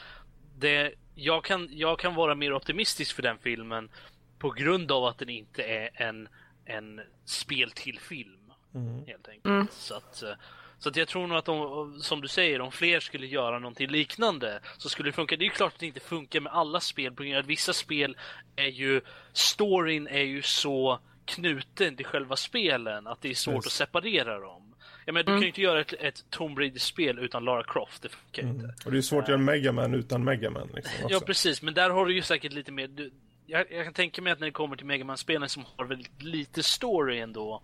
det, 0.57 0.93
jag, 1.15 1.43
kan, 1.43 1.67
jag 1.71 1.99
kan 1.99 2.15
vara 2.15 2.35
mer 2.35 2.53
optimistisk 2.53 3.15
för 3.15 3.23
den 3.23 3.37
filmen 3.37 3.89
på 4.37 4.49
grund 4.49 4.91
av 4.91 5.05
att 5.05 5.17
den 5.17 5.29
inte 5.29 5.63
är 5.63 5.89
en, 5.93 6.27
en 6.65 7.01
spel 7.25 7.71
till 7.71 7.99
film. 7.99 8.38
Mm. 8.75 9.05
Helt 9.07 9.27
enkelt. 9.27 9.45
Mm. 9.45 9.67
Så, 9.71 9.95
att, 9.95 10.23
eh, 10.23 10.33
så 10.79 10.89
att 10.89 10.95
jag 10.95 11.07
tror 11.07 11.27
nog 11.27 11.37
att 11.37 11.45
de, 11.45 11.99
som 12.01 12.21
du 12.21 12.27
säger, 12.27 12.61
om 12.61 12.71
fler 12.71 12.99
skulle 12.99 13.27
göra 13.27 13.59
någonting 13.59 13.87
liknande 13.87 14.59
så 14.77 14.89
skulle 14.89 15.09
det 15.09 15.13
funka. 15.13 15.35
Det 15.35 15.45
är 15.45 15.49
klart 15.49 15.73
att 15.73 15.79
det 15.79 15.85
inte 15.85 15.99
funkar 15.99 16.39
med 16.39 16.53
alla 16.53 16.79
spel 16.79 17.13
på 17.13 17.23
grund 17.23 17.35
av 17.35 17.39
att 17.39 17.47
vissa 17.47 17.73
spel 17.73 18.17
är 18.55 18.67
ju, 18.67 19.01
storyn 19.33 20.07
är 20.07 20.23
ju 20.23 20.41
så 20.41 20.99
knuten 21.25 21.95
till 21.95 22.05
själva 22.05 22.35
spelen 22.35 23.07
att 23.07 23.21
det 23.21 23.29
är 23.29 23.33
svårt 23.33 23.55
yes. 23.55 23.65
att 23.65 23.71
separera 23.71 24.39
dem. 24.39 24.75
Jag 25.05 25.13
menar, 25.13 25.23
du 25.23 25.31
mm. 25.31 25.39
kan 25.39 25.41
ju 25.41 25.47
inte 25.47 25.61
göra 25.61 25.81
ett, 25.81 25.93
ett 25.93 26.25
Tomb 26.29 26.59
Raider-spel 26.59 27.19
utan 27.19 27.45
Lara 27.45 27.63
Croft, 27.63 28.01
det 28.01 28.09
funkar 28.09 28.43
mm. 28.43 28.55
inte. 28.55 28.73
Och 28.85 28.91
det 28.91 28.97
är 28.97 29.01
svårt 29.01 29.23
att 29.23 29.29
göra 29.29 29.37
Megaman 29.37 29.93
utan 29.93 30.23
Megaman. 30.23 30.69
Liksom, 30.75 31.07
ja, 31.09 31.19
precis, 31.25 31.61
men 31.61 31.73
där 31.73 31.89
har 31.89 32.05
du 32.05 32.13
ju 32.13 32.21
säkert 32.21 32.53
lite 32.53 32.71
mer... 32.71 32.87
Du, 32.87 33.11
jag, 33.45 33.71
jag, 33.71 33.85
kan 33.85 33.93
tänka 33.93 34.21
mig 34.21 34.33
att 34.33 34.39
när 34.39 34.47
det 34.47 34.51
kommer 34.51 34.75
till 34.75 34.85
Megaman-spelen 34.85 35.49
som 35.49 35.65
har 35.77 35.85
väldigt 35.85 36.23
lite 36.23 36.63
story 36.63 37.19
ändå 37.19 37.61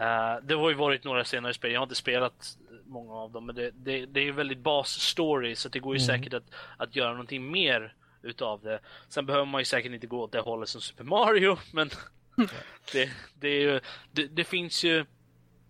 Uh, 0.00 0.42
det 0.42 0.54
har 0.54 0.68
ju 0.68 0.74
varit 0.74 1.04
några 1.04 1.24
senare 1.24 1.54
spel, 1.54 1.72
jag 1.72 1.80
har 1.80 1.84
inte 1.84 1.94
spelat 1.94 2.56
många 2.86 3.14
av 3.14 3.32
dem, 3.32 3.46
men 3.46 3.54
det, 3.54 3.70
det, 3.70 4.06
det 4.06 4.20
är 4.20 4.24
ju 4.24 4.32
väldigt 4.32 4.58
bas-story 4.58 5.54
så 5.54 5.68
det 5.68 5.78
går 5.78 5.96
ju 5.96 6.02
mm. 6.02 6.06
säkert 6.06 6.34
att, 6.34 6.54
att 6.76 6.96
göra 6.96 7.10
någonting 7.10 7.50
mer 7.50 7.94
utav 8.22 8.62
det. 8.62 8.80
Sen 9.08 9.26
behöver 9.26 9.46
man 9.46 9.60
ju 9.60 9.64
säkert 9.64 9.92
inte 9.92 10.06
gå 10.06 10.22
åt 10.22 10.32
det 10.32 10.40
hållet 10.40 10.68
som 10.68 10.80
Super 10.80 11.04
Mario, 11.04 11.58
men 11.72 11.90
det, 12.92 13.10
det, 13.34 13.48
är 13.48 13.60
ju, 13.60 13.80
det, 14.12 14.26
det, 14.26 14.44
finns 14.44 14.84
ju 14.84 15.04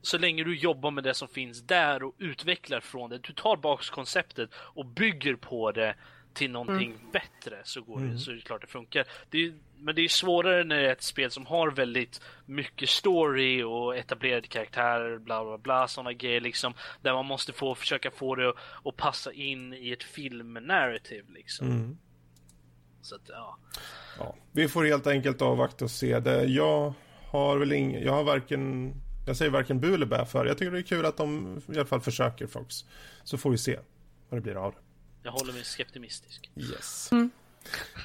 så 0.02 0.18
länge 0.18 0.44
du 0.44 0.56
jobbar 0.56 0.90
med 0.90 1.04
det 1.04 1.14
som 1.14 1.28
finns 1.28 1.62
där 1.62 2.02
och 2.02 2.14
utvecklar 2.18 2.80
från 2.80 3.10
det, 3.10 3.18
du 3.18 3.32
tar 3.32 3.56
bak 3.56 3.90
konceptet 3.90 4.50
och 4.54 4.86
bygger 4.86 5.34
på 5.34 5.72
det 5.72 5.94
till 6.34 6.50
någonting 6.50 6.90
mm. 6.90 7.10
bättre 7.12 7.56
så 7.64 7.82
går 7.82 7.96
mm. 7.96 8.12
det, 8.12 8.18
så 8.18 8.30
är 8.30 8.34
det 8.34 8.40
klart 8.40 8.60
det 8.60 8.66
funkar. 8.66 9.06
Det 9.30 9.38
är, 9.38 9.54
men 9.78 9.94
det 9.94 10.02
är 10.02 10.08
svårare 10.08 10.64
när 10.64 10.76
det 10.76 10.88
är 10.88 10.92
ett 10.92 11.02
spel 11.02 11.30
som 11.30 11.46
har 11.46 11.70
väldigt 11.70 12.20
mycket 12.46 12.88
story 12.88 13.62
och 13.62 13.96
etablerade 13.96 14.46
karaktärer, 14.46 15.18
bla 15.18 15.44
bla 15.44 15.58
bla, 15.58 15.88
sådana 15.88 16.12
grejer 16.12 16.40
liksom. 16.40 16.74
Där 17.02 17.12
man 17.12 17.26
måste 17.26 17.52
få, 17.52 17.74
försöka 17.74 18.10
få 18.10 18.34
det 18.34 18.48
att, 18.48 18.56
att 18.84 18.96
passa 18.96 19.32
in 19.32 19.74
i 19.74 19.92
ett 19.92 20.02
filmnarrativ 20.02 21.24
liksom. 21.30 21.66
Mm. 21.66 21.98
Så 23.02 23.14
att, 23.14 23.28
ja. 23.28 23.58
ja. 24.18 24.36
Vi 24.52 24.68
får 24.68 24.84
helt 24.84 25.06
enkelt 25.06 25.42
avvakta 25.42 25.84
och 25.84 25.90
se 25.90 26.20
det. 26.20 26.44
Jag 26.44 26.94
har 27.26 27.58
väl 27.58 27.72
ingen, 27.72 28.02
jag 28.02 28.12
har 28.12 28.24
varken, 28.24 28.92
jag 29.26 29.36
säger 29.36 29.50
varken 29.50 29.80
bu 29.80 29.94
eller 29.94 30.06
bä 30.06 30.26
för. 30.26 30.46
Jag 30.46 30.58
tycker 30.58 30.72
det 30.72 30.78
är 30.78 30.82
kul 30.82 31.06
att 31.06 31.16
de 31.16 31.60
i 31.68 31.76
alla 31.76 31.86
fall 31.86 32.00
försöker 32.00 32.46
Fox. 32.46 32.74
Så 33.24 33.38
får 33.38 33.50
vi 33.50 33.58
se 33.58 33.78
vad 34.28 34.38
det 34.38 34.42
blir 34.42 34.54
av 34.54 34.72
det. 34.72 34.89
Jag 35.22 35.32
håller 35.32 35.52
mig 35.52 35.64
skeptimistisk. 35.64 36.50
Yes. 36.56 37.12
Mm. 37.12 37.30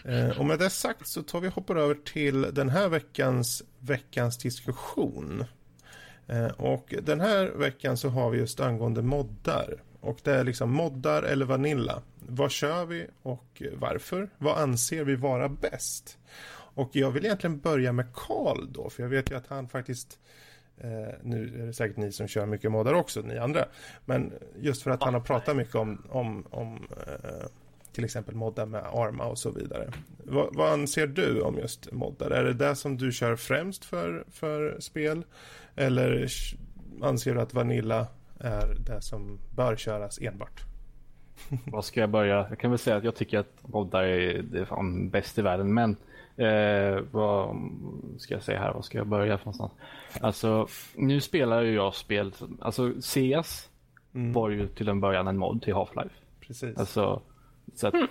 Eh, 0.06 0.40
och 0.40 0.46
med 0.46 0.60
det 0.60 0.70
sagt 0.70 1.08
så 1.08 1.24
tar 1.24 1.40
vi 1.40 1.48
hoppar 1.48 1.76
över 1.76 1.96
till 1.96 2.42
den 2.42 2.70
här 2.70 2.90
veckans, 2.90 3.64
veckans 3.80 4.38
diskussion. 4.38 5.46
Eh, 6.28 6.48
och 6.48 6.94
den 7.04 7.22
här 7.22 7.46
veckan 7.46 7.98
så 7.98 8.10
har 8.10 8.30
vi 8.30 8.38
just 8.38 8.60
angående 8.60 9.02
moddar. 9.02 9.84
Och 10.02 10.20
det 10.24 10.32
är 10.32 10.44
liksom 10.44 10.72
moddar 10.72 11.24
eller 11.24 11.46
Vanilla. 11.46 12.02
Vad 12.20 12.52
kör 12.52 12.86
vi 12.86 13.08
och 13.22 13.62
varför? 13.74 14.30
Vad 14.38 14.58
anser 14.58 15.04
vi 15.04 15.16
vara 15.16 15.50
bäst? 15.50 16.18
Och 16.76 16.90
jag 16.94 17.12
vill 17.12 17.26
egentligen 17.26 17.60
börja 17.60 17.92
med 17.92 18.14
Karl 18.14 18.68
då, 18.70 18.90
för 18.90 19.04
jag 19.04 19.10
vet 19.10 19.32
ju 19.32 19.38
att 19.38 19.48
han 19.48 19.70
faktiskt 19.70 20.20
Eh, 20.78 21.14
nu 21.22 21.62
är 21.62 21.66
det 21.66 21.74
säkert 21.74 21.98
ni 21.98 22.12
som 22.12 22.28
kör 22.28 22.46
mycket 22.46 22.72
moddar 22.72 22.94
också, 22.94 23.22
ni 23.22 23.38
andra. 23.38 23.66
Men 24.06 24.34
just 24.60 24.84
för 24.84 24.92
att 24.92 25.04
han 25.04 25.14
har 25.14 25.22
pratat 25.22 25.56
mycket 25.56 25.76
om, 25.76 26.02
om, 26.10 26.46
om 26.50 26.88
eh, 27.08 27.48
till 27.92 28.06
exempel 28.06 28.36
moddar 28.36 28.66
med 28.66 28.84
Arma 28.84 29.26
och 29.26 29.38
så 29.38 29.52
vidare. 29.52 29.92
Va, 30.24 30.50
vad 30.52 30.74
anser 30.74 31.08
du 31.08 31.42
om 31.42 31.58
just 31.58 31.92
moddar? 31.92 32.32
Är 32.32 32.44
det 32.44 32.54
det 32.54 32.76
som 32.76 32.98
du 32.98 33.12
kör 33.12 33.36
främst 33.36 33.86
för, 33.86 34.26
för 34.32 34.80
spel? 34.80 35.24
Eller 35.76 36.28
anser 37.02 37.36
du 37.36 37.42
att 37.42 37.54
Vanilla 37.54 38.08
är 38.40 38.78
det 38.86 39.02
som 39.02 39.40
bör 39.56 39.76
köras 39.76 40.20
enbart? 40.22 40.64
Vad 41.66 41.86
ska 41.86 42.00
jag 42.00 42.10
börja? 42.10 42.46
Jag 42.50 42.60
kan 42.60 42.72
väl 42.72 42.80
säga 42.80 42.98
att 42.98 43.04
jag 43.04 43.16
tycker 43.16 43.40
att 43.40 43.68
moddar 43.68 44.04
är, 44.04 44.42
det 44.42 44.60
är 44.60 44.66
fan 44.66 45.10
bäst 45.10 45.38
i 45.38 45.42
världen, 45.42 45.74
men 45.74 45.98
Eh, 46.38 47.00
vad 47.12 47.56
ska 48.18 48.34
jag 48.34 48.44
säga 48.44 48.60
här? 48.60 48.74
Vad 48.74 48.86
ska 48.86 48.98
jag 48.98 49.08
börja 49.08 49.38
för 49.38 49.46
någonstans? 49.46 49.72
Alltså, 50.22 50.68
nu 50.96 51.22
spelar 51.22 51.62
ju 51.62 51.74
jag 51.74 51.96
spel, 51.96 52.34
alltså 52.60 52.94
CS 53.02 53.70
mm. 54.14 54.34
var 54.34 54.50
ju 54.50 54.68
till 54.68 54.90
en 54.90 55.00
början 55.00 55.28
en 55.28 55.38
mod 55.38 55.62
till 55.62 55.74
Half-Life. 55.74 56.10
Precis. 56.40 56.78
Alltså, 56.78 57.22
så 57.76 57.88
att, 57.88 57.94
mm. 57.94 58.08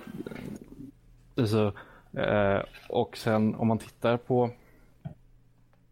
alltså, 1.37 1.72
eh, 2.12 2.61
och 2.89 3.16
sen 3.16 3.55
om 3.55 3.68
man 3.68 3.79
tittar 3.79 4.16
på 4.16 4.51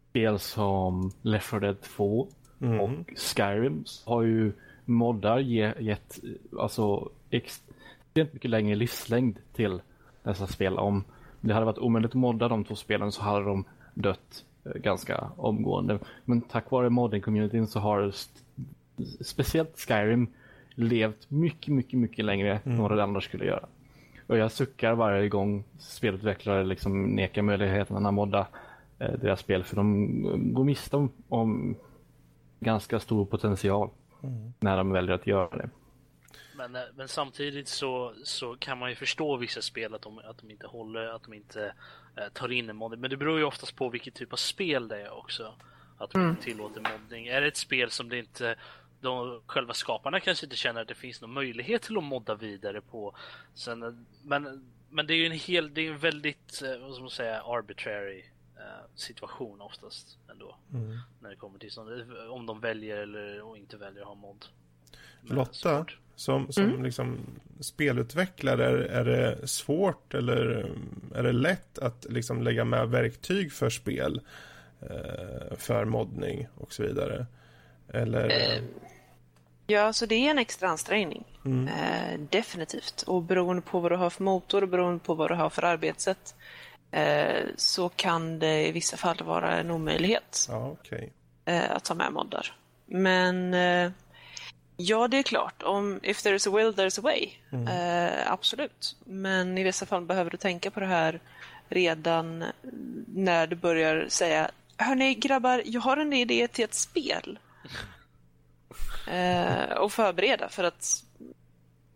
spel 0.09 0.39
som 0.39 1.11
Left 1.21 1.49
4 1.49 1.59
Dead 1.59 1.81
2 1.81 2.27
mm. 2.61 2.79
och 2.79 2.89
Skyrim 3.17 3.83
har 4.05 4.21
ju 4.21 4.53
moddar 4.85 5.39
ge, 5.39 5.73
gett 5.79 6.19
alltså 6.59 7.11
extremt 7.29 8.33
mycket 8.33 8.51
längre 8.51 8.75
livslängd 8.75 9.37
till 9.53 9.81
dessa 10.23 10.47
spel. 10.47 10.77
Om 10.77 11.03
det 11.47 11.53
hade 11.53 11.65
varit 11.65 11.77
omöjligt 11.77 12.11
att 12.11 12.15
modda 12.15 12.47
de 12.47 12.63
två 12.63 12.75
spelen 12.75 13.11
så 13.11 13.21
hade 13.21 13.45
de 13.45 13.65
dött 13.93 14.45
eh, 14.65 14.71
ganska 14.71 15.29
omgående. 15.37 15.99
Men 16.25 16.41
tack 16.41 16.71
vare 16.71 16.89
modding-communityn 16.89 17.65
så 17.65 17.79
har 17.79 18.11
speciellt 19.21 19.79
Skyrim 19.79 20.27
levt 20.75 21.29
mycket, 21.31 21.73
mycket, 21.73 21.99
mycket 21.99 22.25
längre 22.25 22.59
mm. 22.65 22.75
än 22.77 22.81
vad 22.81 22.97
det 22.97 23.03
andra 23.03 23.21
skulle 23.21 23.45
göra. 23.45 23.65
Och 24.27 24.37
jag 24.37 24.51
suckar 24.51 24.93
varje 24.93 25.29
gång 25.29 25.63
spelutvecklare 25.77 26.63
liksom 26.63 27.03
nekar 27.03 27.41
möjligheten 27.41 28.05
att 28.05 28.13
modda 28.13 28.47
eh, 28.99 29.11
deras 29.21 29.39
spel 29.39 29.63
för 29.63 29.75
de 29.75 30.53
går 30.53 30.63
miste 30.63 30.95
om, 30.95 31.11
om 31.29 31.75
ganska 32.59 32.99
stor 32.99 33.25
potential 33.25 33.89
mm. 34.23 34.53
när 34.59 34.77
de 34.77 34.91
väljer 34.91 35.15
att 35.15 35.27
göra 35.27 35.57
det. 35.57 35.69
Men, 36.67 36.75
eh, 36.75 36.89
men 36.95 37.07
samtidigt 37.07 37.67
så, 37.67 38.13
så 38.23 38.55
kan 38.55 38.77
man 38.77 38.89
ju 38.89 38.95
förstå 38.95 39.37
vissa 39.37 39.61
spel 39.61 39.93
att 39.93 40.01
de, 40.01 40.17
att 40.17 40.37
de 40.37 40.51
inte 40.51 40.67
håller, 40.67 41.05
att 41.05 41.23
de 41.23 41.33
inte 41.33 41.73
eh, 42.15 42.27
tar 42.33 42.51
in 42.51 42.69
en 42.69 42.75
modding. 42.75 42.99
Men 42.99 43.09
det 43.09 43.17
beror 43.17 43.37
ju 43.37 43.43
oftast 43.43 43.75
på 43.75 43.89
vilket 43.89 44.13
typ 44.13 44.33
av 44.33 44.37
spel 44.37 44.87
det 44.87 45.01
är 45.01 45.13
också. 45.13 45.55
Att 45.97 46.11
de 46.11 46.21
mm. 46.21 46.35
tillåter 46.35 46.81
modding. 46.81 47.27
Är 47.27 47.41
det 47.41 47.47
ett 47.47 47.57
spel 47.57 47.91
som 47.91 48.09
det 48.09 48.17
inte 48.17 48.55
de 49.01 49.41
själva 49.45 49.73
skaparna 49.73 50.19
kanske 50.19 50.45
inte 50.45 50.55
känner 50.55 50.81
att 50.81 50.87
det 50.87 50.95
finns 50.95 51.21
någon 51.21 51.33
möjlighet 51.33 51.81
till 51.81 51.97
att 51.97 52.03
modda 52.03 52.35
vidare 52.35 52.81
på. 52.81 53.15
Sen, 53.53 53.83
eh, 53.83 53.93
men, 54.23 54.65
men 54.89 55.07
det 55.07 55.13
är 55.13 55.17
ju 55.17 55.25
en 55.25 55.31
hel, 55.31 55.73
det 55.73 55.81
är 55.81 55.91
en 55.91 55.99
väldigt, 55.99 56.61
eh, 56.61 56.77
vad 56.77 56.93
ska 56.93 57.01
man 57.01 57.09
säga, 57.09 57.41
arbitrary 57.41 58.23
situation 58.95 59.61
oftast 59.61 60.17
ändå. 60.31 60.55
Mm. 60.73 60.97
När 61.19 61.29
det 61.29 61.35
kommer 61.35 61.59
till 61.59 61.71
sånt, 61.71 61.89
om 62.29 62.45
de 62.45 62.59
väljer 62.59 62.97
eller 62.97 63.57
inte 63.57 63.77
väljer 63.77 64.01
att 64.01 64.07
ha 64.07 64.15
mod. 64.15 64.45
Lotta, 65.25 65.85
som, 66.15 66.51
som 66.51 66.63
mm. 66.63 66.83
liksom 66.83 67.17
spelutvecklare, 67.59 68.87
är 68.87 69.05
det 69.05 69.47
svårt 69.47 70.13
eller 70.13 70.71
är 71.15 71.23
det 71.23 71.31
lätt 71.31 71.79
att 71.79 72.05
liksom 72.09 72.41
lägga 72.41 72.65
med 72.65 72.89
verktyg 72.89 73.53
för 73.53 73.69
spel? 73.69 74.21
Eh, 74.89 75.57
för 75.57 75.85
moddning 75.85 76.47
och 76.57 76.73
så 76.73 76.83
vidare? 76.83 77.25
Eller? 77.93 78.29
Eh, 78.29 78.63
ja, 79.67 79.93
så 79.93 80.05
det 80.05 80.15
är 80.15 80.31
en 80.31 80.39
extra 80.39 80.69
ansträngning. 80.69 81.23
Mm. 81.45 81.67
Eh, 81.67 82.19
definitivt. 82.29 83.01
Och 83.01 83.23
beroende 83.23 83.61
på 83.61 83.79
vad 83.79 83.91
du 83.91 83.95
har 83.95 84.09
för 84.09 84.23
motor 84.23 84.61
och 84.61 84.69
beroende 84.69 84.99
på 84.99 85.13
vad 85.13 85.31
du 85.31 85.35
har 85.35 85.49
för 85.49 85.63
arbetssätt 85.63 86.35
så 87.55 87.89
kan 87.89 88.39
det 88.39 88.67
i 88.67 88.71
vissa 88.71 88.97
fall 88.97 89.17
vara 89.23 89.59
en 89.59 89.71
omöjlighet 89.71 90.47
ja, 90.49 90.67
okay. 90.67 91.09
Att 91.45 91.83
ta 91.83 91.93
med 91.93 92.13
moddar. 92.13 92.55
Men 92.85 93.53
Ja, 94.77 95.07
det 95.07 95.17
är 95.17 95.23
klart. 95.23 95.63
Om 95.63 95.99
if 96.03 96.23
there's 96.25 96.49
a 96.49 96.51
will, 96.57 96.73
there's 96.73 96.99
a 96.99 97.01
way. 97.01 97.29
Mm. 97.51 97.67
Eh, 97.67 98.31
absolut. 98.31 98.95
Men 99.05 99.57
i 99.57 99.63
vissa 99.63 99.85
fall 99.85 100.05
behöver 100.05 100.31
du 100.31 100.37
tänka 100.37 100.71
på 100.71 100.79
det 100.79 100.85
här 100.85 101.19
redan 101.69 102.45
när 103.07 103.47
du 103.47 103.55
börjar 103.55 104.05
säga 104.09 104.51
Hörni 104.77 105.15
grabbar, 105.15 105.61
jag 105.65 105.81
har 105.81 105.97
en 105.97 106.13
idé 106.13 106.47
till 106.47 106.65
ett 106.65 106.73
spel. 106.73 107.39
eh, 109.07 109.71
och 109.77 109.93
förbereda 109.93 110.49
för 110.49 110.63
att 110.63 111.03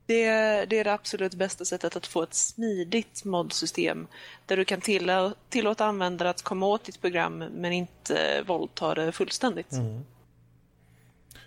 det, 0.06 0.26
det 0.66 0.80
är 0.80 0.84
det 0.84 0.94
absolut 0.94 1.34
bästa 1.34 1.66
sättet 1.66 1.96
att 1.96 2.08
få 2.08 2.24
ett 2.24 2.34
smidigt 2.34 3.26
modsystem 3.26 4.08
där 4.46 4.58
du 4.58 4.66
kan 4.66 4.82
tilla, 4.82 5.34
tillåta 5.50 5.86
användare 5.86 6.30
att 6.30 6.42
komma 6.42 6.66
åt 6.66 6.84
ditt 6.84 7.02
program 7.02 7.38
men 7.38 7.72
inte 7.72 8.44
våldta 8.48 8.96
det 8.96 9.12
fullständigt. 9.12 9.72
Mm. 9.72 10.04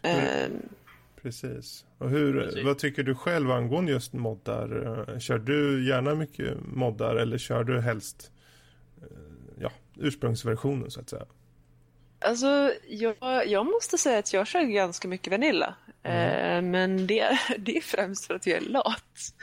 Uh, 0.04 0.48
Precis. 1.22 1.84
Och 1.98 2.10
hur, 2.10 2.44
Precis. 2.44 2.64
vad 2.64 2.78
tycker 2.78 3.02
du 3.02 3.14
själv 3.14 3.50
angående 3.50 3.92
just 3.92 4.12
moddar? 4.12 5.18
Kör 5.20 5.38
du 5.38 5.88
gärna 5.88 6.14
mycket 6.14 6.56
moddar 6.64 7.16
eller 7.16 7.38
kör 7.38 7.64
du 7.64 7.80
helst 7.80 8.32
eh, 9.02 9.06
ja, 9.60 9.70
ursprungsversionen 9.96 10.90
så 10.90 11.00
att 11.00 11.08
säga? 11.08 11.26
Alltså, 12.18 12.72
jag, 12.88 13.46
jag 13.46 13.66
måste 13.66 13.98
säga 13.98 14.18
att 14.18 14.32
jag 14.32 14.46
kör 14.46 14.62
ganska 14.62 15.08
mycket 15.08 15.30
Vanilla. 15.30 15.74
Mm. 16.02 16.64
Eh, 16.64 16.70
men 16.70 17.06
det, 17.06 17.38
det 17.58 17.76
är 17.76 17.80
främst 17.80 18.26
för 18.26 18.34
att 18.34 18.46
jag 18.46 18.56
är 18.56 18.60
lat. 18.60 19.34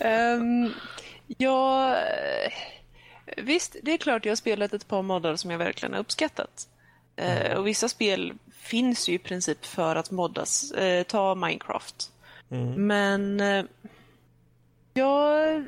um, 0.40 0.72
jag, 1.26 1.98
visst, 3.36 3.76
det 3.82 3.92
är 3.92 3.98
klart 3.98 4.24
jag 4.24 4.30
har 4.30 4.36
spelat 4.36 4.72
ett 4.72 4.88
par 4.88 5.02
moddar 5.02 5.36
som 5.36 5.50
jag 5.50 5.58
verkligen 5.58 5.92
har 5.92 6.00
uppskattat. 6.00 6.68
Eh, 7.16 7.46
mm. 7.46 7.58
och 7.58 7.66
vissa 7.66 7.88
spel 7.88 8.32
finns 8.64 9.08
ju 9.08 9.12
i 9.12 9.18
princip 9.18 9.66
för 9.66 9.96
att 9.96 10.10
moddas. 10.10 10.72
Eh, 10.72 11.02
ta 11.02 11.34
Minecraft. 11.34 12.12
Mm. 12.50 12.86
Men 12.86 13.40
eh, 13.40 13.64
jag, 14.94 15.64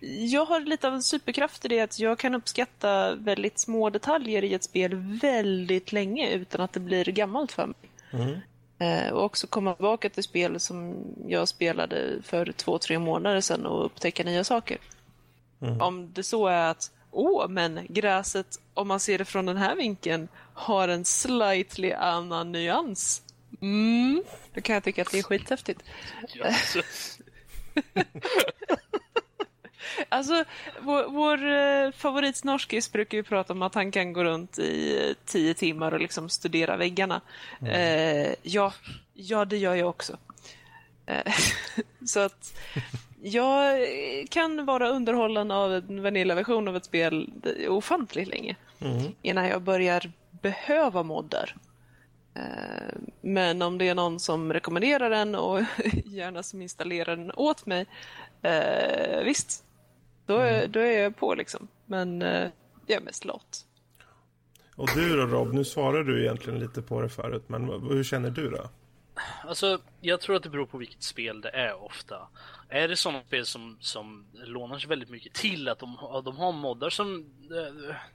jag 0.00 0.44
har 0.44 0.60
lite 0.60 0.88
av 0.88 0.94
en 0.94 1.02
superkraft 1.02 1.64
i 1.64 1.68
det 1.68 1.80
att 1.80 1.98
jag 1.98 2.18
kan 2.18 2.34
uppskatta 2.34 3.14
väldigt 3.14 3.58
små 3.58 3.90
detaljer 3.90 4.44
i 4.44 4.54
ett 4.54 4.64
spel 4.64 4.94
väldigt 5.22 5.92
länge 5.92 6.30
utan 6.30 6.60
att 6.60 6.72
det 6.72 6.80
blir 6.80 7.04
gammalt 7.04 7.52
för 7.52 7.66
mig. 7.66 7.76
Mm. 8.12 8.40
Eh, 8.78 9.12
och 9.12 9.24
också 9.24 9.46
komma 9.46 9.74
tillbaka 9.74 10.08
till 10.10 10.22
spel 10.22 10.60
som 10.60 10.96
jag 11.26 11.48
spelade 11.48 12.22
för 12.22 12.52
två, 12.52 12.78
tre 12.78 12.98
månader 12.98 13.40
sedan 13.40 13.66
och 13.66 13.86
upptäcka 13.86 14.24
nya 14.24 14.44
saker. 14.44 14.78
Mm. 15.60 15.80
Om 15.80 16.12
det 16.12 16.22
så 16.22 16.46
är 16.46 16.70
att, 16.70 16.90
åh, 17.14 17.48
men 17.48 17.86
gräset, 17.88 18.60
om 18.74 18.88
man 18.88 19.00
ser 19.00 19.18
det 19.18 19.24
från 19.24 19.46
den 19.46 19.56
här 19.56 19.76
vinkeln, 19.76 20.28
har 20.54 20.88
en 20.88 21.04
slightly 21.04 21.92
annan 21.92 22.52
nyans. 22.52 23.22
Mm, 23.60 24.24
då 24.54 24.60
kan 24.60 24.74
jag 24.74 24.84
tycka 24.84 25.02
att 25.02 25.10
det 25.10 25.18
är 25.18 25.22
skithäftigt. 25.22 25.82
Alltså, 30.08 30.44
vår, 30.80 31.08
vår 31.08 31.46
eh, 31.48 31.92
favoritsnorskis 31.92 32.92
brukar 32.92 33.18
ju 33.18 33.22
prata 33.22 33.52
om 33.52 33.62
att 33.62 33.74
han 33.74 33.90
kan 33.90 34.12
gå 34.12 34.24
runt 34.24 34.58
i 34.58 34.98
eh, 35.08 35.14
tio 35.24 35.54
timmar 35.54 35.92
och 35.92 36.00
liksom 36.00 36.28
studera 36.28 36.76
väggarna. 36.76 37.20
Mm. 37.60 37.72
Eh, 37.72 38.34
ja, 38.42 38.72
ja, 39.14 39.44
det 39.44 39.56
gör 39.56 39.74
jag 39.74 39.88
också. 39.88 40.18
Eh, 41.06 41.32
så 42.06 42.20
att 42.20 42.58
jag 43.26 43.88
kan 44.30 44.66
vara 44.66 44.88
underhållen 44.88 45.50
av 45.50 45.74
en 45.74 46.02
Vanilla-version 46.02 46.68
av 46.68 46.76
ett 46.76 46.84
spel 46.84 47.32
ofantligt 47.68 48.28
länge 48.28 48.56
mm. 48.80 49.12
innan 49.22 49.48
jag 49.48 49.62
börjar 49.62 50.12
behöva 50.30 51.02
moddar. 51.02 51.56
Eh, 52.34 52.94
men 53.20 53.62
om 53.62 53.78
det 53.78 53.88
är 53.88 53.94
någon 53.94 54.20
som 54.20 54.52
rekommenderar 54.52 55.10
den 55.10 55.34
och 55.34 55.60
gärna 56.04 56.42
som 56.42 56.62
installerar 56.62 57.16
den 57.16 57.32
åt 57.32 57.66
mig, 57.66 57.86
eh, 58.42 59.24
visst, 59.24 59.64
då 60.26 60.36
är, 60.36 60.58
mm. 60.58 60.72
då 60.72 60.80
är 60.80 61.02
jag 61.02 61.16
på 61.16 61.34
liksom. 61.34 61.68
Men 61.86 62.22
eh, 62.22 62.48
jag 62.86 62.96
är 62.96 63.04
mest 63.04 63.24
lat. 63.24 63.66
Och 64.76 64.88
du 64.94 65.16
då 65.16 65.26
Rob, 65.26 65.52
nu 65.52 65.64
svarar 65.64 66.04
du 66.04 66.22
egentligen 66.22 66.58
lite 66.58 66.82
på 66.82 67.00
det 67.00 67.08
förut, 67.08 67.44
men 67.46 67.68
hur 67.68 68.04
känner 68.04 68.30
du 68.30 68.50
då? 68.50 68.68
Alltså, 69.48 69.78
jag 70.00 70.20
tror 70.20 70.36
att 70.36 70.42
det 70.42 70.48
beror 70.48 70.66
på 70.66 70.78
vilket 70.78 71.02
spel 71.02 71.40
det 71.40 71.48
är 71.48 71.84
ofta. 71.84 72.28
Är 72.74 72.88
det 72.88 72.96
sådana 72.96 73.22
spel 73.22 73.46
som, 73.46 73.76
som 73.80 74.26
lånar 74.32 74.78
sig 74.78 74.88
väldigt 74.88 75.10
mycket 75.10 75.34
till 75.34 75.68
att 75.68 75.78
de, 75.78 75.96
de 76.24 76.36
har 76.36 76.52
moddar 76.52 76.90
som 76.90 77.24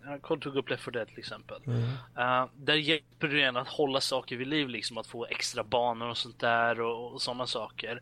jag 0.04 0.32
uh, 0.32 0.40
tog 0.40 0.56
upp 0.56 0.70
Left 0.70 0.84
4 0.84 0.92
Dead 0.92 1.08
till 1.08 1.20
exempel. 1.20 1.62
Mm. 1.66 1.82
Uh, 2.18 2.50
där 2.56 2.74
hjälper 2.74 3.28
det 3.28 3.44
en 3.44 3.58
att 3.58 3.68
hålla 3.68 4.02
saker 4.02 4.36
vid 4.36 4.48
liv, 4.48 4.70
liksom 4.70 4.98
att 4.98 5.08
få 5.08 5.26
extra 5.26 5.64
banor 5.64 6.10
och 6.10 6.18
sånt 6.18 6.40
där 6.40 6.82
och, 6.82 7.14
och 7.14 7.22
sådana 7.22 7.48
saker. 7.48 8.02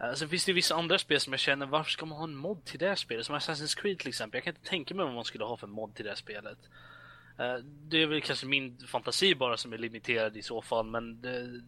Uh, 0.00 0.12
sen 0.14 0.28
finns 0.28 0.44
det 0.44 0.52
vissa 0.52 0.74
andra 0.74 0.98
spel 0.98 1.20
som 1.20 1.32
jag 1.32 1.40
känner, 1.40 1.66
varför 1.66 1.90
ska 1.90 2.06
man 2.06 2.18
ha 2.18 2.24
en 2.24 2.36
mod 2.36 2.64
till 2.64 2.78
det 2.78 2.96
spelet? 2.96 3.26
Som 3.26 3.36
Assassin's 3.36 3.80
Creed 3.80 3.98
till 3.98 4.08
exempel. 4.08 4.38
Jag 4.38 4.44
kan 4.44 4.54
inte 4.54 4.70
tänka 4.70 4.94
mig 4.94 5.04
vad 5.04 5.14
man 5.14 5.24
skulle 5.24 5.44
ha 5.44 5.56
för 5.56 5.66
mod 5.66 5.94
till 5.94 6.04
det 6.04 6.16
spelet. 6.16 6.58
Uh, 7.40 7.64
det 7.64 8.02
är 8.02 8.06
väl 8.06 8.22
kanske 8.22 8.46
min 8.46 8.78
fantasi 8.86 9.34
bara 9.34 9.56
som 9.56 9.72
är 9.72 9.78
limiterad 9.78 10.36
i 10.36 10.42
så 10.42 10.62
fall, 10.62 10.86
men 10.86 11.20
det, 11.20 11.62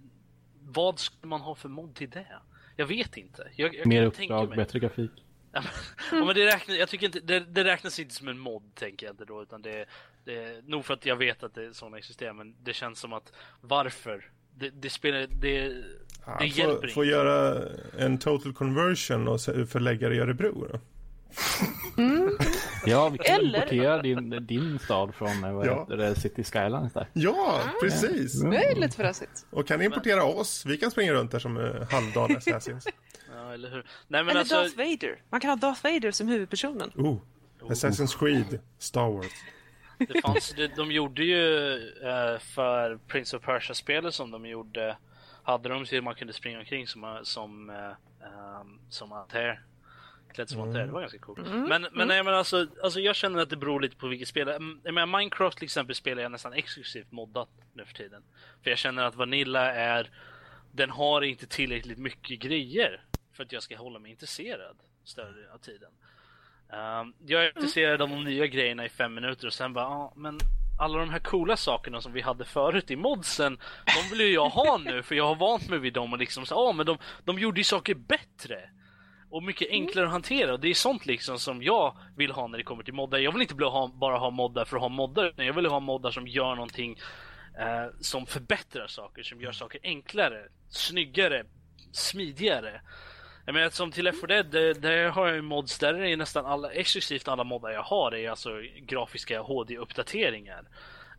vad 0.60 0.98
ska 0.98 1.26
man 1.26 1.40
ha 1.40 1.54
för 1.54 1.68
mod 1.68 1.94
till 1.94 2.10
det? 2.10 2.38
Jag 2.76 2.86
vet 2.86 3.16
inte. 3.16 3.48
Jag, 3.56 3.74
jag 3.74 3.86
Mer 3.86 4.06
uppdrag, 4.06 4.56
bättre 4.56 4.78
grafik. 4.78 5.10
ja, 5.52 5.62
men 6.10 6.34
det 6.34 6.46
räknas, 6.46 6.78
jag 6.78 6.88
tycker 6.88 7.06
inte, 7.06 7.20
det, 7.20 7.40
det, 7.40 7.64
räknas 7.64 7.98
inte 7.98 8.14
som 8.14 8.28
en 8.28 8.38
mod 8.38 8.74
tänker 8.74 9.06
jag 9.06 9.12
inte 9.12 9.24
då, 9.24 9.42
utan 9.42 9.62
det, 9.62 9.86
det 10.24 10.64
nog 10.66 10.84
för 10.84 10.94
att 10.94 11.06
jag 11.06 11.16
vet 11.16 11.42
att 11.42 11.54
det 11.54 11.64
är 11.64 11.72
sådana 11.72 11.98
existerar, 11.98 12.32
men 12.32 12.54
det 12.62 12.72
känns 12.72 12.98
som 12.98 13.12
att 13.12 13.32
varför? 13.60 14.30
Det, 14.56 14.70
det 14.70 14.90
spelar, 14.90 15.26
det, 15.40 15.84
ja, 16.26 16.36
det 16.38 16.46
hjälper 16.46 16.74
får, 16.74 16.84
inte. 16.84 16.94
Får 16.94 17.06
göra 17.06 17.68
en 17.98 18.18
total 18.18 18.52
conversion 18.52 19.28
och 19.28 19.40
förlägga 19.40 20.08
det 20.08 20.14
i 20.14 20.18
Örebro 20.18 20.68
då? 20.72 20.80
Mm. 22.02 22.36
Ja, 22.86 23.08
vi 23.08 23.18
kan 23.18 23.34
Eller... 23.34 23.58
importera 23.58 24.02
din, 24.02 24.46
din 24.46 24.78
stad 24.78 25.14
från 25.14 25.44
eh, 25.44 25.52
vad 25.52 25.66
ja. 25.66 25.86
det, 25.88 26.14
City 26.14 26.44
Skylines 26.44 26.92
där. 26.92 27.08
Ja, 27.12 27.60
precis. 27.80 28.40
Mm. 28.40 28.50
Det 28.50 28.56
är 28.56 28.74
lite 28.74 28.96
fräsigt. 28.96 29.46
Och 29.50 29.66
kan 29.66 29.82
importera 29.82 30.24
oss. 30.24 30.66
Vi 30.66 30.76
kan 30.76 30.90
springa 30.90 31.12
runt 31.12 31.30
där 31.30 31.38
som 31.38 31.56
uh, 31.56 31.90
halvdana 31.90 32.36
assassins. 32.36 32.86
ja, 33.34 33.52
eller 33.52 33.70
hur. 33.70 33.86
Nej, 34.08 34.24
men 34.24 34.28
eller 34.28 34.40
alltså... 34.40 34.56
Darth 34.56 34.76
Vader. 34.76 35.22
Man 35.30 35.40
kan 35.40 35.50
ha 35.50 35.56
Darth 35.56 35.82
Vader 35.82 36.10
som 36.10 36.28
huvudpersonen. 36.28 36.92
Oh, 36.96 37.18
Assassin's 37.60 38.18
Creed, 38.18 38.60
Star 38.78 39.08
Wars. 39.08 39.32
Det 39.98 40.20
fanns, 40.22 40.54
de, 40.56 40.66
de 40.66 40.92
gjorde 40.92 41.24
ju 41.24 41.74
uh, 42.02 42.38
för 42.38 42.98
Prince 43.08 43.36
of 43.36 43.42
Persia-spelet 43.42 44.14
som 44.14 44.30
de 44.30 44.46
gjorde 44.46 44.96
hade 45.42 45.68
de 45.68 45.86
så 45.86 46.02
man 46.02 46.14
kunde 46.14 46.32
springa 46.32 46.58
omkring 46.58 46.86
som, 46.86 47.20
som, 47.22 47.70
uh, 47.70 47.76
um, 48.60 48.80
som 48.88 49.12
Klädd 50.34 50.48
som 50.48 50.60
mm. 50.60 50.72
det 50.72 50.92
var 50.92 51.00
ganska 51.00 51.18
coolt. 51.18 51.38
Mm. 51.38 51.60
Men, 51.60 51.68
men, 51.68 51.92
mm. 51.92 52.08
nej, 52.08 52.22
men 52.22 52.34
alltså, 52.34 52.66
alltså, 52.82 53.00
jag 53.00 53.16
känner 53.16 53.42
att 53.42 53.50
det 53.50 53.56
beror 53.56 53.80
lite 53.80 53.96
på 53.96 54.08
vilket 54.08 54.28
spel. 54.28 54.48
Mm, 54.48 54.80
jag 54.84 54.94
menar, 54.94 55.18
Minecraft 55.18 55.58
till 55.58 55.64
exempel 55.64 55.94
spelar 55.94 56.22
jag 56.22 56.32
nästan 56.32 56.52
exklusivt 56.52 57.12
moddat 57.12 57.48
nu 57.72 57.84
för 57.84 57.94
tiden. 57.94 58.22
För 58.62 58.70
jag 58.70 58.78
känner 58.78 59.04
att 59.04 59.14
Vanilla 59.14 59.72
är, 59.72 60.10
den 60.72 60.90
har 60.90 61.22
inte 61.22 61.46
tillräckligt 61.46 61.98
mycket 61.98 62.40
grejer 62.40 63.04
för 63.32 63.42
att 63.42 63.52
jag 63.52 63.62
ska 63.62 63.76
hålla 63.76 63.98
mig 63.98 64.10
intresserad 64.10 64.76
större 65.04 65.52
av 65.54 65.58
tiden. 65.58 65.90
Um, 66.68 67.14
jag 67.26 67.44
är 67.44 67.48
intresserad 67.48 68.02
av 68.02 68.08
de 68.08 68.24
nya 68.24 68.46
grejerna 68.46 68.84
i 68.84 68.88
fem 68.88 69.14
minuter 69.14 69.46
och 69.46 69.52
sen 69.52 69.72
bara, 69.72 69.86
ah, 69.86 70.12
men 70.16 70.38
alla 70.80 70.98
de 70.98 71.10
här 71.10 71.18
coola 71.18 71.56
sakerna 71.56 72.00
som 72.00 72.12
vi 72.12 72.20
hade 72.20 72.44
förut 72.44 72.90
i 72.90 72.96
modsen, 72.96 73.58
de 73.86 74.10
vill 74.10 74.26
ju 74.26 74.32
jag 74.32 74.48
ha 74.48 74.78
nu 74.78 75.02
för 75.02 75.14
jag 75.14 75.26
har 75.26 75.34
vant 75.34 75.68
mig 75.68 75.78
vid 75.78 75.92
dem 75.92 76.12
och 76.12 76.18
liksom 76.18 76.46
så, 76.46 76.54
ja 76.54 76.58
ah, 76.58 76.72
men 76.72 76.86
de, 76.86 76.98
de 77.24 77.38
gjorde 77.38 77.60
ju 77.60 77.64
saker 77.64 77.94
bättre 77.94 78.70
och 79.34 79.42
mycket 79.42 79.68
mm. 79.68 79.82
enklare 79.82 80.06
att 80.06 80.12
hantera. 80.12 80.56
Det 80.56 80.68
är 80.68 80.74
sånt 80.74 81.06
liksom 81.06 81.38
som 81.38 81.62
jag 81.62 81.96
vill 82.16 82.30
ha 82.30 82.46
när 82.46 82.58
det 82.58 82.64
kommer 82.64 82.82
till 82.82 82.94
moddar. 82.94 83.18
Jag 83.18 83.32
vill 83.32 83.42
inte 83.42 83.54
bara 83.54 84.18
ha 84.18 84.30
moddar 84.30 84.64
för 84.64 84.76
att 84.76 84.82
ha 84.82 84.88
moddar, 84.88 85.24
utan 85.24 85.46
jag 85.46 85.54
vill 85.54 85.66
ha 85.66 85.80
moddar 85.80 86.10
som 86.10 86.28
gör 86.28 86.54
någonting 86.54 86.98
eh, 87.58 87.86
som 88.00 88.26
förbättrar 88.26 88.86
saker, 88.86 89.22
som 89.22 89.40
gör 89.40 89.52
saker 89.52 89.80
enklare, 89.82 90.48
snyggare, 90.68 91.44
smidigare. 91.92 92.80
Jag 93.46 93.54
menar 93.54 93.70
som 93.70 93.92
till 93.92 94.08
F4 94.08 94.26
Dead, 94.26 94.80
där, 94.82 95.08
har 95.08 95.26
jag 95.26 95.36
ju 95.36 95.42
mods 95.42 95.78
där 95.78 95.94
är 95.94 96.16
nästan 96.16 96.46
alla, 96.46 96.72
exklusivt 96.72 97.28
alla 97.28 97.44
moddar 97.44 97.70
jag 97.70 97.82
har 97.82 98.14
är 98.14 98.30
alltså 98.30 98.50
grafiska 98.86 99.40
HD-uppdateringar. 99.40 100.64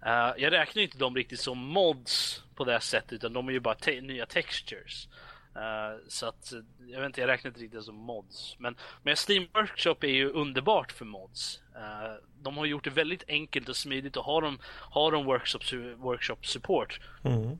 Uh, 0.05 0.33
jag 0.37 0.51
räknar 0.51 0.83
inte 0.83 0.97
dem 0.97 1.15
riktigt 1.15 1.39
som 1.39 1.57
mods 1.57 2.43
på 2.55 2.63
det 2.63 2.79
sättet 2.79 3.13
utan 3.13 3.33
de 3.33 3.47
är 3.47 3.51
ju 3.51 3.59
bara 3.59 3.75
te 3.75 4.01
nya 4.01 4.25
textures. 4.25 5.07
Uh, 5.55 5.99
så 6.07 6.25
att, 6.25 6.53
jag 6.87 6.99
vet 6.99 7.05
inte, 7.05 7.21
jag 7.21 7.27
räknar 7.27 7.49
inte 7.49 7.61
riktigt 7.61 7.83
som 7.83 7.95
mods. 7.95 8.55
Men, 8.59 8.75
men 9.03 9.15
Steam 9.29 9.47
Workshop 9.53 9.95
är 10.01 10.07
ju 10.07 10.29
underbart 10.29 10.91
för 10.91 11.05
mods. 11.05 11.59
Uh, 11.75 12.15
de 12.41 12.57
har 12.57 12.65
gjort 12.65 12.83
det 12.83 12.89
väldigt 12.89 13.23
enkelt 13.27 13.69
och 13.69 13.75
smidigt 13.75 14.17
och 14.17 14.23
har 14.23 14.41
de, 14.41 14.59
har 14.65 15.11
de 15.11 15.25
workshop, 15.25 15.59
workshop 15.97 16.37
support 16.41 16.99
mm. 17.23 17.57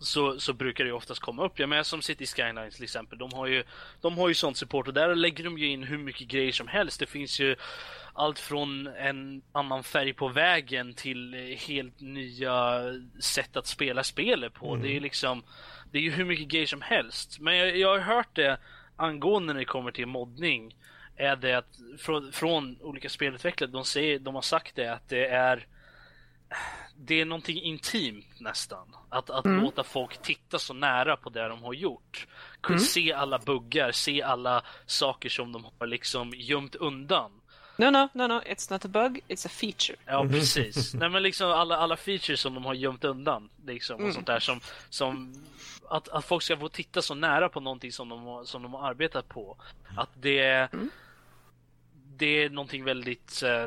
så, 0.00 0.40
så 0.40 0.52
brukar 0.52 0.84
det 0.84 0.92
oftast 0.92 1.20
komma 1.20 1.44
upp. 1.44 1.58
Jag 1.58 1.68
menar 1.68 1.82
som 1.82 2.02
City 2.02 2.26
Skylines 2.26 2.74
till 2.74 2.84
exempel, 2.84 3.18
de 3.18 3.32
har 3.32 3.46
ju, 3.46 3.64
de 4.00 4.18
har 4.18 4.28
ju 4.28 4.34
sånt 4.34 4.56
support 4.56 4.88
och 4.88 4.94
där 4.94 5.14
lägger 5.14 5.44
de 5.44 5.58
ju 5.58 5.66
in 5.66 5.82
hur 5.82 5.98
mycket 5.98 6.28
grejer 6.28 6.52
som 6.52 6.68
helst. 6.68 7.00
Det 7.00 7.06
finns 7.06 7.40
ju 7.40 7.56
allt 8.16 8.38
från 8.38 8.86
en 8.86 9.42
annan 9.52 9.84
färg 9.84 10.12
på 10.12 10.28
vägen 10.28 10.94
till 10.94 11.34
helt 11.68 12.00
nya 12.00 12.82
sätt 13.20 13.56
att 13.56 13.66
spela 13.66 14.04
spelet 14.04 14.54
på. 14.54 14.70
Mm. 14.70 14.82
Det 14.82 14.96
är 14.96 15.00
liksom 15.00 15.42
det 15.90 15.98
är 15.98 16.02
ju 16.02 16.10
hur 16.10 16.24
mycket 16.24 16.48
grejer 16.48 16.66
som 16.66 16.82
helst. 16.82 17.38
Men 17.40 17.56
jag, 17.56 17.76
jag 17.76 17.88
har 17.88 17.98
hört 17.98 18.36
det 18.36 18.58
angående 18.96 19.52
när 19.52 19.60
det 19.60 19.64
kommer 19.64 19.90
till 19.90 20.06
moddning. 20.06 20.76
Är 21.16 21.36
det 21.36 21.52
att 21.54 21.78
från, 21.98 22.32
från 22.32 22.80
olika 22.80 23.08
spelutvecklare, 23.08 23.70
de, 23.70 23.84
säger, 23.84 24.18
de 24.18 24.34
har 24.34 24.42
sagt 24.42 24.76
det 24.76 24.92
att 24.92 25.08
det 25.08 25.26
är 25.26 25.66
det 26.96 27.20
är 27.20 27.24
någonting 27.24 27.62
intimt 27.62 28.40
nästan. 28.40 28.96
Att, 29.08 29.30
att 29.30 29.44
mm. 29.44 29.60
låta 29.60 29.84
folk 29.84 30.22
titta 30.22 30.58
så 30.58 30.74
nära 30.74 31.16
på 31.16 31.30
det 31.30 31.48
de 31.48 31.62
har 31.62 31.74
gjort. 31.74 32.26
Mm. 32.68 32.78
Se 32.78 33.12
alla 33.12 33.38
buggar, 33.38 33.92
se 33.92 34.22
alla 34.22 34.62
saker 34.86 35.28
som 35.28 35.52
de 35.52 35.66
har 35.78 35.86
liksom 35.86 36.32
gömt 36.36 36.74
undan. 36.74 37.30
No, 37.78 37.90
no, 37.90 38.08
no, 38.12 38.26
no, 38.26 38.40
it's 38.46 38.70
not 38.70 38.84
a 38.84 38.88
bug, 38.88 39.20
it's 39.28 39.46
a 39.46 39.48
feature. 39.48 39.96
Ja, 40.06 40.20
mm. 40.20 40.32
precis. 40.32 40.94
Nej, 40.94 41.08
men 41.08 41.22
liksom 41.22 41.50
alla, 41.50 41.76
alla 41.76 41.96
features 41.96 42.40
som 42.40 42.54
de 42.54 42.64
har 42.64 42.74
gömt 42.74 43.04
undan, 43.04 43.48
liksom, 43.66 43.94
och 43.94 44.00
mm. 44.00 44.14
sånt 44.14 44.26
där 44.26 44.38
som, 44.38 44.60
som 44.88 45.34
att, 45.88 46.08
att 46.08 46.24
folk 46.24 46.42
ska 46.42 46.56
få 46.56 46.68
titta 46.68 47.02
så 47.02 47.14
nära 47.14 47.48
på 47.48 47.60
någonting 47.60 47.92
som 47.92 48.08
de 48.08 48.22
har, 48.22 48.44
som 48.44 48.62
de 48.62 48.74
har 48.74 48.88
arbetat 48.88 49.28
på. 49.28 49.56
Att 49.96 50.10
det, 50.14 50.48
mm. 50.48 50.90
det 52.16 52.44
är 52.44 52.50
någonting 52.50 52.84
väldigt 52.84 53.42
eh, 53.42 53.66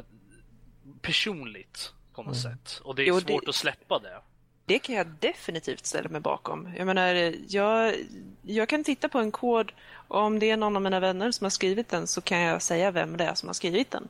personligt 1.02 1.94
på 2.14 2.24
något 2.24 2.46
mm. 2.46 2.58
sätt. 2.58 2.82
Och 2.84 2.96
det 2.96 3.04
är 3.04 3.08
jo, 3.08 3.20
svårt 3.20 3.46
det... 3.46 3.50
att 3.50 3.56
släppa 3.56 4.00
det. 4.00 4.22
Det 4.70 4.80
kan 4.80 4.96
jag 4.96 5.08
definitivt 5.20 5.86
ställa 5.86 6.10
mig 6.10 6.22
bakom. 6.22 6.70
Jag 6.78 6.86
menar, 6.86 7.36
jag, 7.48 7.96
jag 8.42 8.70
kan 8.70 8.84
titta 8.84 9.10
på 9.10 9.20
en 9.20 9.32
kod 9.32 9.72
och 10.08 10.22
om 10.22 10.40
det 10.40 10.50
är 10.50 10.58
någon 10.58 10.76
av 10.76 10.82
mina 10.82 11.00
vänner 11.00 11.32
som 11.32 11.46
har 11.46 11.50
skrivit 11.50 11.90
den 11.90 12.08
så 12.08 12.22
kan 12.22 12.40
jag 12.40 12.62
säga 12.62 12.92
vem 12.92 13.18
det 13.18 13.24
är 13.24 13.34
som 13.34 13.50
har 13.50 13.54
skrivit 13.54 13.92
den. 13.92 14.08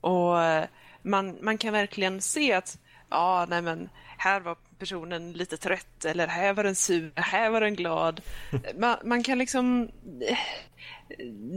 Och 0.00 0.42
eh, 0.42 0.64
man, 1.02 1.38
man 1.40 1.58
kan 1.58 1.72
verkligen 1.72 2.20
se 2.20 2.52
att 2.52 2.78
ja, 3.10 3.46
nej 3.48 3.62
men 3.62 3.88
här 4.18 4.40
var 4.40 4.56
personen 4.78 5.32
lite 5.32 5.56
trött 5.56 6.04
eller 6.04 6.26
här 6.26 6.52
var 6.52 6.64
den 6.64 6.74
sur, 6.74 7.12
här 7.14 7.50
var 7.50 7.60
den 7.60 7.74
glad. 7.74 8.20
Man, 8.76 8.96
man 9.04 9.22
kan 9.22 9.38
liksom... 9.38 9.90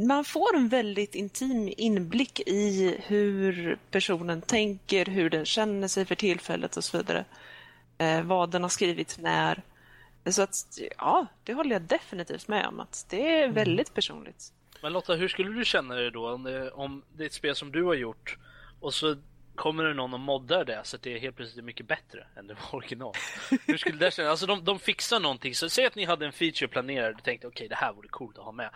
Man 0.08 0.26
får 0.26 0.56
en 0.56 0.70
väldigt 0.70 1.16
intim 1.16 1.74
inblick 1.78 2.40
i 2.40 2.96
hur 3.08 3.78
personen 3.92 4.42
tänker, 4.42 5.06
hur 5.06 5.30
den 5.30 5.46
känner 5.46 5.88
sig 5.88 6.06
för 6.06 6.16
tillfället 6.16 6.78
och 6.78 6.84
så 6.84 6.98
vidare. 6.98 7.26
Eh, 7.98 8.24
vad 8.24 8.52
den 8.52 8.62
har 8.62 8.70
skrivit 8.70 9.18
när. 9.20 9.62
Så 10.26 10.42
att, 10.42 10.56
ja, 10.98 11.28
det 11.44 11.54
håller 11.54 11.72
jag 11.72 11.82
definitivt 11.82 12.48
med 12.48 12.68
om. 12.68 12.80
att 12.80 13.06
Det 13.10 13.40
är 13.40 13.44
mm. 13.44 13.56
väldigt 13.56 13.94
personligt. 13.94 14.54
Men 14.82 14.94
Lotta, 14.94 15.14
hur 15.16 15.28
skulle 15.28 15.50
du 15.50 15.66
känna 15.66 15.96
dig 15.96 16.12
då 16.12 16.30
om 16.30 16.44
det, 16.44 16.72
om 16.72 17.04
det 17.14 17.24
är 17.24 17.28
ett 17.28 17.34
spel 17.34 17.56
som 17.56 17.72
du 17.72 17.84
har 17.84 17.94
gjort 17.94 18.38
och 18.80 18.94
så 18.94 19.16
kommer 19.56 19.84
det 19.84 19.94
någon 19.94 20.14
och 20.14 20.20
moddar 20.20 20.66
det 20.66 20.82
så 20.84 20.96
att 20.96 21.02
det 21.02 21.14
är 21.14 21.20
helt 21.20 21.36
plötsligt 21.36 21.66
mycket 21.66 21.88
bättre 21.88 22.28
än 22.36 22.48
det 22.48 22.54
var 22.54 22.76
original. 22.76 23.14
Hur 23.66 23.78
skulle 23.78 23.98
det 23.98 24.12
kännas? 24.14 24.30
Alltså 24.30 24.46
de, 24.46 24.64
de 24.64 24.80
fixar 24.80 25.20
någonting, 25.20 25.56
så 25.56 25.70
säg 25.70 25.86
att 25.86 25.96
ni 25.96 26.06
hade 26.06 26.26
en 26.26 26.32
feature 26.32 26.68
planerad 26.68 27.16
och 27.16 27.24
tänkte 27.24 27.48
okej 27.48 27.58
okay, 27.58 27.68
det 27.68 27.76
här 27.76 27.94
vore 27.94 28.08
coolt 28.08 28.38
att 28.38 28.44
ha 28.44 28.52
med. 28.52 28.70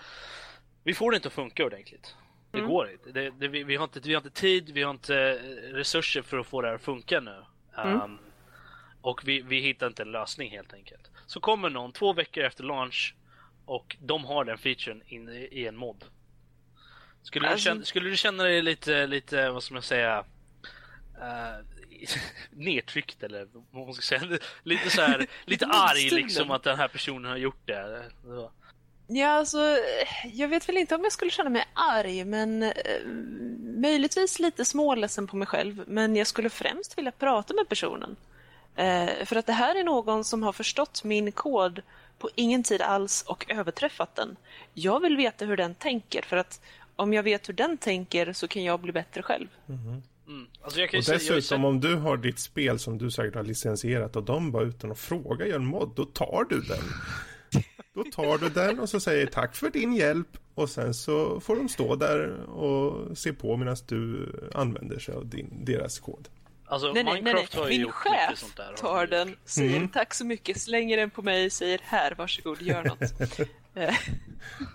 Vi 0.84 0.94
får 0.94 1.12
det 1.12 1.16
inte 1.16 1.28
att 1.28 1.34
funka 1.34 1.66
ordentligt. 1.66 2.16
Det 2.52 2.58
mm. 2.58 2.70
går 2.70 2.92
inte. 2.92 3.12
Det, 3.12 3.30
det, 3.30 3.48
vi, 3.48 3.64
vi, 3.64 3.76
har 3.76 3.84
inte. 3.84 4.00
Vi 4.00 4.14
har 4.14 4.22
inte 4.22 4.42
tid, 4.42 4.70
vi 4.70 4.84
har 4.84 4.92
inte 4.92 5.16
eh, 5.16 5.74
resurser 5.74 6.22
för 6.22 6.38
att 6.38 6.48
få 6.48 6.62
det 6.62 6.68
här 6.68 6.76
att 6.76 6.82
funka 6.82 7.20
nu. 7.20 7.44
Mm. 7.78 8.18
Och 9.02 9.22
vi, 9.28 9.42
vi 9.42 9.60
hittar 9.60 9.88
inte 9.88 10.02
en 10.02 10.12
lösning 10.12 10.52
helt 10.52 10.74
enkelt. 10.74 11.12
Så 11.26 11.40
kommer 11.40 11.70
någon 11.70 11.92
två 11.92 12.14
veckor 12.14 12.44
efter 12.44 12.64
launch 12.64 13.16
och 13.66 13.98
de 14.00 14.26
har 14.26 14.46
den 14.46 14.58
featuren 14.58 15.02
in 15.08 15.30
i, 15.30 15.66
en 15.66 15.76
mod. 15.76 16.06
Skulle, 17.24 17.48
alltså... 17.48 17.70
du 17.70 17.74
känna, 17.74 17.86
skulle 17.86 18.10
du 18.10 18.18
känna 18.18 18.44
dig 18.44 18.62
lite, 18.62 19.08
lite 19.08 19.50
vad 19.50 19.64
ska 19.64 19.74
man 19.74 19.84
säga, 19.84 20.26
uh, 21.18 21.66
nedtryckt 22.52 23.24
eller 23.24 23.48
vad 23.72 23.86
man 23.86 23.94
ska 23.94 24.02
säga, 24.02 24.40
lite 24.64 24.90
så 24.90 25.02
här, 25.02 25.28
lite 25.46 25.66
arg 25.70 26.10
liksom 26.10 26.52
att 26.52 26.64
den 26.64 26.78
här 26.78 26.88
personen 26.88 27.32
har 27.32 27.38
gjort 27.38 27.68
det? 27.68 28.12
Ja, 29.08 29.28
alltså, 29.28 29.78
jag 30.24 30.48
vet 30.48 30.70
väl 30.70 30.78
inte 30.78 30.96
om 30.96 31.04
jag 31.04 31.12
skulle 31.12 31.32
känna 31.32 31.50
mig 31.50 31.66
arg, 31.74 32.26
men 32.26 32.64
eh, 32.64 32.72
möjligtvis 33.82 34.40
lite 34.40 34.66
småledsen 34.66 35.28
på 35.28 35.36
mig 35.36 35.48
själv. 35.48 35.84
Men 35.88 36.16
jag 36.16 36.28
skulle 36.28 36.50
främst 36.50 36.98
vilja 36.98 37.12
prata 37.12 37.54
med 37.54 37.70
personen. 37.70 38.16
Eh, 38.80 39.26
för 39.26 39.36
att 39.36 39.46
det 39.46 39.54
här 39.54 39.76
är 39.76 39.84
någon 39.84 40.24
som 40.24 40.44
har 40.44 40.54
förstått 40.54 41.04
min 41.04 41.32
kod 41.32 41.82
på 42.20 42.30
ingen 42.36 42.64
tid 42.64 42.82
alls 42.82 43.24
och 43.28 43.46
överträffat 43.50 44.16
den. 44.16 44.36
Jag 44.74 45.00
vill 45.00 45.18
veta 45.18 45.46
hur 45.46 45.58
den 45.58 45.76
tänker 45.76 46.22
för 46.22 46.38
att 46.38 46.62
om 46.96 47.14
jag 47.14 47.24
vet 47.24 47.50
hur 47.50 47.54
den 47.54 47.78
tänker 47.78 48.34
så 48.34 48.48
kan 48.48 48.64
jag 48.64 48.80
bli 48.80 48.92
bättre 48.92 49.22
själv. 49.24 49.48
Mm. 49.70 50.02
Mm. 50.28 50.48
Alltså 50.62 50.82
och 50.82 50.90
dessutom 50.92 51.42
säga, 51.42 51.66
om 51.66 51.80
du 51.80 51.96
har 51.96 52.18
ditt 52.18 52.40
spel 52.40 52.80
som 52.80 52.98
du 52.98 53.12
säkert 53.12 53.36
har 53.36 53.44
licensierat 53.44 54.16
och 54.16 54.24
de 54.24 54.52
bara 54.52 54.64
utan 54.64 54.92
att 54.92 55.00
fråga 55.00 55.48
gör 55.48 55.56
en 55.56 55.66
mod, 55.66 55.92
då 55.96 56.06
tar 56.06 56.46
du 56.50 56.62
den. 56.62 56.84
Då 57.94 58.04
tar 58.04 58.38
du 58.38 58.50
den 58.50 58.80
och 58.80 58.90
så 58.90 59.00
säger 59.00 59.28
tack 59.28 59.56
för 59.56 59.70
din 59.70 59.94
hjälp 59.94 60.28
och 60.56 60.70
sen 60.70 60.94
så 60.94 61.40
får 61.40 61.56
de 61.56 61.70
stå 61.70 61.96
där 61.96 62.30
och 62.50 63.18
se 63.18 63.34
på 63.34 63.58
medan 63.58 63.76
du 63.88 64.30
använder 64.54 65.00
sig 65.00 65.16
av 65.16 65.28
din, 65.28 65.66
deras 65.66 66.00
kod. 66.00 66.28
Alltså, 66.70 66.94
nej, 66.94 67.04
nej, 67.04 67.22
nej, 67.22 67.48
nej. 67.54 67.68
Min 67.70 67.92
chef 67.92 68.44
tar 68.78 69.08
den, 69.08 69.36
säger 69.46 69.78
mm. 69.78 69.90
tack 69.90 70.14
så 70.14 70.26
mycket, 70.26 70.62
slänger 70.62 70.98
den 70.98 71.10
på 71.10 71.22
mig, 71.22 71.50
säger 71.50 71.80
här, 71.84 72.14
varsågod, 72.18 72.62
gör 72.62 72.84
något. 72.84 73.00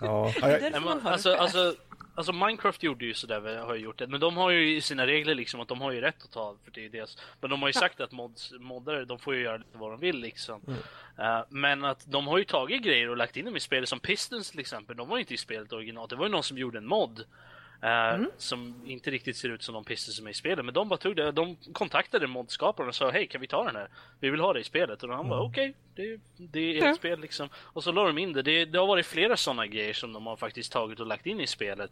ja, 0.00 0.32
jag... 0.40 1.06
alltså, 1.06 1.34
alltså, 1.34 1.74
alltså, 2.14 2.32
Minecraft 2.32 2.82
gjorde 2.82 3.04
ju 3.04 3.14
sådär, 3.14 3.58
har 3.58 3.74
gjort 3.74 3.98
det, 3.98 4.06
men 4.06 4.20
de 4.20 4.36
har 4.36 4.50
ju 4.50 4.80
sina 4.80 5.06
regler 5.06 5.34
liksom 5.34 5.60
att 5.60 5.68
de 5.68 5.80
har 5.80 5.92
ju 5.92 6.00
rätt 6.00 6.24
att 6.24 6.32
ta 6.32 6.56
för 6.64 6.70
det 6.70 6.84
är 6.84 6.88
deras. 6.88 7.18
Men 7.40 7.50
de 7.50 7.62
har 7.62 7.68
ju 7.68 7.72
sagt 7.72 8.00
att 8.00 8.12
mods, 8.12 8.52
moddare, 8.60 9.04
de 9.04 9.18
får 9.18 9.34
ju 9.34 9.42
göra 9.42 9.56
lite 9.56 9.78
vad 9.78 9.90
de 9.90 10.00
vill 10.00 10.20
liksom. 10.20 10.60
Mm. 10.66 10.78
Uh, 11.18 11.44
men 11.48 11.84
att 11.84 12.04
de 12.06 12.26
har 12.26 12.38
ju 12.38 12.44
tagit 12.44 12.82
grejer 12.82 13.08
och 13.08 13.16
lagt 13.16 13.36
in 13.36 13.44
dem 13.44 13.56
i 13.56 13.60
spelet, 13.60 13.88
som 13.88 14.00
Pistons 14.00 14.50
till 14.50 14.60
exempel, 14.60 14.96
de 14.96 15.08
var 15.08 15.16
ju 15.16 15.20
inte 15.20 15.34
i 15.34 15.36
spelet 15.36 15.72
originalt, 15.72 16.10
det 16.10 16.16
var 16.16 16.26
ju 16.26 16.32
någon 16.32 16.42
som 16.42 16.58
gjorde 16.58 16.78
en 16.78 16.86
mod 16.86 17.24
mm. 17.84 18.30
Som 18.38 18.74
inte 18.84 19.10
riktigt 19.10 19.36
ser 19.36 19.48
ut 19.48 19.62
som 19.62 19.74
de 19.74 19.84
pistor 19.84 20.12
som 20.12 20.26
är 20.26 20.30
i 20.30 20.34
spelet. 20.34 20.64
Men 20.64 20.74
de 20.74 20.88
bara 20.88 20.96
tog 20.96 21.16
det. 21.16 21.32
De 21.32 21.56
kontaktade 21.72 22.26
modskaparen 22.26 22.88
och 22.88 22.94
sa 22.94 23.10
hej 23.10 23.26
kan 23.26 23.40
vi 23.40 23.46
ta 23.46 23.64
den 23.64 23.76
här? 23.76 23.88
Vi 24.20 24.30
vill 24.30 24.40
ha 24.40 24.52
det 24.52 24.60
i 24.60 24.64
spelet. 24.64 25.02
Och 25.02 25.08
han 25.08 25.18
mm. 25.18 25.30
bara 25.30 25.42
okej, 25.42 25.74
okay, 25.92 26.16
det, 26.16 26.20
det, 26.36 26.60
är 26.60 26.78
ett 26.78 26.84
ja. 26.84 26.94
spel 26.94 27.20
liksom. 27.20 27.48
Och 27.56 27.84
så 27.84 27.92
la 27.92 28.06
de 28.06 28.18
in 28.18 28.32
det. 28.32 28.42
det. 28.42 28.64
det. 28.64 28.78
har 28.78 28.86
varit 28.86 29.06
flera 29.06 29.36
sådana 29.36 29.66
grejer 29.66 29.92
som 29.92 30.12
de 30.12 30.26
har 30.26 30.36
faktiskt 30.36 30.72
tagit 30.72 31.00
och 31.00 31.06
lagt 31.06 31.26
in 31.26 31.40
i 31.40 31.46
spelet. 31.46 31.90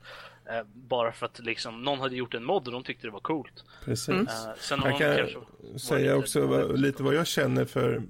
Uh, 0.51 0.62
bara 0.74 1.12
för 1.12 1.27
att 1.27 1.39
liksom 1.39 1.82
någon 1.82 2.01
hade 2.01 2.16
gjort 2.16 2.35
en 2.35 2.44
mod 2.44 2.66
och 2.66 2.73
de 2.73 2.82
tyckte 2.82 3.06
det 3.06 3.10
var 3.10 3.20
coolt. 3.20 3.64
Precis. 3.85 4.09
Uh, 4.09 4.27
sen 4.59 4.81
jag 4.85 4.98
kan 4.98 5.78
säga 5.78 6.16
också 6.16 6.47
vad, 6.47 6.81
lite 6.81 7.02
vad 7.02 7.14
jag 7.14 7.27
känner 7.27 7.64
för 7.64 8.02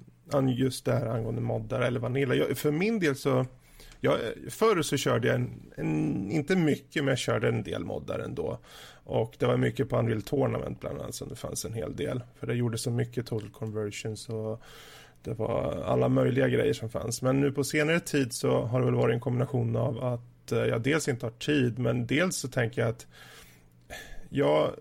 just 0.56 0.84
det 0.84 0.92
här 0.92 1.06
angående 1.06 1.40
moddar 1.40 1.80
eller 1.80 2.00
Vanilla. 2.00 2.34
Jag, 2.34 2.58
för 2.58 2.70
min 2.70 3.00
del 3.00 3.16
så 3.16 3.46
jag, 4.04 4.18
förr 4.48 4.82
så 4.82 4.96
körde 4.96 5.28
jag 5.28 5.34
en, 5.34 5.72
en, 5.76 6.30
inte 6.30 6.56
mycket, 6.56 7.04
men 7.04 7.12
jag 7.12 7.18
körde 7.18 7.48
en 7.48 7.62
del 7.62 7.84
moddar 7.84 8.18
ändå. 8.18 8.58
Och 9.04 9.36
det 9.38 9.46
var 9.46 9.56
mycket 9.56 9.88
på 9.88 9.98
Unreal 9.98 10.22
Tournament 10.22 10.80
bland 10.80 11.00
annat 11.00 11.14
som 11.14 11.28
det 11.28 11.36
fanns 11.36 11.64
en 11.64 11.72
hel 11.72 11.96
del. 11.96 12.22
För 12.34 12.46
det 12.46 12.54
gjorde 12.54 12.78
så 12.78 12.90
mycket 12.90 13.26
total 13.26 13.50
conversions 13.50 14.28
och 14.28 14.62
det 15.22 15.34
var 15.34 15.82
alla 15.86 16.08
möjliga 16.08 16.48
grejer 16.48 16.72
som 16.72 16.90
fanns. 16.90 17.22
Men 17.22 17.40
nu 17.40 17.52
på 17.52 17.64
senare 17.64 18.00
tid 18.00 18.32
så 18.32 18.62
har 18.62 18.80
det 18.80 18.86
väl 18.86 18.94
varit 18.94 19.14
en 19.14 19.20
kombination 19.20 19.76
av 19.76 20.04
att 20.04 20.52
eh, 20.52 20.58
jag 20.58 20.82
dels 20.82 21.08
inte 21.08 21.26
har 21.26 21.30
tid, 21.30 21.78
men 21.78 22.06
dels 22.06 22.36
så 22.36 22.48
tänker 22.48 22.80
jag 22.80 22.90
att 22.90 23.06
jag, 24.28 24.74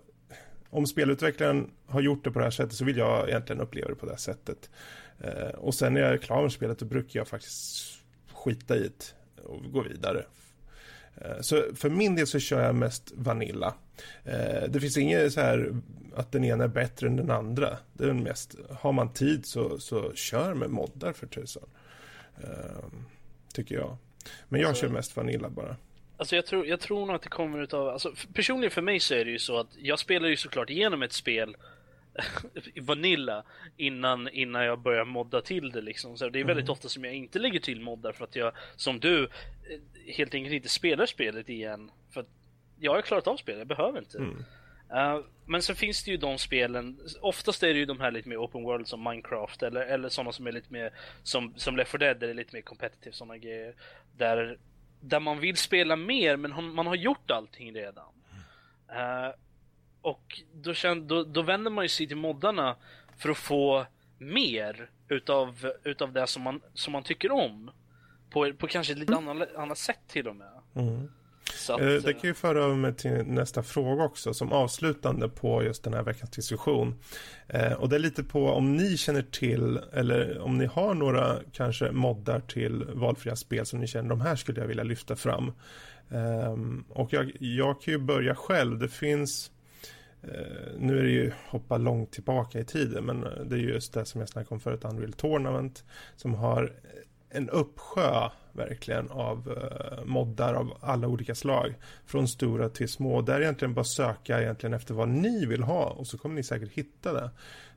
om 0.70 0.86
spelutvecklaren 0.86 1.70
har 1.86 2.00
gjort 2.00 2.24
det 2.24 2.30
på 2.30 2.38
det 2.38 2.44
här 2.44 2.50
sättet 2.50 2.72
så 2.72 2.84
vill 2.84 2.96
jag 2.96 3.28
egentligen 3.28 3.62
uppleva 3.62 3.88
det 3.88 3.94
på 3.94 4.06
det 4.06 4.12
här 4.12 4.18
sättet. 4.18 4.70
Eh, 5.18 5.54
och 5.58 5.74
sen 5.74 5.94
när 5.94 6.00
jag 6.00 6.12
är 6.12 6.18
klar 6.18 6.42
med 6.42 6.52
spelet 6.52 6.78
då 6.78 6.84
brukar 6.86 7.20
jag 7.20 7.28
faktiskt 7.28 8.01
skita 8.42 8.76
i 8.76 8.80
det 8.80 9.14
och 9.42 9.72
gå 9.72 9.82
vidare. 9.82 10.24
Eh, 11.16 11.40
så 11.40 11.64
för 11.74 11.90
min 11.90 12.14
del 12.14 12.26
så 12.26 12.38
kör 12.38 12.62
jag 12.62 12.74
mest 12.74 13.12
Vanilla. 13.14 13.74
Eh, 14.24 14.68
det 14.68 14.80
finns 14.80 14.96
inget 14.96 15.32
så 15.32 15.40
här 15.40 15.74
att 16.16 16.32
den 16.32 16.44
ena 16.44 16.64
är 16.64 16.68
bättre 16.68 17.06
än 17.06 17.16
den 17.16 17.30
andra. 17.30 17.78
Det 17.92 18.04
är 18.04 18.12
mest, 18.12 18.56
har 18.70 18.92
man 18.92 19.12
tid 19.12 19.46
så, 19.46 19.78
så 19.78 20.12
kör 20.14 20.54
med 20.54 20.70
moddar 20.70 21.12
för 21.12 21.26
tusan. 21.26 21.68
Eh, 22.42 22.84
tycker 23.54 23.74
jag. 23.74 23.96
Men 24.48 24.60
jag 24.60 24.68
alltså, 24.68 24.86
kör 24.86 24.92
mest 24.92 25.16
Vanilla 25.16 25.48
bara. 25.48 25.76
Alltså 26.16 26.36
jag 26.36 26.46
tror, 26.46 26.66
jag 26.66 26.80
tror 26.80 27.06
nog 27.06 27.16
att 27.16 27.22
det 27.22 27.28
kommer 27.28 27.62
utav, 27.62 27.88
alltså 27.88 28.14
personligen 28.32 28.70
för 28.70 28.82
mig 28.82 29.00
så 29.00 29.14
är 29.14 29.24
det 29.24 29.30
ju 29.30 29.38
så 29.38 29.58
att 29.58 29.66
jag 29.78 29.98
spelar 29.98 30.28
ju 30.28 30.36
såklart 30.36 30.70
igenom 30.70 31.02
ett 31.02 31.12
spel 31.12 31.56
Vanilla 32.80 33.44
innan, 33.76 34.28
innan 34.28 34.64
jag 34.64 34.78
börjar 34.78 35.04
modda 35.04 35.40
till 35.40 35.70
det 35.70 35.80
liksom. 35.80 36.16
Så 36.16 36.28
det 36.28 36.40
är 36.40 36.44
väldigt 36.44 36.64
mm. 36.64 36.72
ofta 36.72 36.88
som 36.88 37.04
jag 37.04 37.14
inte 37.14 37.38
lägger 37.38 37.60
till 37.60 37.80
moddar 37.80 38.12
för 38.12 38.24
att 38.24 38.36
jag, 38.36 38.52
som 38.76 39.00
du, 39.00 39.24
eh, 39.24 39.28
helt 40.14 40.34
enkelt 40.34 40.54
inte 40.54 40.68
spelar 40.68 41.06
spelet 41.06 41.48
igen. 41.48 41.90
För 42.10 42.20
att 42.20 42.28
jag 42.78 42.94
har 42.94 43.02
klarat 43.02 43.26
av 43.26 43.36
spelet, 43.36 43.58
jag 43.58 43.66
behöver 43.66 43.98
inte. 43.98 44.18
Mm. 44.18 44.44
Uh, 44.92 45.24
men 45.46 45.62
så 45.62 45.74
finns 45.74 46.04
det 46.04 46.10
ju 46.10 46.16
de 46.16 46.38
spelen, 46.38 47.00
oftast 47.20 47.62
är 47.62 47.66
det 47.66 47.78
ju 47.78 47.86
de 47.86 48.00
här 48.00 48.10
lite 48.10 48.28
mer 48.28 48.36
open 48.36 48.62
world 48.62 48.88
som 48.88 49.04
Minecraft 49.04 49.62
eller, 49.62 49.80
eller 49.80 50.08
sådana 50.08 50.32
som 50.32 50.46
är 50.46 50.52
lite 50.52 50.72
mer 50.72 50.92
som, 51.22 51.54
som 51.56 51.76
Left 51.76 51.90
4 51.90 51.98
Dead, 51.98 52.20
där 52.20 52.26
det 52.26 52.32
är 52.32 52.34
lite 52.34 52.56
mer 52.56 52.62
competitive 52.62 53.12
sådana 53.12 53.36
grejer. 53.38 53.74
Där, 54.16 54.58
där 55.00 55.20
man 55.20 55.40
vill 55.40 55.56
spela 55.56 55.96
mer 55.96 56.36
men 56.36 56.74
man 56.74 56.86
har 56.86 56.94
gjort 56.94 57.30
allting 57.30 57.74
redan. 57.74 58.12
Uh, 58.90 59.34
och 60.02 60.40
då, 60.52 60.74
känd, 60.74 61.02
då, 61.02 61.24
då 61.24 61.42
vänder 61.42 61.70
man 61.70 61.84
ju 61.84 61.88
sig 61.88 62.06
till 62.06 62.16
moddarna 62.16 62.76
för 63.18 63.30
att 63.30 63.38
få 63.38 63.86
mer 64.18 64.90
utav, 65.08 65.72
utav 65.84 66.12
det 66.12 66.26
som 66.26 66.42
man, 66.42 66.60
som 66.74 66.92
man 66.92 67.02
tycker 67.02 67.32
om. 67.32 67.70
På, 68.30 68.52
på 68.52 68.66
kanske 68.66 68.92
ett 68.92 68.98
lite 68.98 69.12
mm. 69.12 69.28
annat, 69.28 69.54
annat 69.54 69.78
sätt 69.78 70.00
till 70.08 70.28
och 70.28 70.36
med. 70.36 70.52
Mm. 70.74 71.08
Att, 71.68 71.80
eh, 71.80 71.86
det 71.86 72.12
kan 72.12 72.30
ju 72.30 72.34
föra 72.34 72.64
över 72.64 72.74
mig 72.74 72.94
till 72.94 73.22
nästa 73.26 73.62
fråga 73.62 74.04
också 74.04 74.34
som 74.34 74.52
avslutande 74.52 75.28
på 75.28 75.62
just 75.62 75.84
den 75.84 75.94
här 75.94 76.02
veckans 76.02 76.30
diskussion. 76.30 76.94
Eh, 77.48 77.72
och 77.72 77.88
det 77.88 77.96
är 77.96 78.00
lite 78.00 78.24
på 78.24 78.46
om 78.46 78.76
ni 78.76 78.96
känner 78.96 79.22
till 79.22 79.80
eller 79.92 80.40
om 80.40 80.58
ni 80.58 80.66
har 80.66 80.94
några 80.94 81.36
kanske 81.52 81.90
moddar 81.92 82.40
till 82.40 82.84
valfria 82.84 83.36
spel 83.36 83.66
som 83.66 83.80
ni 83.80 83.86
känner 83.86 84.08
de 84.08 84.20
här 84.20 84.36
skulle 84.36 84.60
jag 84.60 84.68
vilja 84.68 84.84
lyfta 84.84 85.16
fram. 85.16 85.52
Eh, 86.10 86.56
och 86.88 87.12
jag, 87.12 87.32
jag 87.38 87.82
kan 87.82 87.92
ju 87.94 87.98
börja 87.98 88.34
själv. 88.34 88.78
Det 88.78 88.88
finns 88.88 89.51
Eh, 90.22 90.78
nu 90.78 90.98
är 90.98 91.02
det 91.02 91.10
ju 91.10 91.32
hoppa 91.48 91.78
långt 91.78 92.10
tillbaka 92.10 92.60
i 92.60 92.64
tiden 92.64 93.04
men 93.04 93.26
eh, 93.26 93.44
det 93.44 93.56
är 93.56 93.58
just 93.58 93.92
det 93.92 94.04
som 94.04 94.20
jag 94.20 94.28
snackade 94.28 94.54
om 94.54 94.60
förut, 94.60 94.84
Unreal 94.84 95.12
Tournament 95.12 95.84
som 96.16 96.34
har 96.34 96.62
eh, 96.62 97.38
en 97.38 97.50
uppsjö 97.50 98.28
verkligen 98.52 99.10
av 99.10 99.58
eh, 99.58 100.04
moddar 100.04 100.54
av 100.54 100.78
alla 100.80 101.08
olika 101.08 101.34
slag. 101.34 101.74
Från 102.06 102.28
stora 102.28 102.68
till 102.68 102.88
små. 102.88 103.22
Där 103.22 103.40
egentligen 103.40 103.74
bara 103.74 103.84
söka 103.84 104.42
egentligen 104.42 104.74
efter 104.74 104.94
vad 104.94 105.08
ni 105.08 105.46
vill 105.46 105.62
ha 105.62 105.84
och 105.84 106.06
så 106.06 106.18
kommer 106.18 106.34
ni 106.34 106.42
säkert 106.42 106.72
hitta 106.72 107.12
det. 107.12 107.30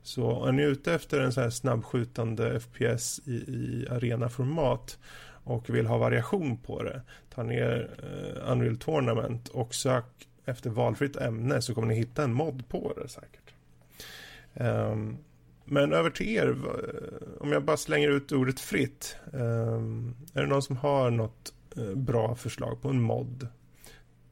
Så 0.03 0.45
är 0.45 0.51
ni 0.51 0.63
ute 0.63 0.93
efter 0.93 1.19
en 1.19 1.33
så 1.33 1.41
här 1.41 1.49
snabbskjutande 1.49 2.59
FPS 2.59 3.19
i, 3.25 3.31
i 3.31 3.87
arenaformat 3.91 4.99
och 5.43 5.69
vill 5.69 5.85
ha 5.85 5.97
variation 5.97 6.57
på 6.57 6.83
det. 6.83 7.01
Ta 7.29 7.43
ner 7.43 7.89
eh, 8.03 8.51
Unreal 8.51 8.77
Tournament 8.77 9.47
och 9.47 9.75
sök 9.75 10.05
efter 10.45 10.69
valfritt 10.69 11.15
ämne 11.15 11.61
så 11.61 11.75
kommer 11.75 11.87
ni 11.87 11.95
hitta 11.95 12.23
en 12.23 12.33
mod 12.33 12.69
på 12.69 12.93
det 13.01 13.07
säkert. 13.07 13.53
Um, 14.53 15.17
men 15.65 15.93
över 15.93 16.09
till 16.09 16.29
er, 16.29 16.55
om 17.39 17.51
jag 17.51 17.63
bara 17.63 17.77
slänger 17.77 18.09
ut 18.09 18.31
ordet 18.31 18.59
fritt. 18.59 19.17
Um, 19.33 20.15
är 20.33 20.41
det 20.41 20.47
någon 20.47 20.61
som 20.61 20.77
har 20.77 21.11
något 21.11 21.53
uh, 21.77 21.95
bra 21.95 22.35
förslag 22.35 22.81
på 22.81 22.89
en 22.89 23.01
mod 23.01 23.47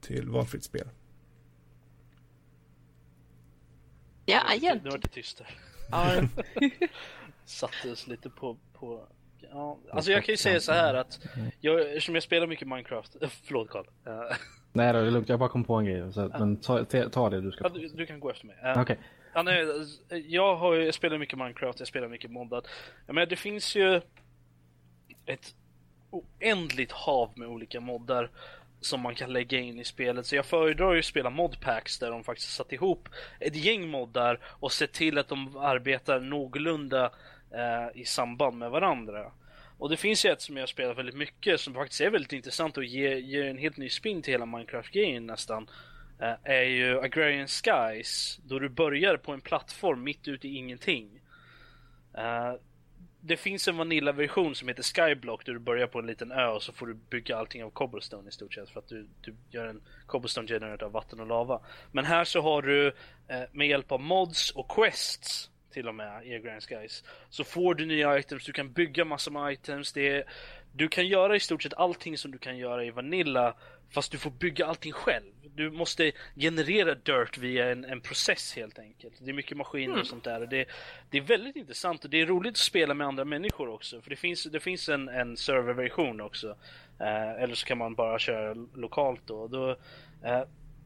till 0.02 0.30
valfritt 0.30 0.64
spel? 0.64 0.88
Ja, 4.26 4.54
igen. 4.54 4.80
Nu 4.84 4.90
var 4.90 4.98
det 4.98 5.08
tyst 5.08 5.38
där. 5.38 6.30
Satte 7.46 7.92
oss 7.92 8.08
lite 8.08 8.30
på, 8.30 8.58
på 8.74 9.08
Ja, 9.54 9.80
alltså 9.92 10.12
jag 10.12 10.26
kan 10.26 10.34
ju 10.34 10.38
säga 10.38 10.60
så 10.60 10.72
här 10.72 10.94
att 10.94 11.20
jag, 11.60 11.82
eftersom 11.82 12.16
jag 12.16 12.24
spelar 12.24 12.48
mycket 12.48 12.68
Minecraft, 12.68 13.16
förlåt 13.44 13.70
Karl. 13.70 13.86
Nej 14.74 14.94
då, 14.94 15.02
det 15.02 15.08
är 15.08 15.12
lugnt. 15.12 15.30
Jag 15.30 15.40
bara 15.40 15.50
kom 15.50 15.64
på 15.64 15.76
en 15.76 15.86
grej. 15.86 16.14
Så, 16.14 16.32
men 16.40 16.58
ta, 16.58 16.86
ta 16.86 17.30
det 17.30 17.42
du 17.42 17.52
ska. 17.52 17.64
Ja, 17.64 17.70
du, 17.70 17.88
du, 17.88 18.06
kan 18.06 18.20
gå 18.20 18.32
efter 18.32 18.48
mig. 18.48 18.56
Okej. 18.62 18.82
Okay. 18.82 18.98
Ja, 19.34 19.44
nej, 19.44 19.66
jag, 20.28 20.56
har, 20.56 20.76
jag 20.76 20.94
spelar 20.94 21.18
mycket 21.18 21.38
Minecraft, 21.38 21.80
jag 21.80 21.88
spelar 21.88 22.08
mycket 22.08 22.32
moddat. 22.32 22.68
Ja, 23.08 23.14
men 23.14 23.30
det 23.30 23.36
finns 23.36 23.76
ju 23.76 24.02
ett 25.26 25.56
oändligt 26.10 26.92
hav 26.92 27.32
med 27.36 27.48
olika 27.48 27.80
moddar 27.80 28.30
som 28.82 29.02
man 29.02 29.16
kan 29.16 29.34
lägga 29.34 29.60
in 29.60 29.80
i 29.80 29.84
spelet. 29.84 30.26
Så 30.26 30.36
jag 30.36 30.46
föredrar 30.46 30.94
ju 30.94 31.00
att 31.00 31.06
spela 31.06 31.30
modpacks 31.30 32.00
där 32.00 32.12
de 32.12 32.24
faktiskt 32.24 32.56
satt 32.56 32.72
ihop 32.72 33.10
ett 33.40 33.56
gäng 33.56 33.90
moddar 33.90 34.40
och 34.46 34.72
sett 34.72 34.92
till 34.92 35.18
att 35.18 35.28
de 35.28 35.58
arbetar 35.58 36.20
någorlunda 36.20 37.12
eh, 37.52 38.02
i 38.02 38.06
samband 38.06 38.58
med 38.58 38.72
varandra. 38.72 39.32
Och 39.78 39.90
det 39.90 39.98
finns 39.98 40.26
ju 40.26 40.30
ett 40.30 40.42
som 40.42 40.58
jag 40.58 40.70
spelar 40.70 40.94
väldigt 40.94 41.16
mycket 41.16 41.60
som 41.60 41.74
faktiskt 41.74 42.02
är 42.02 42.10
väldigt 42.10 42.34
intressant 42.34 42.78
och 42.78 42.84
ger, 42.84 43.16
ger 43.16 43.46
en 43.46 43.58
helt 43.58 43.78
ny 43.78 43.90
spin 43.90 44.22
till 44.22 44.34
hela 44.34 44.46
Minecraft-grejen 44.46 45.26
nästan. 45.26 45.70
Uh, 46.22 46.36
är 46.44 46.64
ju 46.64 47.00
Agrarian 47.00 47.48
Skies. 47.48 48.40
Då 48.44 48.60
du 48.60 48.70
börjar 48.70 49.18
på 49.18 49.32
en 49.32 49.42
plattform 49.42 50.04
mitt 50.04 50.28
ute 50.28 50.48
i 50.48 50.56
ingenting. 50.56 51.22
Uh, 52.18 52.60
det 53.26 53.38
finns 53.38 53.68
en 53.68 53.78
Vanilla-version 53.78 54.56
som 54.56 54.68
heter 54.68 54.84
Skyblock 54.84 55.46
där 55.46 55.54
du 55.54 55.60
börjar 55.60 55.88
på 55.88 56.00
en 56.00 56.08
liten 56.08 56.32
ö 56.32 56.48
och 56.48 56.64
så 56.64 56.74
får 56.74 56.88
du 56.88 56.94
bygga 56.94 57.38
allting 57.38 57.64
av 57.64 57.70
cobblestone 57.70 58.30
i 58.30 58.32
stort 58.32 58.54
sett 58.54 58.70
för 58.70 58.80
att 58.80 58.88
du, 58.88 59.08
du 59.22 59.36
gör 59.50 59.68
en 59.68 59.82
cobblestone 60.06 60.48
generator 60.48 60.86
av 60.86 60.92
vatten 60.92 61.20
och 61.20 61.28
lava. 61.28 61.62
Men 61.92 62.06
här 62.06 62.24
så 62.24 62.42
har 62.42 62.62
du 62.62 62.88
eh, 63.28 63.42
med 63.52 63.68
hjälp 63.68 63.92
av 63.92 64.02
mods 64.02 64.52
och 64.52 64.72
quests 64.72 65.50
till 65.74 65.88
och 65.88 65.96
med 65.96 66.28
i 66.28 66.40
Grand 66.40 66.64
Skies. 66.64 67.04
Så 67.30 67.44
får 67.44 67.76
du 67.76 67.86
nya 67.86 68.20
items, 68.20 68.46
du 68.46 68.52
kan 68.52 68.74
bygga 68.74 69.06
massor 69.06 69.32
med 69.32 69.54
items. 69.54 69.94
Det 69.94 70.10
är, 70.10 70.24
du 70.74 70.88
kan 70.88 71.08
göra 71.08 71.36
i 71.36 71.40
stort 71.40 71.64
sett 71.64 71.74
allting 71.74 72.18
som 72.18 72.32
du 72.32 72.38
kan 72.38 72.58
göra 72.58 72.86
i 72.86 72.92
Vanilla 72.92 73.56
fast 73.94 74.12
du 74.12 74.18
får 74.18 74.32
bygga 74.32 74.66
allting 74.66 74.94
själv. 74.94 75.32
Du 75.56 75.72
måste 75.72 76.12
generera 76.36 76.96
dirt 76.96 77.38
via 77.38 77.72
en, 77.72 77.86
en 77.86 78.02
process 78.02 78.56
helt 78.56 78.80
enkelt. 78.80 79.14
Det 79.20 79.32
är 79.32 79.34
mycket 79.34 79.58
maskiner 79.58 79.88
mm. 79.88 80.00
och 80.00 80.08
sånt 80.08 80.24
där. 80.24 80.42
Och 80.42 80.50
det, 80.50 80.66
det 81.10 81.18
är 81.18 81.22
väldigt 81.22 81.56
intressant 81.56 82.04
och 82.04 82.10
det 82.10 82.22
är 82.22 82.26
roligt 82.26 82.52
att 82.52 82.58
spela 82.58 82.94
med 82.94 83.08
andra 83.08 83.26
människor 83.26 83.70
också. 83.70 84.02
För 84.02 84.10
det 84.10 84.16
finns, 84.16 84.44
det 84.44 84.60
finns 84.60 84.90
en, 84.90 85.10
en 85.10 85.38
serverversion 85.38 86.22
också. 86.22 86.56
Eh, 87.00 87.44
eller 87.44 87.56
så 87.56 87.66
kan 87.66 87.78
man 87.78 87.96
bara 87.96 88.20
köra 88.20 88.54
lokalt 88.76 89.22
då. 89.26 89.48
då 89.48 89.72
eh, 90.24 90.44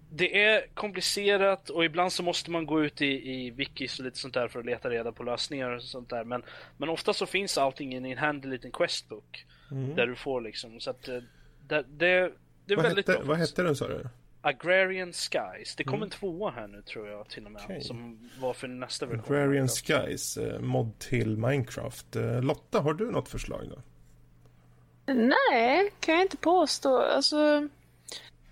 det 0.10 0.44
är 0.44 0.68
komplicerat 0.74 1.70
och 1.70 1.86
ibland 1.86 2.14
så 2.14 2.24
måste 2.24 2.52
man 2.52 2.66
gå 2.66 2.84
ut 2.84 3.02
i, 3.02 3.32
i 3.32 3.52
wikis 3.52 4.00
och 4.00 4.06
lite 4.06 4.18
sånt 4.18 4.34
där 4.34 4.48
för 4.48 4.60
att 4.60 4.66
leta 4.66 4.90
reda 4.90 5.12
på 5.12 5.24
lösningar 5.24 5.70
och 5.70 5.84
sånt 5.84 6.10
där. 6.10 6.24
Men, 6.24 6.44
men 6.78 6.90
ofta 6.90 7.14
så 7.14 7.26
finns 7.26 7.58
allting 7.58 7.94
i 7.94 8.12
en 8.12 8.18
handy 8.18 8.48
liten 8.48 8.72
questbook. 8.72 9.46
Mm. 9.72 9.96
Där 9.96 10.08
du 10.08 10.16
får 10.16 10.42
liksom, 10.42 10.80
så 10.80 10.90
att 10.90 11.08
eh, 11.08 11.20
det, 11.68 11.86
det, 11.88 12.32
det 12.66 12.74
är 12.74 12.76
vad 12.76 12.86
väldigt 12.86 13.08
hette, 13.08 13.20
bra. 13.20 13.28
Vad 13.28 13.38
hette 13.38 13.64
den 13.64 13.76
sa 13.76 13.88
du? 13.88 14.08
Agrarian 14.42 15.14
Skies. 15.14 15.76
Det 15.76 15.84
kom 15.84 15.94
mm. 15.94 16.04
en 16.04 16.10
tvåa 16.10 16.52
här 16.52 16.68
nu 16.68 16.82
tror 16.82 17.08
jag 17.08 17.30
till 17.30 17.46
och 17.46 17.52
med. 17.52 17.62
Okay. 17.64 17.82
Som 17.82 18.30
var 18.40 18.54
för 18.54 18.68
nästa 18.68 19.06
version. 19.06 19.24
Agrarian 19.26 19.68
Skies, 19.68 20.38
eh, 20.38 20.60
mod 20.60 21.00
till 21.00 21.38
Minecraft. 21.38 22.16
Eh, 22.16 22.42
Lotta, 22.42 22.80
har 22.80 22.94
du 22.94 23.12
något 23.12 23.30
förslag 23.30 23.70
då? 23.70 23.82
Nej, 25.14 25.94
kan 26.00 26.16
jag 26.16 26.24
inte 26.24 26.38
påstå. 26.38 26.98
Alltså, 26.98 27.68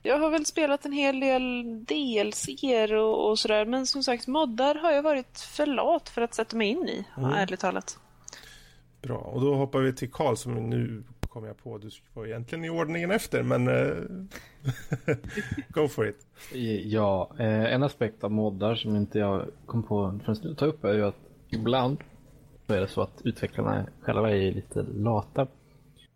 jag 0.05 0.19
har 0.19 0.29
väl 0.29 0.45
spelat 0.45 0.85
en 0.85 0.91
hel 0.91 1.19
del 1.19 1.63
DLC 1.85 2.47
och, 2.91 3.29
och 3.29 3.39
sådär, 3.39 3.65
men 3.65 3.85
som 3.85 4.03
sagt 4.03 4.27
moddar 4.27 4.75
har 4.75 4.91
jag 4.91 5.03
varit 5.03 5.39
för 5.39 5.65
lat 5.65 6.09
för 6.09 6.21
att 6.21 6.33
sätta 6.33 6.57
mig 6.57 6.67
in 6.67 6.89
i, 6.89 7.05
mm. 7.17 7.31
ärligt 7.31 7.59
talat. 7.59 7.99
Bra, 9.01 9.17
och 9.17 9.41
då 9.41 9.55
hoppar 9.55 9.79
vi 9.79 9.93
till 9.93 10.11
Karl 10.11 10.35
som 10.35 10.69
nu 10.69 11.03
kommer 11.21 11.47
jag 11.47 11.57
på, 11.57 11.77
du 11.77 11.89
var 12.13 12.25
egentligen 12.25 12.65
i 12.65 12.69
ordningen 12.69 13.11
efter, 13.11 13.43
men 13.43 13.67
uh, 13.67 14.03
go 15.69 15.87
for 15.87 16.07
it. 16.07 16.27
Ja, 16.83 17.31
eh, 17.39 17.73
en 17.73 17.83
aspekt 17.83 18.23
av 18.23 18.31
moddar 18.31 18.75
som 18.75 18.95
inte 18.95 19.19
jag 19.19 19.45
kom 19.65 19.83
på 19.83 20.19
förrän 20.25 20.37
nu 20.43 20.55
ta 20.55 20.65
upp 20.65 20.83
är 20.83 20.93
ju 20.93 21.05
att 21.05 21.19
ibland 21.49 21.97
så 22.67 22.73
är 22.73 22.81
det 22.81 22.87
så 22.87 23.01
att 23.01 23.21
utvecklarna 23.23 23.85
själva 24.01 24.31
är 24.31 24.51
lite 24.51 24.83
lata 24.83 25.47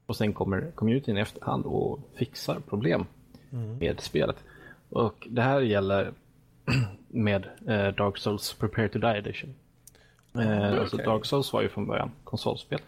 och 0.06 0.16
sen 0.16 0.34
kommer 0.34 0.72
communityn 0.76 1.18
i 1.18 1.22
efterhand 1.22 1.66
och 1.66 2.00
fixar 2.18 2.60
problem 2.70 3.06
mm. 3.52 3.78
med 3.78 4.00
spelet. 4.00 4.36
Och 4.90 5.28
det 5.30 5.42
här 5.42 5.62
gäller 5.62 6.12
med 7.08 7.46
eh, 7.68 7.88
Dark 7.88 8.18
Souls 8.18 8.54
Prepare 8.54 8.90
to 8.90 9.00
Die 9.00 9.18
Edition. 9.18 9.54
Eh, 10.34 10.42
okay. 10.42 10.80
alltså 10.80 10.98
Dark 10.98 11.26
Souls 11.26 11.54
var 11.54 11.62
ju 11.62 11.70
från 11.70 11.88
början 11.88 12.12
konsolspel. 12.24 12.80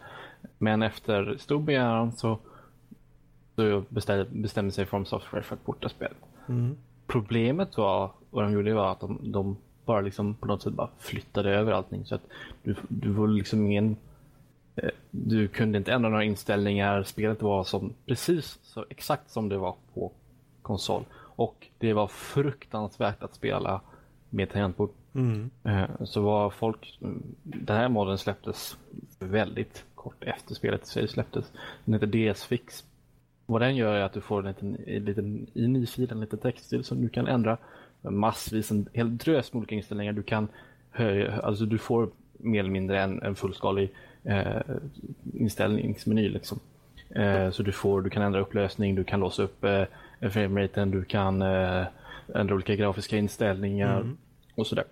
Men 0.58 0.82
efter 0.82 1.38
stor 1.40 1.60
begäran 1.60 2.12
så, 2.12 2.40
så 3.56 3.84
bestämde, 3.90 4.26
bestämde 4.30 4.72
sig 4.72 4.86
From 4.86 5.06
Software 5.06 5.44
för 5.44 5.56
att 5.56 5.66
porta 5.66 5.90
spelet. 5.90 6.18
Mm. 6.50 6.78
Problemet 7.08 7.78
var, 7.78 8.12
vad 8.30 8.44
de 8.44 8.54
gjorde 8.54 8.74
var 8.74 8.92
att 8.92 9.00
de, 9.00 9.20
de 9.22 9.58
bara 9.86 10.02
liksom 10.02 10.34
på 10.34 10.48
något 10.48 10.62
sätt 10.62 10.74
bara 10.74 10.90
flyttade 11.00 11.50
över 11.50 11.72
allting. 11.72 12.06
Så 12.06 12.16
att 12.16 12.22
du, 12.64 12.76
du 12.88 13.10
var 13.10 13.28
liksom 13.28 13.66
ingen 13.66 13.96
eh, 14.76 14.90
du 15.12 15.48
kunde 15.48 15.78
inte 15.78 15.94
ändra 15.94 16.10
några 16.10 16.24
inställningar. 16.24 17.04
Spelet 17.04 17.42
var 17.42 17.64
som 17.64 17.94
precis 18.06 18.60
så 18.64 18.86
exakt 18.90 19.30
som 19.30 19.50
det 19.50 19.58
var 19.58 19.76
på 19.94 20.12
konsol. 20.62 21.04
Och 21.14 21.68
det 21.78 21.94
var 21.94 22.08
fruktansvärt 22.08 23.24
att 23.24 23.36
spela 23.36 23.82
med 24.30 24.50
tangentbord. 24.50 24.90
Mm. 25.14 25.50
Eh, 25.64 26.04
så 26.04 26.22
var 26.22 26.50
folk, 26.50 26.98
den 27.44 27.78
här 27.78 27.90
modden 27.90 28.18
släpptes 28.18 28.78
väldigt 29.20 29.86
kort 29.96 30.24
efter 30.24 30.56
spelet 30.56 30.88
släpptes. 30.88 31.52
Den 31.86 31.94
heter 31.94 32.34
DS 32.34 32.44
Fix. 32.44 32.84
Vad 33.46 33.62
den 33.62 33.76
gör 33.76 33.96
är 33.96 34.02
att 34.02 34.14
du 34.14 34.22
får 34.22 34.40
en 34.40 34.48
liten, 34.48 34.78
en 34.88 35.06
liten 35.06 35.48
i 35.54 35.68
nyfilen, 35.68 36.18
en 36.18 36.22
liten 36.22 36.40
textstil 36.40 36.84
som 36.84 37.02
du 37.02 37.10
kan 37.10 37.28
ändra 37.28 37.58
massvis, 38.02 38.72
en 38.72 38.90
hel 38.94 39.18
drös 39.18 39.54
med 39.54 39.60
olika 39.60 39.76
inställningar. 39.76 40.14
Du 40.14 40.24
kan 40.24 40.48
höja, 40.92 41.42
alltså 41.42 41.66
du 41.66 41.78
får 41.78 42.10
mer 42.38 42.60
eller 42.60 42.70
mindre 42.70 43.02
en, 43.02 43.22
en 43.22 43.36
fullskalig 43.36 43.92
eh, 44.24 44.62
inställningsmeny 45.34 46.30
liksom. 46.30 46.60
Eh, 47.10 47.50
så 47.50 47.64
du 47.64 47.72
får, 47.72 48.02
du 48.02 48.10
kan 48.10 48.24
ändra 48.24 48.40
upplösning, 48.40 48.96
du 48.96 49.04
kan 49.04 49.20
låsa 49.20 49.44
upp 49.44 49.64
eh, 49.64 49.84
frameraten, 50.30 50.92
du 50.92 51.04
kan 51.04 51.42
eh, 51.42 51.86
ändra 52.36 52.56
olika 52.56 52.76
grafiska 52.76 53.18
inställningar 53.18 54.02
mm. 54.02 54.18
och 54.56 54.68
sådär. 54.68 54.86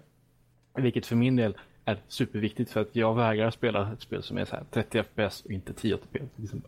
Vilket 0.76 1.06
för 1.06 1.16
min 1.16 1.36
del 1.36 1.58
är 1.86 1.98
superviktigt 2.08 2.72
för 2.72 2.82
att 2.82 2.96
jag 2.96 3.16
vägrar 3.16 3.52
spela 3.52 3.94
ett 3.94 4.02
spel 4.02 4.24
som 4.24 4.38
är 4.38 4.46
så 4.46 4.56
här 4.56 4.64
30 4.72 5.04
FPS 5.04 5.46
och 5.46 5.52
inte 5.52 5.74
10 5.74 5.96
80 5.96 6.08
Det 6.12 6.20
är 6.20 6.42
liksom, 6.42 6.62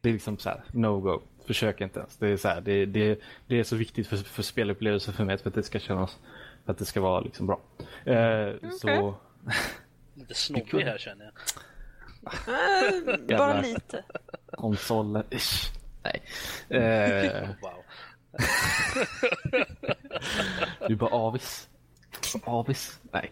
det 0.00 0.08
är 0.08 0.12
liksom 0.12 0.38
så 0.38 0.48
här, 0.48 0.62
no 0.72 1.00
go. 1.00 1.20
Försök 1.46 1.80
inte 1.80 2.00
ens. 2.00 2.16
Det 2.16 2.28
är 2.28 2.36
så, 2.36 2.48
här, 2.48 2.60
det, 2.60 2.86
det, 2.86 3.20
det 3.46 3.60
är 3.60 3.64
så 3.64 3.76
viktigt 3.76 4.06
för, 4.06 4.16
för 4.16 4.42
spelupplevelsen 4.42 5.14
för 5.14 5.24
mig 5.24 5.38
för 5.38 5.48
att 5.48 5.54
det 5.54 5.62
ska 5.62 5.78
kännas, 5.78 6.18
för 6.64 6.72
att 6.72 6.78
det 6.78 6.84
ska 6.84 7.00
vara 7.00 7.20
liksom 7.20 7.46
bra. 7.46 7.60
Eh, 8.04 8.54
okay. 8.54 8.70
Så... 8.70 9.14
Lite 10.14 10.34
snobbig 10.34 10.84
här 10.84 10.98
känner 10.98 11.24
jag. 11.24 11.34
Bara 13.38 13.60
lite. 13.60 14.04
Konsoler. 14.50 15.24
Nej. 16.02 16.22
Eh, 16.68 17.48
wow. 17.62 17.84
du 20.86 20.92
är 20.92 20.96
bara 20.96 21.10
avis. 21.10 21.68
Avis? 22.44 23.00
Nej, 23.12 23.30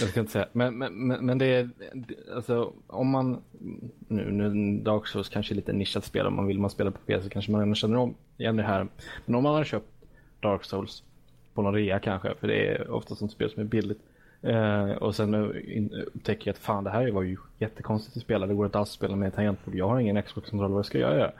jag 0.00 0.08
ska 0.08 0.20
inte 0.20 0.32
säga. 0.32 0.48
Men, 0.52 0.78
men, 0.78 1.08
men, 1.08 1.38
det 1.38 1.46
är, 1.46 1.70
alltså 2.34 2.72
om 2.86 3.10
man, 3.10 3.42
nu, 4.08 4.30
nu 4.30 4.78
Dark 4.78 5.06
Souls 5.06 5.28
kanske 5.28 5.54
är 5.54 5.56
lite 5.56 5.72
nischat 5.72 6.04
spel, 6.04 6.26
om 6.26 6.36
man 6.36 6.46
vill 6.46 6.58
man 6.58 6.70
spela 6.70 6.90
på 6.90 6.98
PC 6.98 7.28
kanske 7.28 7.52
man 7.52 7.74
känner 7.74 7.96
om 7.96 8.14
igen 8.36 8.56
det 8.56 8.62
här. 8.62 8.86
Men 9.24 9.34
om 9.34 9.42
man 9.42 9.54
har 9.54 9.64
köpt 9.64 9.88
Dark 10.40 10.64
Souls 10.64 11.02
på 11.54 11.62
någon 11.62 11.74
rea 11.74 11.98
kanske, 11.98 12.34
för 12.40 12.48
det 12.48 12.68
är 12.68 12.90
ofta 12.90 13.14
sånt 13.14 13.32
spel 13.32 13.50
som 13.50 13.60
är 13.60 13.66
billigt. 13.66 14.00
Eh, 14.42 14.90
och 14.90 15.14
sen 15.14 15.34
upptäcker 15.34 16.48
jag 16.48 16.54
att 16.54 16.58
fan 16.58 16.84
det 16.84 16.90
här 16.90 17.10
var 17.10 17.22
ju 17.22 17.36
jättekonstigt 17.58 18.16
att 18.16 18.22
spela, 18.22 18.46
det 18.46 18.54
går 18.54 18.66
inte 18.66 18.78
alls 18.78 18.88
att 18.88 18.94
spela 18.94 19.16
med 19.16 19.34
tangentbord, 19.34 19.74
jag 19.74 19.88
har 19.88 20.00
ingen 20.00 20.22
Xbox-kontroll, 20.22 20.72
vad 20.72 20.86
ska 20.86 20.98
jag 20.98 21.14
göra? 21.14 21.32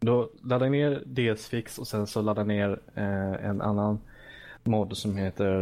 Då 0.00 0.30
laddar 0.44 0.66
jag 0.66 0.72
ner 0.72 1.02
DS-fix 1.06 1.78
och 1.78 1.86
sen 1.86 2.06
så 2.06 2.22
laddar 2.22 2.42
jag 2.42 2.48
ner 2.48 2.80
eh, 2.94 3.46
en 3.46 3.60
annan 3.60 3.98
mod 4.64 4.96
som 4.96 5.16
heter... 5.16 5.52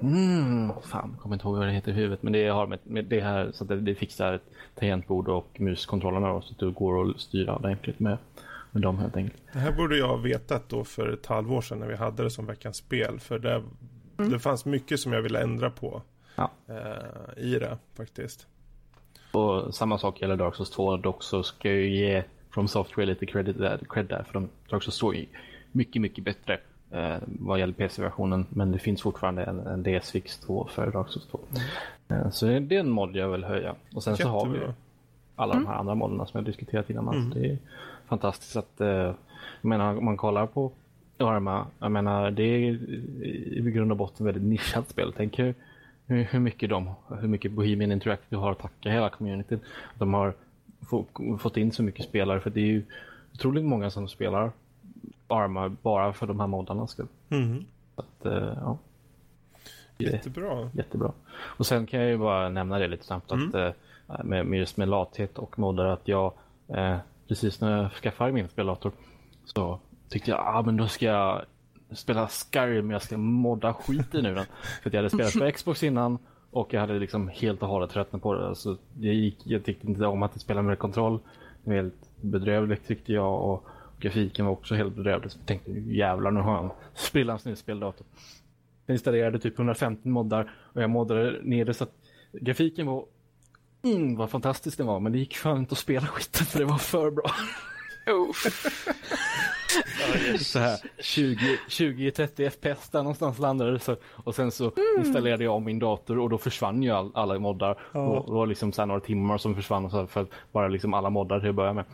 Mm, 0.00 0.72
fan, 0.82 1.10
jag 1.12 1.22
kommer 1.22 1.36
inte 1.36 1.46
ihåg 1.46 1.56
vad 1.56 1.66
det 1.66 1.72
heter 1.72 1.92
i 1.92 1.94
huvudet. 1.94 2.22
Men 2.22 2.32
det 2.32 2.48
har 2.48 2.66
med, 2.66 2.78
med 2.82 3.04
det 3.04 3.20
här 3.20 3.50
så 3.52 3.64
att 3.64 3.68
det, 3.68 3.80
det 3.80 3.94
fixar 3.94 4.40
tangentbord 4.74 5.28
och 5.28 5.60
muskontrollerna 5.60 6.28
då, 6.28 6.40
så 6.40 6.52
att 6.52 6.58
du 6.58 6.70
går 6.70 7.10
att 7.10 7.20
styra 7.20 7.56
ordentligt 7.56 8.00
med, 8.00 8.18
med 8.70 8.82
dem 8.82 8.98
helt 8.98 9.16
enkelt. 9.16 9.42
Det 9.52 9.58
här 9.58 9.72
borde 9.72 9.98
jag 9.98 10.08
ha 10.08 10.16
vetat 10.16 10.68
då 10.68 10.84
för 10.84 11.12
ett 11.12 11.26
halvår 11.26 11.60
sedan 11.60 11.78
när 11.78 11.86
vi 11.86 11.96
hade 11.96 12.22
det 12.22 12.30
som 12.30 12.46
veckans 12.46 12.76
spel. 12.76 13.20
För 13.20 13.38
det, 13.38 13.62
mm. 14.18 14.30
det 14.30 14.38
fanns 14.38 14.64
mycket 14.64 15.00
som 15.00 15.12
jag 15.12 15.22
ville 15.22 15.42
ändra 15.42 15.70
på 15.70 16.02
ja. 16.36 16.50
eh, 16.68 17.44
i 17.44 17.58
det 17.58 17.78
faktiskt. 17.96 18.46
Och 19.32 19.74
samma 19.74 19.98
sak 19.98 20.20
gäller 20.20 20.36
Dark 20.36 20.54
Souls 20.54 20.70
2. 20.70 20.96
Dock 20.96 21.22
så 21.22 21.42
ska 21.42 21.68
jag 21.68 21.86
ge 21.86 22.24
From 22.50 22.68
Software 22.68 23.06
lite 23.06 23.26
credit 23.26 23.58
där, 23.58 23.80
cred 23.88 24.06
där 24.06 24.22
för 24.22 24.34
de 24.34 24.48
Dark 24.70 24.82
Souls 24.82 24.98
2 24.98 25.14
är 25.14 25.26
mycket, 25.72 26.02
mycket 26.02 26.24
bättre 26.24 26.58
eh, 26.90 27.16
vad 27.26 27.58
gäller 27.58 27.72
PC-versionen. 27.72 28.46
Men 28.50 28.72
det 28.72 28.78
finns 28.78 29.02
fortfarande 29.02 29.44
en, 29.44 29.66
en 29.66 29.82
DS-fix 29.82 30.38
2 30.38 30.68
för 30.70 30.90
Dark 30.90 31.08
Souls 31.08 31.26
2. 31.26 31.40
Mm. 32.08 32.22
Eh, 32.22 32.30
så 32.30 32.46
det 32.46 32.76
är 32.76 32.80
en 32.80 32.90
mod 32.90 33.16
jag 33.16 33.28
vill 33.28 33.44
höja. 33.44 33.74
Och 33.94 34.02
sen 34.02 34.14
Jättebra. 34.14 34.32
så 34.32 34.46
har 34.46 34.52
vi 34.52 34.60
alla 35.36 35.54
mm. 35.54 35.64
de 35.64 35.70
här 35.70 35.78
andra 35.78 35.94
modderna 35.94 36.26
som 36.26 36.38
jag 36.38 36.44
diskuterat 36.44 36.90
innan. 36.90 37.08
Mm. 37.08 37.30
det 37.30 37.50
är 37.50 37.58
fantastiskt 38.08 38.56
att, 38.56 38.80
eh, 38.80 38.88
jag 38.88 39.14
menar 39.60 39.96
om 39.96 40.04
man 40.04 40.16
kollar 40.16 40.46
på 40.46 40.72
Arma, 41.18 41.66
jag 41.78 41.92
menar 41.92 42.30
det 42.30 42.42
är 42.42 42.72
i 43.58 43.70
grund 43.74 43.90
och 43.90 43.96
botten 43.96 44.26
väldigt 44.26 44.42
nischat 44.42 44.88
spel. 44.88 45.12
Tänk 45.16 45.38
hur, 45.38 45.54
hur 46.06 46.38
mycket 46.38 46.70
de, 46.70 46.94
hur 47.20 47.28
mycket 47.28 47.52
Bohemian 47.52 47.92
Interactive 47.92 48.40
har 48.40 48.52
att 48.52 48.58
tacka 48.58 48.90
hela 48.90 49.10
communityn. 49.10 49.60
De 49.94 50.14
har 50.14 50.34
få, 50.86 51.06
fått 51.38 51.56
in 51.56 51.72
så 51.72 51.82
mycket 51.82 52.04
spelare 52.04 52.40
för 52.40 52.50
det 52.50 52.60
är 52.60 52.66
ju 52.66 52.84
otroligt 53.34 53.64
många 53.64 53.90
som 53.90 54.08
spelar 54.08 54.52
Arma 55.28 55.68
bara 55.68 56.12
för 56.12 56.26
de 56.26 56.40
här 56.40 56.46
moddarna 56.46 56.86
skull. 56.86 57.06
Mm. 57.28 57.64
Så 57.94 58.00
att, 58.00 58.26
uh, 58.26 58.52
ja. 58.60 58.78
Jättebra. 59.98 60.70
Jättebra. 60.74 61.12
Och 61.36 61.66
sen 61.66 61.86
kan 61.86 62.00
jag 62.00 62.08
ju 62.08 62.18
bara 62.18 62.48
nämna 62.48 62.78
det 62.78 62.88
lite 62.88 63.04
snabbt 63.04 63.32
mm. 63.32 63.48
att 63.48 63.54
uh, 63.54 64.24
med, 64.24 64.46
med, 64.46 64.58
just 64.58 64.76
med 64.76 64.88
lathet 64.88 65.38
och 65.38 65.58
moddar 65.58 65.84
att 65.84 66.08
jag 66.08 66.32
uh, 66.76 66.96
precis 67.28 67.60
när 67.60 67.82
jag 67.82 67.92
skaffade 67.92 68.32
min 68.32 68.48
speldator 68.48 68.92
så 69.44 69.80
tyckte 70.08 70.30
jag 70.30 70.40
ah, 70.40 70.62
men 70.62 70.76
då 70.76 70.88
ska 70.88 71.06
jag 71.06 71.44
spela 71.90 72.28
Skyrim 72.28 72.90
jag 72.90 73.02
ska 73.02 73.16
modda 73.16 73.74
skit 73.74 74.14
i 74.14 74.22
nu 74.22 74.34
den. 74.34 74.46
För 74.82 74.90
att 74.90 74.94
jag 74.94 75.02
hade 75.02 75.10
spelat 75.10 75.32
på 75.32 75.50
Xbox 75.56 75.82
innan 75.82 76.18
och 76.50 76.74
jag 76.74 76.80
hade 76.80 76.98
liksom 76.98 77.28
helt 77.28 77.62
och 77.62 77.68
hållet 77.68 77.90
tröttnat 77.90 78.22
på 78.22 78.34
det. 78.34 78.48
Alltså, 78.48 78.76
jag, 79.00 79.14
gick, 79.14 79.36
jag 79.44 79.64
tyckte 79.64 79.86
inte 79.86 80.06
om 80.06 80.22
att 80.22 80.40
spela 80.40 80.62
med 80.62 80.78
kontroll. 80.78 81.18
Det 81.64 81.70
var 81.70 81.76
helt 81.76 82.10
bedrövligt 82.20 82.86
tyckte 82.86 83.12
jag 83.12 83.42
och 83.42 83.66
grafiken 84.00 84.44
var 84.44 84.52
också 84.52 84.74
helt 84.74 84.96
bedrövlig. 84.96 85.30
Så 85.30 85.38
jag 85.38 85.46
tänkte 85.46 85.70
jävlar 85.72 86.30
nu 86.30 86.40
har 86.40 86.54
jag 86.54 86.64
en 86.64 86.70
sprillans 86.94 87.44
ny 87.44 87.56
speldator. 87.56 88.06
Jag 88.86 88.94
installerade 88.94 89.38
typ 89.38 89.58
150 89.58 90.08
moddar 90.08 90.50
och 90.72 90.82
jag 90.82 90.90
moddade 90.90 91.40
ner 91.42 91.64
det 91.64 91.74
så 91.74 91.84
att 91.84 91.94
grafiken 92.32 92.86
var 92.86 93.04
mm, 93.82 94.16
vad 94.16 94.30
fantastisk 94.30 94.78
den 94.78 94.86
var 94.86 95.00
men 95.00 95.12
det 95.12 95.18
gick 95.18 95.36
fan 95.36 95.58
inte 95.58 95.72
att 95.72 95.78
spela 95.78 96.06
skiten 96.06 96.46
för 96.46 96.58
det 96.58 96.64
var 96.64 96.78
för 96.78 97.10
bra. 97.10 97.30
Oh. 98.08 98.32
så 100.38 100.58
här 100.58 100.78
20-30 100.98 102.50
FPS 102.50 102.88
där 102.88 102.98
någonstans 102.98 103.38
landade 103.38 103.72
det. 103.72 103.78
Så, 103.78 103.96
och 104.24 104.34
sen 104.34 104.50
så 104.50 104.64
mm. 104.64 104.98
installerade 104.98 105.44
jag 105.44 105.54
om 105.54 105.64
min 105.64 105.78
dator 105.78 106.18
och 106.18 106.30
då 106.30 106.38
försvann 106.38 106.82
ju 106.82 106.90
all, 106.90 107.12
alla 107.14 107.38
moddar. 107.38 107.78
Ja. 107.92 108.00
Och, 108.00 108.26
det 108.26 108.32
var 108.32 108.46
liksom 108.46 108.72
så 108.72 108.84
några 108.84 109.00
timmar 109.00 109.38
som 109.38 109.54
försvann 109.54 109.90
så 109.90 110.06
för 110.06 110.20
att 110.20 110.30
bara 110.52 110.68
liksom 110.68 110.94
alla 110.94 111.10
moddar 111.10 111.40
till 111.40 111.48
att 111.48 111.54
börja 111.54 111.72
med. 111.72 111.84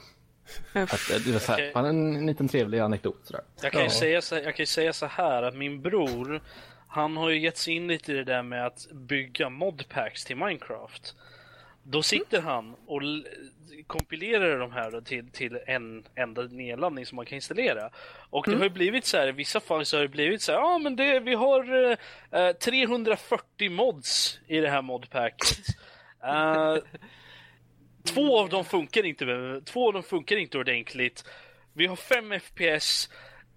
Att, 0.72 1.10
eh, 1.10 1.16
det 1.26 1.32
var 1.32 1.38
så 1.38 1.52
här, 1.52 1.70
okay. 1.70 1.88
en, 1.88 2.16
en 2.16 2.26
liten 2.26 2.48
trevlig 2.48 2.78
anekdot. 2.78 3.20
Sådär. 3.24 3.42
Jag, 3.62 3.72
kan 3.72 3.82
ju 3.82 3.90
säga 3.90 4.22
så, 4.22 4.34
jag 4.34 4.56
kan 4.56 4.62
ju 4.62 4.66
säga 4.66 4.92
så 4.92 5.06
här 5.06 5.42
att 5.42 5.54
min 5.54 5.82
bror 5.82 6.42
han 6.94 7.16
har 7.16 7.30
ju 7.30 7.40
gett 7.40 7.56
sig 7.56 7.74
in 7.74 7.86
lite 7.86 8.12
i 8.12 8.14
det 8.14 8.24
där 8.24 8.42
med 8.42 8.66
att 8.66 8.86
bygga 8.92 9.50
modpacks 9.50 10.24
till 10.24 10.36
Minecraft. 10.36 11.14
Då 11.82 12.02
sitter 12.02 12.40
han 12.40 12.74
och 12.86 13.00
kompilerar 13.86 14.58
de 14.58 14.72
här 14.72 15.00
till, 15.00 15.30
till 15.30 15.58
en 15.66 16.04
enda 16.14 16.42
nedladdning 16.42 17.06
som 17.06 17.16
man 17.16 17.26
kan 17.26 17.36
installera. 17.36 17.90
Och 18.30 18.48
mm. 18.48 18.58
det 18.58 18.64
har 18.64 18.68
ju 18.68 18.74
blivit 18.74 19.04
så 19.04 19.16
här, 19.16 19.28
i 19.28 19.32
vissa 19.32 19.60
fall 19.60 19.86
så 19.86 19.96
har 19.96 20.02
det 20.02 20.08
blivit 20.08 20.42
så 20.42 20.52
här, 20.52 20.58
ja 20.58 20.74
ah, 20.74 20.78
men 20.78 20.96
det, 20.96 21.20
vi 21.20 21.34
har 21.34 21.90
eh, 22.30 22.52
340 22.52 23.70
mods 23.70 24.40
i 24.46 24.60
det 24.60 24.70
här 24.70 24.82
modpacket. 24.82 25.58
uh, 26.24 26.76
två 28.14 28.38
av 28.38 28.48
dem 28.48 28.64
funkar 28.64 29.06
inte, 29.06 29.60
två 29.64 29.86
av 29.86 29.92
dem 29.92 30.02
funkar 30.02 30.36
inte 30.36 30.58
ordentligt. 30.58 31.24
Vi 31.72 31.86
har 31.86 31.96
5 31.96 32.40
FPS, 32.40 33.10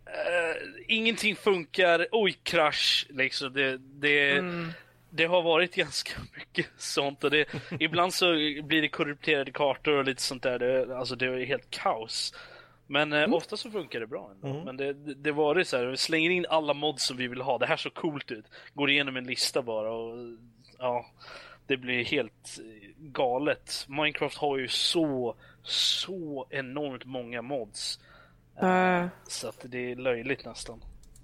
uh, 0.05 0.83
ingenting 0.87 1.35
funkar, 1.35 2.07
oj 2.11 2.31
krasch, 2.43 3.07
liksom. 3.09 3.53
Det, 3.53 3.77
det, 3.77 4.31
mm 4.31 4.71
det 5.09 5.25
har 5.25 5.41
varit 5.41 5.75
ganska 5.75 6.13
mycket 6.37 6.67
sånt 6.77 7.23
och 7.23 7.31
det, 7.31 7.47
ibland 7.79 8.13
så 8.13 8.25
blir 8.63 8.81
det 8.81 8.89
korrupterade 8.89 9.51
kartor 9.51 9.97
och 9.97 10.05
lite 10.05 10.21
sånt 10.21 10.43
där. 10.43 10.59
Det, 10.59 10.97
alltså 10.97 11.15
det 11.15 11.25
är 11.25 11.45
helt 11.45 11.69
kaos. 11.69 12.33
Men 12.87 13.13
eh, 13.13 13.19
mm. 13.19 13.33
ofta 13.33 13.57
så 13.57 13.71
funkar 13.71 13.99
det 13.99 14.07
bra 14.07 14.31
ändå. 14.31 14.47
Mm. 14.47 14.65
Men 14.65 14.77
det, 14.77 14.93
det, 14.93 15.13
det 15.13 15.31
var 15.31 15.55
det 15.55 15.65
så 15.65 15.77
här, 15.77 15.85
vi 15.85 15.97
slänger 15.97 16.29
in 16.29 16.45
alla 16.49 16.73
mods 16.73 17.05
som 17.05 17.17
vi 17.17 17.27
vill 17.27 17.41
ha. 17.41 17.57
Det 17.57 17.65
här 17.65 17.77
så 17.77 17.89
coolt 17.89 18.31
ut. 18.31 18.45
Går 18.73 18.89
igenom 18.89 19.17
en 19.17 19.23
lista 19.23 19.61
bara 19.61 19.91
och 19.91 20.17
ja, 20.77 21.05
det 21.67 21.77
blir 21.77 22.05
helt 22.05 22.59
galet. 22.97 23.85
Minecraft 23.89 24.37
har 24.37 24.57
ju 24.57 24.67
så, 24.67 25.35
så 25.63 26.47
enormt 26.49 27.05
många 27.05 27.41
mods. 27.41 27.99
Uh. 28.63 29.05
Så 29.27 29.47
att 29.47 29.65
det 29.65 29.91
är 29.91 29.95
löjligt 29.95 30.45
nästan. 30.45 30.81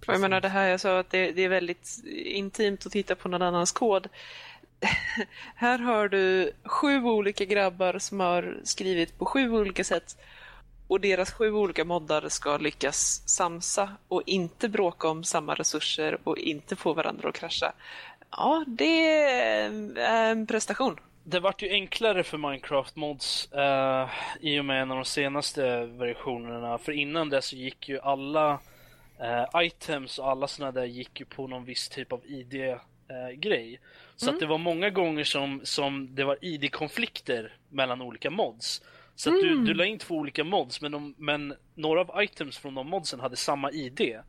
Jag 0.08 0.22
menar 0.22 0.42
det 0.42 0.50
här 0.50 0.68
jag 0.68 0.80
sa 0.80 1.00
att 1.00 1.10
det, 1.10 1.32
det, 1.32 1.42
är 1.42 1.50
väldigt 1.50 2.04
intimt 2.26 2.86
att 2.86 2.92
titta 2.92 3.16
på 3.16 3.30
någon 3.30 3.42
annans 3.42 3.72
kod. 3.72 4.08
här 5.56 5.80
har 5.80 6.08
du 6.08 6.52
sju 6.64 7.04
olika 7.04 7.46
grabbar 7.46 8.00
som 8.00 8.20
har 8.20 8.58
skrivit 8.64 9.18
på 9.18 9.26
sju 9.26 9.52
olika 9.52 9.84
sätt 9.84 10.18
och 10.88 11.02
deras 11.02 11.32
sju 11.32 11.52
olika 11.52 11.86
moddar 11.86 12.30
ska 12.30 12.58
lyckas 12.58 13.30
samsa 13.30 13.90
och 14.08 14.24
inte 14.26 14.70
bråka 14.70 15.10
om 15.10 15.24
samma 15.24 15.54
resurser 15.54 16.18
och 16.24 16.38
inte 16.38 16.76
få 16.76 16.94
varandra 16.94 17.30
att 17.30 17.36
krascha. 17.36 17.74
Ja, 18.32 18.64
det 18.68 19.14
är 19.22 20.32
en 20.32 20.48
prestation. 20.48 21.00
Det 21.24 21.40
vart 21.40 21.62
ju 21.62 21.70
enklare 21.70 22.24
för 22.24 22.38
Minecraft 22.38 22.96
Mods 22.96 23.50
uh, 23.56 24.10
i 24.40 24.60
och 24.60 24.66
med 24.66 24.82
en 24.82 24.92
av 24.92 24.98
de 24.98 25.06
senaste 25.06 25.86
versionerna. 25.86 26.78
För 26.78 26.92
innan 26.92 27.30
det 27.30 27.42
så 27.42 27.56
gick 27.56 27.90
ju 27.90 28.00
alla 28.00 28.60
Uh, 29.24 29.64
items 29.64 30.20
och 30.20 30.30
alla 30.30 30.48
sådana 30.48 30.72
där 30.72 30.86
gick 30.86 31.20
ju 31.20 31.26
på 31.26 31.48
någon 31.48 31.66
viss 31.66 31.90
typ 31.90 32.12
av 32.12 32.26
ID-grej. 32.26 33.72
Uh, 33.74 33.80
så 34.16 34.26
mm. 34.26 34.36
att 34.36 34.40
det 34.40 34.46
var 34.46 34.58
många 34.58 34.90
gånger 34.90 35.24
som, 35.24 35.62
som 35.64 36.16
det 36.16 36.24
var 36.24 36.38
ID-konflikter 36.42 37.58
mellan 37.70 38.02
olika 38.02 38.30
mods. 38.30 38.82
Så 39.16 39.30
mm. 39.30 39.40
att 39.40 39.44
du, 39.44 39.52
mm. 39.52 39.66
du 39.66 39.74
la 39.74 39.86
in 39.86 39.98
två 39.98 40.16
olika 40.16 40.44
mods 40.44 40.82
men, 40.82 40.92
de, 40.92 41.16
men 41.18 41.54
några 41.76 42.02
av 42.02 42.24
items 42.24 42.58
från 42.58 42.76
de 42.76 42.88
modsen 42.88 43.20
hade 43.20 43.36
samma 43.36 43.72
ID. 43.72 44.20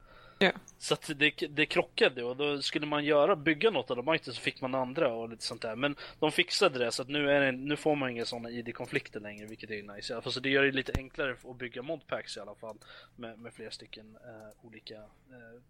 Yeah. 0.45 0.57
Så 0.79 0.95
att 0.95 1.11
det, 1.17 1.31
det 1.51 1.67
krockade 1.67 2.25
och 2.25 2.37
då 2.37 2.63
skulle 2.63 2.87
man 2.87 3.05
göra, 3.05 3.37
bygga 3.37 3.71
något 3.71 3.91
av 3.91 3.97
de 3.97 4.15
items 4.15 4.37
så 4.37 4.43
fick 4.43 4.61
man 4.61 4.75
andra 4.75 5.15
och 5.15 5.29
lite 5.29 5.45
sånt 5.45 5.63
där. 5.63 5.77
Men 5.77 5.97
de 6.19 6.33
fixade 6.33 6.79
det 6.79 6.93
så 6.93 7.03
att 7.03 7.09
nu, 7.09 7.31
är 7.31 7.41
det, 7.41 7.53
nu 7.53 7.77
får 7.77 7.97
man 7.97 8.11
inga 8.11 8.25
sådana 8.25 8.51
ID-konflikter 8.51 9.21
längre 9.21 9.47
vilket 9.47 9.71
är 9.71 9.83
nice. 9.95 10.21
Så 10.25 10.41
det 10.41 10.51
gör 10.51 10.63
det 10.63 10.73
lite 10.73 10.93
enklare 10.97 11.37
att 11.45 11.57
bygga 11.59 11.83
modpacks 11.83 12.37
i 12.37 12.41
alla 12.41 12.55
fall 12.55 12.77
med, 13.17 13.39
med 13.39 13.53
flera 13.53 13.71
stycken 13.71 14.07
uh, 14.07 14.67
olika 14.67 14.95
uh, 14.95 15.61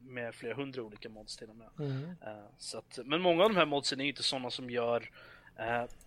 med 0.00 0.34
flera 0.34 0.54
hundra 0.54 0.82
olika 0.82 1.08
mods 1.08 1.36
till 1.36 1.48
och 1.48 1.56
med. 1.56 1.68
Mm. 1.78 2.02
Uh, 2.02 2.46
så 2.58 2.78
att, 2.78 2.98
men 3.04 3.20
många 3.20 3.42
av 3.42 3.50
de 3.50 3.56
här 3.56 3.66
modsen 3.66 4.00
är 4.00 4.04
inte 4.04 4.22
sådana 4.22 4.50
som 4.50 4.70
gör 4.70 5.10
Eh, 5.31 5.31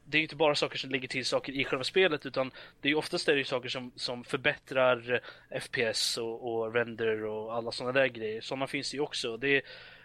det 0.05 0.17
är 0.17 0.21
inte 0.21 0.35
bara 0.35 0.55
saker 0.55 0.77
som 0.77 0.89
lägger 0.89 1.07
till 1.07 1.25
saker 1.25 1.53
i 1.53 1.63
själva 1.63 1.83
spelet 1.83 2.25
utan 2.25 2.51
det 2.81 2.89
är 2.89 2.95
oftast 2.95 3.27
är 3.27 3.35
det 3.35 3.45
saker 3.45 3.69
som, 3.69 3.91
som 3.95 4.23
förbättrar 4.23 5.21
FPS 5.61 6.17
och, 6.17 6.53
och 6.53 6.73
render 6.73 7.25
och 7.25 7.55
alla 7.55 7.71
sådana 7.71 7.99
där 7.99 8.07
grejer. 8.07 8.41
Sådana 8.41 8.67
finns 8.67 8.91
det 8.91 8.97
ju 8.97 9.01
också. 9.01 9.37
Det, 9.37 9.61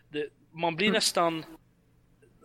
det, 0.09 0.29
man 0.53 0.77
blir 0.77 0.87
mm. 0.87 0.95
nästan 0.95 1.45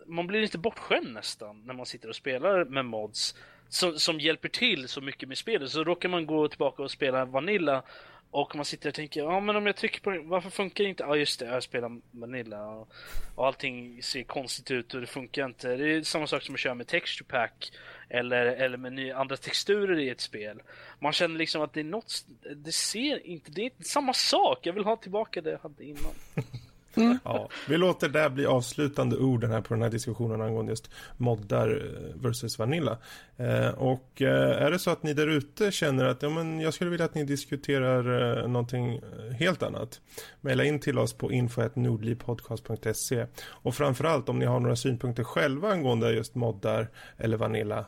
man 0.06 0.26
blir 0.26 0.40
lite 0.40 0.58
bortskämd 0.58 1.12
nästan 1.12 1.62
när 1.66 1.74
man 1.74 1.86
sitter 1.86 2.08
och 2.08 2.16
spelar 2.16 2.64
med 2.64 2.84
mods 2.84 3.34
som, 3.68 3.98
som 3.98 4.20
hjälper 4.20 4.48
till 4.48 4.88
så 4.88 5.00
mycket 5.00 5.28
med 5.28 5.38
spelet. 5.38 5.70
Så 5.70 5.84
råkar 5.84 6.08
man 6.08 6.26
gå 6.26 6.48
tillbaka 6.48 6.82
och 6.82 6.90
spela 6.90 7.24
Vanilla 7.24 7.82
och 8.30 8.56
man 8.56 8.64
sitter 8.64 8.88
och 8.88 8.94
tänker, 8.94 9.20
ja 9.20 9.40
men 9.40 9.56
om 9.56 9.66
jag 9.66 9.76
trycker 9.76 10.00
på 10.00 10.10
den, 10.10 10.28
varför 10.28 10.50
funkar 10.50 10.84
det 10.84 10.90
inte? 10.90 11.02
Ja 11.02 11.16
just 11.16 11.40
det, 11.40 11.46
jag 11.46 11.62
spelar 11.62 12.00
Vanilla 12.10 12.66
och, 12.66 12.92
och 13.34 13.46
allting 13.46 14.02
ser 14.02 14.22
konstigt 14.22 14.70
ut 14.70 14.94
och 14.94 15.00
det 15.00 15.06
funkar 15.06 15.44
inte. 15.44 15.76
Det 15.76 15.92
är 15.92 16.02
samma 16.02 16.26
sak 16.26 16.42
som 16.42 16.54
att 16.54 16.60
köra 16.60 16.74
med 16.74 16.86
Texture 16.86 17.28
Pack 17.28 17.72
eller, 18.08 18.46
eller 18.46 18.76
med 18.76 18.92
nya, 18.92 19.16
andra 19.16 19.36
texturer 19.36 19.98
i 19.98 20.10
ett 20.10 20.20
spel. 20.20 20.62
Man 20.98 21.12
känner 21.12 21.38
liksom 21.38 21.62
att 21.62 21.72
det 21.72 21.80
är 21.80 21.84
något, 21.84 22.26
det 22.56 22.72
ser 22.72 23.26
inte, 23.26 23.50
det 23.50 23.60
är 23.60 23.64
inte 23.64 23.84
samma 23.84 24.12
sak. 24.12 24.58
Jag 24.62 24.72
vill 24.72 24.84
ha 24.84 24.96
tillbaka 24.96 25.40
det 25.40 25.50
jag 25.50 25.58
hade 25.58 25.84
innan. 25.84 26.14
Mm. 26.96 27.18
Ja, 27.24 27.48
vi 27.68 27.76
låter 27.76 28.08
det 28.08 28.30
bli 28.30 28.46
avslutande 28.46 29.16
orden 29.16 29.50
här 29.50 29.60
på 29.60 29.74
den 29.74 29.82
här 29.82 29.90
diskussionen 29.90 30.40
angående 30.40 30.72
just 30.72 30.90
moddar 31.16 31.68
eh, 31.68 32.22
versus 32.22 32.58
Vanilla. 32.58 32.98
Eh, 33.36 33.68
och 33.68 34.22
eh, 34.22 34.62
är 34.62 34.70
det 34.70 34.78
så 34.78 34.90
att 34.90 35.02
ni 35.02 35.14
där 35.14 35.26
ute 35.26 35.72
känner 35.72 36.04
att 36.04 36.22
ja, 36.22 36.30
men 36.30 36.60
jag 36.60 36.74
skulle 36.74 36.90
vilja 36.90 37.06
att 37.06 37.14
ni 37.14 37.24
diskuterar 37.24 38.38
eh, 38.38 38.48
någonting 38.48 38.94
eh, 38.94 39.34
helt 39.38 39.62
annat. 39.62 40.00
Maila 40.40 40.64
in 40.64 40.80
till 40.80 40.98
oss 40.98 41.12
på 41.12 41.32
info.nordlivpodcast.se 41.32 43.26
och 43.48 43.74
framförallt 43.74 44.28
om 44.28 44.38
ni 44.38 44.46
har 44.46 44.60
några 44.60 44.76
synpunkter 44.76 45.24
själva 45.24 45.72
angående 45.72 46.12
just 46.12 46.34
moddar 46.34 46.88
eller 47.18 47.36
Vanilla 47.36 47.86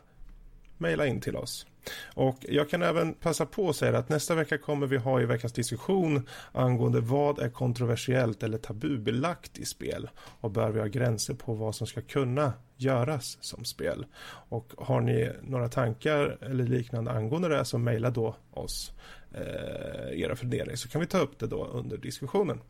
Maila 0.79 1.05
in 1.05 1.21
till 1.21 1.35
oss. 1.35 1.65
Och 2.13 2.37
jag 2.49 2.69
kan 2.69 2.81
även 2.81 3.13
passa 3.13 3.45
på 3.45 3.69
att 3.69 3.75
säga 3.75 3.97
att 3.97 4.09
nästa 4.09 4.35
vecka 4.35 4.57
kommer 4.57 4.87
vi 4.87 4.97
ha 4.97 5.21
i 5.21 5.25
veckans 5.25 5.53
diskussion 5.53 6.27
angående 6.51 7.01
vad 7.01 7.39
är 7.39 7.49
kontroversiellt 7.49 8.43
eller 8.43 8.57
tabubelagt 8.57 9.57
i 9.57 9.65
spel 9.65 10.09
och 10.41 10.51
bör 10.51 10.69
vi 10.69 10.79
ha 10.79 10.87
gränser 10.87 11.33
på 11.33 11.53
vad 11.53 11.75
som 11.75 11.87
ska 11.87 12.01
kunna 12.01 12.53
göras 12.77 13.37
som 13.41 13.65
spel. 13.65 14.05
Och 14.49 14.73
har 14.77 15.01
ni 15.01 15.31
några 15.41 15.69
tankar 15.69 16.37
eller 16.41 16.63
liknande 16.63 17.11
angående 17.11 17.47
det 17.47 17.65
så 17.65 17.77
mejla 17.77 18.09
då 18.09 18.35
oss 18.51 18.91
eh, 19.31 20.21
era 20.21 20.35
funderingar 20.35 20.75
så 20.75 20.89
kan 20.89 21.01
vi 21.01 21.07
ta 21.07 21.19
upp 21.19 21.39
det 21.39 21.47
då 21.47 21.65
under 21.65 21.97
diskussionen. 21.97 22.61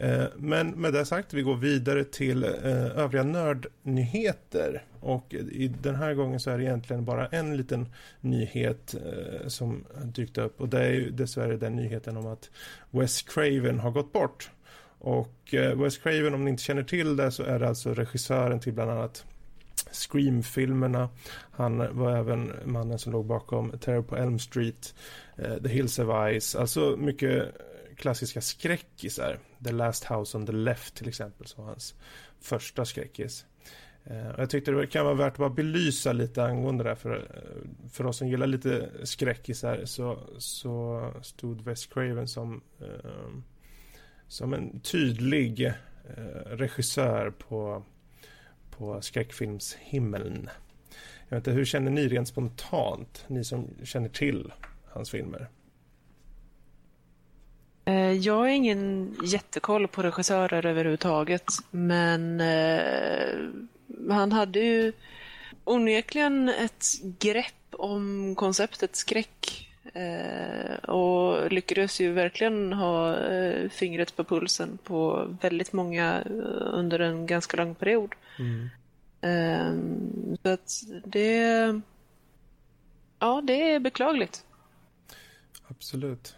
Eh, 0.00 0.26
men 0.36 0.70
med 0.70 0.92
det 0.92 1.04
sagt, 1.04 1.34
vi 1.34 1.42
går 1.42 1.56
vidare 1.56 2.04
till 2.04 2.44
eh, 2.44 2.98
övriga 2.98 3.22
nördnyheter. 3.22 4.84
Och 5.00 5.34
eh, 5.34 5.40
i 5.40 5.72
den 5.82 5.94
här 5.94 6.14
gången 6.14 6.40
så 6.40 6.50
är 6.50 6.58
det 6.58 6.64
egentligen 6.64 7.04
bara 7.04 7.26
en 7.26 7.56
liten 7.56 7.86
nyhet 8.20 8.94
som 9.46 9.84
dykt 10.04 10.38
upp. 10.38 10.60
Och 10.60 10.68
det 10.68 10.78
är 10.78 10.90
ju 10.90 11.10
dessvärre 11.10 11.56
den 11.56 11.76
nyheten 11.76 12.16
om 12.16 12.26
att 12.26 12.50
Wes 12.90 13.22
Craven 13.22 13.78
har 13.78 13.90
gått 13.90 14.12
bort. 14.12 14.50
Och 14.98 15.54
Wes 15.76 15.98
Craven, 15.98 16.34
om 16.34 16.44
ni 16.44 16.50
inte 16.50 16.62
känner 16.62 16.82
till 16.82 17.16
det, 17.16 17.30
så 17.30 17.42
är 17.42 17.58
det 17.58 17.68
alltså 17.68 17.94
regissören 17.94 18.60
till 18.60 18.72
bland 18.72 18.90
annat 18.90 19.24
Scream-filmerna. 19.92 21.08
Han 21.50 21.98
var 21.98 22.16
även 22.16 22.52
mannen 22.64 22.98
som 22.98 23.12
låg 23.12 23.26
bakom 23.26 23.78
Terror 23.78 24.02
på 24.02 24.16
Elm 24.16 24.38
Street, 24.38 24.94
The 25.62 25.68
Hills 25.68 25.98
of 25.98 26.08
Ice, 26.40 26.56
alltså 26.56 26.96
mycket 26.98 27.54
klassiska 28.00 28.40
skräckisar. 28.40 29.38
The 29.64 29.72
Last 29.72 30.04
House 30.04 30.38
on 30.38 30.46
the 30.46 30.52
Left 30.52 30.94
till 30.94 31.08
exempel, 31.08 31.46
som 31.46 31.64
hans 31.64 31.94
första 32.40 32.84
skräckis. 32.84 33.46
Eh, 34.04 34.30
jag 34.38 34.50
tyckte 34.50 34.70
det 34.70 34.86
kan 34.86 35.04
vara 35.04 35.14
värt 35.14 35.32
att 35.32 35.38
bara 35.38 35.50
belysa 35.50 36.12
lite 36.12 36.44
angående 36.44 36.84
det 36.84 36.96
för, 36.96 37.16
eh, 37.16 37.88
för 37.90 38.06
oss 38.06 38.16
som 38.16 38.28
gillar 38.28 38.46
lite 38.46 38.90
skräckisar 39.02 39.84
så, 39.84 40.18
så 40.38 41.04
stod 41.22 41.64
Wes 41.64 41.86
Craven 41.86 42.28
som, 42.28 42.62
eh, 42.80 43.30
som 44.28 44.54
en 44.54 44.80
tydlig 44.80 45.72
regissör 46.46 47.30
på, 47.30 47.84
på 48.70 49.00
skräckfilmshimmeln. 49.00 50.48
Jag 51.28 51.36
vet 51.36 51.46
inte, 51.46 51.56
hur 51.56 51.64
känner 51.64 51.90
ni 51.90 52.08
rent 52.08 52.28
spontant, 52.28 53.24
ni 53.28 53.44
som 53.44 53.68
känner 53.84 54.08
till 54.08 54.52
hans 54.84 55.10
filmer? 55.10 55.48
Eh, 57.84 58.12
jag 58.12 58.34
har 58.34 58.46
ingen 58.48 59.16
jättekoll 59.24 59.88
på 59.88 60.02
regissörer 60.02 60.66
överhuvudtaget, 60.66 61.46
men 61.70 62.40
eh, 62.40 63.48
han 64.08 64.32
hade 64.32 64.60
ju 64.60 64.92
onekligen 65.64 66.48
ett 66.48 66.84
grepp 67.02 67.54
om 67.70 68.34
konceptet 68.34 68.96
skräck 68.96 69.68
eh, 69.94 70.74
och 70.74 71.52
lyckades 71.52 72.00
ju 72.00 72.12
verkligen 72.12 72.72
ha 72.72 73.16
fingret 73.70 74.16
på 74.16 74.24
pulsen 74.24 74.78
på 74.84 75.28
väldigt 75.40 75.72
många 75.72 76.22
under 76.72 76.98
en 76.98 77.26
ganska 77.26 77.56
lång 77.56 77.74
period. 77.74 78.14
Mm. 78.38 78.70
Eh, 79.20 79.74
så 80.42 80.48
att 80.48 80.82
det... 81.04 81.80
Ja, 83.18 83.40
det 83.44 83.72
är 83.72 83.80
beklagligt. 83.80 84.44
Absolut. 85.68 86.36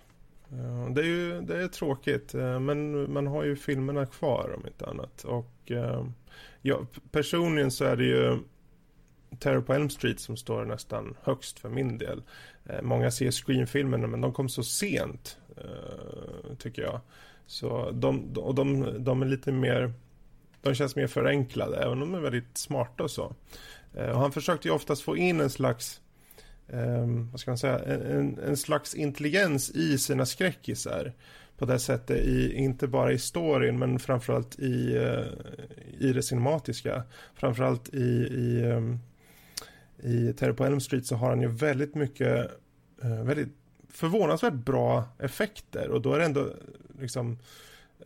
Det 0.94 1.00
är 1.00 1.04
ju 1.04 1.40
det 1.40 1.62
är 1.62 1.68
tråkigt 1.68 2.34
eh, 2.34 2.60
men 2.60 3.12
man 3.12 3.26
har 3.26 3.44
ju 3.44 3.56
filmerna 3.56 4.06
kvar 4.06 4.54
om 4.56 4.66
inte 4.66 4.86
annat. 4.86 5.24
Och 5.24 5.70
eh, 5.70 6.06
ja, 6.62 6.86
personligen 7.10 7.70
så 7.70 7.84
är 7.84 7.96
det 7.96 8.04
ju 8.04 8.38
Terror 9.38 9.60
på 9.60 9.72
Elm 9.72 9.90
Street 9.90 10.20
som 10.20 10.36
står 10.36 10.64
nästan 10.64 11.16
högst 11.22 11.58
för 11.58 11.68
min 11.68 11.98
del. 11.98 12.22
Eh, 12.66 12.82
många 12.82 13.10
ser 13.10 13.30
Scream-filmerna 13.30 14.06
men 14.06 14.20
de 14.20 14.32
kom 14.32 14.48
så 14.48 14.62
sent 14.62 15.38
tycker 16.58 16.82
jag. 16.82 17.00
Så 17.46 17.90
de, 17.90 18.32
och 18.36 18.54
de, 18.54 18.94
de 19.04 19.22
är 19.22 19.26
lite 19.26 19.52
mer 19.52 19.92
de 20.62 20.74
känns 20.74 20.96
mer 20.96 21.06
förenklade 21.06 21.76
även 21.76 22.02
om 22.02 22.12
de 22.12 22.14
är 22.14 22.20
väldigt 22.20 22.58
smarta 22.58 23.02
och 23.04 23.10
så. 23.10 23.34
Och 23.92 24.20
han 24.20 24.32
försökte 24.32 24.68
ju 24.68 24.74
oftast 24.74 25.02
få 25.02 25.16
in 25.16 25.40
en 25.40 25.50
slags 25.50 26.01
um, 26.72 27.30
vad 27.30 27.40
ska 27.40 27.50
man 27.50 27.58
säga, 27.58 27.78
en, 27.78 28.38
en 28.38 28.56
slags 28.56 28.94
intelligens 28.94 29.70
i 29.70 29.98
sina 29.98 30.26
skräckisar. 30.26 31.12
På 31.58 31.64
det 31.64 31.78
sättet, 31.78 32.20
i, 32.20 32.54
inte 32.54 32.86
bara 32.86 33.12
i 33.12 33.18
storyn 33.18 33.78
men 33.78 33.98
framförallt 33.98 34.58
i, 34.58 34.98
uh, 34.98 35.26
i 35.98 36.12
det 36.12 36.22
cinematiska. 36.22 37.02
Framförallt 37.34 37.94
i, 37.94 38.28
i, 38.30 38.62
um, 38.64 38.98
i 40.02 40.32
Terror 40.32 40.52
på 40.52 40.64
Elm 40.64 40.80
Street 40.80 41.06
så 41.06 41.16
har 41.16 41.28
han 41.28 41.40
ju 41.40 41.48
väldigt 41.48 41.94
mycket, 41.94 42.50
uh, 43.04 43.22
väldigt 43.22 43.56
förvånansvärt 43.88 44.52
bra 44.52 45.04
effekter 45.18 45.88
och 45.88 46.02
då 46.02 46.14
är 46.14 46.18
det 46.18 46.24
ändå 46.24 46.48
liksom 47.00 47.38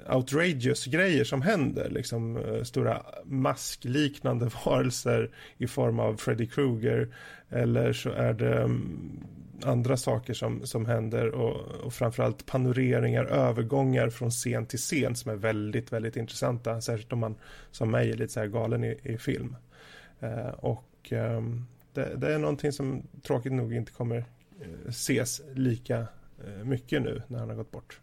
outrageous 0.08 0.86
grejer 0.86 1.24
som 1.24 1.42
händer. 1.42 1.90
Liksom 1.90 2.36
eh, 2.36 2.62
stora 2.62 3.02
maskliknande 3.24 4.50
varelser 4.64 5.30
i 5.58 5.66
form 5.66 5.98
av 5.98 6.16
Freddy 6.16 6.46
Krueger. 6.46 7.14
Eller 7.50 7.92
så 7.92 8.10
är 8.10 8.32
det 8.32 8.62
mm, 8.62 9.26
andra 9.62 9.96
saker 9.96 10.34
som, 10.34 10.66
som 10.66 10.86
händer 10.86 11.28
och, 11.28 11.84
och 11.84 11.94
framförallt 11.94 12.46
panoreringar, 12.46 13.24
övergångar 13.24 14.10
från 14.10 14.30
scen 14.30 14.66
till 14.66 14.78
scen 14.78 15.16
som 15.16 15.30
är 15.30 15.36
väldigt, 15.36 15.92
väldigt 15.92 16.16
intressanta. 16.16 16.80
Särskilt 16.80 17.12
om 17.12 17.18
man 17.18 17.34
som 17.70 17.90
mig 17.90 18.10
är 18.10 18.16
lite 18.16 18.32
så 18.32 18.40
här 18.40 18.46
galen 18.46 18.84
i, 18.84 18.98
i 19.02 19.18
film. 19.18 19.56
Eh, 20.20 20.48
och 20.48 21.12
eh, 21.12 21.42
det, 21.92 22.16
det, 22.16 22.34
är 22.34 22.38
någonting 22.38 22.72
som 22.72 23.02
tråkigt 23.22 23.52
nog 23.52 23.74
inte 23.74 23.92
kommer 23.92 24.16
eh, 24.60 24.88
ses 24.88 25.42
lika 25.54 26.06
eh, 26.46 26.64
mycket 26.64 27.02
nu 27.02 27.22
när 27.26 27.38
han 27.38 27.48
har 27.48 27.56
gått 27.56 27.70
bort. 27.70 28.00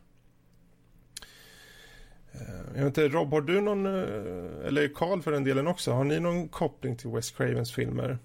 Eh, 2.33 2.39
jag 2.75 2.83
vet 2.83 2.85
inte, 2.85 3.07
Rob, 3.07 3.31
har 3.31 3.41
du 3.41 3.61
någon, 3.61 3.85
eh, 3.85 4.67
eller 4.67 4.93
Karl 4.95 5.21
för 5.21 5.31
den 5.31 5.43
delen 5.43 5.67
också, 5.67 5.91
har 5.91 6.03
ni 6.03 6.19
någon 6.19 6.47
koppling 6.47 6.95
till 6.95 7.09
Wes 7.09 7.31
Cravens 7.31 7.73
filmer? 7.73 8.17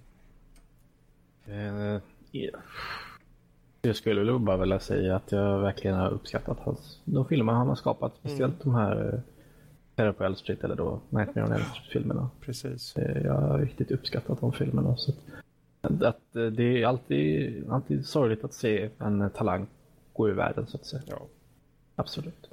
Uh, 1.48 1.98
yeah. 2.32 2.60
Jag 3.82 3.96
skulle 3.96 4.24
nog 4.24 4.40
bara 4.40 4.56
vilja 4.56 4.80
säga 4.80 5.16
att 5.16 5.32
jag 5.32 5.58
verkligen 5.58 5.96
har 5.96 6.10
uppskattat 6.10 6.58
hans, 6.60 7.00
de 7.04 7.24
filmer 7.28 7.52
han 7.52 7.68
har 7.68 7.74
skapat. 7.74 8.16
Speciellt 8.16 8.64
mm. 8.64 8.74
de 8.74 8.74
här 8.74 9.22
Terror 9.94 10.12
på 10.12 10.24
Elm 10.24 10.36
Street 10.36 10.64
eller 10.64 10.76
då 10.76 11.00
Nightmare 11.10 11.46
on 11.46 11.52
Elm 11.52 11.64
Street-filmerna. 11.64 12.30
Precis. 12.40 12.94
Jag 13.24 13.34
har 13.34 13.58
riktigt 13.58 13.90
uppskattat 13.90 14.40
de 14.40 14.52
filmerna. 14.52 14.96
Så 14.96 15.12
att, 15.80 16.02
att 16.02 16.22
det 16.32 16.82
är 16.82 16.86
alltid, 16.86 17.64
alltid 17.70 18.06
sorgligt 18.06 18.44
att 18.44 18.54
se 18.54 18.90
en 18.98 19.30
talang 19.30 19.66
gå 20.12 20.28
ur 20.28 20.34
världen 20.34 20.66
så 20.66 20.76
att 20.76 20.86
säga. 20.86 21.02
Ja. 21.06 21.22
Absolut. 21.96 22.50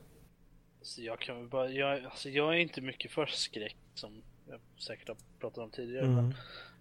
Så 0.86 1.02
jag 1.02 1.20
kan 1.20 1.50
bara, 1.50 1.70
jag, 1.70 2.06
alltså 2.06 2.30
jag 2.30 2.54
är 2.54 2.60
inte 2.60 2.82
mycket 2.82 3.12
för 3.12 3.26
skräck 3.26 3.78
som 3.94 4.22
jag 4.50 4.60
säkert 4.78 5.08
har 5.08 5.18
pratat 5.40 5.58
om 5.58 5.70
tidigare. 5.70 6.06
Mm. 6.06 6.34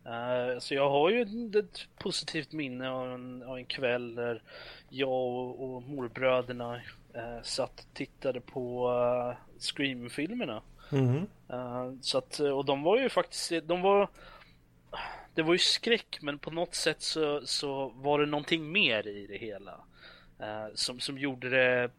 Men, 0.04 0.50
uh, 0.52 0.58
så 0.58 0.74
jag 0.74 0.90
har 0.90 1.10
ju 1.10 1.22
ett, 1.22 1.54
ett 1.54 1.88
positivt 1.98 2.52
minne 2.52 2.90
av 2.90 3.12
en, 3.12 3.42
av 3.42 3.56
en 3.56 3.64
kväll 3.64 4.14
där 4.14 4.42
jag 4.88 5.10
och, 5.10 5.64
och 5.64 5.82
morbröderna 5.82 6.76
uh, 7.16 7.42
satt 7.42 7.80
och 7.80 7.94
tittade 7.94 8.40
på 8.40 8.90
uh, 8.90 9.36
Scream-filmerna. 9.58 10.62
Mm. 10.92 11.16
Uh, 11.52 12.00
så 12.00 12.18
att, 12.18 12.40
och 12.40 12.64
de 12.64 12.82
var 12.82 12.98
ju 12.98 13.08
faktiskt, 13.08 13.52
de 13.64 13.82
var 13.82 14.08
det 15.34 15.42
var 15.42 15.52
ju 15.52 15.58
skräck 15.58 16.18
men 16.20 16.38
på 16.38 16.50
något 16.50 16.74
sätt 16.74 17.02
så, 17.02 17.46
så 17.46 17.88
var 17.88 18.18
det 18.18 18.26
någonting 18.26 18.72
mer 18.72 19.06
i 19.06 19.26
det 19.26 19.38
hela. 19.38 19.80
Uh, 20.40 20.74
som, 20.74 21.00
som 21.00 21.18
gjorde 21.18 21.50
det 21.50 21.90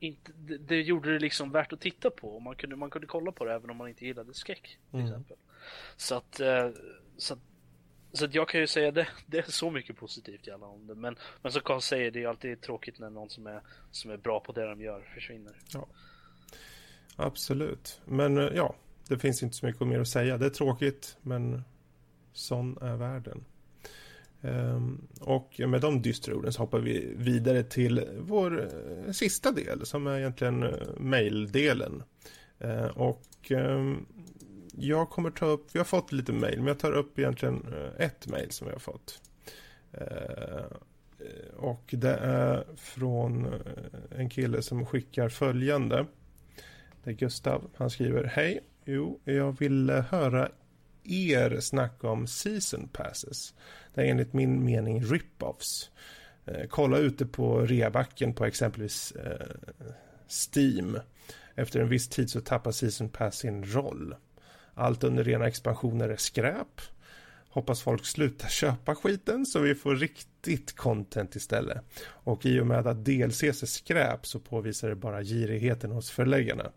inte, 0.00 0.32
det, 0.36 0.58
det, 0.58 0.82
gjorde 0.82 1.12
det 1.12 1.18
liksom 1.18 1.50
värt 1.50 1.72
att 1.72 1.80
titta 1.80 2.10
på. 2.10 2.40
Man 2.40 2.56
kunde, 2.56 2.76
man 2.76 2.90
kunde 2.90 3.06
kolla 3.06 3.32
på 3.32 3.44
det 3.44 3.52
även 3.52 3.70
om 3.70 3.76
man 3.76 3.88
inte 3.88 4.06
gillade 4.06 4.34
skräck. 4.34 4.78
Till 4.90 5.00
mm. 5.00 5.06
exempel. 5.06 5.36
Så 5.96 6.14
att, 6.14 6.40
eh, 6.40 6.70
så 7.16 7.34
att 7.34 7.40
så 8.12 8.28
jag 8.30 8.48
kan 8.48 8.60
ju 8.60 8.66
säga 8.66 8.90
det, 8.90 9.08
det 9.26 9.38
är 9.38 9.50
så 9.50 9.70
mycket 9.70 9.96
positivt 9.96 10.48
alla 10.54 10.66
om 10.66 10.86
det. 10.86 10.94
Men, 10.94 11.16
men 11.42 11.52
som 11.52 11.62
Carl 11.62 11.80
säger, 11.80 12.10
det 12.10 12.22
är 12.22 12.28
alltid 12.28 12.60
tråkigt 12.60 12.98
när 12.98 13.10
någon 13.10 13.30
som 13.30 13.46
är, 13.46 13.60
som 13.90 14.10
är 14.10 14.16
bra 14.16 14.40
på 14.40 14.52
det 14.52 14.66
de 14.66 14.80
gör 14.80 15.10
försvinner. 15.14 15.52
Ja. 15.72 15.86
Absolut. 17.16 18.00
Men 18.04 18.38
eh, 18.38 18.44
ja, 18.54 18.74
det 19.08 19.18
finns 19.18 19.42
inte 19.42 19.56
så 19.56 19.66
mycket 19.66 19.86
mer 19.86 20.00
att 20.00 20.08
säga. 20.08 20.38
Det 20.38 20.46
är 20.46 20.50
tråkigt, 20.50 21.16
men 21.22 21.64
sån 22.32 22.78
är 22.82 22.96
världen. 22.96 23.44
Um, 24.44 25.08
och 25.20 25.60
med 25.68 25.80
de 25.80 26.02
dystra 26.02 26.34
orden 26.34 26.52
så 26.52 26.62
hoppar 26.62 26.78
vi 26.78 27.14
vidare 27.16 27.62
till 27.62 28.08
vår 28.18 28.60
uh, 28.60 29.12
sista 29.12 29.52
del 29.52 29.86
som 29.86 30.06
är 30.06 30.18
egentligen 30.18 30.62
uh, 30.62 30.72
maildelen. 30.98 32.02
Uh, 32.64 32.86
och 32.86 33.50
um, 33.50 34.06
jag 34.76 35.10
kommer 35.10 35.30
ta 35.30 35.46
upp, 35.46 35.66
vi 35.72 35.78
har 35.78 35.84
fått 35.84 36.12
lite 36.12 36.32
mail, 36.32 36.58
men 36.58 36.66
jag 36.66 36.78
tar 36.78 36.92
upp 36.92 37.18
egentligen 37.18 37.66
eh, 37.72 38.06
ett 38.06 38.26
mail 38.26 38.50
som 38.50 38.66
vi 38.66 38.72
har 38.72 38.80
fått. 38.80 39.20
och 41.56 41.94
det 41.96 42.14
är 42.14 42.64
från 42.76 43.54
en 44.10 44.30
kille 44.30 44.62
som 44.62 44.86
skickar 44.86 45.28
följande. 45.28 46.06
Det 47.04 47.10
är 47.10 47.14
Gustav. 47.14 47.70
Han 47.76 47.90
skriver 47.90 48.24
Hej. 48.24 48.60
Jo, 48.84 49.20
jag 49.24 49.58
vill 49.58 49.90
höra 49.90 50.48
er 51.04 51.60
snacka 51.60 52.08
om 52.08 52.26
season 52.26 52.88
passes. 52.88 53.54
Det 53.94 54.02
är 54.02 54.06
enligt 54.06 54.32
min 54.32 54.64
mening 54.64 55.02
rip-offs. 55.02 55.90
Eh, 56.46 56.66
kolla 56.68 56.98
ute 56.98 57.26
på 57.26 57.60
reabacken 57.60 58.34
på 58.34 58.44
exempelvis 58.44 59.12
eh, 59.12 59.46
Steam. 60.28 60.98
Efter 61.54 61.80
en 61.80 61.88
viss 61.88 62.08
tid 62.08 62.30
så 62.30 62.40
tappar 62.40 62.72
season 62.72 63.08
pass 63.08 63.38
sin 63.38 63.64
roll. 63.64 64.14
Allt 64.74 65.04
under 65.04 65.24
rena 65.24 65.46
expansioner 65.46 66.08
är 66.08 66.16
skräp. 66.16 66.80
Hoppas 67.48 67.82
folk 67.82 68.06
slutar 68.06 68.48
köpa 68.48 68.94
skiten 68.94 69.46
så 69.46 69.60
vi 69.60 69.74
får 69.74 69.96
riktigt 69.96 70.76
content 70.76 71.36
istället. 71.36 71.78
Och 72.06 72.46
i 72.46 72.60
och 72.60 72.66
med 72.66 72.86
att 72.86 73.04
DLCs 73.04 73.62
är 73.62 73.66
skräp 73.66 74.26
så 74.26 74.40
påvisar 74.40 74.88
det 74.88 74.94
bara 74.94 75.22
girigheten 75.22 75.90
hos 75.90 76.10
förläggarna. 76.10 76.70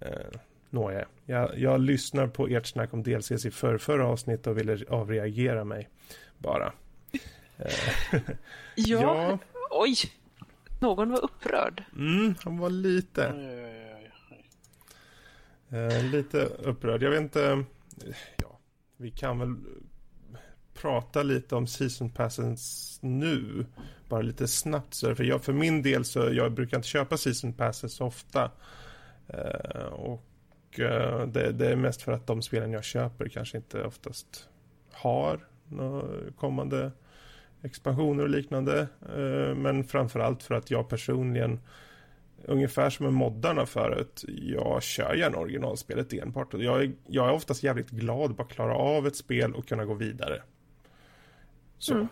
Eh, 0.00 0.38
Nåja, 0.70 1.06
jag, 1.24 1.58
jag 1.58 1.80
lyssnar 1.80 2.26
på 2.26 2.48
ert 2.48 2.66
snack 2.66 2.94
om 2.94 3.02
DLCs 3.02 3.46
i 3.46 3.50
förra 3.50 4.06
avsnitt 4.06 4.46
och 4.46 4.58
ville 4.58 4.84
avreagera 4.88 5.64
mig 5.64 5.88
bara. 6.38 6.72
Eh, 7.58 7.72
ja, 8.74 9.00
ja, 9.00 9.38
oj. 9.70 9.96
Någon 10.80 11.10
var 11.10 11.24
upprörd. 11.24 11.84
Mm, 11.96 12.34
han 12.44 12.58
var 12.58 12.70
lite. 12.70 13.24
Eh, 15.70 16.04
lite 16.04 16.44
upprörd. 16.44 17.02
Jag 17.02 17.10
vet 17.10 17.20
inte. 17.20 17.64
Ja, 18.36 18.58
vi 18.96 19.10
kan 19.10 19.38
väl 19.38 19.56
prata 20.74 21.22
lite 21.22 21.56
om 21.56 21.66
season 21.66 22.10
passes 22.10 22.98
nu. 23.02 23.66
Bara 24.08 24.22
lite 24.22 24.48
snabbt 24.48 24.94
så. 24.94 25.14
För, 25.14 25.24
jag, 25.24 25.44
för 25.44 25.52
min 25.52 25.82
del 25.82 26.04
så 26.04 26.18
jag 26.32 26.52
brukar 26.52 26.76
inte 26.76 26.88
köpa 26.88 27.16
season 27.16 27.52
passes 27.52 27.92
så 27.92 28.06
ofta. 28.06 28.50
Eh, 29.28 29.86
och 29.86 30.24
Eh, 30.78 31.26
det, 31.26 31.52
det, 31.52 31.68
är 31.68 31.76
mest 31.76 32.02
för 32.02 32.12
att 32.12 32.26
de 32.26 32.42
spelen 32.42 32.72
jag 32.72 32.84
köper 32.84 33.28
kanske 33.28 33.56
inte 33.56 33.82
oftast 33.82 34.48
har 34.92 35.48
kommande 36.36 36.92
expansioner 37.62 38.22
och 38.22 38.30
liknande. 38.30 38.80
Eh, 39.16 39.54
men 39.54 39.84
framförallt 39.84 40.42
för 40.42 40.54
att 40.54 40.70
jag 40.70 40.88
personligen 40.88 41.60
Ungefär 42.44 42.90
som 42.90 43.04
med 43.04 43.12
moddarna 43.12 43.66
förut. 43.66 44.24
Jag 44.28 44.82
kör 44.82 45.14
gärna 45.14 45.38
originalspelet 45.38 46.12
enbart. 46.12 46.54
Jag 46.54 46.82
är, 46.82 46.92
jag 47.06 47.28
är 47.28 47.32
oftast 47.32 47.62
jävligt 47.62 47.90
glad 47.90 48.34
bara 48.34 48.46
klara 48.46 48.74
av 48.74 49.06
ett 49.06 49.16
spel 49.16 49.54
och 49.54 49.68
kunna 49.68 49.84
gå 49.84 49.94
vidare. 49.94 50.42
Så. 51.78 51.94
Mm. 51.94 52.08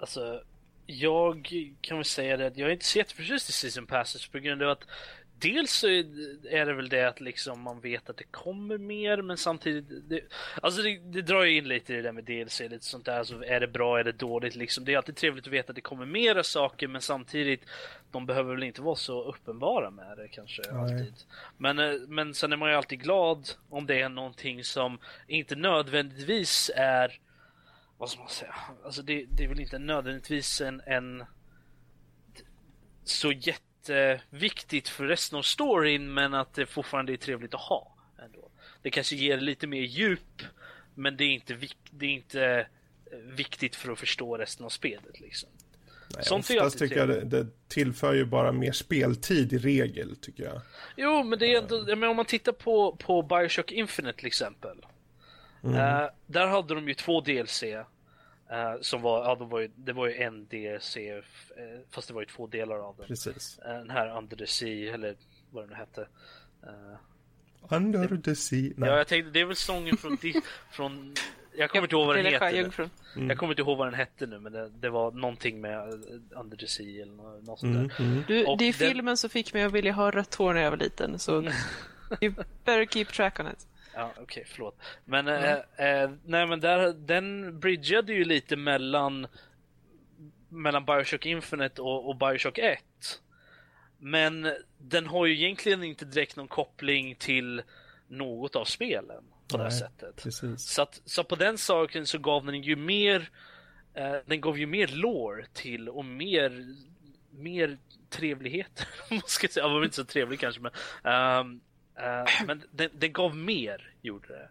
Alltså, 0.00 0.42
jag 0.86 1.52
kan 1.80 1.96
väl 1.96 2.04
säga 2.04 2.36
det 2.36 2.46
att 2.46 2.56
jag 2.56 2.68
är 2.68 2.72
inte 2.72 2.84
så 2.84 2.98
jätteförtjust 2.98 3.48
i 3.48 3.52
Season 3.52 3.86
Passes 3.86 4.28
på 4.28 4.38
grund 4.38 4.62
av 4.62 4.70
att 4.70 4.86
dels 5.44 5.72
så 5.72 5.86
är 5.86 6.66
det 6.66 6.74
väl 6.74 6.88
det 6.88 7.08
att 7.08 7.20
liksom 7.20 7.60
man 7.60 7.80
vet 7.80 8.10
att 8.10 8.16
det 8.16 8.24
kommer 8.24 8.78
mer 8.78 9.22
men 9.22 9.36
samtidigt 9.36 10.08
det, 10.08 10.20
Alltså 10.62 10.82
det, 10.82 10.98
det 10.98 11.22
drar 11.22 11.44
ju 11.44 11.56
in 11.56 11.68
lite 11.68 11.92
i 11.92 11.96
det 11.96 12.02
där 12.02 12.12
med 12.12 12.24
DLC 12.24 12.60
lite 12.60 12.84
sånt 12.84 13.04
där. 13.04 13.18
Alltså 13.18 13.44
är 13.44 13.60
det 13.60 13.66
bra, 13.66 13.98
är 13.98 14.04
det 14.04 14.12
dåligt 14.12 14.56
liksom. 14.56 14.84
Det 14.84 14.92
är 14.92 14.96
alltid 14.96 15.16
trevligt 15.16 15.46
att 15.46 15.52
veta 15.52 15.70
att 15.70 15.76
det 15.76 15.80
kommer 15.80 16.06
mera 16.06 16.42
saker 16.42 16.88
men 16.88 17.00
samtidigt 17.00 17.60
De 18.10 18.26
behöver 18.26 18.54
väl 18.54 18.62
inte 18.62 18.82
vara 18.82 18.96
så 18.96 19.24
uppenbara 19.24 19.90
med 19.90 20.16
det 20.16 20.28
kanske 20.28 20.62
Nej. 20.72 20.82
alltid. 20.82 21.14
Men, 21.58 21.78
eh, 21.78 22.00
men 22.08 22.34
sen 22.34 22.52
är 22.52 22.56
man 22.56 22.70
ju 22.70 22.76
alltid 22.76 23.02
glad 23.02 23.50
om 23.70 23.86
det 23.86 24.00
är 24.00 24.08
någonting 24.08 24.64
som 24.64 24.98
inte 25.26 25.56
nödvändigtvis 25.56 26.70
är 26.76 27.18
Vad 27.98 28.10
ska 28.10 28.20
man 28.20 28.28
säga? 28.28 28.54
Alltså 28.84 29.02
det, 29.02 29.26
det 29.30 29.44
är 29.44 29.48
väl 29.48 29.60
inte 29.60 29.78
nödvändigtvis 29.78 30.60
en, 30.60 30.82
en 30.86 31.24
så 33.04 33.32
jätte 33.32 33.73
jätteviktigt 33.88 34.88
för 34.88 35.04
resten 35.04 35.38
av 35.38 35.42
storyn 35.42 36.14
men 36.14 36.34
att 36.34 36.54
det 36.54 36.66
fortfarande 36.66 37.12
är 37.12 37.16
trevligt 37.16 37.54
att 37.54 37.60
ha. 37.60 37.96
Ändå. 38.24 38.50
Det 38.82 38.90
kanske 38.90 39.16
ger 39.16 39.40
lite 39.40 39.66
mer 39.66 39.82
djup 39.82 40.42
men 40.94 41.16
det 41.16 41.24
är 41.24 41.30
inte, 41.30 41.58
det 41.90 42.06
är 42.06 42.10
inte 42.10 42.42
eh, 42.42 43.18
viktigt 43.18 43.76
för 43.76 43.92
att 43.92 43.98
förstå 43.98 44.36
resten 44.36 44.66
av 44.66 44.70
spelet. 44.70 45.20
Liksom. 45.20 45.48
Nej, 46.14 46.24
Sånt 46.24 46.50
oftast 46.50 46.78
tycker 46.78 46.96
jag 46.96 47.08
det, 47.08 47.24
det, 47.24 47.46
tillför 47.68 48.14
ju 48.14 48.24
bara 48.24 48.52
mer 48.52 48.72
speltid 48.72 49.52
i 49.52 49.58
regel 49.58 50.16
tycker 50.16 50.44
jag. 50.44 50.60
Jo, 50.96 51.22
men 51.22 51.38
det 51.38 51.54
är 51.54 51.62
ändå, 51.62 51.96
men 51.96 52.04
om 52.04 52.16
man 52.16 52.24
tittar 52.24 52.52
på, 52.52 52.96
på 52.96 53.22
Bioshock 53.22 53.72
Infinite 53.72 54.18
till 54.18 54.26
exempel. 54.26 54.76
Mm. 55.64 55.74
Uh, 55.76 56.08
där 56.26 56.46
hade 56.46 56.74
de 56.74 56.88
ju 56.88 56.94
två 56.94 57.20
DLC. 57.20 57.64
Uh, 58.52 58.80
som 58.80 59.02
var, 59.02 59.24
ja, 59.24 59.34
de 59.34 59.48
var 59.48 59.60
ju, 59.60 59.70
det 59.76 59.92
var 59.92 60.06
ju 60.06 60.14
en 60.14 60.46
DLC, 60.46 60.96
uh, 60.96 61.22
fast 61.90 62.08
det 62.08 62.14
var 62.14 62.20
ju 62.22 62.26
två 62.26 62.46
delar 62.46 62.78
av 62.78 62.96
den. 62.96 63.06
Precis. 63.06 63.58
Uh, 63.66 63.72
den 63.72 63.90
här 63.90 64.18
Under 64.18 64.36
the 64.36 64.46
Sea, 64.46 64.94
eller 64.94 65.16
vad 65.50 65.62
den 65.62 65.70
nu 65.70 65.76
hette. 65.76 66.06
Under 67.68 68.08
det, 68.08 68.22
the 68.22 68.34
Sea? 68.34 68.72
Nej. 68.76 68.88
Ja, 68.88 68.96
jag 68.96 69.08
tänkte, 69.08 69.30
det 69.30 69.40
är 69.40 69.44
väl 69.44 69.56
sången 69.56 69.96
från, 69.96 70.18
från 70.72 71.14
jag 71.56 71.70
kommer 71.70 71.82
inte 71.82 71.96
ihåg 71.96 72.06
vad 72.06 72.16
den 72.16 72.26
heter. 72.26 72.90
Mm. 73.16 73.28
Jag 73.28 73.38
kommer 73.38 73.52
inte 73.52 73.62
ihåg 73.62 73.78
vad 73.78 73.86
den 73.86 73.94
hette 73.94 74.26
nu, 74.26 74.38
men 74.38 74.52
det, 74.52 74.70
det, 74.80 74.90
var 74.90 75.10
någonting 75.10 75.60
med 75.60 75.88
Under 76.30 76.56
the 76.56 76.66
Sea 76.66 77.02
eller 77.02 77.42
något 77.42 77.60
sånt 77.60 77.74
mm, 77.76 77.88
där. 77.88 78.00
Mm. 78.00 78.24
Du, 78.26 78.56
det 78.58 78.64
är 78.64 78.72
filmen 78.72 79.16
som 79.16 79.30
fick 79.30 79.54
mig 79.54 79.62
att 79.62 79.72
vilja 79.72 79.92
ha 79.92 80.10
rött 80.10 80.34
hår 80.34 80.54
när 80.54 80.60
jag 80.60 80.70
var 80.70 80.78
liten, 80.78 81.18
så 81.18 81.32
you 82.20 82.34
better 82.64 82.84
keep 82.84 83.04
track 83.04 83.40
on 83.40 83.46
it. 83.46 83.66
Ja, 83.94 84.10
okej, 84.10 84.22
okay, 84.22 84.44
förlåt. 84.46 84.78
Men, 85.04 85.28
mm. 85.28 85.60
eh, 85.76 85.86
eh, 85.86 86.10
nej, 86.24 86.46
men 86.46 86.60
där, 86.60 86.92
den 86.92 87.60
bridgade 87.60 88.12
ju 88.12 88.24
lite 88.24 88.56
mellan 88.56 89.26
mellan 90.48 90.84
Bioshock 90.84 91.26
Infinite 91.26 91.82
och, 91.82 92.08
och 92.08 92.16
Bioshock 92.16 92.58
1. 92.58 92.78
Men 93.98 94.54
den 94.78 95.06
har 95.06 95.26
ju 95.26 95.34
egentligen 95.34 95.84
inte 95.84 96.04
direkt 96.04 96.36
någon 96.36 96.48
koppling 96.48 97.14
till 97.14 97.62
något 98.08 98.56
av 98.56 98.64
spelen 98.64 99.24
på 99.48 99.58
Nej, 99.58 99.66
det 99.66 99.72
sättet. 99.72 100.16
Precis. 100.16 100.62
Så, 100.62 100.82
att, 100.82 101.02
så 101.04 101.24
på 101.24 101.36
den 101.36 101.58
saken 101.58 102.06
så 102.06 102.18
gav 102.18 102.46
den 102.46 102.62
ju 102.62 102.76
mer 102.76 103.30
eh, 103.94 104.16
Den 104.26 104.40
gav 104.40 104.58
ju 104.58 104.66
mer 104.66 104.86
lore 104.86 105.46
till 105.52 105.88
och 105.88 106.04
mer 106.04 106.76
Mer 107.30 107.78
trevlighet. 108.10 108.86
ska 109.26 109.44
jag 109.44 109.52
säga. 109.52 109.66
Jag 109.66 109.74
var 109.74 109.84
inte 109.84 109.96
så 109.96 110.04
trevlig 110.04 110.40
kanske 110.40 110.60
men 110.60 110.72
um, 111.40 111.60
Uh, 111.98 112.46
men 112.46 112.62
den, 112.70 112.90
den, 112.92 113.12
gav 113.12 113.36
mer, 113.36 113.92
gjorde 114.02 114.28
det. 114.28 114.48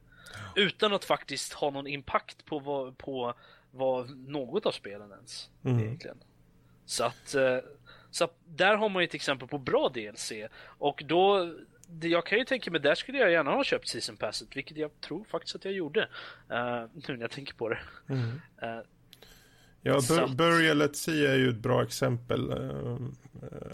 Utan 0.56 0.94
att 0.94 1.06
faktiskt 1.06 1.54
ha 1.54 1.70
någon 1.70 1.88
impact 1.88 2.46
på 2.46 2.60
vad, 2.60 2.98
på 2.98 3.34
vad 3.72 4.18
något 4.18 4.66
av 4.66 4.72
spelen 4.72 5.12
ens. 5.12 5.50
Mm. 5.64 5.80
Egentligen. 5.80 6.18
Så 6.86 7.04
att, 7.04 7.36
uh, 7.36 7.58
så 8.12 8.24
att 8.24 8.36
där 8.46 8.76
har 8.76 8.90
man 8.90 9.02
ju 9.02 9.08
ett 9.08 9.14
exempel 9.14 9.48
på 9.48 9.58
bra 9.58 9.90
DLC. 9.90 10.32
Och 10.64 11.04
då, 11.06 11.54
jag 12.02 12.26
kan 12.26 12.38
ju 12.38 12.46
tänka 12.46 12.72
mig, 12.72 12.82
där 12.82 12.96
skulle 12.96 13.18
jag 13.18 13.32
gärna 13.32 13.52
ha 13.52 13.64
köpt 13.64 13.88
Season 13.88 14.18
Passet, 14.18 14.56
vilket 14.56 14.78
jag 14.78 15.02
tror 15.02 15.24
faktiskt 15.24 15.56
att 15.56 15.66
jag 15.66 15.74
gjorde. 15.74 16.02
Uh, 16.52 16.86
nu 16.94 17.08
när 17.08 17.22
jag 17.22 17.32
tänker 17.32 17.54
på 17.54 17.70
det. 17.70 17.80
Mm. 18.10 18.42
Ja, 19.86 20.00
Bur 20.10 20.36
Burial 20.36 20.82
at 20.82 20.96
Sea 20.96 21.34
är 21.34 21.38
ju 21.38 21.50
ett 21.50 21.56
bra 21.56 21.84
exempel. 21.84 22.52
Eh, 22.52 22.98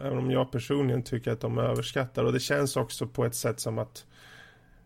även 0.06 0.18
om 0.18 0.32
jag 0.32 0.52
personligen 0.52 1.04
tycker 1.04 1.32
att 1.32 1.42
de 1.42 1.58
är 1.58 1.64
överskattade. 1.64 2.28
Och 2.28 2.34
det 2.34 2.40
känns 2.40 2.78
också 2.78 3.08
på 3.08 3.26
ett 3.26 3.36
sätt 3.36 3.60
som 3.60 3.80
att 3.80 4.06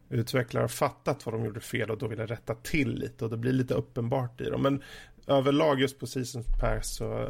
utvecklare 0.09 0.63
har 0.63 0.67
fattat 0.67 1.25
vad 1.25 1.35
de 1.35 1.45
gjorde 1.45 1.59
fel 1.59 1.91
och 1.91 1.97
då 1.97 2.07
vill 2.07 2.19
rätta 2.19 2.55
till 2.55 2.95
lite. 2.95 3.25
Och 3.25 3.31
det 3.31 3.37
blir 3.37 3.53
lite 3.53 3.73
uppenbart 3.73 4.41
i 4.41 4.49
dem. 4.49 4.61
Men 4.61 4.83
överlag 5.27 5.81
just 5.81 5.99
på 5.99 6.07
Season 6.07 6.43
Pass 6.59 6.95
så 6.95 7.21
eh, 7.21 7.29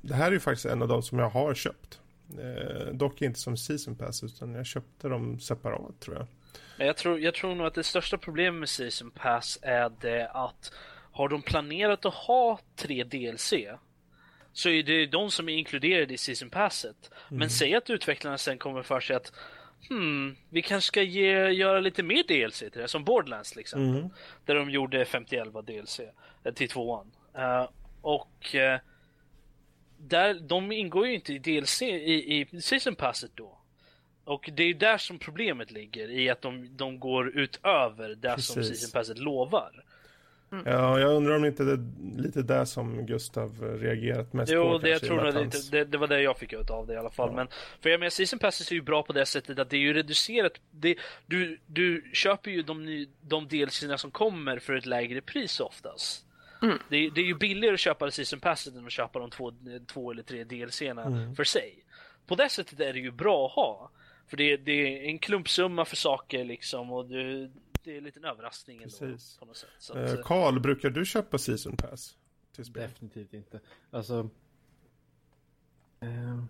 det 0.00 0.14
här 0.14 0.26
är 0.26 0.32
ju 0.32 0.40
faktiskt 0.40 0.66
en 0.66 0.82
av 0.82 0.88
de 0.88 1.02
som 1.02 1.18
jag 1.18 1.30
har 1.30 1.54
köpt. 1.54 2.00
Eh, 2.38 2.92
dock 2.92 3.22
inte 3.22 3.40
som 3.40 3.56
Season 3.56 3.96
Pass 3.96 4.22
utan 4.22 4.54
jag 4.54 4.66
köpte 4.66 5.08
dem 5.08 5.40
separat 5.40 6.00
tror 6.00 6.16
jag. 6.16 6.26
jag 6.88 6.96
tror, 6.96 7.20
jag 7.20 7.34
tror 7.34 7.54
nog 7.54 7.66
att 7.66 7.74
det 7.74 7.84
största 7.84 8.18
problemet 8.18 8.60
med 8.60 8.68
Season 8.68 9.10
Pass 9.10 9.58
är 9.62 9.92
det 10.00 10.28
att 10.28 10.72
har 11.18 11.28
de 11.28 11.42
planerat 11.42 12.04
att 12.04 12.14
ha 12.14 12.58
tre 12.76 13.04
DLC 13.04 13.54
så 14.52 14.68
är 14.68 14.82
det 14.82 15.06
de 15.06 15.30
som 15.30 15.48
är 15.48 15.52
inkluderade 15.52 16.14
i 16.14 16.18
Season 16.18 16.50
Passet. 16.50 17.10
Mm. 17.28 17.38
Men 17.38 17.50
säg 17.50 17.74
att 17.74 17.90
utvecklarna 17.90 18.38
sen 18.38 18.58
kommer 18.58 18.82
för 18.82 19.00
sig 19.00 19.16
att 19.16 19.32
hmm, 19.88 20.36
vi 20.48 20.62
kanske 20.62 20.88
ska 20.88 21.02
ge, 21.02 21.48
göra 21.50 21.80
lite 21.80 22.02
mer 22.02 22.22
DLC 22.22 22.58
till 22.58 22.70
det, 22.70 22.88
som 22.88 23.04
Borderlands 23.04 23.50
till 23.50 23.60
exempel. 23.60 23.98
Mm. 23.98 24.10
Där 24.44 24.54
de 24.54 24.70
gjorde 24.70 25.04
5011 25.04 25.62
DLC 25.62 26.00
eh, 26.44 26.54
till 26.54 26.68
tvåan. 26.68 27.10
Uh, 27.38 27.68
och 28.02 28.54
uh, 28.54 28.78
där, 29.98 30.34
de 30.34 30.72
ingår 30.72 31.06
ju 31.06 31.14
inte 31.14 31.32
i 31.32 31.38
DLC 31.38 31.82
i, 31.82 32.46
i 32.52 32.60
Season 32.60 32.94
Passet 32.94 33.30
då. 33.34 33.58
Och 34.24 34.50
det 34.52 34.62
är 34.62 34.74
där 34.74 34.98
som 34.98 35.18
problemet 35.18 35.70
ligger, 35.70 36.10
i 36.10 36.30
att 36.30 36.42
de, 36.42 36.76
de 36.76 37.00
går 37.00 37.38
utöver 37.38 38.08
det 38.08 38.34
Precis. 38.34 38.46
som 38.46 38.64
Season 38.64 38.90
Passet 38.92 39.18
lovar. 39.18 39.84
Mm. 40.52 40.64
Ja, 40.66 41.00
jag 41.00 41.14
undrar 41.14 41.36
om 41.36 41.44
inte 41.44 41.64
det 41.64 41.72
är 41.72 42.22
lite 42.22 42.42
där 42.42 42.64
som 42.64 43.06
Gustav 43.06 43.78
reagerat 43.80 44.32
mest 44.32 44.52
jo, 44.52 44.62
på. 44.62 44.68
Jo, 44.72 44.78
det 44.78 44.88
jag 44.88 45.00
tror 45.00 45.22
det, 45.22 45.70
det, 45.70 45.84
det, 45.84 45.98
var 45.98 46.06
det 46.06 46.22
jag 46.22 46.38
fick 46.38 46.52
ut 46.52 46.70
av 46.70 46.86
det 46.86 46.94
i 46.94 46.96
alla 46.96 47.10
fall. 47.10 47.28
Ja. 47.28 47.36
Men 47.36 47.48
för 47.80 47.90
jag 47.90 48.00
menar, 48.00 48.10
Season 48.10 48.38
Passes 48.38 48.70
är 48.70 48.74
ju 48.74 48.82
bra 48.82 49.02
på 49.02 49.12
det 49.12 49.26
sättet 49.26 49.58
att 49.58 49.70
det 49.70 49.76
är 49.76 49.80
ju 49.80 49.92
reducerat. 49.92 50.52
Det, 50.70 50.96
du, 51.26 51.58
du 51.66 52.10
köper 52.12 52.50
ju 52.50 52.62
de, 52.62 53.06
de 53.20 53.48
delserna 53.48 53.98
som 53.98 54.10
kommer 54.10 54.58
för 54.58 54.74
ett 54.74 54.86
lägre 54.86 55.20
pris 55.20 55.60
oftast. 55.60 56.24
Mm. 56.62 56.78
Det, 56.88 57.10
det, 57.10 57.20
är 57.20 57.24
ju 57.24 57.34
billigare 57.34 57.74
att 57.74 57.80
köpa 57.80 58.10
Season 58.10 58.40
Passet 58.40 58.74
än 58.74 58.86
att 58.86 58.92
köpa 58.92 59.18
de 59.18 59.30
två, 59.30 59.52
två 59.86 60.10
eller 60.10 60.22
tre 60.22 60.44
DLCerna 60.44 61.02
mm. 61.02 61.34
för 61.34 61.44
sig. 61.44 61.84
På 62.26 62.34
det 62.34 62.48
sättet 62.48 62.80
är 62.80 62.92
det 62.92 62.98
ju 62.98 63.10
bra 63.10 63.46
att 63.46 63.52
ha. 63.52 63.90
För 64.28 64.36
det, 64.36 64.56
det 64.56 64.72
är 64.72 65.08
en 65.08 65.18
klumpsumma 65.18 65.84
för 65.84 65.96
saker 65.96 66.44
liksom 66.44 66.92
och 66.92 67.06
du, 67.06 67.50
det 67.88 67.94
är 67.94 67.98
en 67.98 68.04
liten 68.04 68.24
överraskning 68.24 68.82
ändå, 68.82 69.16
på 69.38 69.44
något 69.44 69.56
sätt. 69.56 69.70
Så 69.78 69.98
att, 69.98 70.22
Karl, 70.22 70.56
eh, 70.56 70.62
brukar 70.62 70.90
du 70.90 71.04
köpa 71.04 71.38
Season 71.38 71.76
Pass? 71.76 72.16
Definitivt 72.74 73.34
inte. 73.34 73.60
Alltså... 73.90 74.30
Eh, 76.00 76.44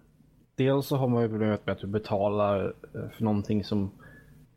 dels 0.55 0.87
så 0.87 0.97
har 0.97 1.09
man 1.09 1.23
ju 1.23 1.29
problemet 1.29 1.67
med 1.67 1.73
att 1.73 1.81
du 1.81 1.87
betalar 1.87 2.75
eh, 2.95 3.09
för 3.11 3.25
någonting 3.25 3.65
som 3.65 3.91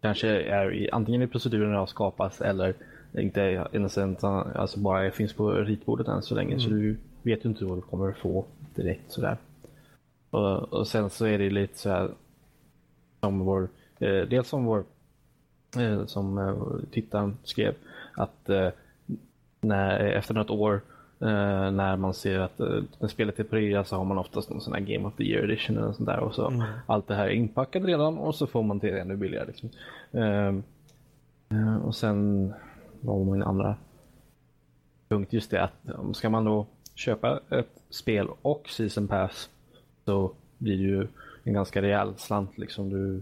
kanske 0.01 0.27
är 0.29 0.73
i, 0.73 0.91
antingen 0.91 1.21
i 1.21 1.27
proceduren 1.27 1.73
har 1.73 1.85
skapats 1.85 2.41
eller 2.41 2.75
inte 3.17 3.41
ens 3.41 3.97
alltså 4.23 4.79
bara 4.79 5.11
finns 5.11 5.33
på 5.33 5.51
ritbordet 5.51 6.07
än 6.07 6.21
så 6.21 6.35
länge. 6.35 6.53
Mm. 6.53 6.59
Så 6.59 6.69
du 6.69 6.97
vet 7.21 7.45
ju 7.45 7.49
inte 7.49 7.65
vad 7.65 7.77
du 7.77 7.81
kommer 7.81 8.09
att 8.09 8.17
få 8.17 8.45
direkt 8.75 9.11
sådär. 9.11 9.37
Och, 10.29 10.73
och 10.73 10.87
sen 10.87 11.09
så 11.09 11.25
är 11.25 11.37
det 11.37 11.49
lite 11.49 11.77
så 11.77 11.89
här 11.89 12.11
som 13.19 13.39
vår, 13.39 13.69
eh, 13.99 14.21
dels 14.21 14.47
som 14.47 14.65
vår 14.65 14.79
eh, 14.79 14.85
som 16.05 16.37
eh, 16.37 16.55
tittaren 16.91 17.37
skrev 17.43 17.73
att 18.13 18.49
eh, 18.49 18.69
när, 19.61 19.99
efter 19.99 20.33
något 20.33 20.49
år 20.49 20.81
eh, 21.19 21.71
när 21.71 21.97
man 21.97 22.13
ser 22.13 22.39
att 22.39 22.59
eh, 22.59 22.83
när 22.99 23.07
spelet 23.07 23.39
är 23.39 23.43
på 23.43 23.55
rea 23.55 23.83
så 23.83 23.95
har 23.95 24.05
man 24.05 24.17
oftast 24.17 24.49
någon 24.49 24.61
sån 24.61 24.73
här 24.73 24.81
Game 24.81 25.07
of 25.07 25.15
the 25.15 25.23
Year 25.23 25.43
edition 25.43 25.77
eller 25.77 25.93
sånt 25.93 26.09
där 26.09 26.19
och 26.19 26.35
så 26.35 26.47
mm. 26.47 26.67
allt 26.85 27.07
det 27.07 27.15
här 27.15 27.25
är 27.25 27.29
inpackat 27.29 27.83
redan 27.83 28.17
och 28.17 28.35
så 28.35 28.47
får 28.47 28.63
man 28.63 28.79
det 28.79 28.99
ännu 28.99 29.15
billigare. 29.15 29.47
Liksom. 29.47 29.69
Ehm, 30.11 30.63
eh, 31.49 31.75
och 31.75 31.95
sen 31.95 32.53
vad 33.01 33.17
var 33.17 33.33
min 33.33 33.43
andra 33.43 33.75
punkt? 35.09 35.33
Just 35.33 35.51
det 35.51 35.63
att 35.63 35.73
ska 36.13 36.29
man 36.29 36.45
då 36.45 36.65
köpa 36.95 37.39
ett 37.49 37.81
spel 37.89 38.27
och 38.41 38.69
Season 38.69 39.07
Pass 39.07 39.49
så 40.05 40.31
blir 40.57 40.77
det 40.77 40.83
ju 40.83 41.07
en 41.43 41.53
ganska 41.53 41.81
rejäl 41.81 42.13
slant. 42.17 42.57
Liksom. 42.57 42.89
Du 42.89 43.21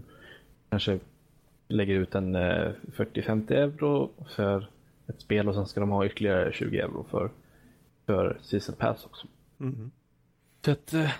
kanske 0.70 0.98
lägger 1.70 1.94
ut 1.94 2.14
en 2.14 2.36
40-50 2.36 3.52
eh, 3.52 3.58
euro 3.58 4.10
för 4.36 4.68
ett 5.06 5.20
spel 5.20 5.48
och 5.48 5.54
sen 5.54 5.66
ska 5.66 5.80
de 5.80 5.90
ha 5.90 6.06
ytterligare 6.06 6.52
20 6.52 6.78
euro 6.78 7.06
för, 7.10 7.30
för 8.06 8.38
Season 8.42 8.74
Pass 8.74 9.04
också. 9.04 9.26
Mm. 9.60 9.90
Så 10.64 10.70
att, 10.70 10.94
eh, 10.94 11.10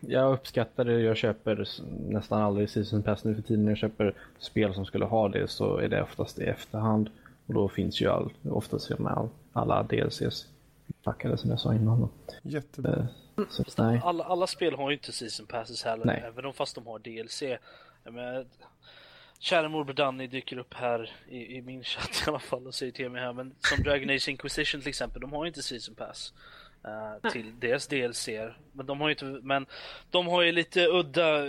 jag 0.00 0.32
uppskattar 0.32 0.84
det. 0.84 1.00
Jag 1.00 1.16
köper 1.16 1.68
nästan 2.08 2.42
aldrig 2.42 2.70
Season 2.70 3.02
Pass 3.02 3.24
nu 3.24 3.34
för 3.34 3.42
tiden. 3.42 3.64
När 3.64 3.70
jag 3.70 3.78
köper 3.78 4.14
spel 4.38 4.74
som 4.74 4.86
skulle 4.86 5.04
ha 5.04 5.28
det 5.28 5.48
så 5.48 5.76
är 5.76 5.88
det 5.88 6.02
oftast 6.02 6.38
i 6.38 6.44
efterhand. 6.44 7.10
Och 7.46 7.54
då 7.54 7.68
finns 7.68 8.00
ju 8.00 8.08
all, 8.08 8.32
oftast 8.50 8.98
med 8.98 9.12
all, 9.12 9.28
alla 9.52 9.82
DLCs 9.82 10.46
packade 11.02 11.36
som 11.36 11.50
jag 11.50 11.60
sa 11.60 11.74
innan. 11.74 12.08
Jättebra. 12.42 13.08
Eh, 13.36 13.44
så, 13.48 13.64
nej. 13.82 14.00
Alla, 14.04 14.24
alla 14.24 14.46
spel 14.46 14.74
har 14.74 14.90
ju 14.90 14.96
inte 14.96 15.12
season 15.12 15.46
passes 15.46 15.84
heller, 15.84 16.04
nej. 16.04 16.24
även 16.26 16.44
om 16.44 16.52
fast 16.52 16.74
de 16.74 16.86
har 16.86 16.98
DLC. 16.98 17.42
Men, 18.04 18.46
kära 19.40 19.68
morbror 19.68 19.94
Danny 19.94 20.26
dyker 20.26 20.58
upp 20.58 20.74
här 20.74 21.12
i, 21.28 21.56
i, 21.56 21.62
min 21.62 21.84
chatt 21.84 22.22
i 22.26 22.30
alla 22.30 22.38
fall 22.38 22.66
och 22.66 22.74
säger 22.74 22.92
till 22.92 23.10
mig 23.10 23.22
här, 23.22 23.32
men 23.32 23.54
som 23.58 23.82
Dragon 23.82 24.10
Age 24.10 24.28
Inquisition 24.28 24.80
till 24.80 24.88
exempel, 24.88 25.20
de 25.20 25.32
har 25.32 25.44
ju 25.44 25.48
inte 25.48 25.62
season 25.62 25.94
pass. 25.94 26.32
Uh, 26.84 27.30
till 27.30 27.60
deras 27.60 27.86
DLC. 27.86 28.28
Men 28.72 28.86
de 28.86 29.00
har 29.00 29.08
ju 29.08 29.12
inte, 29.12 29.24
men 29.24 29.66
de 30.10 30.26
har 30.26 30.42
ju 30.42 30.52
lite 30.52 30.86
udda 30.86 31.44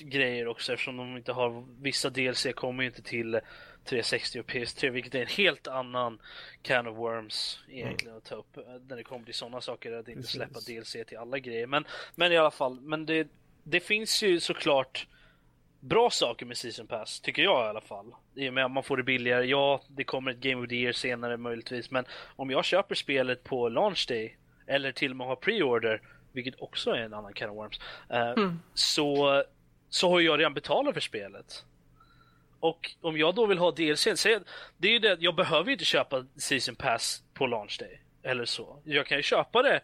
grejer 0.00 0.46
också 0.46 0.72
eftersom 0.72 0.96
de 0.96 1.16
inte 1.16 1.32
har, 1.32 1.64
vissa 1.82 2.10
DLC 2.10 2.46
kommer 2.54 2.82
ju 2.82 2.88
inte 2.88 3.02
till 3.02 3.40
360 3.84 4.40
och 4.40 4.50
PS3 4.50 4.90
vilket 4.90 5.14
är 5.14 5.20
en 5.20 5.26
helt 5.26 5.68
annan 5.68 6.18
can 6.62 6.86
of 6.86 6.96
worms 6.96 7.60
egentligen 7.68 8.10
mm. 8.10 8.18
att 8.18 8.24
ta 8.24 8.34
upp 8.34 8.56
eh, 8.56 8.62
när 8.88 8.96
det 8.96 9.04
kommer 9.04 9.24
till 9.24 9.34
sådana 9.34 9.60
saker 9.60 9.92
att 9.92 10.08
inte 10.08 10.20
Precis. 10.20 10.30
släppa 10.30 10.60
DLC 10.60 10.96
till 11.08 11.18
alla 11.18 11.38
grejer 11.38 11.66
men, 11.66 11.84
men 12.14 12.32
i 12.32 12.36
alla 12.36 12.50
fall 12.50 12.80
men 12.80 13.06
det, 13.06 13.28
det 13.62 13.80
finns 13.80 14.22
ju 14.22 14.40
såklart 14.40 15.06
bra 15.82 16.10
saker 16.10 16.46
med 16.46 16.56
Season 16.56 16.86
Pass, 16.86 17.20
tycker 17.20 17.42
jag 17.42 17.66
i 17.66 17.68
alla 17.68 17.80
fall. 17.80 18.14
I 18.34 18.48
och 18.48 18.54
med 18.54 18.64
att 18.64 18.70
man 18.70 18.82
får 18.82 18.96
det 18.96 19.02
billigare. 19.02 19.46
Ja, 19.46 19.82
det 19.88 20.04
kommer 20.04 20.30
ett 20.30 20.36
Game 20.36 20.62
of 20.62 20.68
the 20.68 20.76
Year 20.76 20.92
senare 20.92 21.36
möjligtvis, 21.36 21.90
men 21.90 22.04
om 22.36 22.50
jag 22.50 22.64
köper 22.64 22.94
spelet 22.94 23.44
på 23.44 23.68
launch 23.68 24.06
day 24.08 24.36
eller 24.66 24.92
till 24.92 25.10
och 25.10 25.16
med 25.16 25.26
har 25.26 25.36
pre-order, 25.36 26.00
vilket 26.32 26.60
också 26.60 26.90
är 26.90 26.98
en 26.98 27.14
annan 27.14 27.32
can 27.32 27.50
of 27.50 27.56
worms, 27.56 27.80
eh, 28.10 28.30
mm. 28.30 28.58
så, 28.74 29.42
så 29.88 30.10
har 30.10 30.20
jag 30.20 30.38
redan 30.38 30.54
betalat 30.54 30.94
för 30.94 31.00
spelet. 31.00 31.64
Och 32.60 32.90
om 33.00 33.18
jag 33.18 33.34
då 33.34 33.46
vill 33.46 33.58
ha 33.58 33.70
DLC, 33.70 34.04
det 34.76 34.88
är 34.88 34.92
ju 34.92 34.98
det, 34.98 35.16
jag 35.20 35.34
behöver 35.34 35.66
ju 35.66 35.72
inte 35.72 35.84
köpa 35.84 36.26
Season 36.36 36.74
Pass 36.74 37.22
på 37.34 37.46
launch 37.46 37.78
day. 37.78 38.00
Eller 38.22 38.44
så. 38.44 38.82
Jag 38.84 39.06
kan 39.06 39.16
ju 39.16 39.22
köpa 39.22 39.62
det 39.62 39.80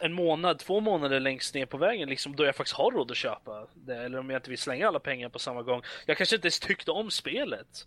en 0.00 0.12
månad, 0.12 0.58
två 0.58 0.80
månader 0.80 1.20
längst 1.20 1.54
ner 1.54 1.66
på 1.66 1.76
vägen 1.76 2.08
liksom 2.08 2.36
då 2.36 2.44
jag 2.44 2.56
faktiskt 2.56 2.76
har 2.76 2.90
råd 2.90 3.10
att 3.10 3.16
köpa 3.16 3.66
det. 3.74 3.96
Eller 3.96 4.18
om 4.18 4.30
jag 4.30 4.38
inte 4.38 4.50
vill 4.50 4.58
slänga 4.58 4.88
alla 4.88 5.00
pengar 5.00 5.28
på 5.28 5.38
samma 5.38 5.62
gång. 5.62 5.82
Jag 6.06 6.16
kanske 6.16 6.36
inte 6.36 6.46
ens 6.46 6.60
tyckte 6.60 6.90
om 6.90 7.10
spelet. 7.10 7.86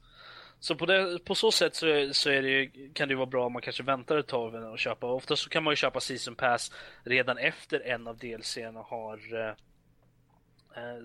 Så 0.60 0.76
på, 0.76 0.86
det, 0.86 1.20
på 1.26 1.36
så 1.36 1.52
sätt 1.52 1.76
så, 1.76 1.88
är, 1.88 2.12
så 2.12 2.30
är 2.30 2.42
det, 2.42 2.70
kan 2.94 3.10
det 3.10 3.16
vara 3.16 3.26
bra 3.26 3.46
om 3.46 3.54
man 3.54 3.62
kanske 3.62 3.84
väntar 3.84 4.18
ett 4.18 4.28
tag 4.28 4.54
med 4.54 4.64
att 4.64 4.80
köpa. 4.80 5.08
Oftast 5.08 5.44
så 5.44 5.50
kan 5.50 5.64
man 5.64 5.72
ju 5.72 5.76
köpa 5.76 6.00
Season 6.00 6.36
Pass 6.36 6.72
redan 7.04 7.38
efter 7.38 7.80
en 7.80 8.08
av 8.08 8.18
DLCerna 8.18 8.80
har 8.80 9.48
eh, 9.48 9.54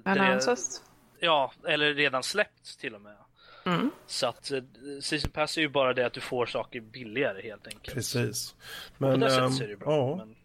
Annonsats. 0.04 0.82
Ja, 1.20 1.52
eller 1.68 1.94
redan 1.94 2.22
släppts 2.22 2.76
till 2.76 2.94
och 2.94 3.00
med. 3.00 3.16
Mm. 3.66 3.90
Så 4.06 4.26
att 4.26 4.50
eh, 4.50 4.62
Season 5.02 5.30
Pass 5.30 5.56
är 5.56 5.60
ju 5.60 5.68
bara 5.68 5.92
det 5.92 6.06
att 6.06 6.12
du 6.12 6.20
får 6.20 6.46
saker 6.46 6.80
billigare 6.80 7.42
helt 7.42 7.66
enkelt. 7.66 7.94
Precis. 7.94 8.54
Men, 8.98 9.20
På 9.20 9.26
det 9.26 9.30
sättet 9.30 9.54
så 9.54 9.64
är 9.64 9.68
det 9.68 9.76
bra. 9.76 10.10
Ja. 10.10 10.16
Men... 10.16 10.36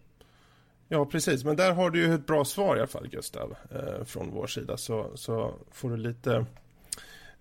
ja, 0.91 1.05
precis. 1.05 1.43
Men 1.43 1.55
där 1.55 1.73
har 1.73 1.89
du 1.89 1.99
ju 1.99 2.13
ett 2.13 2.26
bra 2.26 2.45
svar 2.45 2.76
i 2.76 2.80
alla 2.80 2.88
fall 2.88 3.07
Gustav. 3.07 3.55
Eh, 3.72 4.05
från 4.05 4.31
vår 4.31 4.47
sida. 4.47 4.77
Så, 4.77 5.11
så 5.15 5.53
får 5.72 5.89
du 5.89 5.97
lite 5.97 6.45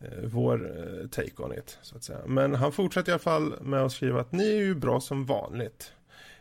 eh, 0.01 0.25
vår 0.25 0.79
eh, 0.79 1.09
take 1.09 1.43
on 1.43 1.53
it. 1.53 1.79
Så 1.83 1.97
att 1.97 2.05
säga. 2.05 2.19
Men 2.27 2.55
han 2.55 2.73
fortsätter 2.73 3.11
i 3.11 3.13
alla 3.13 3.19
fall 3.19 3.55
med 3.63 3.81
att 3.81 3.93
skriva 3.93 4.21
att 4.21 4.33
ni 4.33 4.51
är 4.51 4.57
ju 4.57 4.75
bra 4.75 5.01
som 5.01 5.27
vanligt. 5.27 5.93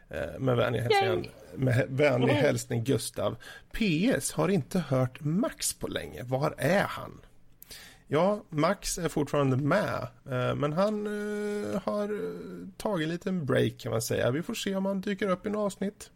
Eh, 0.10 0.40
med 0.40 0.58
vänlig 0.58 0.80
hälsning, 0.80 1.32
med 1.56 1.86
vänlig 1.90 2.34
hälsning 2.34 2.84
Gustav. 2.84 3.36
PS 3.72 4.32
har 4.32 4.50
inte 4.50 4.80
hört 4.80 5.20
Max 5.22 5.74
på 5.74 5.88
länge. 5.88 6.24
Var 6.24 6.56
är 6.58 6.84
han? 6.84 7.22
Ja, 8.08 8.44
Max 8.50 8.98
är 8.98 9.10
fortfarande 9.10 9.58
med, 9.58 10.08
men 10.58 10.74
han 10.74 11.06
har 11.84 12.22
tagit 12.78 13.06
en 13.06 13.10
liten 13.12 13.46
break 13.46 13.78
kan 13.78 13.92
man 13.92 14.02
säga. 14.02 14.32
Vi 14.32 14.42
får 14.42 14.54
se 14.54 14.76
om 14.76 14.86
han 14.86 15.02
dyker 15.02 15.30
upp 15.30 15.46
i 15.46 15.50
något 15.50 15.66
avsnitt. 15.66 16.12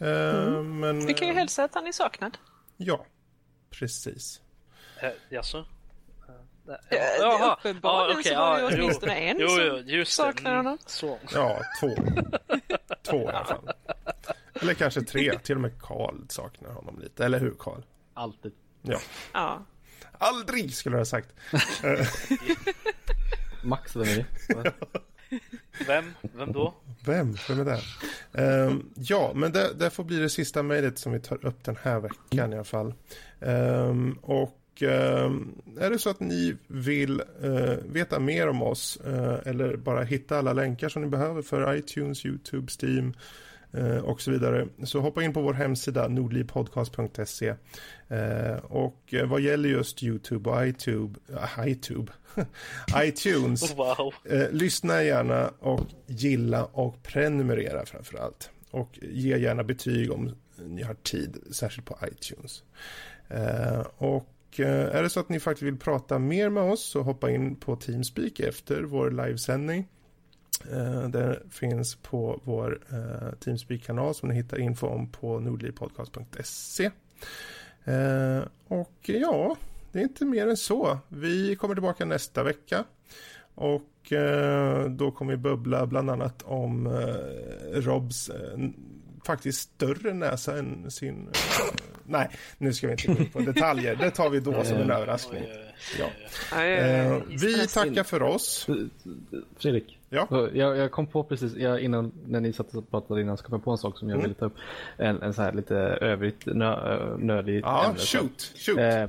Mm. 0.00 0.80
Men, 0.80 1.06
Vi 1.06 1.14
kan 1.14 1.28
ju 1.28 1.34
hälsa 1.34 1.64
att 1.64 1.74
han 1.74 1.86
är 1.86 1.92
saknad. 1.92 2.38
Ja, 2.76 3.06
precis. 3.70 4.40
Äh, 5.02 5.10
jaså? 5.28 5.66
Jaha, 7.20 7.54
uppenbarligen 7.54 8.14
ja, 8.16 8.20
okay, 8.20 8.32
så 8.32 8.38
var 8.38 8.70
det 8.70 8.76
ja, 8.76 8.82
åtminstone 8.82 9.14
en 9.14 9.36
jo, 9.40 9.48
jo, 9.60 9.76
just 9.76 10.12
saknar 10.12 10.56
honom. 10.56 10.78
Så. 10.86 11.18
Ja, 11.34 11.60
två. 11.80 11.90
två 13.02 13.30
i 13.30 13.32
alla 13.34 13.44
fall. 13.44 13.70
Eller 14.54 14.74
kanske 14.74 15.02
tre. 15.02 15.38
Till 15.38 15.54
och 15.54 15.60
med 15.60 15.82
Karl 15.82 16.26
saknar 16.28 16.70
honom 16.70 17.00
lite. 17.00 17.24
Eller 17.24 17.40
hur 17.40 17.54
Karl? 17.58 17.82
Alltid. 18.14 18.52
Ja. 18.82 18.98
ja. 19.32 19.64
Aldrig 20.18 20.74
skulle 20.74 20.94
jag 20.94 21.00
ha 21.00 21.04
sagt. 21.04 21.28
Max, 23.62 23.96
vem 23.96 24.02
är 24.02 24.16
det? 24.16 24.26
Vem? 25.86 26.04
Vem 26.36 26.52
då? 26.52 26.74
Vem? 27.04 27.36
Vem 27.48 27.60
är 27.60 27.64
det? 27.64 27.80
Um, 28.42 28.90
ja, 28.94 29.32
men 29.34 29.52
det, 29.52 29.74
det, 29.78 29.90
får 29.90 30.04
bli 30.04 30.16
det 30.16 30.28
sista 30.28 30.62
mejlet 30.62 30.98
som 30.98 31.12
vi 31.12 31.20
tar 31.20 31.46
upp 31.46 31.64
den 31.64 31.76
här 31.82 32.00
veckan 32.00 32.52
i 32.52 32.54
alla 32.54 32.64
fall. 32.64 32.94
Um, 33.40 34.18
och 34.22 34.82
um, 34.82 35.62
är 35.80 35.90
det 35.90 35.98
så 35.98 36.10
att 36.10 36.20
ni 36.20 36.56
vill 36.66 37.22
uh, 37.44 37.76
veta 37.84 38.20
mer 38.20 38.48
om 38.48 38.62
oss 38.62 38.98
uh, 39.06 39.36
eller 39.44 39.76
bara 39.76 40.02
hitta 40.02 40.38
alla 40.38 40.52
länkar 40.52 40.88
som 40.88 41.02
ni 41.02 41.08
behöver 41.08 41.42
för 41.42 41.74
iTunes, 41.74 42.26
YouTube, 42.26 42.66
Steam 42.82 43.14
och 44.04 44.20
så 44.20 44.30
vidare. 44.30 44.68
Så 44.84 45.00
hoppa 45.00 45.22
in 45.22 45.32
på 45.32 45.40
vår 45.42 45.54
hemsida 45.54 46.08
nordlivpodcast.se 46.08 47.54
eh, 48.08 48.56
och 48.64 49.14
vad 49.26 49.40
gäller 49.40 49.68
just 49.68 50.02
YouTube 50.02 50.50
och 50.50 50.66
iTube, 50.66 51.18
iTube, 51.66 52.12
iTunes, 52.96 53.74
Wow. 53.76 54.14
eh, 54.24 54.50
lyssna 54.50 55.02
gärna 55.02 55.48
och 55.60 55.80
gilla 56.06 56.64
och 56.64 57.02
prenumerera 57.02 57.86
framför 57.86 58.18
allt. 58.18 58.50
Och 58.70 58.98
ge 59.02 59.38
gärna 59.38 59.64
betyg 59.64 60.12
om 60.12 60.34
ni 60.66 60.82
har 60.82 60.94
tid, 60.94 61.36
särskilt 61.50 61.86
på 61.86 61.98
iTunes. 62.12 62.62
Eh, 63.28 63.80
och 63.96 64.60
eh, 64.60 64.96
är 64.96 65.02
det 65.02 65.10
så 65.10 65.20
att 65.20 65.28
ni 65.28 65.40
faktiskt 65.40 65.62
vill 65.62 65.78
prata 65.78 66.18
mer 66.18 66.48
med 66.48 66.62
oss 66.62 66.84
så 66.84 67.02
hoppa 67.02 67.30
in 67.30 67.56
på 67.56 67.76
Teamspeak 67.76 68.40
efter 68.40 68.82
vår 68.82 69.10
livesändning. 69.10 69.88
Eh, 70.60 71.08
det 71.08 71.40
finns 71.50 71.94
på 71.94 72.40
vår 72.44 72.80
eh, 72.92 73.38
Teamspeak-kanal 73.38 74.14
som 74.14 74.28
ni 74.28 74.34
hittar 74.34 74.60
info 74.60 74.86
om 74.86 75.08
på 75.08 75.40
nordlivpodcast.se. 75.40 76.90
Eh, 77.84 78.42
och 78.68 79.00
ja, 79.02 79.56
det 79.92 79.98
är 79.98 80.02
inte 80.02 80.24
mer 80.24 80.46
än 80.46 80.56
så. 80.56 80.98
Vi 81.08 81.56
kommer 81.56 81.74
tillbaka 81.74 82.04
nästa 82.04 82.42
vecka. 82.42 82.84
Och 83.56 84.12
då 84.88 85.10
kommer 85.10 85.32
vi 85.32 85.36
bubbla 85.36 85.86
bland 85.86 86.10
annat 86.10 86.42
om 86.42 86.88
Robs 87.72 88.30
faktiskt 89.24 89.60
större 89.74 90.14
näsa 90.14 90.58
än 90.58 90.90
sin... 90.90 91.28
Eh, 91.28 91.74
nej, 92.06 92.30
nu 92.58 92.72
ska 92.72 92.86
vi 92.86 92.92
inte 92.92 93.06
gå 93.06 93.18
in 93.18 93.30
på 93.30 93.38
detaljer. 93.40 93.96
Det 93.96 94.10
tar 94.10 94.30
vi 94.30 94.40
då 94.40 94.64
som 94.64 94.76
en 94.76 94.90
överraskning. 94.90 95.42
Ja. 95.98 96.06
Eh, 96.62 97.16
vi 97.28 97.66
tackar 97.66 98.02
för 98.02 98.22
oss. 98.22 98.66
Fredrik, 99.58 99.98
Ja. 100.08 100.48
jag, 100.52 100.76
jag 100.76 100.90
kom 100.90 101.06
på 101.06 101.22
precis, 101.24 101.54
jag, 101.56 101.80
innan 101.80 102.12
när 102.26 102.40
ni 102.40 102.52
satt 102.52 102.74
och 102.74 102.90
pratade 102.90 103.20
innan 103.20 103.36
så 103.36 103.44
kom 103.44 103.52
jag 103.52 103.64
på 103.64 103.70
en 103.70 103.78
sak 103.78 103.98
som 103.98 104.08
jag 104.08 104.14
Mm. 104.16 104.22
ville 104.22 104.34
ta 104.34 104.46
upp. 104.46 104.54
En, 104.96 105.22
en 105.22 105.34
så 105.34 105.42
här 105.42 105.52
lite 105.52 105.76
övrigt 105.76 106.46
nö, 106.46 107.16
nödig 107.18 107.60
Ja, 107.64 107.84
ämne. 107.86 107.98
Shoot, 107.98 108.52
shoot. 108.56 108.78
Eh, 108.78 109.04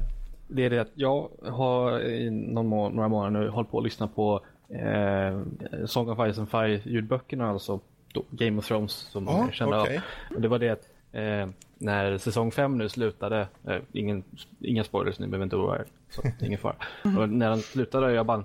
det 0.48 0.66
är 0.66 0.70
det 0.70 0.80
att 0.80 0.92
jag 0.94 1.30
har 1.44 2.00
i 2.02 2.30
någon 2.30 2.68
må 2.68 2.90
några 2.90 3.08
månader 3.10 3.40
nu 3.40 3.50
hållit 3.50 3.72
på 3.72 3.78
att 3.78 3.84
lyssna 3.84 4.08
på 4.08 4.46
eh, 4.70 5.42
Song 5.86 6.10
of 6.10 6.34
Ice 6.34 6.38
and 6.40 6.50
Fire 6.52 6.82
ljudböckerna, 6.86 7.50
alltså 7.50 7.80
då, 8.16 8.24
Game 8.30 8.58
of 8.58 8.68
Thrones 8.68 8.92
som 8.92 9.26
Ja, 9.28 9.46
ni 9.46 9.52
känner 9.52 9.82
okej. 9.82 9.98
av. 9.98 10.36
Och 10.36 10.42
det 10.42 10.48
var 10.48 10.60
det 10.60 10.70
att 10.70 10.90
eh, 11.12 11.50
när 11.78 12.18
säsong 12.18 12.52
5 12.52 12.78
nu 12.78 12.90
slutade, 12.90 13.48
eh, 13.68 13.78
ingen, 13.92 14.24
inga 14.60 14.84
spoilers, 14.84 15.20
ni 15.20 15.28
behöver 15.28 15.44
inte 15.44 15.56
oroa 15.56 15.76
er, 15.80 15.86
så 16.10 16.22
ingen 16.42 16.60
fara. 16.60 16.76
Och 17.18 17.30
när 17.30 17.50
den 17.50 17.60
slutade 17.60 18.14
jag 18.14 18.26
bara 18.26 18.44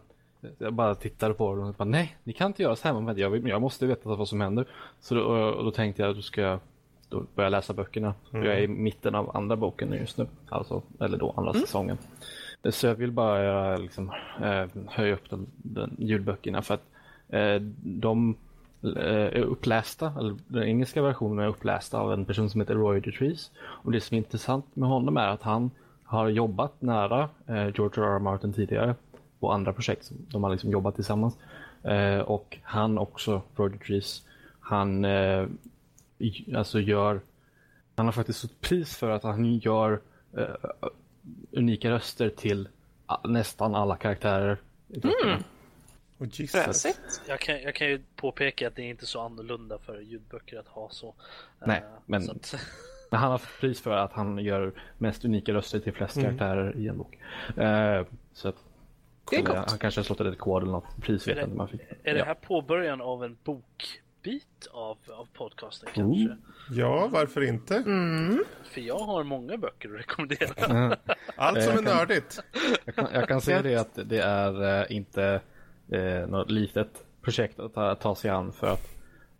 jag 0.59 0.72
bara 0.72 0.94
tittade 0.94 1.34
på 1.34 1.55
den 1.55 1.64
och 1.64 1.74
bara 1.74 1.84
nej, 1.84 2.16
ni 2.24 2.32
kan 2.32 2.47
inte 2.47 2.62
göra 2.62 2.76
så 2.76 2.88
här. 2.88 3.01
Men 3.01 3.18
jag, 3.18 3.48
jag 3.48 3.60
måste 3.60 3.86
veta 3.86 4.09
vad 4.14 4.28
som 4.28 4.40
händer. 4.40 4.66
Så 5.01 5.14
då, 5.14 5.22
och 5.24 5.64
då 5.64 5.70
tänkte 5.70 6.02
jag 6.02 6.10
att 6.10 6.16
då 6.16 6.22
ska 6.22 6.40
jag 6.40 6.59
då 7.09 7.24
börja 7.34 7.48
läsa 7.48 7.72
böckerna. 7.72 8.14
Jag 8.30 8.47
är 8.47 8.60
i 8.60 8.68
mitten 8.68 9.14
av 9.14 9.36
andra 9.36 9.56
boken 9.56 9.92
just 9.92 10.18
nu. 10.18 10.26
Alltså, 10.48 10.82
eller 11.01 11.18
då 11.18 11.34
andra 11.36 11.52
säsongen. 11.52 11.98
Så 12.70 12.86
jag 12.86 12.94
vill 12.94 13.12
bara 13.12 13.44
göra, 13.44 13.76
liksom, 13.76 14.12
eh, 14.42 14.66
höja 14.88 15.14
upp 15.14 15.30
den, 15.30 15.47
den 15.56 15.97
ljudböckerna 15.98 16.62
för 16.62 16.74
att 16.74 16.84
eh, 17.28 17.60
de 17.82 18.30
eh, 18.30 18.36
Eh, 18.82 18.93
är 19.07 19.43
upplästa, 19.43 20.12
eller 20.19 20.36
den 20.48 20.62
engelska 20.62 21.02
versionen 21.02 21.44
är 21.44 21.48
upplästa 21.48 22.01
av 22.01 22.12
en 22.12 22.24
person 22.24 22.51
som 22.51 22.61
heter 22.61 22.74
Roy 22.74 23.01
DeTrees. 23.01 23.51
Och 23.59 23.93
det 23.93 24.01
som 24.01 24.15
är 24.15 24.19
intressant 24.19 24.77
med 24.77 24.89
honom 24.89 25.16
är 25.16 25.28
att 25.28 25.43
han 25.43 25.70
har 26.05 26.28
jobbat 26.28 26.82
nära 26.82 27.28
eh, 27.47 27.66
George 27.74 28.05
R. 28.05 28.15
R. 28.15 28.19
Martin 28.19 28.52
tidigare 28.52 28.94
på 29.40 29.52
andra 29.52 29.73
projekt. 29.73 30.05
som 30.05 30.16
De 30.31 30.44
har 30.44 30.51
liksom 30.51 30.70
jobbat 30.70 30.94
tillsammans. 30.94 31.39
Eh, 31.82 32.19
och 32.19 32.59
han 32.62 32.98
också, 32.98 33.43
Roy 33.57 33.70
DeTrees, 33.70 34.23
han 34.61 35.05
eh, 35.05 35.47
alltså 36.57 36.81
gör 36.81 37.20
han 37.97 38.07
har 38.07 38.12
faktiskt 38.12 38.40
fått 38.40 38.61
pris 38.61 38.97
för 38.97 39.11
att 39.11 39.23
han 39.23 39.55
gör 39.59 40.01
eh, 40.36 40.44
unika 41.52 41.90
röster 41.90 42.28
till 42.28 42.69
nästan 43.24 43.74
alla 43.74 43.97
karaktärer 43.97 44.59
Mm. 44.94 45.43
Fräsigt. 46.48 47.22
Jag 47.28 47.40
kan, 47.40 47.62
jag 47.62 47.74
kan 47.74 47.86
ju 47.86 48.02
påpeka 48.16 48.68
att 48.68 48.76
det 48.76 48.82
är 48.82 48.86
inte 48.86 49.06
så 49.06 49.20
annorlunda 49.20 49.78
för 49.78 50.01
ljudböcker 50.01 50.59
att 50.59 50.68
ha 50.68 50.88
så. 50.90 51.14
Nej, 51.66 51.78
Eh, 51.78 51.84
men- 52.06 52.22
så 52.22 52.32
att, 52.32 52.55
Men 53.10 53.20
han 53.20 53.30
har 53.30 53.38
fått 53.38 53.60
pris 53.60 53.80
för 53.80 53.90
att 53.90 54.12
han 54.12 54.38
gör 54.38 54.72
mest 54.98 55.24
unika 55.24 55.52
röster 55.55 55.78
till 55.80 55.92
flest 55.92 56.20
karaktärer 56.20 56.76
i 56.76 56.88
en 56.88 56.98
bok. 56.98 57.18
Eh, 57.56 58.06
så 58.32 58.48
att, 58.48 58.56
Det 59.30 59.36
är 59.36 59.42
gott. 59.42 59.56
Han 59.70 59.78
kanske 59.78 60.01
har 60.01 60.05
slått 60.05 60.20
ett 60.20 60.26
rekord 60.26 60.62
eller 60.62 60.72
något 60.72 60.97
pris 61.02 61.28
vet 61.28 61.36
Är 61.38 61.42
inte. 61.44 61.56
Man 61.56 61.68
fick. 61.68 61.80
är 62.02 62.12
det 62.14 62.18
ja. 62.18 62.24
här 62.24 62.34
påbörjan 62.34 63.01
av 63.01 63.24
en 63.24 63.36
bokbit 63.44 64.66
av, 64.72 64.98
av 65.10 65.28
podcasten 65.32 65.88
Oh. 65.88 65.94
kanske? 65.94 66.36
Ja, 66.70 67.09
varför 67.12 67.40
inte? 67.48 67.76
Mm. 67.76 68.44
För 68.64 68.80
jag 68.80 68.98
har 68.98 69.24
många 69.24 69.56
böcker 69.56 69.88
att 69.94 70.01
rekommendera. 70.01 70.97
Allt 71.36 71.62
som 71.62 71.72
är 71.72 71.76
Jag 71.76 71.84
kan- 71.84 71.97
nördigt. 71.97 72.40
Jag 72.84 72.94
kan, 72.94 73.09
jag 73.12 73.28
kan 73.28 73.40
säga 73.40 73.62
det 73.62 73.76
att 73.76 73.98
det 74.05 74.18
är 74.22 74.80
eh, 74.80 74.97
inte 74.97 75.40
eh, 75.92 76.26
något 76.28 76.50
litet 76.50 77.04
projekt 77.22 77.60
att 77.60 77.74
ta, 77.74 77.94
ta 77.94 78.14
sig 78.14 78.30
an 78.30 78.52
för 78.52 78.66
att 78.66 78.88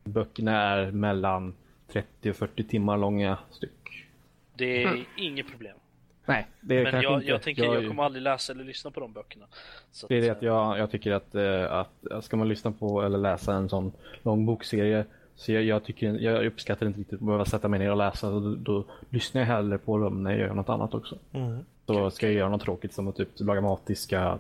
böckerna 0.05 0.63
är 0.63 0.91
mellan 0.91 1.55
30 1.93 2.31
och 2.31 2.37
40 2.37 2.65
timmar 2.65 2.97
långa 2.97 3.39
styck. 3.51 4.07
Det 4.55 4.83
är 4.83 5.05
inget 5.17 5.51
problem. 5.51 5.77
Nej, 6.25 6.47
det 6.61 6.79
är 6.79 6.83
Men 6.83 6.93
kanske 6.93 7.11
jag, 7.11 7.21
inte. 7.21 7.31
jag 7.31 7.43
tänker 7.43 7.65
jag 7.65 7.89
kommer 7.89 8.03
aldrig 8.03 8.23
läsa 8.23 8.53
eller 8.53 8.65
lyssna 8.65 8.91
på 8.91 9.01
de 9.01 9.13
böckerna. 9.13 9.47
Så 9.93 10.07
Det 10.07 10.17
är 10.17 10.21
det 10.21 10.31
att, 10.31 10.37
att 10.37 10.43
jag, 10.43 10.79
jag 10.79 10.91
tycker 10.91 11.13
att, 11.13 11.35
eh, 11.35 11.73
att 11.73 12.25
ska 12.25 12.37
man 12.37 12.49
lyssna 12.49 12.73
på 12.73 13.03
eller 13.03 13.19
läsa 13.19 13.55
en 13.55 13.69
sån 13.69 13.93
lång 14.23 14.47
bokserie 14.47 15.05
så 15.41 15.53
jag, 15.53 15.63
jag, 15.63 15.85
tycker, 15.85 16.15
jag 16.15 16.47
uppskattar 16.47 16.87
inte 16.87 17.01
riktigt 17.01 17.21
att 17.21 17.27
behöva 17.27 17.45
sätta 17.45 17.69
mig 17.69 17.79
ner 17.79 17.91
och 17.91 17.97
läsa. 17.97 18.31
Då, 18.31 18.55
då 18.55 18.85
lyssnar 19.11 19.41
jag 19.41 19.47
hellre 19.47 19.79
på 19.79 19.99
dem 19.99 20.23
när 20.23 20.31
jag 20.31 20.41
gör 20.41 20.55
något 20.55 20.69
annat 20.69 20.95
också. 20.95 21.19
Mm. 21.33 21.59
Så 21.87 22.11
ska 22.11 22.27
jag 22.27 22.35
göra 22.35 22.49
något 22.49 22.63
tråkigt 22.63 22.93
som 22.93 23.09
att 23.09 23.17
typ 23.17 23.29
laga 23.41 23.61
mat, 23.61 23.87
diska 23.87 24.39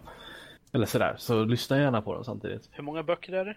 eller 0.73 0.87
sådär. 0.87 1.15
Så 1.19 1.45
lyssna 1.45 1.79
gärna 1.79 2.03
på 2.03 2.15
dem 2.15 2.25
samtidigt. 2.25 2.69
Hur 2.73 2.83
många 2.85 3.03
böcker 3.03 3.33
är 3.33 3.45
det? 3.45 3.57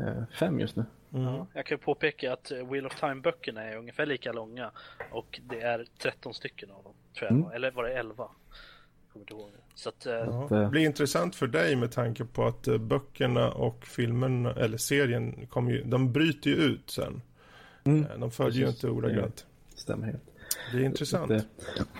Eh, 0.00 0.22
fem 0.38 0.60
just 0.60 0.76
nu. 0.76 0.84
Mm. 1.14 1.44
Jag 1.54 1.66
kan 1.66 1.74
ju 1.76 1.78
påpeka 1.82 2.32
att 2.32 2.50
eh, 2.50 2.70
Wheel 2.70 2.86
of 2.86 3.00
Time-böckerna 3.00 3.62
är 3.64 3.76
ungefär 3.76 4.06
lika 4.06 4.32
långa 4.32 4.70
och 5.10 5.40
det 5.50 5.60
är 5.60 5.86
13 5.98 6.34
stycken 6.34 6.70
av 6.70 6.82
dem. 6.84 6.92
Tror 7.18 7.30
jag. 7.30 7.38
Mm. 7.38 7.50
Eller 7.52 7.70
var 7.70 7.84
det 7.84 7.92
11? 7.98 8.14
Jag 8.18 9.12
kommer 9.12 9.22
inte 9.22 9.32
ihåg. 9.34 9.50
Så 9.74 9.88
att, 9.88 10.06
eh, 10.06 10.12
Ja. 10.12 10.46
Det- 10.50 10.60
Det 10.60 10.68
blir 10.68 10.84
intressant 10.86 11.36
för 11.36 11.46
dig 11.46 11.76
med 11.76 11.92
tanke 11.92 12.24
på 12.24 12.44
att 12.46 12.68
eh, 12.68 12.78
böckerna 12.78 13.50
och 13.52 13.86
filmen 13.86 14.46
eller 14.46 14.76
serien 14.78 15.46
kommer 15.46 15.72
ju, 15.72 15.84
de 15.84 16.12
bryter 16.12 16.50
ju 16.50 16.56
ut 16.56 16.90
sen. 16.90 17.22
Mm. 17.84 18.04
Eh, 18.04 18.18
De 18.18 18.30
följer 18.30 18.58
ju 18.60 18.64
Precis. 18.66 18.84
inte 18.84 18.94
ordagrant. 18.96 19.46
Stämmer 19.74 20.06
helt. 20.06 20.22
Det 20.72 20.78
är 20.78 20.84
intressant. 20.84 21.32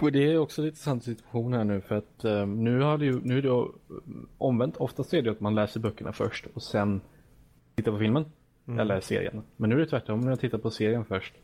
Och 0.01 0.13
det 0.13 0.33
är 0.33 0.39
också 0.39 0.63
en 0.63 0.67
intressant 0.69 1.05
situation 1.05 1.53
här 1.53 1.65
nu 1.65 1.81
för 1.81 1.95
att 1.95 2.25
eh, 2.25 2.47
nu 2.47 2.81
har 2.81 2.99
det 2.99 3.05
ju, 3.05 3.21
nu 3.23 3.39
är 3.39 3.43
det 3.43 3.67
omvänt. 4.39 4.77
Oftast 4.77 5.15
är 5.15 5.23
det 5.23 5.31
att 5.31 5.41
man 5.41 5.55
läser 5.55 5.81
böckerna 5.81 6.13
först 6.13 6.47
och 6.55 6.63
sen 6.63 7.01
tittar 7.75 7.93
på 7.93 7.99
filmen. 7.99 8.25
Mm. 8.67 8.81
Eller 8.81 9.01
serien. 9.01 9.43
Men 9.57 9.71
nu 9.71 9.77
är 9.77 9.81
det 9.81 9.87
tvärtom. 9.87 10.29
Jag 10.29 10.41
tittat 10.41 10.63
på 10.63 10.71
serien 10.71 11.05
först. 11.05 11.35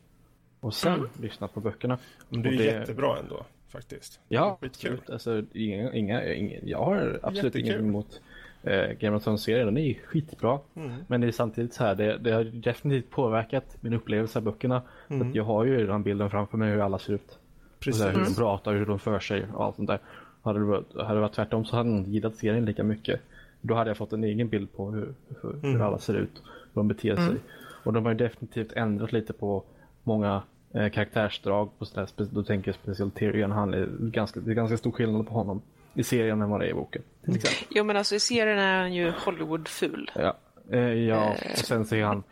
Och 0.59 0.73
sen 0.73 1.09
lyssnat 1.21 1.53
på 1.53 1.59
böckerna. 1.59 1.97
Men 2.29 2.41
det 2.41 2.49
är 2.49 2.57
det- 2.57 2.63
jättebra 2.63 3.17
ändå 3.19 3.45
faktiskt. 3.67 4.19
Ja, 4.27 4.57
absolut. 4.61 5.09
Alltså, 5.09 5.43
inga, 5.53 5.93
inga, 5.93 6.33
inga, 6.33 6.59
jag 6.63 6.77
har 6.85 7.19
absolut 7.23 7.43
Jättekul. 7.43 7.67
inget 7.69 7.79
emot 7.79 8.21
eh, 8.63 8.91
Game 8.99 9.17
of 9.17 9.23
Thrones-serien. 9.23 9.65
Den 9.65 9.77
är 9.77 9.81
ju 9.81 9.93
skitbra. 9.93 10.59
Mm. 10.75 10.91
Men 11.07 11.21
det 11.21 11.27
är 11.27 11.31
samtidigt 11.31 11.73
så 11.73 11.83
här, 11.83 11.95
det, 11.95 12.17
det 12.17 12.31
har 12.31 12.43
definitivt 12.43 13.09
påverkat 13.11 13.77
min 13.81 13.93
upplevelse 13.93 14.39
av 14.39 14.43
böckerna. 14.43 14.81
Mm. 15.07 15.29
att 15.29 15.35
jag 15.35 15.43
har 15.43 15.65
ju 15.65 15.77
redan 15.77 16.03
bilden 16.03 16.29
framför 16.29 16.57
mig 16.57 16.71
hur 16.71 16.79
alla 16.81 16.99
ser 16.99 17.13
ut. 17.13 17.39
Och 17.87 17.95
så 17.95 18.03
här, 18.03 18.09
hur 18.09 18.17
de 18.17 18.23
Precis. 18.23 18.37
pratar, 18.37 18.73
hur 18.73 18.85
de 18.85 18.99
för 18.99 19.19
sig 19.19 19.45
och 19.53 19.65
allt 19.65 19.75
sånt 19.75 19.87
där. 19.87 19.99
Hade 20.41 20.59
det 20.59 20.65
varit, 20.65 20.95
hade 20.95 21.13
det 21.13 21.19
varit 21.19 21.33
tvärtom 21.33 21.65
så 21.65 21.75
hade 21.75 21.89
jag 21.89 21.97
inte 21.97 22.11
gillat 22.11 22.35
serien 22.35 22.65
lika 22.65 22.83
mycket. 22.83 23.21
Då 23.61 23.73
hade 23.75 23.89
jag 23.89 23.97
fått 23.97 24.13
en 24.13 24.23
egen 24.23 24.47
bild 24.49 24.73
på 24.75 24.91
hur, 24.91 25.13
hur, 25.41 25.53
hur 25.61 25.69
Mm. 25.69 25.81
alla 25.81 25.97
ser 25.99 26.13
ut, 26.13 26.41
hur 26.73 26.81
de 26.81 26.87
beter 26.87 27.15
sig. 27.15 27.35
Och 27.83 27.93
de 27.93 28.05
har 28.05 28.11
ju 28.11 28.17
definitivt 28.17 28.73
ändrat 28.73 29.11
lite 29.11 29.33
på 29.33 29.63
många 30.03 30.41
eh, 30.73 30.89
karaktärsdrag. 30.89 31.69
På 31.79 31.85
sådär, 31.85 32.07
då 32.31 32.43
tänker 32.43 32.67
jag 32.69 32.75
speciellt 32.75 33.15
Tyrion, 33.15 33.51
han 33.51 33.73
är 33.73 33.89
ganska, 33.99 34.39
det 34.39 34.51
är 34.51 34.55
ganska 34.55 34.77
stor 34.77 34.91
skillnad 34.91 35.27
på 35.27 35.33
honom 35.33 35.61
i 35.97 36.03
serien 36.03 36.41
än 36.41 36.49
vad 36.49 36.59
det 36.59 36.65
är 36.65 36.69
i 36.69 36.73
boken. 36.73 37.01
Till 37.25 37.35
exempel. 37.35 37.67
Jo, 37.69 37.83
men 37.83 37.97
alltså 37.97 38.15
i 38.15 38.19
serien 38.19 38.59
är 38.59 38.79
han 38.79 38.93
ju 38.93 39.11
Hollywood-ful. 39.11 40.11
Ja, 40.15 40.33
eh, 40.71 40.79
ja 40.79 41.35
och 41.51 41.57
sen 41.57 41.85
så 41.85 41.95
är 41.95 42.03
han 42.03 42.23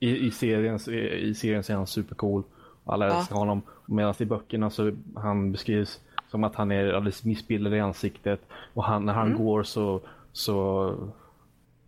i, 0.00 0.26
i, 0.26 0.30
serien, 0.30 0.76
i 1.18 1.34
serien 1.34 1.62
så 1.64 1.72
är 1.72 1.76
han 1.76 1.86
supercool. 1.86 2.42
Alla 2.84 3.08
Ja. 3.08 3.18
älskar 3.18 3.36
honom. 3.36 3.62
Medan 3.86 4.14
i 4.18 4.24
böckerna 4.24 4.70
så 4.70 4.92
han 5.16 5.52
beskrivs 5.52 6.00
som 6.30 6.44
att 6.44 6.54
han 6.54 6.70
är 6.72 6.92
alldeles 6.92 7.24
missbildad 7.24 7.74
i 7.74 7.80
ansiktet. 7.80 8.40
Och 8.74 8.84
han, 8.84 9.04
när 9.06 9.12
han 9.12 9.36
går 9.36 9.62
så, 9.62 10.00
så 10.32 10.94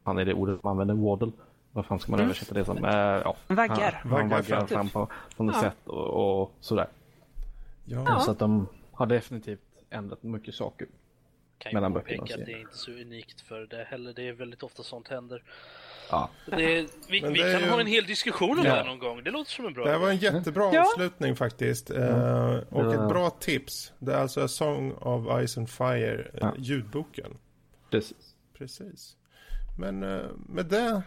han 0.02 0.18
är 0.18 0.24
det 0.24 0.34
ordet 0.34 0.62
man 0.62 0.70
använder, 0.70 0.94
waddle. 0.94 1.32
Vad 1.72 1.86
fan 1.86 1.98
ska 1.98 2.10
man 2.10 2.20
översätta 2.20 2.54
det 2.54 2.64
som? 2.64 2.84
Eh, 2.84 2.94
ja, 2.96 3.36
Vaggar. 3.48 4.00
Han, 4.02 4.12
han 4.12 4.28
Vaggar 4.28 4.66
fram 4.66 4.88
på, 4.88 5.08
på 5.36 5.42
något 5.42 5.54
Ja. 5.54 5.60
sätt 5.62 5.76
och, 5.88 6.40
och 6.42 6.52
sådär. 6.60 6.86
Ja. 7.84 8.20
Så 8.20 8.30
att 8.30 8.38
de 8.38 8.66
har 8.92 9.06
definitivt 9.06 9.60
ändrat 9.90 10.22
mycket 10.22 10.54
saker. 10.54 10.86
Kan 11.58 11.70
ju 11.70 11.74
mellan 11.74 11.96
och 11.96 12.02
påpeka 12.02 12.22
att 12.34 12.46
det 12.46 12.52
är 12.52 12.60
inte 12.60 12.76
så 12.78 12.90
unikt 12.90 13.40
för 13.40 13.60
det 13.66 13.84
heller. 13.84 14.12
Det 14.12 14.28
är 14.28 14.32
väldigt 14.32 14.62
ofta 14.62 14.82
sånt 14.82 15.08
händer. 15.08 15.42
Ja. 16.10 16.30
Det, 16.46 16.56
vi 16.56 16.86
vi 17.08 17.20
kan 17.20 17.34
ju- 17.34 17.68
ha 17.68 17.80
en 17.80 17.86
hel 17.86 18.04
diskussion 18.04 18.50
om 18.50 18.56
Ja. 18.56 18.62
det 18.62 18.70
här 18.70 18.84
någon 18.84 18.98
gång. 18.98 19.24
Det 19.24 19.30
låter 19.30 19.50
som 19.50 19.66
en 19.66 19.72
bra 19.72 19.84
Det 19.84 19.90
här 19.90 19.98
var 19.98 20.10
en 20.10 20.16
jättebra 20.16 20.70
Ja. 20.74 20.82
avslutning 20.82 21.36
faktiskt. 21.36 21.90
Eh, 21.90 22.56
och 22.70 22.84
Ja. 22.84 22.94
ett 22.94 23.08
bra 23.08 23.30
tips. 23.30 23.92
Det 23.98 24.12
är 24.12 24.16
alltså 24.18 24.40
A 24.44 24.48
Song 24.48 24.92
of 24.92 25.46
Ice 25.48 25.58
and 25.58 25.70
Fire, 25.70 26.22
eh, 26.34 26.38
Ja. 26.40 26.54
ljudboken. 26.58 27.38
Precis. 27.90 28.34
Precis. 28.58 29.16
Men 29.78 30.02
eh, 30.02 30.20
med 30.48 30.66
det 30.66 31.02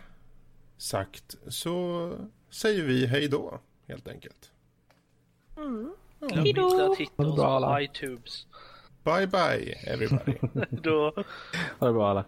sagt 0.77 1.35
så 1.47 2.11
säger 2.49 2.83
vi 2.83 3.05
hej 3.05 3.27
då, 3.27 3.59
helt 3.87 4.07
enkelt. 4.07 4.51
Glöm 5.55 6.45
inte 6.45 6.61
att 6.91 6.97
hitta 6.97 7.23
oss 7.27 7.35
på 7.37 7.43
alla. 7.43 7.79
Bye 9.09 9.27
bye, 9.27 9.75
everybody. 9.87 10.33
Då. 10.69 11.13
Ha 11.79 11.87
det 11.87 11.93
bra 11.93 12.09
alla. 12.09 12.25